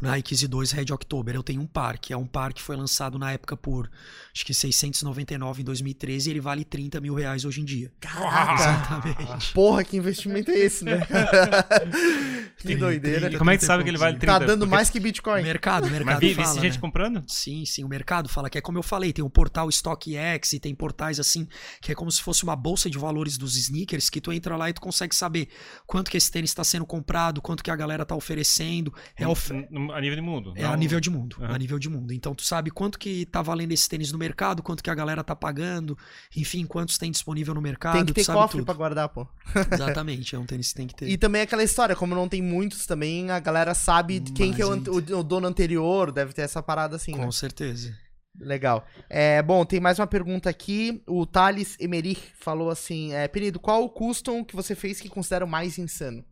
O 0.00 0.06
Nike 0.06 0.32
Easy 0.34 0.46
2 0.46 0.70
Red 0.72 0.92
October. 0.92 1.34
Eu 1.34 1.42
tenho 1.42 1.60
um 1.60 1.66
par, 1.66 1.98
que 1.98 2.12
é 2.12 2.16
um 2.16 2.26
par 2.26 2.52
que 2.52 2.62
foi 2.62 2.76
lançado 2.76 3.18
na 3.18 3.32
época 3.32 3.56
por 3.56 3.90
acho 4.34 4.44
que 4.46 4.54
699 4.54 5.62
em 5.62 5.64
2013 5.64 6.28
e 6.28 6.32
ele 6.32 6.40
vale 6.40 6.64
30 6.64 7.00
mil 7.00 7.14
reais 7.14 7.44
hoje 7.44 7.60
em 7.60 7.64
dia. 7.64 7.90
Caraca! 8.00 8.54
Exatamente. 8.54 9.52
Porra, 9.52 9.82
que 9.82 9.96
investimento 9.96 10.50
é 10.52 10.58
esse, 10.58 10.84
né? 10.84 11.00
que 12.58 12.76
doideira. 12.76 13.30
E 13.32 13.36
como 13.38 13.50
é 13.50 13.56
que 13.58 13.64
sabe 13.64 13.82
que 13.82 13.90
ele 13.90 13.98
vale 13.98 14.18
30? 14.18 14.26
Tá 14.26 14.38
dando 14.46 14.60
Porque- 14.60 14.70
mais 14.74 14.90
que 14.90 14.98
O 14.98 15.02
Bitcoin. 15.02 15.42
mercado, 15.42 15.84
o 15.86 15.90
Mas 15.90 15.98
mercado 15.98 16.20
vi 16.20 16.34
fala, 16.34 16.60
gente 16.60 16.74
né? 16.74 16.80
comprando? 16.80 17.24
Sim, 17.26 17.64
sim, 17.64 17.84
o 17.84 17.88
mercado 17.88 18.28
fala 18.28 18.48
que 18.50 18.58
é 18.58 18.60
como 18.60 18.78
eu 18.78 18.82
falei, 18.82 19.12
tem 19.12 19.24
o 19.24 19.30
portal 19.30 19.68
StockX 19.70 20.52
e 20.52 20.60
tem 20.60 20.74
portais 20.74 21.18
assim, 21.20 21.46
que 21.80 21.92
é 21.92 21.94
como 21.94 22.10
se 22.10 22.22
fosse 22.22 22.44
uma 22.44 22.54
bolsa 22.56 22.88
de 22.88 22.98
valores 22.98 23.36
dos 23.36 23.56
sneakers, 23.56 24.08
que 24.10 24.20
tu 24.20 24.32
entra 24.32 24.56
lá 24.56 24.70
e 24.70 24.72
tu 24.72 24.80
consegue 24.80 25.14
saber 25.14 25.48
quanto 25.86 26.10
que 26.10 26.16
esse 26.16 26.30
tênis 26.30 26.50
está 26.50 26.62
sendo 26.62 26.86
comprado, 26.86 27.40
quanto 27.42 27.62
que 27.64 27.70
a 27.70 27.76
galera 27.76 28.04
tá 28.04 28.14
oferecendo, 28.14 28.92
é, 29.16 29.26
of- 29.26 29.52
N- 29.52 29.66
n- 29.70 29.87
A 29.92 30.00
nível 30.00 30.16
de 30.16 30.22
mundo. 30.22 30.52
é 30.56 30.62
não- 30.62 30.72
a 30.72 30.76
nível 30.76 31.00
de 31.00 31.10
mundo, 31.10 31.36
Aham. 31.40 31.54
a 31.54 31.58
nível 31.58 31.78
de 31.78 31.88
mundo. 31.88 32.12
Então 32.12 32.34
tu 32.34 32.42
sabe 32.42 32.70
quanto 32.70 32.98
que 32.98 33.26
tá 33.26 33.40
valendo 33.42 33.72
esse 33.72 33.88
tênis 33.88 34.10
no 34.12 34.18
mercado, 34.18 34.62
quanto 34.62 34.82
que 34.82 34.90
a 34.90 34.94
galera 34.94 35.22
tá 35.24 35.34
pagando, 35.36 35.96
enfim, 36.36 36.64
quantos 36.66 36.98
tem 36.98 37.10
disponível 37.10 37.54
no 37.54 37.60
mercado, 37.60 37.96
Tem 37.96 38.04
que 38.06 38.12
ter 38.14 38.26
cofre 38.26 38.58
tudo. 38.58 38.64
pra 38.66 38.74
guardar, 38.74 39.08
pô. 39.08 39.26
Exatamente, 39.72 40.34
é 40.34 40.38
um 40.38 40.46
tênis 40.46 40.68
que 40.68 40.74
tem 40.74 40.86
que 40.86 40.94
ter. 40.94 41.08
E 41.08 41.16
também 41.16 41.42
aquela 41.42 41.62
história, 41.62 41.94
como 41.96 42.14
não 42.14 42.28
tem 42.28 42.42
muitos 42.42 42.86
também, 42.86 43.30
a 43.30 43.38
galera 43.40 43.74
sabe 43.74 44.18
de 44.20 44.32
quem 44.32 44.52
que 44.52 44.62
é 44.62 44.66
o, 44.66 44.72
o- 44.72 45.22
dono 45.24 45.46
anterior, 45.46 46.10
deve 46.12 46.32
ter 46.32 46.42
essa 46.42 46.62
parada 46.62 46.96
assim, 46.96 47.12
né? 47.12 47.24
Com 47.24 47.32
certeza. 47.32 47.94
Legal. 48.40 48.86
É, 49.10 49.42
bom, 49.42 49.64
tem 49.64 49.80
mais 49.80 49.98
uma 49.98 50.06
pergunta 50.06 50.48
aqui. 50.48 51.02
O 51.08 51.26
Thales 51.26 51.76
Emerich 51.80 52.22
falou 52.38 52.70
assim: 52.70 53.12
é, 53.12 53.26
Perido, 53.26 53.58
qual 53.58 53.82
o 53.82 53.88
custom 53.88 54.44
que 54.44 54.54
você 54.54 54.76
fez 54.76 55.00
que 55.00 55.08
considera 55.08 55.44
o 55.44 55.48
mais 55.48 55.76
insano? 55.76 56.24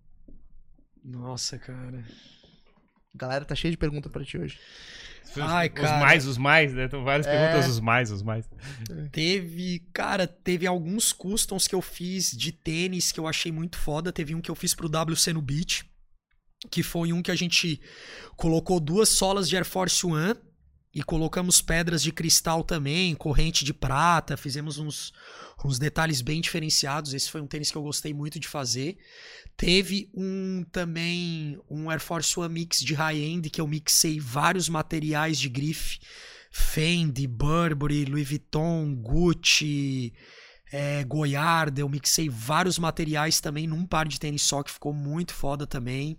Nossa, 1.04 1.58
cara. 1.58 2.04
A 3.16 3.18
galera 3.18 3.44
tá 3.44 3.54
cheia 3.54 3.70
de 3.70 3.78
pergunta 3.78 4.08
pra 4.10 4.22
ti 4.24 4.36
hoje. 4.36 4.58
Os, 5.30 5.38
Ai, 5.38 5.68
os 5.68 5.74
cara. 5.74 5.98
mais, 5.98 6.26
os 6.26 6.38
mais, 6.38 6.72
né? 6.72 6.86
Tem 6.86 7.02
várias 7.02 7.26
É. 7.26 7.30
perguntas, 7.30 7.70
os 7.70 7.80
mais, 7.80 8.10
os 8.10 8.22
mais. 8.22 8.48
Teve, 9.10 9.80
cara, 9.92 10.26
teve 10.26 10.66
alguns 10.66 11.12
customs 11.12 11.66
que 11.66 11.74
eu 11.74 11.82
fiz 11.82 12.30
de 12.30 12.52
tênis 12.52 13.10
que 13.12 13.18
eu 13.20 13.26
achei 13.26 13.50
muito 13.50 13.76
foda. 13.78 14.12
Teve 14.12 14.34
um 14.34 14.40
que 14.40 14.50
eu 14.50 14.54
fiz 14.54 14.74
pro 14.74 14.88
WC 14.88 15.32
no 15.32 15.42
Beach, 15.42 15.84
que 16.70 16.82
foi 16.82 17.12
um 17.12 17.22
que 17.22 17.30
a 17.30 17.34
gente 17.34 17.80
colocou 18.36 18.78
duas 18.80 19.08
solas 19.08 19.48
de 19.48 19.56
Air 19.56 19.64
Force 19.64 20.04
One 20.06 20.34
e 20.96 21.02
colocamos 21.02 21.60
pedras 21.60 22.02
de 22.02 22.10
cristal 22.10 22.64
também, 22.64 23.14
corrente 23.14 23.66
de 23.66 23.74
prata, 23.74 24.34
fizemos 24.34 24.78
uns, 24.78 25.12
uns 25.62 25.78
detalhes 25.78 26.22
bem 26.22 26.40
diferenciados. 26.40 27.12
Esse 27.12 27.30
foi 27.30 27.42
um 27.42 27.46
tênis 27.46 27.70
que 27.70 27.76
eu 27.76 27.82
gostei 27.82 28.14
muito 28.14 28.40
de 28.40 28.48
fazer. 28.48 28.96
Teve 29.58 30.08
um 30.14 30.64
também, 30.72 31.60
um 31.68 31.90
Air 31.90 32.00
Force 32.00 32.40
One 32.40 32.54
Mix 32.54 32.80
de 32.80 32.94
high-end, 32.94 33.50
que 33.50 33.60
eu 33.60 33.66
mixei 33.66 34.18
vários 34.18 34.70
materiais 34.70 35.38
de 35.38 35.50
grife. 35.50 35.98
Fendi, 36.50 37.26
Burberry, 37.26 38.06
Louis 38.06 38.26
Vuitton, 38.26 38.94
Gucci, 38.94 40.14
é, 40.72 41.04
Goyarda. 41.04 41.82
Eu 41.82 41.90
mixei 41.90 42.30
vários 42.30 42.78
materiais 42.78 43.38
também 43.38 43.66
num 43.66 43.84
par 43.84 44.08
de 44.08 44.18
tênis 44.18 44.40
só, 44.40 44.62
que 44.62 44.70
ficou 44.70 44.94
muito 44.94 45.34
foda 45.34 45.66
também. 45.66 46.18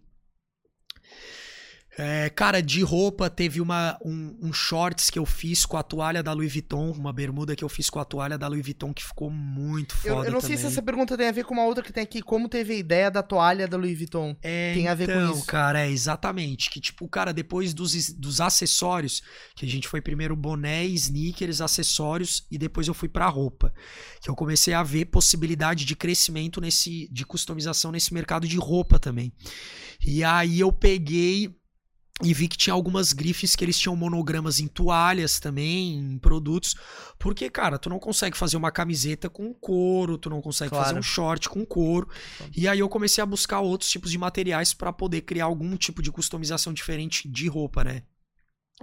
É, 1.99 2.29
cara, 2.29 2.61
de 2.61 2.83
roupa, 2.83 3.27
teve 3.27 3.59
uma, 3.59 3.97
um, 4.05 4.37
um 4.39 4.53
shorts 4.53 5.09
que 5.09 5.17
eu 5.17 5.25
fiz 5.25 5.65
com 5.65 5.77
a 5.77 5.81
toalha 5.81 6.21
da 6.21 6.31
Louis 6.31 6.53
Vuitton, 6.53 6.91
uma 6.91 7.11
bermuda 7.11 7.55
que 7.55 7.63
eu 7.63 7.69
fiz 7.69 7.89
com 7.89 7.99
a 7.99 8.05
toalha 8.05 8.37
da 8.37 8.47
Louis 8.47 8.63
Vuitton, 8.63 8.93
que 8.93 9.03
ficou 9.03 9.31
muito 9.31 9.95
Eu, 10.03 10.15
foda 10.17 10.27
eu 10.27 10.31
não 10.31 10.39
sei 10.39 10.51
também. 10.51 10.61
se 10.61 10.65
essa 10.73 10.81
pergunta 10.83 11.17
tem 11.17 11.27
a 11.27 11.31
ver 11.31 11.43
com 11.43 11.55
uma 11.55 11.65
outra 11.65 11.83
que 11.83 11.91
tem 11.91 12.03
aqui. 12.03 12.21
Como 12.21 12.47
teve 12.47 12.73
a 12.73 12.77
ideia 12.77 13.09
da 13.09 13.23
toalha 13.23 13.67
da 13.67 13.75
Louis 13.77 13.97
Vuitton? 13.97 14.35
É, 14.43 14.73
Tem 14.75 14.87
a 14.87 14.93
ver 14.93 15.07
com 15.07 15.13
então, 15.13 15.33
isso. 15.33 15.45
cara, 15.47 15.87
é 15.87 15.89
exatamente. 15.89 16.69
Que, 16.69 16.79
tipo, 16.79 17.07
cara, 17.07 17.33
depois 17.33 17.73
dos, 17.73 18.11
dos 18.13 18.39
acessórios, 18.41 19.23
que 19.55 19.65
a 19.65 19.69
gente 19.69 19.87
foi 19.87 19.99
primeiro 19.99 20.35
boné, 20.35 20.85
sneakers, 20.85 21.61
acessórios, 21.61 22.45
e 22.51 22.59
depois 22.59 22.87
eu 22.87 22.93
fui 22.93 23.09
pra 23.09 23.27
roupa. 23.27 23.73
Que 24.21 24.29
eu 24.29 24.35
comecei 24.35 24.73
a 24.75 24.83
ver 24.83 25.05
possibilidade 25.05 25.83
de 25.83 25.95
crescimento 25.95 26.61
nesse, 26.61 27.07
de 27.11 27.25
customização 27.25 27.91
nesse 27.91 28.13
mercado 28.13 28.47
de 28.47 28.57
roupa 28.57 28.99
também. 28.99 29.33
E 30.05 30.23
aí 30.23 30.59
eu 30.59 30.71
peguei 30.71 31.57
e 32.23 32.33
vi 32.33 32.47
que 32.47 32.57
tinha 32.57 32.73
algumas 32.73 33.13
grifes 33.13 33.55
que 33.55 33.63
eles 33.63 33.77
tinham 33.77 33.95
monogramas 33.95 34.59
em 34.59 34.67
toalhas 34.67 35.39
também, 35.39 35.99
em 35.99 36.17
produtos. 36.17 36.75
Porque, 37.19 37.47
cara, 37.49 37.77
tu 37.77 37.89
não 37.89 37.99
consegue 37.99 38.35
fazer 38.35 38.57
uma 38.57 38.71
camiseta 38.71 39.29
com 39.29 39.53
couro, 39.53 40.17
tu 40.17 40.27
não 40.29 40.41
consegue 40.41 40.71
fazer 40.71 40.83
Claro. 40.85 40.97
um 40.99 41.03
short 41.03 41.47
com 41.47 41.63
couro. 41.63 42.09
E 42.55 42.67
aí 42.67 42.79
eu 42.79 42.89
comecei 42.89 43.21
a 43.21 43.25
buscar 43.25 43.59
outros 43.59 43.89
tipos 43.89 44.09
de 44.09 44.17
materiais 44.17 44.73
para 44.73 44.91
poder 44.91 45.21
criar 45.21 45.45
algum 45.45 45.77
tipo 45.77 46.01
de 46.01 46.11
customização 46.11 46.73
diferente 46.73 47.27
de 47.29 47.47
roupa, 47.47 47.83
né? 47.83 48.01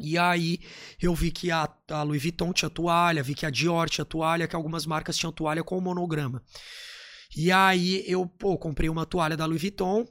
E 0.01 0.17
aí 0.19 0.61
eu 1.01 1.15
vi 1.15 1.31
que 1.33 1.51
a, 1.51 1.69
a 1.91 2.03
Louis 2.03 2.23
Vuitton 2.23 2.53
tinha 2.53 2.71
toalha, 2.71 3.23
vi 3.23 3.35
que 3.35 3.47
a 3.47 3.51
Dior 3.51 3.89
tinha 3.89 4.05
toalha, 4.05 4.47
que 4.47 4.55
algumas 4.57 4.87
marcas 4.87 5.17
tinham 5.17 5.33
toalha 5.33 5.63
com 5.65 5.81
monograma. 5.81 6.43
E 7.37 7.51
aí 7.51 8.05
eu, 8.07 8.27
pô, 8.27 8.57
comprei 8.57 8.89
uma 8.89 9.05
toalha 9.07 9.37
da 9.37 9.45
Louis 9.45 9.61
Vuitton 9.61 10.07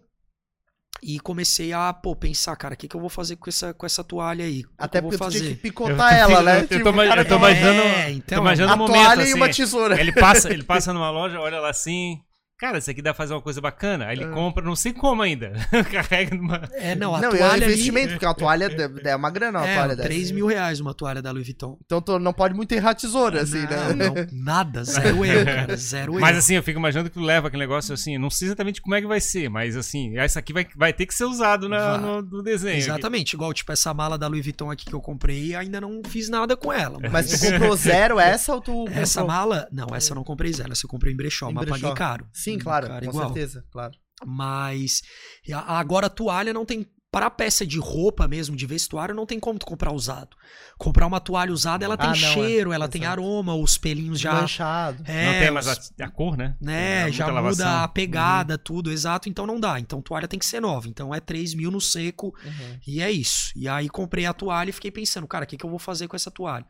e 1.02 1.20
comecei 1.20 1.74
a, 1.74 1.91
pô, 1.91 2.16
pensar, 2.16 2.56
cara, 2.56 2.76
o 2.76 2.78
que, 2.78 2.88
que 2.88 2.96
eu 2.96 3.00
vou 3.02 3.10
fazer 3.10 3.36
com 3.36 3.50
essa, 3.50 3.74
com 3.74 3.86
essa 3.86 4.04
toalha 4.04 4.46
aí? 4.46 4.64
Até 4.78 5.00
que 5.00 5.06
eu 5.06 5.10
porque 5.10 5.18
vou 5.18 5.28
tu 5.28 5.32
tinha 5.32 5.41
fazer? 5.44 5.56
que 5.56 5.62
picotar 5.62 6.14
ela, 6.14 6.41
né? 6.41 6.68
Eu 6.70 6.84
tô, 6.84 6.89
ima- 6.89 7.06
cara, 7.08 7.22
eu 7.22 7.28
tô 7.28 7.36
imaginando, 7.36 7.82
É, 7.82 8.04
tô 8.06 8.10
então, 8.12 8.38
imaginando 8.41 8.72
a 8.72 8.76
um 8.76 8.80
momento 8.80 8.94
toalha 9.04 9.22
assim. 9.24 9.32
e 9.32 9.34
uma 9.34 9.50
tesoura. 9.50 10.00
Ele 10.00 10.12
passa, 10.14 10.54
ele 10.54 10.64
passa 10.64 10.94
numa 10.94 11.10
loja, 11.10 11.39
olha 11.39 11.60
lá 11.60 11.70
assim. 11.70 12.22
Cara, 12.64 12.78
isso 12.78 12.89
aqui 12.89 13.01
dá 13.01 13.14
pra 13.14 13.18
fazer 13.18 13.34
uma 13.34 13.41
coisa 13.41 13.59
bacana. 13.59 14.05
Aí 14.05 14.18
ele 14.18 14.26
compra, 14.28 14.64
não 14.64 14.74
sei 14.74 14.93
como 14.93 15.22
ainda. 15.22 15.51
Carrega 15.91 16.34
numa. 16.34 16.61
É, 16.72 16.95
não, 16.95 17.14
a 17.14 17.20
não, 17.20 17.32
e 17.32 17.34
é 17.34 17.36
um 17.36 17.38
toalha 17.39 17.66
ali... 17.66 17.74
investimento, 17.74 18.09
porque 18.14 18.26
uma 18.26 18.34
toalha 18.34 18.66
é 19.03 19.09
é 19.09 19.16
uma 19.18 19.30
grana, 19.30 19.59
uma 19.59 19.68
É, 19.68 19.76
toalha 19.76 19.95
dessa. 19.97 20.07
3 20.07 20.32
mil 20.32 20.47
reais 20.47 20.80
uma 20.80 20.93
toalha 20.93 21.22
da 21.22 21.30
Louis 21.32 21.45
Vuitton. 21.45 21.78
Então 21.86 22.01
tu 22.01 22.18
não 22.20 22.32
pode 22.32 22.53
muito 22.53 22.72
errar 22.72 22.91
a 22.91 22.95
tesoura, 22.95 23.41
assim, 23.41 23.64
não, 23.64 23.93
né? 23.95 24.05
não, 24.07 24.14
nada, 24.32 24.82
zero 24.86 25.26
erro, 25.26 25.43
cara, 25.45 25.76
zero 25.76 26.14
erro. 26.14 26.22
Mas 26.22 26.38
assim, 26.38 26.55
eu 26.55 26.64
fico 26.64 26.80
imaginando 26.80 27.09
que 27.09 27.16
tu 27.16 27.22
leva 27.22 27.49
aquele 27.49 27.64
negócio 27.64 27.93
assim, 27.93 28.18
não 28.18 28.30
sei 28.30 28.47
exatamente 28.47 28.82
como 28.82 28.95
é 28.95 29.01
que 29.01 29.07
vai 29.07 29.20
ser, 29.20 29.49
mas 29.49 29.76
assim, 29.76 30.18
essa 30.18 30.39
aqui 30.39 30.53
vai, 30.53 30.66
vai 30.74 30.93
ter 30.93 31.05
que 31.05 31.14
ser 31.14 31.26
usado 31.26 31.68
na- 31.68 31.97
no, 31.97 32.22
no 32.22 32.41
desenho. 32.41 32.76
aqui. 32.78 32.84
Exatamente, 32.86 33.34
igual 33.34 33.51
tipo 33.53 33.74
essa 33.74 33.93
mala 33.93 34.18
da 34.18 34.28
Louis 34.28 34.41
Vuitton 34.45 34.72
aqui 34.72 34.86
que 34.86 34.93
eu 34.93 35.01
comprei, 35.01 35.53
ainda 35.53 35.82
não 35.82 36.01
fiz 36.07 36.30
nada 36.30 36.55
com 36.55 36.72
ela. 36.72 36.97
Mas 37.11 37.30
tu 37.30 37.51
comprou 37.51 37.76
zero 37.76 38.18
essa 38.22 38.53
ou 38.55 38.61
tu 38.61 38.86
essa 38.88 39.20
comprou... 39.20 39.38
mala, 39.38 39.68
não, 39.70 39.88
essa 39.93 40.14
eu 40.14 40.16
não 40.16 40.24
comprei 40.24 40.53
zero, 40.53 40.72
essa 40.72 40.86
eu 40.86 40.89
comprei 40.89 41.11
em 41.11 41.18
brechó, 41.18 41.49
Em 41.49 41.53
mas 41.53 41.66
brechó. 41.66 41.82
paguei 41.89 41.97
caro. 41.97 42.26
Sim, 42.32 42.53
claro, 42.60 42.88
Caro 42.88 43.06
com 43.06 43.12
igual. 43.12 43.26
certeza, 43.28 43.66
claro. 43.72 43.93
Mas 44.26 45.01
e 45.47 45.54
agora 45.54 46.08
a 46.08 46.10
toalha 46.10 46.54
não 46.54 46.66
tem 46.66 46.86
para 47.12 47.30
peça 47.30 47.64
de 47.64 47.78
roupa 47.78 48.28
mesmo, 48.28 48.56
de 48.56 48.66
vestuário, 48.66 49.14
não 49.14 49.24
tem 49.28 49.39
como 49.39 49.60
tu 49.60 49.68
comprar 49.68 49.91
usado. 49.93 50.36
Comprar 50.80 51.06
uma 51.06 51.20
toalha 51.20 51.51
usada, 51.54 51.86
ela 51.86 51.95
tem 51.95 52.08
Ah, 52.10 52.16
não, 52.16 52.16
é. 52.16 52.34
cheiro, 52.34 52.74
ela 52.74 52.88
tem 52.88 53.04
Exato. 53.04 53.22
aroma, 53.22 53.54
os 53.54 53.78
pelinhos 53.78 54.20
já 54.20 54.34
Manchado. 54.34 55.04
é, 55.06 55.26
não 55.26 55.39
tem 55.39 55.51
mais 55.51 55.68
a, 55.68 55.78
a 56.06 56.10
cor, 56.10 56.36
né? 56.36 56.58
né, 56.60 57.04
Tem 57.04 57.14
já 57.14 57.26
muda 57.28 57.36
lavação. 57.36 57.84
a 57.84 57.88
pegada, 57.88 58.58
tudo, 58.58 58.91
exato, 58.91 59.30
então 59.30 59.45
não 59.45 59.60
dá. 59.60 59.80
Então 59.80 60.01
toalha 60.01 60.28
tem 60.28 60.39
que 60.39 60.45
ser 60.45 60.60
nova. 60.60 60.88
Então 60.88 61.14
é 61.14 61.20
3 61.20 61.54
mil 61.54 61.70
no 61.70 61.80
seco 61.80 62.34
Uhum. 62.43 62.80
e 62.88 62.99
é 62.99 63.12
isso. 63.12 63.51
E 63.56 63.68
aí 63.68 63.88
comprei 63.89 64.26
a 64.26 64.34
toalha 64.34 64.72
e 64.72 64.74
fiquei 64.74 64.89
pensando, 64.89 65.28
cara, 65.28 65.45
o 65.45 65.47
que, 65.47 65.56
que 65.56 65.66
eu 65.66 65.70
vou 65.70 65.78
fazer 65.80 66.08
com 66.08 66.16
essa 66.16 66.32
toalha? 66.32 66.66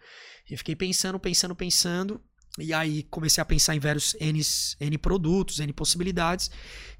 E 0.51 0.57
fiquei 0.57 0.75
pensando, 0.75 1.17
pensando, 1.17 1.55
pensando. 1.55 2.19
E 2.59 2.71
aí 2.71 3.03
comecei 3.03 3.41
a 3.41 3.45
pensar 3.45 3.75
em 3.75 3.79
vários 3.79 4.15
N, 4.19 4.39
N 4.79 4.97
produtos, 4.97 5.59
N 5.59 5.73
possibilidades. 5.73 6.51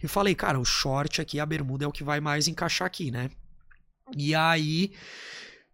E 0.02 0.08
falei, 0.08 0.34
cara, 0.34 0.60
o 0.60 0.66
short 0.66 1.22
aqui, 1.22 1.40
a 1.40 1.46
bermuda 1.46 1.86
é 1.86 1.88
o 1.88 1.92
que 1.92 2.04
vai 2.04 2.20
mais 2.20 2.48
encaixar 2.48 2.88
aqui, 2.88 3.12
né? 3.12 3.30
E 4.18 4.34
aí, 4.34 4.94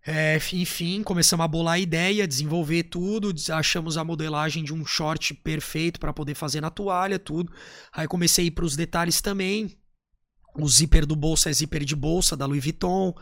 é, 0.05 0.37
enfim, 0.53 1.01
começamos 1.01 1.43
a 1.43 1.47
bolar 1.47 1.75
a 1.75 1.79
ideia, 1.79 2.27
desenvolver 2.27 2.83
tudo, 2.83 3.33
achamos 3.51 3.97
a 3.97 4.03
modelagem 4.03 4.63
de 4.63 4.73
um 4.73 4.85
short 4.85 5.33
perfeito 5.33 5.99
para 5.99 6.13
poder 6.13 6.35
fazer 6.35 6.61
na 6.61 6.69
toalha, 6.69 7.17
tudo. 7.17 7.51
Aí 7.93 8.07
comecei 8.07 8.45
a 8.45 8.47
ir 8.47 8.51
para 8.51 8.65
os 8.65 8.75
detalhes 8.75 9.21
também. 9.21 9.77
O 10.55 10.67
zíper 10.67 11.05
do 11.05 11.15
bolso 11.15 11.47
é 11.47 11.53
zíper 11.53 11.85
de 11.85 11.95
bolsa 11.95 12.35
da 12.35 12.45
Louis 12.45 12.63
Vuitton, 12.63 13.13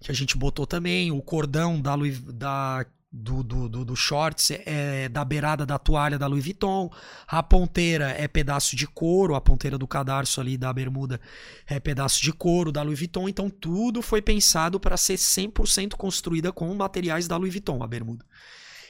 que 0.00 0.10
a 0.10 0.14
gente 0.14 0.38
botou 0.38 0.66
também. 0.66 1.10
O 1.10 1.20
cordão 1.20 1.80
da, 1.80 1.94
Louis, 1.94 2.18
da 2.20 2.86
do, 3.10 3.42
do, 3.42 3.68
do, 3.68 3.84
do, 3.84 3.96
shorts 3.96 4.50
é 4.50 5.08
da 5.08 5.24
beirada 5.24 5.64
da 5.64 5.78
toalha 5.78 6.18
da 6.18 6.26
Louis 6.26 6.44
Vuitton. 6.44 6.90
A 7.26 7.42
ponteira 7.42 8.10
é 8.10 8.28
pedaço 8.28 8.76
de 8.76 8.86
couro, 8.86 9.34
a 9.34 9.40
ponteira 9.40 9.78
do 9.78 9.88
cadarço 9.88 10.40
ali 10.40 10.58
da 10.58 10.72
bermuda 10.72 11.20
é 11.66 11.80
pedaço 11.80 12.22
de 12.22 12.32
couro 12.32 12.70
da 12.70 12.82
Louis 12.82 12.98
Vuitton. 12.98 13.28
Então 13.28 13.48
tudo 13.48 14.02
foi 14.02 14.20
pensado 14.20 14.78
para 14.78 14.96
ser 14.96 15.14
100% 15.14 15.94
construída 15.94 16.52
com 16.52 16.72
materiais 16.74 17.26
da 17.26 17.36
Louis 17.36 17.52
Vuitton, 17.52 17.82
a 17.82 17.86
bermuda. 17.86 18.24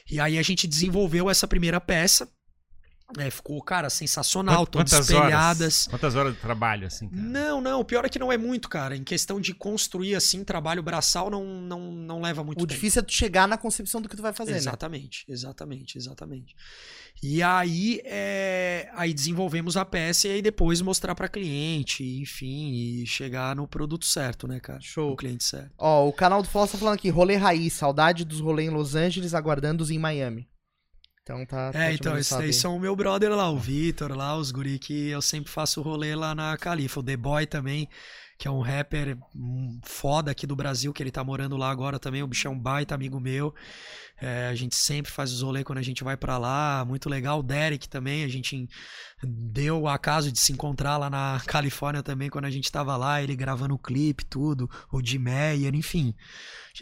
E 0.09 0.19
aí 0.19 0.37
a 0.37 0.41
gente 0.41 0.67
desenvolveu 0.67 1.29
essa 1.29 1.47
primeira 1.47 1.79
peça 1.79 2.27
é, 3.17 3.29
ficou, 3.31 3.61
cara, 3.61 3.89
sensacional, 3.89 4.67
todas 4.67 4.93
espelhadas. 4.93 5.87
Horas, 5.87 5.87
quantas 5.87 6.15
horas 6.15 6.33
de 6.33 6.39
trabalho, 6.39 6.85
assim, 6.85 7.09
cara? 7.09 7.21
Não, 7.21 7.59
não, 7.59 7.79
o 7.79 7.85
pior 7.85 8.05
é 8.05 8.09
que 8.09 8.19
não 8.19 8.31
é 8.31 8.37
muito, 8.37 8.69
cara. 8.69 8.95
Em 8.95 9.03
questão 9.03 9.41
de 9.41 9.53
construir, 9.53 10.15
assim, 10.15 10.43
trabalho 10.43 10.83
braçal 10.83 11.29
não, 11.29 11.43
não, 11.43 11.91
não 11.91 12.21
leva 12.21 12.43
muito 12.43 12.59
o 12.59 12.67
tempo. 12.67 12.71
O 12.71 12.75
difícil 12.75 12.99
é 12.99 13.03
tu 13.03 13.13
chegar 13.13 13.47
na 13.47 13.57
concepção 13.57 14.01
do 14.01 14.07
que 14.07 14.15
tu 14.15 14.21
vai 14.21 14.33
fazer, 14.33 14.55
exatamente, 14.55 15.25
né? 15.27 15.33
Exatamente, 15.33 15.97
exatamente, 15.97 16.55
E 17.23 17.41
aí, 17.41 18.01
é... 18.05 18.89
aí 18.93 19.13
desenvolvemos 19.13 19.75
a 19.75 19.85
peça 19.85 20.27
e 20.27 20.31
aí 20.31 20.41
depois 20.41 20.81
mostrar 20.81 21.15
para 21.15 21.27
cliente, 21.27 22.03
enfim, 22.03 22.71
e 22.73 23.07
chegar 23.07 23.55
no 23.55 23.67
produto 23.67 24.05
certo, 24.05 24.47
né, 24.47 24.59
cara? 24.59 24.81
Show. 24.81 25.13
O 25.13 25.15
cliente 25.15 25.43
certo. 25.43 25.71
Ó, 25.77 26.07
o 26.07 26.13
canal 26.13 26.41
do 26.41 26.47
Floss 26.47 26.71
tá 26.71 26.77
falando 26.77 26.95
aqui, 26.95 27.09
rolê 27.09 27.35
raiz, 27.35 27.73
saudade 27.73 28.23
dos 28.23 28.39
rolês 28.39 28.69
em 28.69 28.73
Los 28.73 28.95
Angeles, 28.95 29.33
aguardando-os 29.33 29.89
em 29.89 29.97
Miami. 29.97 30.48
Então 31.29 31.45
tá. 31.45 31.71
tá 31.71 31.85
é, 31.85 31.93
então, 31.93 32.17
esses 32.17 32.33
aí 32.33 32.51
são 32.51 32.75
o 32.75 32.79
meu 32.79 32.95
brother 32.95 33.29
lá, 33.29 33.51
o 33.51 33.57
Vitor 33.57 34.17
lá, 34.17 34.35
os 34.35 34.49
guri 34.49 34.79
que 34.79 35.09
eu 35.09 35.21
sempre 35.21 35.51
faço 35.51 35.79
rolê 35.79 36.15
lá 36.15 36.33
na 36.33 36.57
Califa. 36.57 37.01
O 37.01 37.03
The 37.03 37.15
Boy 37.15 37.45
também, 37.45 37.87
que 38.35 38.47
é 38.47 38.51
um 38.51 38.61
rapper 38.61 39.15
foda 39.83 40.31
aqui 40.31 40.47
do 40.47 40.55
Brasil, 40.55 40.91
que 40.91 41.03
ele 41.03 41.11
tá 41.11 41.23
morando 41.23 41.55
lá 41.55 41.69
agora 41.69 41.99
também. 41.99 42.23
O 42.23 42.27
bichão 42.27 42.53
é 42.53 42.55
baita 42.55 42.95
amigo 42.95 43.19
meu. 43.19 43.53
É, 44.19 44.47
a 44.47 44.55
gente 44.55 44.75
sempre 44.75 45.11
faz 45.11 45.31
os 45.31 45.43
rolês 45.43 45.63
quando 45.63 45.77
a 45.77 45.83
gente 45.83 46.03
vai 46.03 46.17
para 46.17 46.39
lá. 46.39 46.83
Muito 46.83 47.07
legal. 47.07 47.41
O 47.41 47.43
Derek 47.43 47.87
também, 47.87 48.23
a 48.23 48.27
gente 48.27 48.67
deu 49.21 49.81
o 49.81 49.87
acaso 49.87 50.31
de 50.31 50.39
se 50.39 50.51
encontrar 50.51 50.97
lá 50.97 51.11
na 51.11 51.39
Califórnia 51.45 52.01
também 52.01 52.31
quando 52.31 52.45
a 52.45 52.51
gente 52.51 52.71
tava 52.71 52.97
lá. 52.97 53.21
Ele 53.21 53.35
gravando 53.35 53.75
o 53.75 53.79
clipe, 53.79 54.25
tudo. 54.25 54.67
O 54.91 54.99
de 54.99 55.19
Meyer, 55.19 55.75
enfim. 55.75 56.15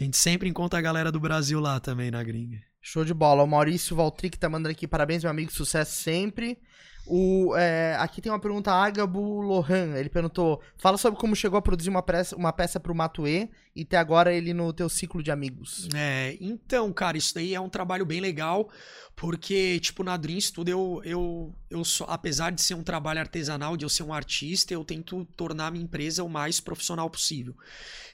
A 0.00 0.04
gente 0.04 0.16
sempre 0.16 0.48
encontra 0.48 0.78
a 0.78 0.82
galera 0.82 1.12
do 1.12 1.20
Brasil 1.20 1.60
lá 1.60 1.78
também 1.78 2.10
na 2.10 2.22
gringa. 2.22 2.67
Show 2.80 3.04
de 3.04 3.14
bola. 3.14 3.42
O 3.42 3.46
Maurício 3.46 3.96
Valtric 3.96 4.38
tá 4.38 4.48
mandando 4.48 4.70
aqui 4.70 4.86
parabéns, 4.86 5.22
meu 5.22 5.30
amigo, 5.30 5.52
sucesso 5.52 5.92
sempre. 6.02 6.58
O, 7.10 7.56
é, 7.56 7.96
aqui 7.96 8.20
tem 8.20 8.30
uma 8.30 8.38
pergunta, 8.38 8.70
Ágabo 8.70 9.40
Lohan. 9.40 9.96
Ele 9.96 10.10
perguntou: 10.10 10.60
fala 10.76 10.98
sobre 10.98 11.18
como 11.18 11.34
chegou 11.34 11.58
a 11.58 11.62
produzir 11.62 11.88
uma 11.88 12.02
peça, 12.02 12.36
uma 12.36 12.52
peça 12.52 12.78
pro 12.78 12.94
Matue 12.94 13.50
e 13.74 13.84
ter 13.84 13.96
agora 13.96 14.32
ele 14.32 14.52
no 14.52 14.72
teu 14.72 14.88
ciclo 14.88 15.22
de 15.22 15.30
amigos. 15.30 15.88
É, 15.94 16.36
então, 16.40 16.92
cara, 16.92 17.16
isso 17.16 17.34
daí 17.34 17.54
é 17.54 17.60
um 17.60 17.68
trabalho 17.68 18.04
bem 18.04 18.20
legal, 18.20 18.68
porque, 19.16 19.80
tipo, 19.80 20.04
na 20.04 20.16
Dream 20.16 20.40
Studio, 20.40 20.72
eu, 20.72 21.02
eu, 21.04 21.54
eu 21.70 21.84
só, 21.84 22.04
apesar 22.08 22.50
de 22.50 22.60
ser 22.60 22.74
um 22.74 22.82
trabalho 22.82 23.20
artesanal, 23.20 23.76
de 23.76 23.84
eu 23.84 23.88
ser 23.88 24.02
um 24.02 24.12
artista, 24.12 24.74
eu 24.74 24.84
tento 24.84 25.24
tornar 25.36 25.68
a 25.68 25.70
minha 25.70 25.84
empresa 25.84 26.22
o 26.22 26.28
mais 26.28 26.60
profissional 26.60 27.08
possível. 27.08 27.56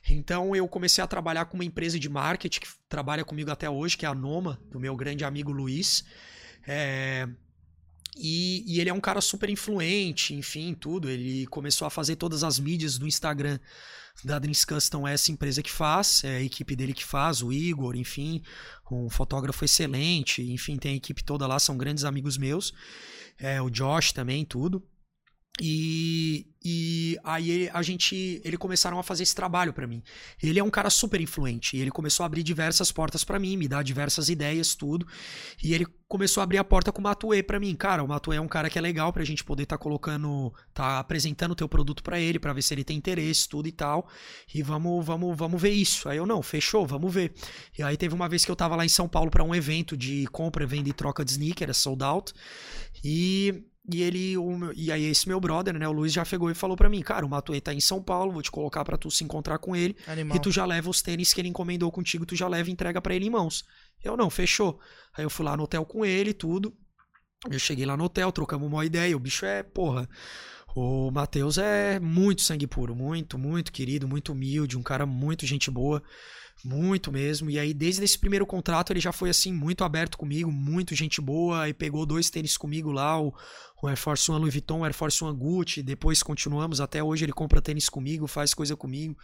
Então, 0.09 0.55
eu 0.55 0.68
comecei 0.68 1.03
a 1.03 1.07
trabalhar 1.07 1.47
com 1.47 1.57
uma 1.57 1.64
empresa 1.64 1.99
de 1.99 2.09
marketing 2.09 2.61
que 2.61 2.68
trabalha 2.88 3.24
comigo 3.24 3.51
até 3.51 3.68
hoje, 3.68 3.97
que 3.97 4.07
é 4.07 4.09
a 4.09 4.14
Noma, 4.14 4.61
do 4.70 4.78
meu 4.78 4.95
grande 4.95 5.24
amigo 5.24 5.51
Luiz. 5.51 6.05
É, 6.66 7.28
e, 8.16 8.64
e, 8.66 8.80
ele 8.80 8.90
é 8.90 8.92
um 8.94 9.00
cara 9.00 9.20
super 9.20 9.50
influente, 9.50 10.34
enfim, 10.34 10.74
tudo. 10.74 11.08
Ele 11.08 11.46
começou 11.46 11.86
a 11.86 11.90
fazer 11.90 12.16
todas 12.16 12.44
as 12.44 12.58
mídias 12.58 12.98
do 12.98 13.06
Instagram 13.06 13.58
da 14.22 14.38
Dreams 14.38 14.64
Custom, 14.64 15.08
é 15.08 15.14
essa 15.14 15.32
empresa 15.32 15.62
que 15.62 15.70
faz, 15.70 16.22
é 16.22 16.36
a 16.36 16.42
equipe 16.42 16.76
dele 16.76 16.92
que 16.92 17.04
faz, 17.04 17.42
o 17.42 17.52
Igor, 17.52 17.96
enfim, 17.96 18.42
um 18.90 19.10
fotógrafo 19.10 19.64
excelente, 19.64 20.40
enfim, 20.40 20.76
tem 20.76 20.92
a 20.92 20.96
equipe 20.96 21.24
toda 21.24 21.46
lá, 21.46 21.58
são 21.58 21.76
grandes 21.76 22.04
amigos 22.04 22.38
meus. 22.38 22.72
É, 23.36 23.60
o 23.60 23.68
Josh 23.68 24.12
também, 24.12 24.44
tudo. 24.44 24.86
E, 25.61 26.48
e 26.64 27.16
aí 27.22 27.48
ele, 27.48 27.70
a 27.72 27.80
gente, 27.80 28.42
ele 28.44 28.57
começaram 28.57 28.98
a 28.98 29.05
fazer 29.05 29.22
esse 29.22 29.34
trabalho 29.34 29.72
para 29.72 29.86
mim. 29.86 30.02
Ele 30.42 30.59
é 30.59 30.64
um 30.64 30.70
cara 30.70 30.90
super 30.90 31.20
influente. 31.20 31.76
E 31.76 31.80
ele 31.80 31.92
começou 31.92 32.24
a 32.24 32.26
abrir 32.26 32.42
diversas 32.42 32.90
portas 32.90 33.22
para 33.22 33.38
mim, 33.38 33.57
me 33.57 33.68
dar 33.68 33.84
diversas 33.84 34.28
ideias, 34.28 34.74
tudo. 34.74 35.07
E 35.62 35.72
ele 35.72 35.86
começou 36.09 36.40
a 36.40 36.44
abrir 36.44 36.59
a 36.59 36.64
porta 36.64 36.90
com 36.90 37.00
o 37.00 37.05
Matue 37.05 37.40
para 37.44 37.61
mim. 37.61 37.72
Cara, 37.76 38.02
o 38.02 38.09
Matue 38.09 38.34
é 38.34 38.40
um 38.40 38.48
cara 38.48 38.68
que 38.68 38.78
é 38.78 38.82
legal 38.82 39.12
pra 39.12 39.22
gente 39.22 39.44
poder 39.44 39.62
estar 39.62 39.78
tá 39.78 39.82
colocando, 39.82 40.52
tá 40.72 40.98
apresentando 40.98 41.52
o 41.52 41.57
teu 41.57 41.68
produto 41.68 42.02
para 42.02 42.18
ele, 42.18 42.40
para 42.40 42.52
ver 42.52 42.62
se 42.62 42.74
ele 42.74 42.82
tem 42.82 42.96
interesse, 42.96 43.48
tudo 43.48 43.68
e 43.68 43.72
tal. 43.72 44.09
E 44.52 44.61
vamos, 44.61 45.07
vamos, 45.07 45.36
vamos 45.36 45.62
ver 45.62 45.70
isso. 45.70 46.09
Aí 46.09 46.16
eu 46.16 46.26
não, 46.26 46.42
fechou, 46.42 46.84
vamos 46.84 47.14
ver. 47.14 47.32
E 47.78 47.82
aí 47.82 47.96
teve 47.96 48.12
uma 48.12 48.28
vez 48.28 48.44
que 48.44 48.50
eu 48.50 48.57
tava 48.57 48.74
lá 48.74 48.84
em 48.84 48.88
São 48.88 49.09
Paulo 49.09 49.30
para 49.30 49.44
um 49.44 49.55
evento 49.55 49.96
de 49.96 50.26
compra, 50.32 50.66
venda 50.66 50.88
e 50.88 50.92
troca 50.92 51.24
de 51.24 51.30
sneaker, 51.30 51.66
era 51.66 51.74
sold 51.74 52.02
out. 52.02 52.32
E 53.05 53.64
e 53.87 54.03
ele, 54.03 54.37
o, 54.39 54.72
e 54.74 54.91
aí 54.91 55.05
esse 55.05 55.28
meu 55.28 55.39
brother, 55.39 55.78
né, 55.78 55.87
o 55.87 55.93
Luiz 55.93 56.12
já 56.12 56.24
pegou 56.24 56.51
e 56.51 56.55
falou 56.55 56.76
para 56.76 56.89
mim, 56.89 57.03
cara, 57.03 57.26
o 57.26 57.28
Matuei 57.28 57.61
tá 57.61 57.74
em 57.74 57.80
São 57.80 58.03
Paulo, 58.03 58.32
vou 58.32 58.43
te 58.43 58.51
colocar 58.51 58.82
para 58.85 58.97
tu 58.97 59.11
se 59.11 59.22
encontrar 59.24 59.59
com 59.59 59.76
ele 59.76 59.95
Animal. 60.07 60.37
e 60.37 60.41
tu 60.41 60.51
já 60.51 60.64
leva 60.64 60.89
os 60.89 61.03
tênis 61.03 61.35
que 61.35 61.41
ele 61.41 61.49
encomendou 61.49 61.93
contigo, 61.93 62.24
tu 62.24 62.35
já 62.35 62.49
leva 62.49 62.70
e 62.70 62.72
entrega 62.72 63.01
para 63.01 63.14
ele 63.14 63.26
em 63.26 63.30
mãos. 63.30 63.64
Eu 64.03 64.16
não, 64.16 64.30
fechou. 64.30 64.80
Aí 65.16 65.24
eu 65.24 65.30
fui 65.30 65.45
lá 65.45 65.57
no 65.57 65.64
hotel 65.64 65.85
com 65.85 66.05
ele, 66.05 66.32
tudo. 66.32 66.74
Eu 67.51 67.59
cheguei 67.59 67.85
lá 67.85 67.95
no 67.97 68.05
hotel, 68.05 68.32
trocamos 68.32 68.66
uma 68.66 68.87
ideia, 68.87 69.14
o 69.14 69.20
bicho 69.20 69.45
é, 69.45 69.62
porra, 69.62 70.09
o 70.74 71.11
Matheus 71.11 71.59
é 71.59 72.01
muito 72.01 72.41
sangue 72.41 72.66
puro, 72.66 72.97
muito, 72.97 73.39
muito 73.39 73.70
querido, 73.70 74.09
muito 74.09 74.32
humilde, 74.32 74.78
um 74.78 74.82
cara 74.82 75.05
muito 75.05 75.47
gente 75.47 75.70
boa. 75.70 76.03
Muito 76.62 77.12
mesmo. 77.12 77.50
E 77.50 77.59
aí, 77.59 77.74
desde 77.74 78.05
esse 78.05 78.18
primeiro 78.18 78.46
contrato, 78.46 78.92
ele 78.92 79.00
já 79.00 79.12
foi 79.12 79.28
assim, 79.28 79.52
muito 79.52 79.84
aberto 79.84 80.16
comigo, 80.16 80.50
muito 80.50 80.94
gente 80.94 81.20
boa. 81.20 81.68
E 81.68 81.74
pegou 81.74 82.07
dois 82.07 82.30
tênis 82.30 82.57
comigo 82.57 82.90
lá, 82.90 83.20
o, 83.20 83.34
o 83.82 83.88
Air 83.88 83.98
Force 83.98 84.30
One 84.30 84.40
Louis 84.40 84.55
Vuitton, 84.55 84.80
o 84.80 84.84
Air 84.84 84.94
Force 84.94 85.22
One 85.22 85.36
Gucci. 85.36 85.82
Depois 85.82 86.22
continuamos, 86.22 86.80
até 86.80 87.02
hoje 87.02 87.24
ele 87.24 87.32
compra 87.32 87.61
tênis 87.61 87.88
comigo, 87.88 88.26
faz 88.26 88.55
coisa 88.55 88.76
comigo. 88.76 89.16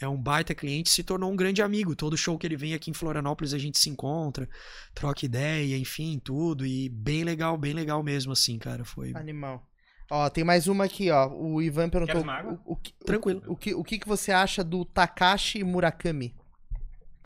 É 0.00 0.08
um 0.08 0.20
baita 0.20 0.54
cliente, 0.54 0.90
se 0.90 1.02
tornou 1.02 1.32
um 1.32 1.36
grande 1.36 1.62
amigo. 1.62 1.96
Todo 1.96 2.16
show 2.16 2.36
que 2.36 2.46
ele 2.46 2.56
vem 2.56 2.74
aqui 2.74 2.90
em 2.90 2.94
Florianópolis 2.94 3.54
a 3.54 3.58
gente 3.58 3.78
se 3.78 3.88
encontra, 3.88 4.48
troca 4.94 5.24
ideia, 5.24 5.78
enfim, 5.78 6.20
tudo. 6.22 6.66
E 6.66 6.88
bem 6.88 7.24
legal, 7.24 7.56
bem 7.56 7.72
legal 7.72 8.02
mesmo, 8.02 8.32
assim, 8.32 8.58
cara. 8.58 8.84
Foi. 8.84 9.12
Animal. 9.14 9.66
Ó, 10.10 10.28
tem 10.28 10.44
mais 10.44 10.68
uma 10.68 10.84
aqui, 10.84 11.10
ó. 11.10 11.26
O 11.28 11.62
Ivan 11.62 11.88
perguntou. 11.88 12.22
O, 12.22 12.72
o, 12.72 12.74
o, 12.74 13.04
Tranquilo. 13.06 13.42
O, 13.46 13.52
o, 13.52 13.56
que, 13.56 13.74
o 13.74 13.82
que 13.82 14.00
você 14.06 14.30
acha 14.30 14.62
do 14.62 14.84
Takashi 14.84 15.64
Murakami? 15.64 16.34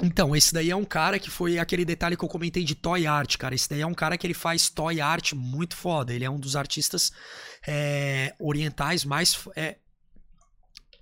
Então, 0.02 0.36
esse 0.36 0.52
daí 0.52 0.70
é 0.70 0.76
um 0.76 0.84
cara 0.84 1.18
que 1.18 1.30
foi 1.30 1.58
aquele 1.58 1.84
detalhe 1.84 2.16
que 2.16 2.24
eu 2.24 2.28
comentei 2.28 2.62
de 2.64 2.74
toy 2.74 3.06
art, 3.06 3.36
cara. 3.38 3.54
Esse 3.54 3.68
daí 3.68 3.80
é 3.80 3.86
um 3.86 3.94
cara 3.94 4.18
que 4.18 4.26
ele 4.26 4.34
faz 4.34 4.68
toy 4.68 5.00
art 5.00 5.32
muito 5.32 5.74
foda. 5.74 6.12
Ele 6.12 6.24
é 6.24 6.30
um 6.30 6.38
dos 6.38 6.54
artistas 6.54 7.10
é, 7.66 8.34
orientais 8.38 9.04
mais. 9.04 9.38
É, 9.56 9.76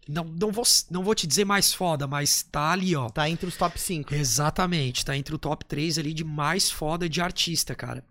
não, 0.08 0.22
não, 0.24 0.52
vou, 0.52 0.64
não 0.90 1.02
vou 1.02 1.14
te 1.14 1.26
dizer 1.26 1.44
mais 1.44 1.74
foda, 1.74 2.06
mas 2.06 2.44
tá 2.44 2.70
ali, 2.70 2.94
ó. 2.94 3.08
Tá 3.08 3.28
entre 3.28 3.46
os 3.48 3.56
top 3.56 3.80
5. 3.80 4.14
Exatamente, 4.14 5.04
tá 5.04 5.16
entre 5.16 5.34
o 5.34 5.38
top 5.38 5.64
3 5.64 5.98
ali 5.98 6.14
de 6.14 6.22
mais 6.22 6.70
foda 6.70 7.08
de 7.08 7.20
artista, 7.20 7.74
cara. 7.74 8.04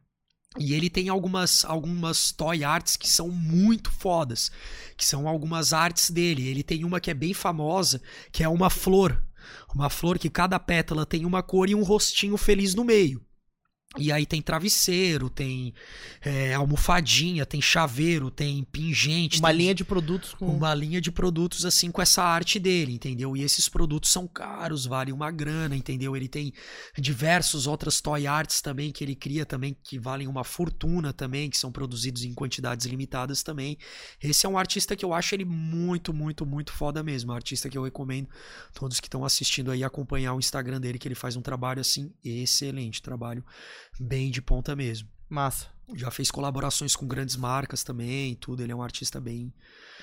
E 0.60 0.74
ele 0.74 0.90
tem 0.90 1.10
algumas, 1.10 1.64
algumas 1.66 2.32
toy 2.32 2.64
arts 2.64 2.98
que 2.98 3.10
são 3.10 3.30
muito 3.30 3.90
fodas, 3.90 4.52
que 4.98 5.06
são 5.06 5.28
algumas 5.28 5.72
artes 5.72 6.12
dele. 6.12 6.48
Ele 6.48 6.62
tem 6.62 6.84
uma 6.84 7.00
que 7.00 7.10
é 7.10 7.14
bem 7.14 7.34
famosa, 7.34 8.02
que 8.32 8.44
é 8.44 8.50
uma 8.50 8.70
flor 8.70 9.24
uma 9.74 9.90
flor 9.90 10.18
que 10.18 10.30
cada 10.30 10.60
pétala 10.60 11.06
tem 11.06 11.26
uma 11.26 11.44
cor 11.44 11.70
e 11.70 11.76
um 11.76 11.84
rostinho 11.84 12.38
feliz 12.38 12.76
no 12.76 12.84
meio. 12.84 13.22
E 13.98 14.12
aí 14.12 14.26
tem 14.26 14.42
travesseiro, 14.42 15.30
tem 15.30 15.74
é, 16.22 16.54
almofadinha, 16.56 17.46
tem 17.46 17.62
chaveiro, 17.62 18.32
tem 18.32 18.64
pingente. 18.64 19.40
Uma 19.40 19.50
tem 19.50 19.58
linha 19.58 19.76
de 19.76 19.84
produtos 19.84 20.34
com... 20.34 20.48
Uma 20.48 20.74
linha 20.74 21.00
de 21.00 21.12
produtos 21.12 21.64
assim 21.64 21.92
com 21.92 22.02
essa 22.02 22.24
arte 22.24 22.58
dele, 22.58 22.94
entendeu? 22.94 23.38
E 23.38 23.44
esses 23.44 23.70
produtos 23.70 24.10
são 24.10 24.28
caros, 24.28 24.86
valem 24.86 25.14
uma 25.14 25.30
grana, 25.30 25.76
entendeu? 25.76 26.16
Ele 26.16 26.28
tem 26.28 26.52
diversos 26.98 27.68
outras 27.68 28.02
toy 28.02 28.26
arts 28.26 28.62
também 28.62 28.92
que 28.92 29.04
ele 29.04 29.16
cria 29.16 29.46
também 29.46 29.78
que 29.84 30.00
valem 30.00 30.28
uma 30.28 30.44
fortuna 30.44 31.14
também, 31.14 31.50
que 31.50 31.58
são 31.58 31.72
produzidos 31.72 32.24
em 32.24 32.34
quantidades 32.34 32.88
limitadas 32.88 33.44
também. 33.44 33.78
Esse 34.22 34.48
é 34.48 34.50
um 34.50 34.58
artista 34.58 34.96
que 34.96 35.06
eu 35.06 35.14
acho 35.14 35.36
ele 35.36 35.46
muito, 35.46 36.12
muito, 36.12 36.46
muito 36.48 36.74
foda 36.74 37.04
mesmo. 37.04 37.32
Um 37.32 37.36
artista 37.36 37.70
que 37.70 37.78
eu 37.78 37.84
recomendo 37.84 38.28
todos 38.74 39.00
que 39.00 39.08
estão 39.08 39.24
assistindo 39.24 39.70
aí 39.70 39.84
acompanhar 39.84 40.34
o 40.34 40.40
Instagram 40.40 40.82
dele, 40.82 40.98
que 40.98 41.08
ele 41.08 41.16
faz 41.16 41.36
um 41.36 41.42
trabalho 41.42 41.80
assim 41.80 42.12
excelente, 42.24 43.02
trabalho 43.02 43.46
bem 44.00 44.30
de 44.32 44.42
ponta 44.42 44.76
mesmo. 44.76 45.08
Massa. 45.30 45.68
Já 45.96 46.10
fez 46.10 46.32
colaborações 46.32 46.96
com 46.96 47.06
grandes 47.06 47.36
marcas 47.36 47.84
também, 47.84 48.36
tudo. 48.36 48.64
Ele 48.64 48.72
é 48.72 48.76
um 48.76 48.82
artista 48.82 49.20
bem, 49.20 49.54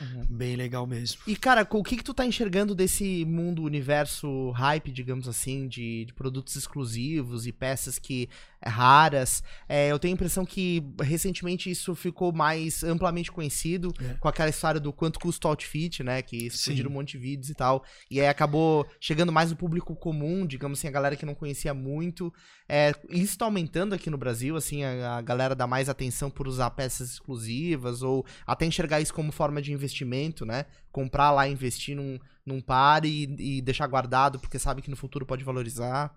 Uhum. 0.01 0.27
bem 0.29 0.55
legal 0.57 0.87
mesmo. 0.87 1.21
E, 1.27 1.35
cara, 1.37 1.67
o 1.71 1.83
que 1.83 1.97
que 1.97 2.05
tu 2.05 2.13
tá 2.15 2.25
enxergando 2.27 2.75
desse 2.75 3.25
mundo, 3.25 3.63
universo 3.63 4.51
hype, 4.51 4.91
digamos 4.93 5.27
assim, 5.29 5.67
de, 5.69 6.05
de 6.07 6.13
produtos 6.15 6.55
exclusivos 6.57 7.47
e 7.47 7.53
peças 7.53 7.99
que 7.99 8.29
raras? 8.65 9.43
É, 9.69 9.89
eu 9.91 9.99
tenho 9.99 10.13
a 10.13 10.17
impressão 10.17 10.45
que 10.45 10.83
recentemente 11.01 11.71
isso 11.71 11.95
ficou 11.95 12.33
mais 12.33 12.83
amplamente 12.83 13.31
conhecido 13.33 13.93
É. 14.01 14.15
com 14.15 14.29
aquela 14.29 14.51
história 14.51 14.81
do 14.81 14.93
quanto 14.93 15.19
custa 15.19 15.49
o 15.49 15.51
outfit, 15.51 16.03
né? 16.03 16.23
Que 16.23 16.47
explodiram 16.47 16.91
um 16.91 16.95
monte 16.95 17.13
de 17.13 17.19
vídeos 17.19 17.49
e 17.51 17.55
tal. 17.55 17.85
E 18.11 18.21
aí 18.21 18.27
acabou 18.29 18.87
chegando 19.01 19.33
mais 19.33 19.51
no 19.51 19.57
público 19.57 19.95
comum, 19.97 20.47
digamos 20.47 20.79
assim, 20.79 20.89
a 20.89 20.93
galera 20.93 21.17
que 21.17 21.27
não 21.27 21.35
conhecia 21.35 21.73
muito. 21.75 22.33
É, 22.69 22.93
isso 23.09 23.37
tá 23.39 23.45
aumentando 23.45 23.95
aqui 23.95 24.09
no 24.11 24.19
Brasil, 24.19 24.57
assim, 24.57 24.85
a, 24.85 25.17
a 25.17 25.23
galera 25.23 25.55
dá 25.55 25.67
mais 25.67 25.89
atenção 25.89 26.31
por 26.31 26.47
usar 26.47 26.71
peças 26.71 27.11
exclusivas 27.13 28.03
ou 28.03 28.25
até 28.47 28.65
enxergar 28.67 29.01
isso 29.01 29.15
como 29.15 29.33
forma 29.33 29.61
de 29.61 29.73
investimento, 29.73 30.45
né? 30.45 30.67
Comprar 30.93 31.31
lá, 31.33 31.49
investir 31.49 31.97
num, 31.97 32.19
num 32.51 32.61
par 32.61 33.05
e, 33.05 33.25
e 33.39 33.63
deixar 33.63 33.87
guardado 33.87 34.39
porque 34.39 34.59
sabe 34.59 34.83
que 34.83 34.91
no 34.91 34.97
futuro 34.97 35.25
pode 35.25 35.45
valorizar. 35.45 36.15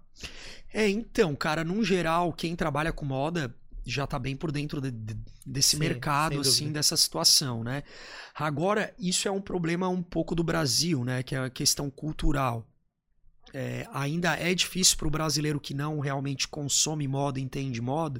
É, 0.73 0.89
então, 0.89 1.35
cara, 1.35 1.63
num 1.63 1.83
geral, 1.83 2.33
quem 2.33 2.55
trabalha 2.55 2.91
com 2.91 3.05
moda 3.05 3.55
já 3.85 4.07
tá 4.07 4.17
bem 4.17 4.35
por 4.35 4.51
dentro 4.51 4.79
de- 4.81 4.91
de- 4.91 5.17
desse 5.45 5.71
Sim, 5.71 5.79
mercado, 5.79 6.39
assim, 6.39 6.71
dessa 6.71 6.95
situação, 6.95 7.63
né? 7.63 7.83
Agora, 8.33 8.93
isso 8.97 9.27
é 9.27 9.31
um 9.31 9.41
problema 9.41 9.87
um 9.89 10.01
pouco 10.01 10.33
do 10.35 10.43
Brasil, 10.43 11.03
né? 11.03 11.21
Que 11.23 11.35
é 11.35 11.39
a 11.39 11.49
questão 11.49 11.89
cultural. 11.89 12.65
É, 13.55 13.87
ainda 13.93 14.35
é 14.35 14.53
difícil 14.55 14.97
para 14.97 15.07
o 15.07 15.11
brasileiro 15.11 15.59
que 15.59 15.75
não 15.75 15.99
realmente 15.99 16.47
consome 16.47 17.07
moda, 17.07 17.39
entende 17.39 17.79
moda, 17.79 18.19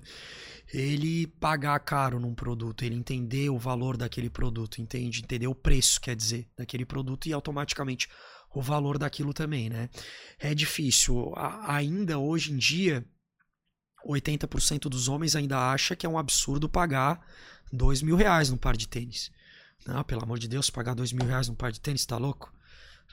ele 0.71 1.25
pagar 1.25 1.79
caro 1.79 2.19
num 2.19 2.35
produto, 2.35 2.83
ele 2.85 2.95
entender 2.95 3.49
o 3.49 3.57
valor 3.57 3.97
daquele 3.97 4.29
produto, 4.29 4.79
entende? 4.79 5.21
Entender 5.21 5.47
o 5.47 5.55
preço, 5.55 5.99
quer 5.99 6.15
dizer, 6.15 6.47
daquele 6.55 6.85
produto 6.85 7.27
e 7.27 7.33
automaticamente 7.33 8.07
o 8.53 8.61
valor 8.61 8.99
daquilo 8.99 9.33
também, 9.33 9.69
né? 9.69 9.89
É 10.37 10.53
difícil. 10.53 11.33
A- 11.35 11.75
ainda 11.77 12.19
hoje 12.19 12.53
em 12.53 12.57
dia, 12.57 13.03
80% 14.05 14.89
dos 14.89 15.07
homens 15.07 15.35
ainda 15.35 15.71
acha 15.71 15.95
que 15.95 16.05
é 16.05 16.09
um 16.09 16.17
absurdo 16.17 16.69
pagar 16.69 17.25
dois 17.71 18.01
mil 18.01 18.15
reais 18.15 18.49
num 18.49 18.57
par 18.57 18.77
de 18.77 18.87
tênis. 18.87 19.31
Não, 19.85 20.03
pelo 20.03 20.23
amor 20.23 20.37
de 20.37 20.47
Deus, 20.47 20.69
pagar 20.69 20.93
dois 20.93 21.11
mil 21.11 21.25
reais 21.25 21.47
num 21.47 21.55
par 21.55 21.71
de 21.71 21.79
tênis, 21.81 22.05
tá 22.05 22.17
louco? 22.17 22.53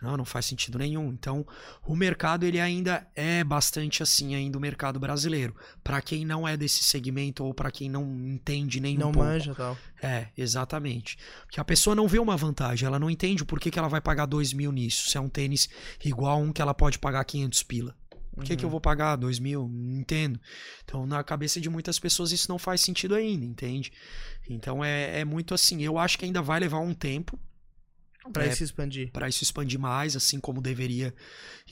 Não, 0.02 0.16
não 0.16 0.24
faz 0.24 0.46
sentido 0.46 0.78
nenhum. 0.78 1.08
Então, 1.12 1.46
o 1.84 1.94
mercado 1.94 2.44
ele 2.44 2.58
ainda 2.58 3.06
é 3.14 3.44
bastante 3.44 4.02
assim, 4.02 4.34
ainda 4.34 4.56
o 4.56 4.60
mercado 4.60 4.98
brasileiro. 4.98 5.54
Para 5.84 6.00
quem 6.00 6.24
não 6.24 6.48
é 6.48 6.56
desse 6.56 6.82
segmento 6.82 7.44
ou 7.44 7.52
para 7.52 7.70
quem 7.70 7.88
não 7.90 8.02
entende 8.26 8.80
nem 8.80 8.96
um 8.96 9.00
não 9.00 9.12
pouco. 9.12 9.28
manja 9.28 9.54
tal. 9.54 9.76
É, 10.02 10.28
exatamente. 10.36 11.18
Porque 11.44 11.60
a 11.60 11.64
pessoa 11.64 11.94
não 11.94 12.08
vê 12.08 12.18
uma 12.18 12.36
vantagem, 12.36 12.86
ela 12.86 12.98
não 12.98 13.10
entende 13.10 13.42
o 13.42 13.46
porquê 13.46 13.70
que 13.70 13.78
ela 13.78 13.88
vai 13.88 14.00
pagar 14.00 14.26
dois 14.26 14.52
mil 14.52 14.72
nisso. 14.72 15.10
Se 15.10 15.16
é 15.18 15.20
um 15.20 15.28
tênis 15.28 15.68
igual 16.04 16.32
a 16.32 16.36
um 16.36 16.52
que 16.52 16.62
ela 16.62 16.72
pode 16.74 16.98
pagar 16.98 17.24
500 17.24 17.62
pila. 17.64 17.94
Por 18.32 18.44
que, 18.44 18.56
que 18.56 18.64
eu 18.64 18.68
Uhum. 18.68 18.70
vou 18.70 18.80
pagar 18.80 19.16
dois 19.16 19.38
mil? 19.38 19.68
Não 19.68 20.00
entendo. 20.00 20.40
Então, 20.84 21.04
na 21.04 21.22
cabeça 21.22 21.60
de 21.60 21.68
muitas 21.68 21.98
pessoas, 21.98 22.32
isso 22.32 22.48
não 22.50 22.58
faz 22.58 22.80
sentido 22.80 23.14
ainda, 23.14 23.44
entende? 23.44 23.92
Então, 24.48 24.82
é, 24.82 25.20
é 25.20 25.24
muito 25.24 25.52
assim. 25.52 25.82
Eu 25.82 25.98
acho 25.98 26.16
que 26.18 26.24
ainda 26.24 26.40
vai 26.40 26.58
levar 26.58 26.78
um 26.78 26.94
tempo 26.94 27.38
Pra 28.32 28.46
É, 28.46 28.48
isso 28.48 28.62
expandir. 28.64 29.12
para 29.12 29.28
isso 29.28 29.42
expandir 29.42 29.78
mais, 29.80 30.14
assim 30.16 30.38
como 30.40 30.60
deveria 30.62 31.14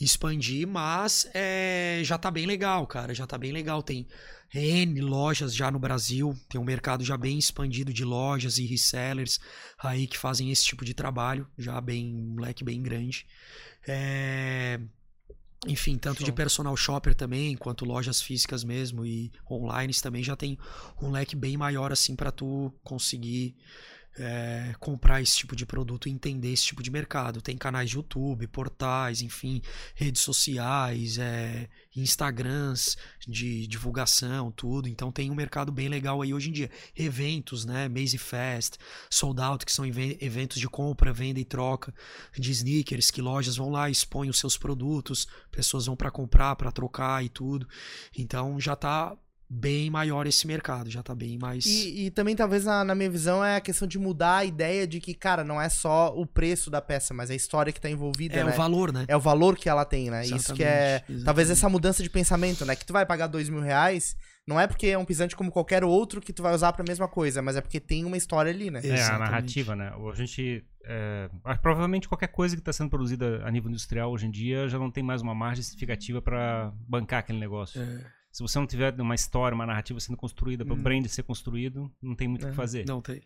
expandir, 0.01 0.67
mas 0.67 1.29
é, 1.35 2.01
já 2.05 2.19
tá 2.19 2.31
bem 2.31 2.47
legal, 2.47 2.87
cara, 2.87 3.15
já 3.15 3.27
tá 3.27 3.39
bem 3.39 3.53
legal. 3.53 3.83
Tem 3.83 4.07
N 4.55 5.01
lojas 5.01 5.55
já 5.55 5.71
no 5.71 5.79
Brasil, 5.79 6.35
tem 6.49 6.61
um 6.61 6.65
mercado 6.65 7.05
já 7.05 7.17
bem 7.17 7.39
expandido 7.39 7.93
de 7.93 8.05
lojas 8.05 8.59
e 8.59 8.67
resellers 8.67 9.39
aí 9.79 10.07
que 10.07 10.19
fazem 10.19 10.51
esse 10.51 10.65
tipo 10.65 10.85
de 10.85 10.95
trabalho, 10.95 11.47
já 11.57 11.81
bem, 11.81 12.15
um 12.15 12.41
leque 12.41 12.65
bem 12.65 12.83
grande. 12.83 13.27
É, 13.87 14.81
Enfim, 15.67 15.99
tanto 15.99 16.23
de 16.25 16.31
Show. 16.31 16.35
personal 16.35 16.77
shopper 16.77 17.15
também, 17.15 17.57
quanto 17.57 17.85
lojas 17.85 18.23
físicas 18.23 18.63
mesmo 18.65 19.05
e 19.05 19.33
online 19.51 19.93
também 19.95 20.23
já 20.23 20.37
tem 20.37 20.57
um 21.03 21.11
leque 21.11 21.35
bem 21.37 21.57
maior 21.57 21.93
assim 21.93 22.15
para 22.17 22.31
tu 22.31 22.73
conseguir 22.85 23.57
é, 24.19 24.75
comprar 24.79 25.23
esse 25.23 25.37
tipo 25.37 25.55
de 25.55 25.65
produto 25.65 26.09
e 26.09 26.13
entender 26.13 26.53
esse 26.53 26.67
tipo 26.67 26.83
de 26.83 26.91
mercado. 26.91 27.41
Tem 27.41 27.57
canais 27.57 27.91
de 27.91 27.97
YouTube, 27.97 28.47
portais, 28.49 29.23
enfim, 29.23 29.63
redes 29.95 30.23
sociais, 30.23 31.19
é, 31.19 31.69
Instagrams 31.95 32.97
de 33.27 33.67
divulgação, 33.67 34.51
tudo. 34.51 34.89
Então 34.89 35.13
tem 35.13 35.31
um 35.31 35.35
mercado 35.35 35.71
bem 35.73 35.89
legal 35.89 36.23
aí 36.23 36.35
hoje 36.35 36.51
em 36.51 36.53
dia. 36.53 36.71
Eventos, 36.97 37.65
né? 37.65 37.89
Maze 37.89 38.19
Fest, 38.19 38.77
Sold 39.11 39.41
Out, 39.41 39.65
que 39.65 39.73
são 39.73 39.87
even- 39.87 40.17
eventos 40.21 40.59
de 40.61 40.69
compra, 40.69 41.13
venda 41.13 41.41
e 41.41 41.45
troca 41.45 41.95
de 42.37 42.51
sneakers, 42.51 43.11
que 43.11 43.23
lojas 43.23 43.57
vão 43.57 43.71
lá, 43.71 43.89
expõem 43.89 44.31
os 44.31 44.39
seus 44.39 44.57
produtos, 44.57 45.27
pessoas 45.51 45.87
vão 45.87 45.97
para 45.97 46.11
comprar, 46.11 46.57
para 46.57 46.73
trocar 46.73 47.25
e 47.25 47.29
tudo. 47.29 47.69
Então 48.17 48.61
já 48.61 48.75
tá 48.77 49.17
bem 49.51 49.89
maior 49.89 50.27
esse 50.27 50.47
mercado, 50.47 50.91
já 50.91 51.03
tá 51.03 51.15
bem 51.15 51.39
mais. 51.39 51.65
E, 51.65 52.07
e 52.07 52.11
também, 52.11 52.37
talvez, 52.37 52.65
na, 52.65 52.85
na 52.85 52.95
minha 52.95 53.09
visão, 53.09 53.43
é 53.43 53.57
a 53.57 53.61
questão 53.61 53.89
de 53.89 53.99
mudar 53.99 54.39
a 54.39 54.45
ideia 54.45 54.87
de 54.87 55.01
que, 55.01 55.15
cara, 55.15 55.43
não 55.43 55.61
é 55.61 55.69
só 55.69 56.15
o 56.15 56.27
preço 56.27 56.71
da 56.71 56.83
peça, 56.83 57.15
mas 57.15 57.31
a 57.31 57.35
história 57.35 57.73
que 57.73 57.81
tá 57.81 57.89
envolvida, 57.89 58.37
é 58.37 58.45
né? 58.45 58.53
o 58.53 58.57
valor, 58.57 58.93
né? 58.93 59.05
É 59.09 59.17
o 59.17 59.21
valor 59.21 59.57
que 59.57 59.69
ela 59.69 59.85
tem, 59.85 60.11
né? 60.11 60.27
Isso 60.27 60.53
que 60.55 60.63
é. 60.63 60.97
Exatamente, 60.97 61.25
Talvez 61.25 61.49
exatamente. 61.49 61.53
essa 61.53 61.69
mudança 61.69 62.03
de 62.03 62.11
pensamento, 62.11 62.67
né? 62.67 62.77
Que 62.77 62.85
tu 62.85 62.93
vai 62.93 63.07
pagar 63.07 63.27
dois 63.27 63.49
mil 63.49 63.61
reais, 63.61 64.17
não 64.47 64.61
é 64.61 64.67
porque 64.67 64.87
é 64.87 64.99
um 64.99 65.05
pisante 65.05 65.37
como 65.37 65.51
qualquer 65.51 65.85
outro 65.85 66.21
que 66.21 66.33
tu 66.33 66.43
vai 66.43 66.55
usar 66.55 66.73
pra 66.73 66.85
mesma 66.87 67.09
coisa, 67.09 67.41
mas 67.41 67.57
é 67.57 67.61
porque 67.61 67.81
tem 67.81 68.05
uma 68.05 68.17
história 68.17 68.51
ali, 68.51 68.71
né? 68.71 68.81
É, 68.83 68.91
a 68.91 68.95
Exatamente. 68.95 69.31
narrativa, 69.31 69.77
né? 69.77 69.93
A 69.95 70.15
gente. 70.15 70.65
é, 70.85 71.29
provavelmente 71.63 72.09
qualquer 72.09 72.29
coisa 72.29 72.55
que 72.55 72.61
está 72.61 72.73
sendo 72.73 72.91
produzida 72.91 73.43
a 73.45 73.51
nível 73.51 73.71
industrial 73.71 74.11
hoje 74.11 74.27
em 74.27 74.31
dia 74.31 74.69
já 74.69 74.79
não 74.79 74.91
tem 74.91 75.03
mais 75.03 75.23
uma 75.23 75.35
margem 75.35 75.63
significativa 75.63 76.21
para 76.21 76.73
bancar 76.87 77.21
aquele 77.21 77.39
negócio. 77.39 77.81
É, 77.81 78.18
Se 78.39 78.43
você 78.43 78.57
não 78.57 78.69
tiver 78.69 78.95
uma 79.01 79.17
história, 79.17 79.53
uma 79.53 79.67
narrativa 79.67 79.99
sendo 79.99 80.17
construída, 80.17 80.65
para 80.65 80.73
o 80.73 80.77
Hum. 80.77 80.83
brand 80.83 81.05
ser 81.07 81.25
construído, 81.25 81.93
não 82.01 82.15
tem 82.15 82.29
muito 82.29 82.45
o 82.45 82.47
É. 82.47 82.51
que 82.51 82.57
fazer. 82.57 82.87
não 82.87 83.03
tem. 83.03 83.21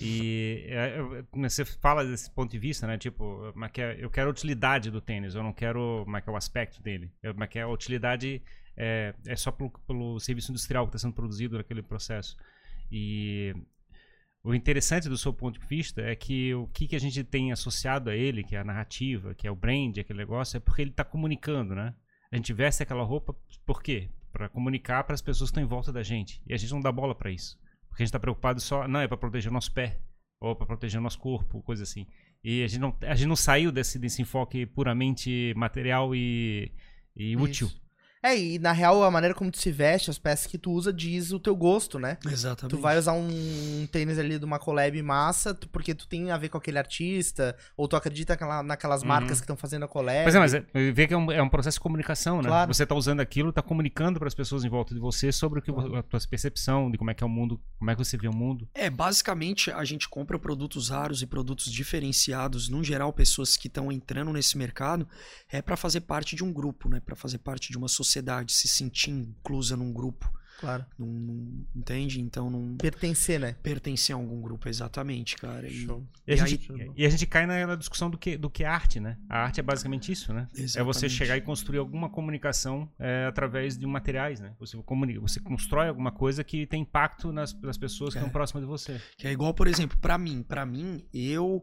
E 0.00 0.64
é, 0.68 0.98
eu- 0.98 1.26
você 1.34 1.66
fala 1.66 2.02
desse 2.02 2.30
ponto 2.30 2.50
de 2.50 2.58
vista, 2.58 2.86
né? 2.86 2.96
Tipo, 2.96 3.52
é- 3.78 3.96
eu 4.02 4.08
quero 4.08 4.28
a 4.28 4.32
utilidade 4.32 4.90
do 4.90 5.02
tênis, 5.02 5.34
eu 5.34 5.42
não 5.42 5.52
quero 5.52 6.06
é 6.26 6.30
o 6.30 6.34
aspecto 6.36 6.82
dele. 6.82 7.12
Eu- 7.22 7.34
Mas 7.36 7.50
que 7.50 7.58
a 7.58 7.68
utilidade 7.68 8.40
é, 8.74 9.14
é 9.26 9.36
só 9.36 9.52
pelo, 9.52 9.68
pelo 9.86 10.18
serviço 10.18 10.50
industrial 10.50 10.86
que 10.86 10.96
está 10.96 10.98
sendo 11.06 11.12
produzido 11.14 11.58
naquele 11.58 11.82
processo. 11.82 12.34
E 12.90 13.54
o 14.42 14.54
interessante 14.54 15.10
do 15.10 15.18
seu 15.18 15.32
ponto 15.34 15.60
de 15.60 15.66
vista 15.66 16.00
é 16.00 16.16
que 16.16 16.54
o 16.54 16.66
que, 16.68 16.88
que 16.88 16.96
a 16.96 16.98
gente 17.00 17.22
tem 17.22 17.52
associado 17.52 18.08
a 18.08 18.16
ele, 18.16 18.42
que 18.42 18.56
é 18.56 18.60
a 18.60 18.64
narrativa, 18.64 19.34
que 19.34 19.46
é 19.46 19.50
o 19.50 19.54
brand, 19.54 19.98
aquele 19.98 20.18
negócio, 20.20 20.56
é 20.56 20.60
porque 20.60 20.80
ele 20.80 20.90
está 20.90 21.04
comunicando, 21.04 21.74
né? 21.74 21.94
A 22.32 22.36
gente 22.36 22.52
veste 22.54 22.82
aquela 22.82 23.04
roupa 23.04 23.36
por 23.66 23.82
quê? 23.82 24.08
Para 24.34 24.48
comunicar 24.48 25.04
para 25.04 25.14
as 25.14 25.22
pessoas 25.22 25.48
que 25.48 25.52
estão 25.52 25.62
em 25.62 25.66
volta 25.66 25.92
da 25.92 26.02
gente. 26.02 26.42
E 26.44 26.52
a 26.52 26.56
gente 26.56 26.72
não 26.72 26.80
dá 26.80 26.90
bola 26.90 27.14
para 27.14 27.30
isso. 27.30 27.56
Porque 27.88 28.02
a 28.02 28.04
gente 28.04 28.08
está 28.08 28.18
preocupado 28.18 28.60
só, 28.60 28.88
não, 28.88 28.98
é 28.98 29.06
para 29.06 29.16
proteger 29.16 29.48
o 29.48 29.54
nosso 29.54 29.72
pé, 29.72 30.00
ou 30.40 30.56
para 30.56 30.66
proteger 30.66 30.98
o 30.98 31.02
nosso 31.02 31.20
corpo, 31.20 31.62
coisa 31.62 31.84
assim. 31.84 32.04
E 32.42 32.64
a 32.64 32.66
gente 32.66 32.80
não, 32.80 32.96
a 33.02 33.14
gente 33.14 33.28
não 33.28 33.36
saiu 33.36 33.70
desse, 33.70 33.96
desse 33.96 34.20
enfoque 34.20 34.66
puramente 34.66 35.54
material 35.56 36.16
e, 36.16 36.72
e 37.14 37.36
útil. 37.36 37.68
Isso. 37.68 37.83
É, 38.24 38.38
e 38.38 38.58
na 38.58 38.72
real, 38.72 39.02
a 39.02 39.10
maneira 39.10 39.34
como 39.34 39.50
tu 39.50 39.58
se 39.58 39.70
veste, 39.70 40.08
as 40.08 40.16
peças 40.18 40.46
que 40.46 40.56
tu 40.56 40.70
usa, 40.72 40.90
diz 40.90 41.30
o 41.30 41.38
teu 41.38 41.54
gosto, 41.54 41.98
né? 41.98 42.16
Exatamente. 42.26 42.74
Tu 42.74 42.80
vai 42.80 42.96
usar 42.98 43.12
um 43.12 43.86
tênis 43.92 44.18
ali 44.18 44.38
de 44.38 44.44
uma 44.46 44.58
collab 44.58 45.02
massa, 45.02 45.52
tu- 45.52 45.68
porque 45.68 45.94
tu 45.94 46.08
tem 46.08 46.30
a 46.30 46.38
ver 46.38 46.48
com 46.48 46.56
aquele 46.56 46.78
artista, 46.78 47.54
ou 47.76 47.86
tu 47.86 47.96
acredita 47.96 48.32
naquela- 48.32 48.62
naquelas 48.62 49.02
Uhum. 49.02 49.08
marcas 49.08 49.40
que 49.40 49.44
estão 49.44 49.56
fazendo 49.58 49.84
a 49.84 49.88
collab. 49.88 50.22
Pois 50.22 50.34
é, 50.34 50.38
mas 50.38 50.54
é, 50.54 50.64
vê 50.94 51.06
que 51.06 51.12
é 51.12 51.16
um, 51.18 51.30
é 51.30 51.42
um 51.42 51.48
processo 51.50 51.76
de 51.76 51.80
comunicação, 51.82 52.38
né? 52.40 52.48
Claro. 52.48 52.72
Você 52.72 52.86
tá 52.86 52.94
usando 52.94 53.20
aquilo, 53.20 53.52
tá 53.52 53.60
comunicando 53.60 54.18
para 54.18 54.26
as 54.28 54.34
pessoas 54.34 54.64
em 54.64 54.70
volta 54.70 54.94
de 54.94 55.00
você 55.00 55.30
sobre 55.30 55.58
o 55.58 55.62
que 55.62 55.70
a 55.70 56.02
tua 56.02 56.20
percepção 56.30 56.90
de 56.90 56.96
como 56.96 57.10
é 57.10 57.14
que 57.14 57.22
é 57.22 57.26
o 57.26 57.30
mundo, 57.30 57.60
como 57.78 57.90
é 57.90 57.94
que 57.94 58.02
você 58.02 58.16
vê 58.16 58.26
o 58.28 58.34
mundo. 58.34 58.66
É, 58.74 58.88
basicamente 58.88 59.70
a 59.70 59.84
gente 59.84 60.08
compra 60.08 60.38
produtos 60.38 60.88
raros 60.88 61.20
e 61.20 61.26
produtos 61.26 61.70
diferenciados, 61.70 62.70
no 62.70 62.82
geral, 62.82 63.12
pessoas 63.12 63.54
que 63.56 63.66
estão 63.68 63.92
entrando 63.92 64.32
nesse 64.32 64.56
mercado, 64.56 65.06
é 65.52 65.60
para 65.60 65.76
fazer 65.76 66.00
parte 66.00 66.34
de 66.34 66.42
um 66.42 66.50
grupo, 66.50 66.88
né? 66.88 67.00
Para 67.04 67.14
fazer 67.14 67.36
parte 67.36 67.70
de 67.70 67.76
uma 67.76 67.86
sociedade, 67.88 68.13
se 68.52 68.68
sentir 68.68 69.10
inclusa 69.10 69.76
num 69.76 69.92
grupo, 69.92 70.32
Claro. 70.60 70.86
num- 70.98 71.06
num- 71.06 71.64
entende? 71.74 72.20
Então 72.20 72.48
não 72.48 72.76
Pertencer, 72.76 73.38
né? 73.40 73.54
pertencer 73.62 74.14
a 74.14 74.18
algum 74.18 74.40
grupo, 74.40 74.68
exatamente, 74.68 75.36
cara. 75.36 75.68
E. 75.68 75.84
E, 76.26 76.32
a 76.32 76.34
E 76.34 76.36
gente, 76.36 76.72
aí- 76.72 76.90
e 76.96 77.04
a 77.06 77.08
gente 77.10 77.26
cai 77.26 77.44
na, 77.44 77.66
na 77.66 77.74
discussão 77.74 78.08
do 78.08 78.16
que, 78.16 78.36
do 78.38 78.48
que 78.48 78.62
é 78.64 78.66
arte, 78.66 78.98
né? 79.00 79.18
A 79.28 79.40
arte 79.44 79.60
é 79.60 79.62
basicamente 79.62 80.10
isso, 80.12 80.32
né? 80.32 80.48
É 80.54 80.56
você 80.58 80.62
Exatamente. 80.80 81.10
chegar 81.10 81.36
e 81.36 81.40
construir 81.42 81.78
alguma 81.78 82.08
comunicação 82.08 82.88
é, 82.98 83.26
através 83.26 83.76
de 83.76 83.86
materiais, 83.86 84.40
né? 84.40 84.54
Você, 84.58 84.76
comunica, 84.84 85.20
você 85.20 85.40
constrói 85.40 85.88
alguma 85.88 86.12
coisa 86.12 86.42
que 86.44 86.66
tem 86.66 86.82
impacto 86.82 87.32
nas, 87.32 87.52
nas 87.60 87.76
pessoas 87.76 88.14
que 88.14 88.18
É. 88.18 88.20
estão 88.20 88.32
próximas 88.32 88.62
de 88.62 88.68
você. 88.68 89.00
Que 89.18 89.26
é 89.26 89.32
igual, 89.32 89.52
por 89.52 89.66
exemplo, 89.66 89.98
pra 89.98 90.16
mim, 90.16 90.42
para 90.42 90.64
mim, 90.64 91.04
eu 91.12 91.62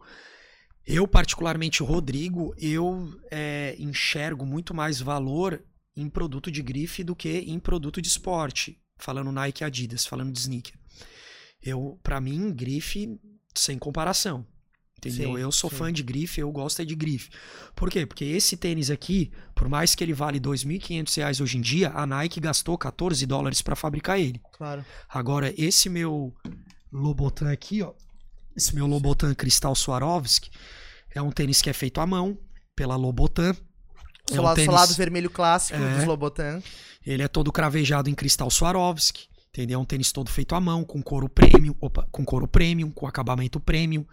eu 0.86 1.08
particularmente 1.08 1.84
o 1.84 1.86
Rodrigo, 1.86 2.56
eu 2.58 3.08
é, 3.30 3.76
enxergo 3.80 4.46
muito 4.46 4.74
mais 4.74 5.00
valor 5.00 5.64
em 5.96 6.10
produto 6.10 6.52
de 6.52 6.62
grife 6.62 7.04
do 7.04 7.16
que 7.16 7.30
em 7.30 7.60
produto 7.60 8.02
de 8.02 8.08
esporte, 8.08 8.82
falando 8.98 9.32
Nike 9.32 9.64
e 9.64 9.66
Adidas, 9.66 10.06
falando 10.06 10.32
de 10.32 10.40
sneaker. 10.40 10.74
Eu, 11.62 12.00
para 12.02 12.20
mim, 12.20 12.54
grife 12.54 13.20
sem 13.54 13.78
comparação. 13.78 14.46
Entendeu? 14.98 15.36
Sim, 15.36 15.42
eu 15.42 15.52
sou 15.52 15.70
sim. 15.70 15.76
fã 15.76 15.92
de 15.92 16.04
grife, 16.04 16.40
eu 16.40 16.52
gosto 16.52 16.80
é 16.82 16.86
de 16.86 16.94
grife. 16.94 17.32
Por 17.76 17.90
quê? 17.90 18.06
Porque 18.06 18.24
esse 18.24 18.56
tênis 18.56 18.92
aqui, 18.92 19.32
por 19.56 19.68
mais 19.68 19.96
que 19.96 20.04
ele 20.04 20.14
vale 20.14 20.40
2.500 20.40 21.18
reais 21.18 21.42
hoje 21.42 21.58
em 21.58 21.62
dia, 21.62 21.90
a 21.90 22.06
Nike 22.06 22.40
gastou 22.40 22.78
14 22.78 23.26
dólares 23.26 23.64
para 23.64 23.76
fabricar 23.76 24.20
ele. 24.20 24.40
Claro. 24.54 24.86
Agora, 25.10 25.52
esse 25.58 25.90
meu 25.90 26.36
Lobotan 26.92 27.52
aqui, 27.52 27.82
ó. 27.82 27.94
Esse 28.56 28.76
meu 28.76 28.86
Lobotan 28.86 29.34
Cristal 29.34 29.74
Swarovski 29.74 30.52
é 31.16 31.22
um 31.22 31.32
tênis 31.32 31.64
que 31.64 31.70
é 31.70 31.74
feito 31.74 32.00
à 32.00 32.06
mão 32.06 32.38
pela 32.76 32.96
Lobotan. 32.96 33.56
É 34.32 34.34
um 34.34 34.38
Solado, 34.38 34.56
tênis- 34.56 34.72
solado 34.72 34.94
vermelho 34.96 35.30
clássico 35.30 35.80
É. 35.80 35.96
dos 35.96 36.06
Lobotan. 36.06 36.62
Ele 37.06 37.24
é 37.24 37.28
todo 37.28 37.52
cravejado 37.52 38.10
em 38.10 38.14
cristal 38.16 38.50
Swarovski. 38.50 39.30
Entendeu? 39.54 39.80
É 39.80 39.82
um 39.82 39.84
tênis 39.86 40.14
todo 40.14 40.30
feito 40.32 40.56
à 40.56 40.62
mão, 40.62 40.82
com 40.86 41.02
couro 41.02 41.28
premium, 41.28 41.76
opa, 41.82 42.08
com 42.10 42.24
couro 42.24 42.48
premium, 42.48 42.90
com 42.90 43.06
acabamento 43.06 43.60
premium. 43.60 44.06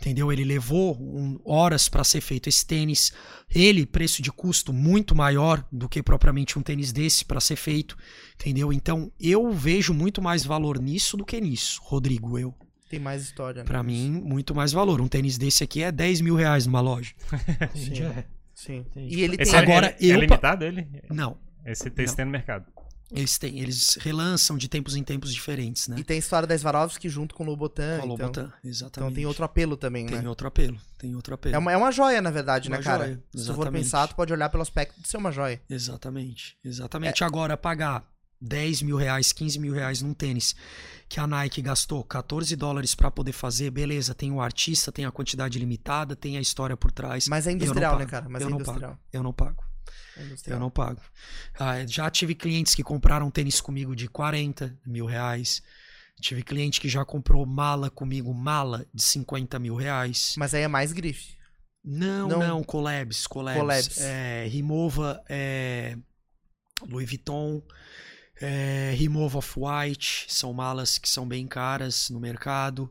Entendeu? 0.00 0.32
Ele 0.32 0.42
levou 0.42 0.96
um- 0.98 1.38
horas 1.44 1.86
para 1.86 2.02
ser 2.02 2.22
feito 2.22 2.48
esse 2.48 2.64
tênis. 2.64 3.12
Ele, 3.54 3.84
preço 3.84 4.22
de 4.22 4.32
custo 4.32 4.72
muito 4.72 5.14
maior 5.14 5.62
do 5.70 5.86
que 5.86 6.02
propriamente 6.02 6.58
um 6.58 6.62
tênis 6.62 6.92
desse 6.92 7.26
para 7.26 7.40
ser 7.42 7.56
feito. 7.56 7.94
Entendeu? 8.40 8.72
Então, 8.72 9.12
eu 9.20 9.52
vejo 9.52 9.92
muito 9.92 10.22
mais 10.22 10.42
valor 10.46 10.78
nisso 10.80 11.14
do 11.18 11.26
que 11.26 11.38
nisso, 11.42 11.78
Rodrigo. 11.84 12.38
Eu. 12.38 12.54
Tem 12.88 12.98
mais 12.98 13.20
história. 13.22 13.64
né? 13.64 13.66
Pra 13.66 13.82
mim, 13.82 14.10
muito 14.24 14.54
mais 14.54 14.72
valor. 14.72 15.02
Um 15.02 15.08
tênis 15.08 15.36
desse 15.36 15.62
aqui 15.62 15.82
é 15.82 15.92
10 15.92 16.22
mil 16.22 16.36
reais 16.36 16.64
numa 16.64 16.80
loja. 16.80 17.12
Sim. 17.76 17.86
Entende? 17.92 18.24
Sim. 18.56 18.78
Entendi. 18.78 19.14
E 19.14 19.20
ele 19.22 19.36
Esse 19.38 19.52
tem. 19.52 19.60
é- 19.60 19.62
Agora, 19.62 19.86
é, 19.88 19.90
é 20.06 20.14
eu- 20.14 20.18
limitado 20.18 20.64
ele? 20.64 20.88
Não, 21.10 21.36
Esse 21.64 21.90
Não. 21.90 22.14
tem 22.14 22.24
no 22.24 22.30
mercado. 22.30 22.64
eles 23.12 23.36
têm, 23.38 23.60
eles 23.60 23.96
relançam 24.00 24.56
de 24.56 24.66
tempos 24.68 24.96
em 24.96 25.02
tempos 25.04 25.32
diferentes, 25.32 25.86
né? 25.88 25.96
E 25.98 26.02
tem 26.02 26.16
a 26.16 26.18
história 26.18 26.48
da 26.48 26.56
Swarovski 26.58 27.08
junto 27.08 27.34
com 27.34 27.42
o 27.44 27.46
Lobotan. 27.46 27.98
Com 28.00 28.06
então, 28.06 28.08
Lobotan, 28.26 28.52
exatamente. 28.64 28.96
então 28.98 29.12
tem 29.12 29.26
outro 29.26 29.44
apelo 29.44 29.76
também, 29.76 30.06
Tem 30.06 30.22
né? 30.22 30.28
outro 30.28 30.48
apelo, 30.48 30.76
tem 30.98 31.14
outro 31.14 31.34
apelo. 31.34 31.54
É 31.54 31.58
uma, 31.58 31.70
é 31.72 31.76
uma 31.76 31.92
joia, 31.92 32.20
na 32.22 32.30
verdade, 32.30 32.68
Uma 32.68 32.78
né, 32.78 32.82
cara? 32.82 33.04
joia, 33.04 33.14
Se 33.16 33.20
tu 33.20 33.44
for 33.46 33.52
exatamente. 33.52 33.82
pensar, 33.84 34.08
tu 34.08 34.14
pode 34.16 34.32
olhar 34.32 34.48
pelo 34.48 34.62
aspecto 34.62 35.00
de 35.00 35.06
ser 35.06 35.18
uma 35.18 35.30
joia. 35.30 35.60
Exatamente, 35.68 36.56
exatamente. 36.64 37.22
É. 37.22 37.26
Agora, 37.26 37.56
pagar 37.56 38.04
10 38.40 38.82
mil 38.82 38.96
reais, 38.96 39.32
15 39.32 39.58
mil 39.58 39.72
reais 39.72 40.02
num 40.02 40.14
tênis 40.14 40.54
que 41.08 41.20
a 41.20 41.26
Nike 41.26 41.62
gastou 41.62 42.02
14 42.02 42.54
dólares 42.56 42.94
pra 42.94 43.10
poder 43.10 43.32
fazer, 43.32 43.70
beleza, 43.70 44.14
tem 44.14 44.32
o 44.32 44.40
artista, 44.40 44.90
tem 44.90 45.04
a 45.04 45.12
quantidade 45.12 45.58
limitada, 45.58 46.16
tem 46.16 46.36
a 46.36 46.40
história 46.40 46.76
por 46.76 46.90
trás. 46.90 47.28
Mas 47.28 47.46
é 47.46 47.52
industrial, 47.52 47.98
né, 47.98 48.06
cara? 48.06 48.28
Mas 48.28 48.42
eu 48.42 48.48
é 48.48 48.50
não 48.50 48.58
industrial. 48.58 48.90
pago, 48.90 49.02
eu 49.12 49.22
não 49.22 49.32
pago. 49.32 49.64
É. 50.16 50.52
Eu 50.52 50.58
não 50.58 50.70
pago. 50.70 51.00
Ah, 51.58 51.86
já 51.86 52.10
tive 52.10 52.34
clientes 52.34 52.74
que 52.74 52.82
compraram 52.82 53.30
tênis 53.30 53.60
comigo 53.60 53.94
de 53.94 54.08
40 54.08 54.76
mil 54.86 55.06
reais. 55.06 55.62
Tive 56.20 56.42
cliente 56.42 56.80
que 56.80 56.88
já 56.88 57.04
comprou 57.04 57.44
mala 57.44 57.90
comigo, 57.90 58.32
mala 58.32 58.86
de 58.92 59.02
50 59.02 59.58
mil 59.58 59.74
reais. 59.76 60.34
Mas 60.38 60.54
aí 60.54 60.62
é 60.62 60.68
mais 60.68 60.92
grife. 60.92 61.36
Não, 61.84 62.26
Não. 62.26 62.38
não, 62.40 62.64
collabs, 62.64 63.26
collabs. 63.26 63.60
Collabs. 63.60 64.00
É, 64.00 64.48
Remova, 64.50 65.22
é, 65.28 65.96
Louis 66.88 67.06
Vuitton, 67.08 67.62
é, 68.40 68.94
Remove 68.96 69.36
Off-White, 69.38 70.26
são 70.28 70.52
malas 70.52 70.98
que 70.98 71.08
são 71.08 71.26
bem 71.26 71.46
caras 71.46 72.10
no 72.10 72.20
mercado. 72.20 72.90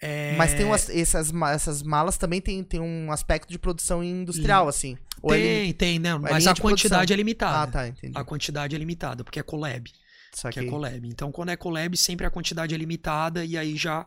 É, 0.00 0.36
Mas 0.36 0.52
tem 0.52 0.66
umas, 0.66 0.90
essas, 0.90 1.32
essas 1.52 1.82
malas 1.82 2.18
também 2.18 2.40
tem, 2.40 2.62
tem 2.62 2.80
um 2.80 3.10
aspecto 3.10 3.48
de 3.50 3.58
produção 3.58 4.04
industrial, 4.04 4.68
assim. 4.68 4.98
Ou 5.22 5.32
é 5.32 5.36
Tem, 5.38 5.60
limi- 5.60 5.72
tem, 5.72 5.98
não, 5.98 6.16
é 6.26 6.32
mas 6.32 6.46
a 6.46 6.52
de 6.52 6.60
quantidade 6.60 6.90
produção. 7.06 7.14
é 7.14 7.16
limitada. 7.16 7.62
Ah, 7.62 7.66
tá, 7.66 7.88
entendi. 7.88 8.12
A 8.14 8.22
quantidade 8.24 8.74
é 8.76 8.78
limitada, 8.78 9.24
porque 9.24 9.38
é 9.40 9.42
collab. 9.42 9.90
Só 10.34 10.50
Que 10.50 10.60
que 10.60 10.66
é 10.66 10.70
collab. 10.70 11.08
Então, 11.08 11.30
quando 11.32 11.50
é 11.50 11.56
collab, 11.56 11.96
sempre 11.96 12.26
a 12.26 12.30
quantidade 12.30 12.74
é 12.74 12.76
limitada 12.78 13.44
e 13.44 13.56
aí 13.56 13.76
já 13.76 14.06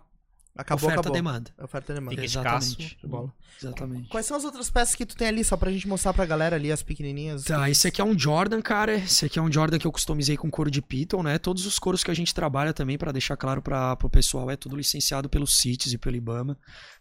acabou, 0.58 0.88
oferta 0.88 1.02
acabou. 1.02 1.16
demanda. 1.16 1.52
Oferta 1.58 1.92
e 1.92 1.96
demanda. 1.96 2.12
Fica 2.12 2.26
Exatamente. 2.26 2.82
escasso. 2.82 2.98
De 3.00 3.08
bola. 3.08 3.34
Exatamente. 3.62 4.10
Quais 4.10 4.26
são 4.26 4.38
as 4.38 4.44
outras 4.44 4.70
peças 4.70 4.96
que 4.96 5.06
tu 5.06 5.16
tem 5.16 5.28
ali, 5.28 5.44
só 5.44 5.58
pra 5.58 5.72
gente 5.72 5.88
mostrar 5.88 6.14
pra 6.14 6.26
galera 6.26 6.56
ali, 6.56 6.72
as 6.72 6.84
pequenininhas? 6.84 7.44
Tá, 7.44 7.70
esse 7.70 7.88
aqui 7.88 8.02
é 8.02 8.04
um 8.04 8.18
Jordan, 8.18 8.62
cara. 8.62 8.96
Esse 8.96 9.26
aqui 9.26 9.40
é 9.40 9.42
um 9.42 9.52
Jordan 9.52 9.80
que 9.80 9.88
eu 9.88 9.92
customizei 9.92 10.38
com 10.38 10.50
couro 10.50 10.70
de 10.70 10.82
Python, 10.82 11.24
né? 11.24 11.38
Todos 11.38 11.66
os 11.66 11.80
couros 11.80 12.04
que 12.04 12.12
a 12.12 12.14
gente 12.14 12.34
trabalha 12.34 12.74
também, 12.74 12.98
pra 12.98 13.12
deixar 13.12 13.36
claro 13.36 13.62
para 13.62 13.96
pro 13.96 14.10
pessoal, 14.10 14.50
é 14.52 14.56
tudo 14.56 14.76
licenciado 14.76 15.30
pelo 15.30 15.48
CITES 15.48 15.94
e 15.94 15.98
pelo 15.98 16.16
IBAMA. 16.16 16.58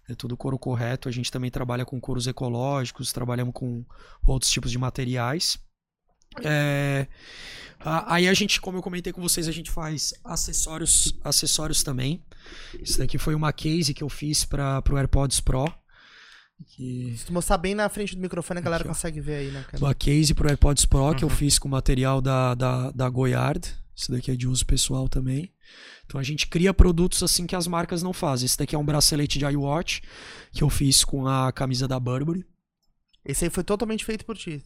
É 0.08 0.14
tudo 0.14 0.36
couro 0.36 0.58
correto. 0.58 1.08
A 1.08 1.12
gente 1.12 1.30
também 1.30 1.50
trabalha 1.50 1.84
com 1.84 2.00
couros 2.00 2.26
ecológicos, 2.26 3.12
trabalhamos 3.12 3.52
com 3.52 3.84
outros 4.24 4.50
tipos 4.50 4.70
de 4.70 4.78
materiais. 4.78 5.58
É, 6.42 7.06
Aí 8.06 8.26
a 8.26 8.34
gente, 8.34 8.60
como 8.60 8.78
eu 8.78 8.82
comentei 8.82 9.12
com 9.12 9.20
vocês, 9.20 9.46
a 9.46 9.52
gente 9.52 9.70
faz 9.70 10.12
acessórios, 10.24 11.14
acessórios 11.22 11.84
também. 11.84 12.20
Isso 12.80 12.98
daqui 12.98 13.16
foi 13.16 13.34
uma 13.34 13.52
case 13.52 13.94
que 13.94 14.02
eu 14.02 14.08
fiz 14.08 14.44
para 14.44 14.82
pro 14.82 14.96
AirPods 14.96 15.38
Pro. 15.40 15.72
Que 16.68 17.14
Se 17.16 17.26
tu 17.26 17.32
mostrar 17.32 17.58
bem 17.58 17.74
na 17.74 17.88
frente 17.88 18.16
do 18.16 18.20
microfone, 18.22 18.58
a 18.58 18.62
galera 18.62 18.82
Aqui, 18.82 18.88
consegue 18.88 19.20
ver 19.20 19.34
aí, 19.36 19.50
né, 19.50 19.64
cara? 19.70 19.82
uma 19.84 19.94
case 19.94 20.34
pro 20.34 20.48
AirPods 20.48 20.86
Pro 20.86 21.14
que 21.14 21.22
eu 21.22 21.28
Uhum. 21.28 21.34
fiz 21.34 21.58
com 21.58 21.68
material 21.68 22.20
da, 22.20 22.54
da, 22.54 22.90
da 22.90 23.08
Goyard. 23.08 23.60
Isso 23.94 24.10
daqui 24.10 24.30
é 24.30 24.36
de 24.36 24.48
uso 24.48 24.64
pessoal 24.66 25.08
também. 25.08 25.52
Então 26.06 26.18
a 26.18 26.24
gente 26.24 26.46
cria 26.48 26.72
produtos 26.74 27.22
assim 27.22 27.46
que 27.46 27.54
as 27.54 27.66
marcas 27.66 28.02
não 28.02 28.12
fazem. 28.12 28.46
Esse 28.46 28.58
daqui 28.58 28.74
é 28.74 28.78
um 28.78 28.84
bracelete 28.84 29.38
de 29.38 29.44
iWatch 29.44 30.00
que 30.52 30.62
eu 30.64 30.70
fiz 30.70 31.04
com 31.04 31.26
a 31.28 31.52
camisa 31.52 31.86
da 31.86 32.00
Burberry. 32.00 32.44
Esse 33.24 33.44
aí 33.44 33.50
foi 33.50 33.62
totalmente 33.62 34.04
feito 34.04 34.24
por 34.24 34.36
ti. 34.36 34.62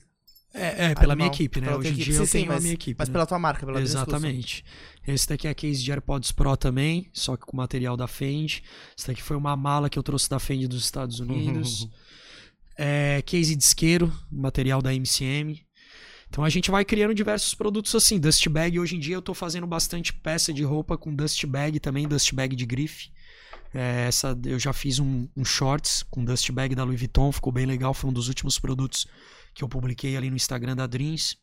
É, 0.52 0.86
é 0.86 0.94
pela 0.94 1.14
minha 1.14 1.28
equipe, 1.28 1.60
né? 1.60 1.68
Pela 1.68 1.78
Hoje 1.78 1.90
em 1.90 1.94
dia 1.94 2.14
eu 2.14 2.20
Sim, 2.20 2.26
sim, 2.26 2.38
tenho 2.38 2.50
a 2.50 2.54
mas- 2.54 2.62
minha 2.62 2.74
equipe. 2.74 2.98
Mas 2.98 3.08
né? 3.08 3.12
pela 3.12 3.26
tua 3.26 3.38
marca, 3.38 3.64
pela. 3.64 3.80
Exatamente. 3.80 4.64
Esse 5.06 5.28
daqui 5.28 5.46
é 5.46 5.50
a 5.50 5.54
case 5.54 5.82
de 5.82 5.90
AirPods 5.90 6.32
Pro 6.32 6.56
também, 6.56 7.08
só 7.12 7.36
que 7.36 7.46
com 7.46 7.56
material 7.56 7.96
da 7.96 8.06
Fendi. 8.06 8.62
Esse 8.96 9.06
daqui 9.06 9.22
foi 9.22 9.36
uma 9.36 9.56
mala 9.56 9.88
que 9.88 9.98
eu 9.98 10.02
trouxe 10.02 10.28
da 10.28 10.38
Fendi 10.38 10.66
dos 10.66 10.84
Estados 10.84 11.20
Unidos. 11.20 11.88
é, 12.76 13.22
case 13.22 13.54
de 13.54 13.62
isqueiro, 13.62 14.12
material 14.30 14.82
da 14.82 14.92
MCM. 14.92 15.64
Então 16.28 16.44
a 16.44 16.48
gente 16.48 16.70
vai 16.70 16.84
criando 16.84 17.14
diversos 17.14 17.54
produtos 17.54 17.94
assim. 17.94 18.18
Dust 18.18 18.48
bag, 18.48 18.78
hoje 18.78 18.96
em 18.96 19.00
dia 19.00 19.16
eu 19.16 19.22
tô 19.22 19.34
fazendo 19.34 19.66
bastante 19.66 20.12
peça 20.12 20.52
de 20.52 20.62
roupa 20.62 20.96
com 20.96 21.14
dust 21.14 21.44
bag 21.44 21.78
também, 21.80 22.06
dust 22.08 22.32
bag 22.32 22.54
de 22.56 22.66
grife. 22.66 23.10
É, 23.74 24.06
essa 24.08 24.38
eu 24.44 24.58
já 24.58 24.72
fiz 24.72 24.98
um, 24.98 25.28
um 25.36 25.44
shorts 25.44 26.04
com 26.10 26.24
dust 26.24 26.50
bag 26.50 26.74
da 26.74 26.82
Louis 26.84 26.98
Vuitton, 26.98 27.30
ficou 27.30 27.52
bem 27.52 27.66
legal, 27.66 27.94
foi 27.94 28.10
um 28.10 28.12
dos 28.12 28.28
últimos 28.28 28.58
produtos 28.58 29.06
que 29.60 29.64
eu 29.64 29.68
publiquei 29.68 30.16
ali 30.16 30.30
no 30.30 30.36
Instagram 30.36 30.74
da 30.74 30.86
Dreams. 30.86 31.36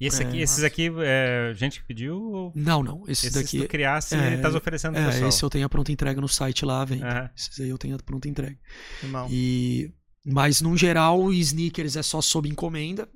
E 0.00 0.06
esse 0.06 0.20
aqui, 0.22 0.40
É, 0.40 0.42
esses 0.42 0.62
aqui, 0.64 0.90
é, 1.00 1.52
gente 1.54 1.80
que 1.80 1.86
pediu? 1.86 2.20
Ou 2.20 2.52
Não, 2.54 2.82
não, 2.82 3.02
esse 3.04 3.28
esses 3.28 3.32
daqui 3.32 3.60
tu 3.62 3.68
criasse 3.68 4.14
é, 4.16 4.34
estás 4.34 4.54
oferecendo 4.54 4.94
pro 4.94 5.02
é, 5.02 5.06
pessoal? 5.06 5.28
esse 5.28 5.42
eu 5.42 5.48
tenho 5.48 5.64
a 5.64 5.68
pronta 5.68 5.90
entrega 5.92 6.20
no 6.20 6.28
site 6.28 6.64
lá, 6.66 6.84
vem. 6.84 7.02
Aham. 7.02 7.30
Esses 7.36 7.60
aí 7.60 7.68
eu 7.68 7.78
tenho 7.78 7.94
a 7.94 7.98
pronta 7.98 8.28
entrega. 8.28 8.58
Animal. 9.02 9.28
E, 9.30 9.90
mas, 10.24 10.60
no 10.60 10.76
geral, 10.76 11.20
o 11.22 11.32
sneakers 11.32 11.96
é 11.96 12.02
só 12.02 12.20
sob 12.20 12.48
encomenda. 12.48 13.08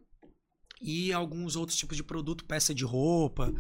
E 0.81 1.13
alguns 1.13 1.57
outros 1.57 1.77
tipos 1.77 1.95
de 1.97 2.03
produto, 2.03 2.47
peça 2.47 2.73
de 2.75 2.85
roupa, 2.85 3.53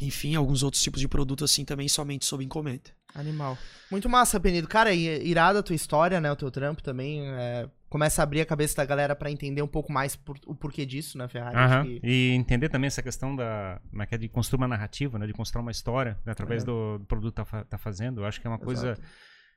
enfim, 0.00 0.36
alguns 0.36 0.62
outros 0.62 0.80
tipos 0.80 1.00
de 1.00 1.08
produto 1.08 1.42
assim 1.44 1.64
também 1.64 1.88
somente 1.88 2.24
sob 2.24 2.44
encomenda. 2.44 2.90
Animal. 3.12 3.58
Muito 3.90 4.08
massa, 4.08 4.38
Penido. 4.38 4.68
Cara, 4.68 4.94
i- 4.94 5.26
irada 5.26 5.58
a 5.58 5.62
tua 5.64 5.74
história, 5.74 6.20
né? 6.20 6.30
O 6.30 6.36
teu 6.36 6.48
trampo 6.52 6.80
também. 6.80 7.22
é, 7.26 7.68
começa 7.88 8.20
a 8.20 8.24
abrir 8.24 8.40
a 8.40 8.46
cabeça 8.46 8.76
da 8.76 8.84
galera 8.84 9.14
pra 9.16 9.30
entender 9.30 9.62
um 9.62 9.66
pouco 9.68 9.92
mais 9.92 10.14
por- 10.16 10.38
o 10.46 10.54
porquê 10.54 10.84
disso, 10.86 11.16
né, 11.18 11.26
Ferrari? 11.28 11.56
Acho 11.56 11.82
que- 11.84 12.00
E 12.02 12.30
entender 12.32 12.68
também 12.68 12.86
essa 12.88 13.02
questão 13.02 13.34
da. 13.34 13.80
É 14.00 14.06
que 14.06 14.14
é 14.14 14.18
de 14.18 14.28
construir 14.28 14.58
uma 14.60 14.68
narrativa, 14.68 15.18
né? 15.18 15.26
De 15.26 15.32
construir 15.32 15.62
uma 15.62 15.70
história 15.70 16.18
né, 16.24 16.32
através 16.32 16.62
É. 16.62 16.66
do, 16.66 16.98
do 16.98 17.04
produto 17.06 17.42
que 17.44 17.50
tá, 17.50 17.64
tá 17.64 17.78
fazendo. 17.78 18.20
Eu 18.20 18.26
acho 18.26 18.40
que 18.40 18.46
é 18.46 18.50
uma 18.50 18.58
coisa. 18.58 18.92
Exato. 18.92 19.02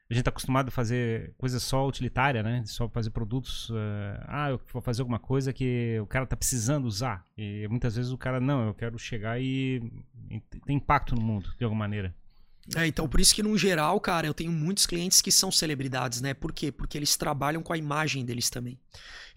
A 0.09 0.13
gente 0.13 0.23
tá 0.25 0.29
acostumado 0.29 0.67
a 0.67 0.71
fazer 0.71 1.33
coisa 1.37 1.57
só 1.57 1.87
utilitária, 1.87 2.43
né? 2.43 2.63
Só 2.65 2.89
fazer 2.89 3.11
produtos. 3.11 3.71
eh, 3.73 4.23
ah, 4.27 4.49
eu 4.49 4.59
vou 4.73 4.81
fazer 4.81 5.01
alguma 5.01 5.19
coisa 5.19 5.53
que 5.53 5.97
o 6.01 6.05
cara 6.05 6.25
tá 6.25 6.35
precisando 6.35 6.83
usar. 6.85 7.25
E 7.37 7.65
muitas 7.69 7.95
vezes 7.95 8.11
o 8.11 8.17
cara, 8.17 8.37
não, 8.41 8.67
eu 8.67 8.73
quero 8.73 8.99
chegar 8.99 9.39
e, 9.41 9.81
e 10.29 10.41
ter 10.41 10.73
impacto 10.73 11.15
no 11.15 11.21
mundo, 11.21 11.49
de 11.57 11.63
alguma 11.63 11.79
maneira. 11.85 12.13
É, 12.75 12.87
então 12.87 13.07
por 13.07 13.19
isso 13.19 13.35
que 13.35 13.43
no 13.43 13.57
geral, 13.57 13.99
cara, 13.99 14.25
eu 14.27 14.33
tenho 14.33 14.51
muitos 14.51 14.85
clientes 14.85 15.21
que 15.21 15.31
são 15.31 15.51
celebridades, 15.51 16.21
né? 16.21 16.33
Por 16.33 16.53
quê? 16.53 16.71
Porque 16.71 16.97
eles 16.97 17.15
trabalham 17.17 17.61
com 17.61 17.73
a 17.73 17.77
imagem 17.77 18.23
deles 18.23 18.49
também. 18.49 18.79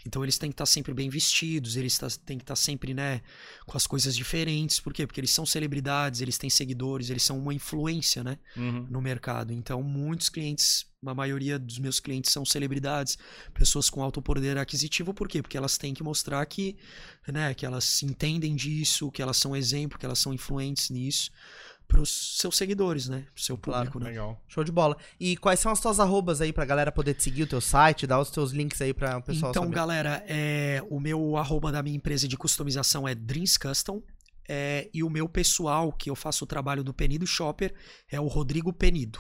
Então 0.06 0.23
eles 0.23 0.36
têm 0.36 0.51
que 0.51 0.55
estar 0.55 0.66
sempre 0.66 0.93
bem 0.93 1.09
vestidos, 1.09 1.77
eles 1.77 1.97
tá- 1.97 2.09
têm 2.27 2.36
que 2.36 2.44
estar 2.44 2.56
sempre, 2.56 2.93
né, 2.93 3.23
com 3.66 3.77
as 3.77 3.86
coisas 3.86 4.15
diferentes. 4.15 4.78
Por 4.78 4.93
quê? 4.93 5.06
Porque 5.06 5.19
eles 5.19 5.31
são 5.31 5.47
celebridades, 5.47 6.20
eles 6.20 6.36
têm 6.36 6.51
seguidores, 6.51 7.09
eles 7.09 7.23
são 7.23 7.39
uma 7.39 7.55
influência, 7.55 8.23
né, 8.23 8.39
Uhum. 8.56 8.86
no 8.90 9.01
mercado. 9.01 9.52
Então 9.52 9.82
muitos 9.82 10.28
clientes, 10.28 10.86
a 11.06 11.15
maioria 11.15 11.59
dos 11.59 11.78
meus 11.78 12.01
clientes 12.01 12.31
são 12.31 12.44
celebridades, 12.44 13.16
pessoas 13.55 13.89
com 13.89 14.02
alto 14.02 14.20
poder 14.20 14.59
aquisitivo. 14.59 15.15
Por 15.15 15.27
quê? 15.27 15.40
Porque 15.40 15.56
elas 15.56 15.78
têm 15.78 15.94
que 15.94 16.02
mostrar 16.02 16.44
que, 16.47 16.77
né, 17.27 17.55
que 17.55 17.65
elas 17.65 18.02
entendem 18.02 18.55
disso, 18.55 19.11
que 19.11 19.23
elas 19.23 19.39
são 19.39 19.56
exemplo, 19.56 19.98
que 19.98 20.05
elas 20.05 20.19
são 20.19 20.35
influentes 20.35 20.90
nisso 20.90 21.31
para 21.86 22.01
os 22.01 22.39
seus 22.39 22.56
seguidores, 22.56 23.09
né, 23.09 23.27
pro 23.35 23.43
seu 23.43 23.56
Claro. 23.59 23.86
público, 23.90 23.98
né. 24.01 24.11
Legal. 24.11 24.43
Show 24.48 24.65
de 24.65 24.73
bola. 24.73 24.97
E 25.20 25.36
quais 25.36 25.61
são 25.61 25.70
as 25.70 25.81
tuas 25.81 26.01
arrobas 26.01 26.40
aí 26.40 26.52
pra 26.52 26.65
galera 26.65 26.90
poder 26.90 27.15
te 27.15 27.23
seguir 27.23 27.43
o 27.44 27.47
teu 27.47 27.61
site, 27.61 28.06
dar 28.06 28.20
os 28.20 28.31
teus 28.31 28.51
links 28.52 28.81
aí 28.81 28.93
pra 28.93 29.19
o 29.19 29.23
pessoal 29.23 29.51
Então, 29.51 29.62
saber? 29.65 29.74
galera, 29.74 30.24
é, 30.27 30.82
o 30.90 30.98
meu 30.98 31.36
arroba 31.36 31.70
da 31.70 31.82
minha 31.82 31.97
empresa 31.97 32.27
de 32.27 32.36
customização 32.36 33.06
é 33.06 33.15
Dreams 33.15 33.59
Custom. 33.59 34.02
É, 34.48 34.90
e 34.93 35.02
o 35.02 35.09
meu 35.09 35.27
pessoal, 35.28 35.90
que 35.93 36.11
eu 36.11 36.15
faço 36.15 36.44
o 36.44 36.47
trabalho 36.47 36.85
do 36.85 36.93
Penido 36.93 37.27
Shopper, 37.27 37.74
é 38.11 38.20
o 38.20 38.27
Rodrigo 38.27 38.73
Penido. 38.74 39.19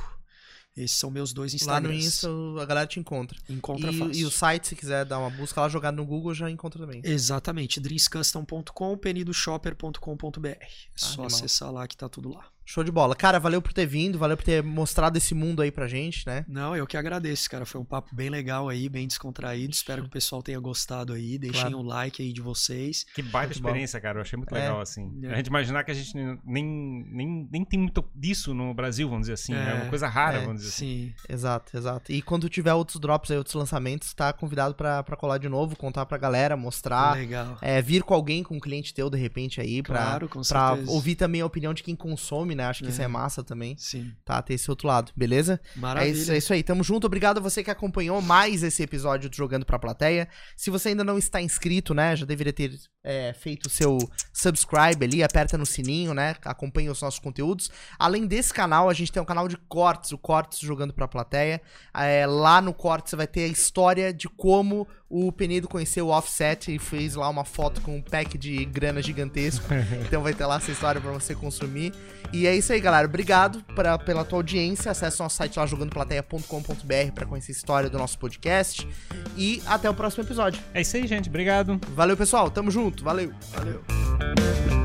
Esses 0.76 0.98
são 0.98 1.08
meus 1.08 1.32
dois 1.32 1.54
Instagrams. 1.54 1.86
Lá 1.88 1.88
no 1.88 1.94
Insta 1.96 2.28
a 2.60 2.66
galera 2.66 2.86
te 2.86 2.98
encontra. 2.98 3.38
Encontra 3.48 3.92
e, 3.92 3.96
fácil. 3.98 4.14
e 4.14 4.24
o 4.24 4.30
site, 4.30 4.66
se 4.68 4.74
quiser 4.76 5.04
dar 5.04 5.20
uma 5.20 5.30
busca 5.30 5.60
lá, 5.60 5.68
jogar 5.68 5.92
no 5.92 6.04
Google, 6.04 6.34
já 6.34 6.50
encontra 6.50 6.80
também. 6.80 7.00
Exatamente. 7.04 7.78
dreamscustom.com, 7.80 8.98
penidoshopper.com.br. 8.98 10.48
É 10.48 10.58
só 10.96 11.22
animal. 11.22 11.26
acessar 11.26 11.70
lá 11.72 11.86
que 11.86 11.96
tá 11.96 12.08
tudo 12.08 12.28
lá. 12.30 12.46
Show 12.66 12.82
de 12.82 12.90
bola. 12.90 13.14
Cara, 13.14 13.38
valeu 13.38 13.60
por 13.60 13.72
ter 13.72 13.86
vindo, 13.86 14.18
valeu 14.18 14.36
por 14.36 14.44
ter 14.44 14.62
mostrado 14.62 15.16
esse 15.18 15.34
mundo 15.34 15.60
aí 15.62 15.70
pra 15.70 15.86
gente, 15.86 16.26
né? 16.26 16.44
Não, 16.48 16.74
eu 16.74 16.86
que 16.86 16.96
agradeço, 16.96 17.48
cara. 17.50 17.66
Foi 17.66 17.80
um 17.80 17.84
papo 17.84 18.14
bem 18.14 18.30
legal 18.30 18.68
aí, 18.68 18.88
bem 18.88 19.06
descontraído. 19.06 19.72
Espero 19.72 20.02
que 20.02 20.08
o 20.08 20.10
pessoal 20.10 20.42
tenha 20.42 20.58
gostado 20.58 21.12
aí. 21.12 21.38
Deixem 21.38 21.60
Claro. 21.60 21.78
o 21.78 21.82
like 21.82 22.22
aí 22.22 22.32
de 22.32 22.40
vocês. 22.40 23.04
Que 23.14 23.22
baita 23.22 23.48
Muito 23.48 23.62
bom. 23.62 23.68
experiência, 23.68 24.00
cara. 24.00 24.18
Eu 24.18 24.22
achei 24.22 24.36
muito 24.36 24.54
É. 24.54 24.60
legal, 24.60 24.80
assim. 24.80 25.12
É. 25.24 25.32
A 25.32 25.36
gente 25.36 25.48
imaginar 25.48 25.84
que 25.84 25.90
a 25.90 25.94
gente 25.94 26.14
nem, 26.14 27.04
nem, 27.06 27.48
nem 27.50 27.64
tem 27.64 27.78
muito 27.78 28.04
disso 28.14 28.54
no 28.54 28.72
Brasil, 28.72 29.08
vamos 29.08 29.22
dizer 29.22 29.34
assim. 29.34 29.54
É, 29.54 29.70
É, 29.70 29.74
uma 29.74 29.86
coisa 29.90 30.08
rara, 30.08 30.38
é, 30.38 30.40
vamos 30.44 30.62
dizer 30.62 30.68
assim. 30.74 30.84
Sim. 31.08 31.14
Exato, 31.28 31.76
exato. 31.76 32.12
E 32.12 32.22
quando 32.22 32.48
tiver 32.48 32.72
outros 32.74 32.98
drops 33.00 33.30
aí, 33.30 33.36
outros 33.36 33.54
lançamentos, 33.54 34.12
tá 34.14 34.32
convidado 34.32 34.74
pra, 34.74 35.02
pra 35.02 35.16
colar 35.16 35.38
de 35.38 35.48
novo, 35.48 35.76
contar 35.76 36.06
pra 36.06 36.16
galera, 36.18 36.56
mostrar. 36.56 37.16
Legal. 37.16 37.58
É, 37.60 37.82
vir 37.82 38.02
com 38.02 38.14
alguém, 38.14 38.42
com 38.42 38.56
um 38.56 38.60
cliente 38.60 38.94
teu, 38.94 39.10
de 39.10 39.18
repente, 39.18 39.60
aí, 39.60 39.82
pra, 39.82 39.98
Claro, 39.98 40.28
com 40.28 40.40
pra 40.42 40.78
ouvir 40.88 41.14
também 41.14 41.40
a 41.40 41.46
opinião 41.46 41.74
de 41.74 41.82
quem 41.82 41.94
consome, 41.94 42.53
né? 42.54 42.64
Acho 42.64 42.82
que 42.82 42.88
É. 42.88 42.92
isso 42.92 43.02
é 43.02 43.08
massa 43.08 43.42
também, 43.42 43.76
Sim. 43.78 44.12
tá? 44.24 44.40
Ter 44.42 44.54
esse 44.54 44.70
outro 44.70 44.86
lado, 44.88 45.12
beleza? 45.16 45.60
É 45.76 45.78
Maravilha. 45.80 46.12
isso, 46.12 46.32
é 46.32 46.36
isso 46.38 46.52
aí, 46.52 46.62
tamo 46.62 46.82
junto. 46.84 47.06
Obrigado 47.06 47.38
a 47.38 47.40
você 47.40 47.62
que 47.62 47.70
acompanhou 47.70 48.20
mais 48.22 48.62
esse 48.62 48.82
episódio 48.82 49.28
do 49.30 49.36
Jogando 49.36 49.64
Pra 49.66 49.78
Plateia. 49.78 50.28
Se 50.56 50.70
você 50.70 50.90
ainda 50.90 51.04
não 51.04 51.18
está 51.18 51.40
inscrito, 51.40 51.94
né, 51.94 52.14
já 52.16 52.24
deveria 52.26 52.52
ter 52.52 52.72
é, 53.02 53.32
feito 53.34 53.66
o 53.66 53.70
seu 53.70 53.98
subscribe 54.32 55.04
ali, 55.04 55.22
aperta 55.22 55.56
no 55.58 55.66
sininho, 55.66 56.14
né, 56.14 56.36
acompanha 56.44 56.90
os 56.90 57.00
nossos 57.00 57.20
conteúdos. 57.20 57.70
Além 57.98 58.26
desse 58.26 58.52
canal, 58.52 58.88
a 58.88 58.94
gente 58.94 59.12
tem 59.12 59.22
um 59.22 59.26
canal 59.26 59.46
de 59.48 59.56
cortes, 59.56 60.12
o 60.12 60.18
Cortes 60.18 60.58
Jogando 60.60 60.92
Pra 60.92 61.06
Plateia. 61.08 61.60
É, 61.94 62.26
lá 62.26 62.60
no 62.60 62.72
Cortes 62.72 63.10
você 63.10 63.16
vai 63.16 63.26
ter 63.26 63.44
a 63.44 63.48
história 63.48 64.12
de 64.12 64.28
como 64.28 64.86
o 65.16 65.30
Penido 65.30 65.68
conheceu 65.68 66.08
o 66.08 66.10
Offset 66.10 66.74
e 66.74 66.78
fez 66.78 67.14
lá 67.14 67.28
uma 67.28 67.44
foto 67.44 67.80
com 67.80 67.96
um 67.98 68.02
pack 68.02 68.36
de 68.36 68.64
grana 68.64 69.00
gigantesco. 69.00 69.64
então 70.04 70.24
vai 70.24 70.34
ter 70.34 70.44
lá 70.44 70.56
essa 70.56 70.72
história 70.72 71.00
pra 71.00 71.12
você 71.12 71.36
consumir. 71.36 71.94
E 72.32 72.48
é 72.48 72.56
isso 72.56 72.72
aí, 72.72 72.80
galera. 72.80 73.06
Obrigado 73.06 73.62
pra, 73.76 73.96
pela 73.96 74.24
tua 74.24 74.40
audiência. 74.40 74.90
Acesse 74.90 75.20
nosso 75.20 75.36
site 75.36 75.56
lá 75.56 75.66
jogandoplateia.com.br 75.66 77.12
pra 77.14 77.26
conhecer 77.26 77.52
a 77.52 77.54
história 77.54 77.88
do 77.88 77.96
nosso 77.96 78.18
podcast. 78.18 78.88
E 79.36 79.62
até 79.66 79.88
o 79.88 79.94
próximo 79.94 80.24
episódio. 80.24 80.60
É 80.74 80.80
isso 80.80 80.96
aí, 80.96 81.06
gente. 81.06 81.28
Obrigado. 81.28 81.80
Valeu, 81.90 82.16
pessoal. 82.16 82.50
Tamo 82.50 82.72
junto. 82.72 83.04
Valeu. 83.04 83.32
Valeu. 83.52 84.83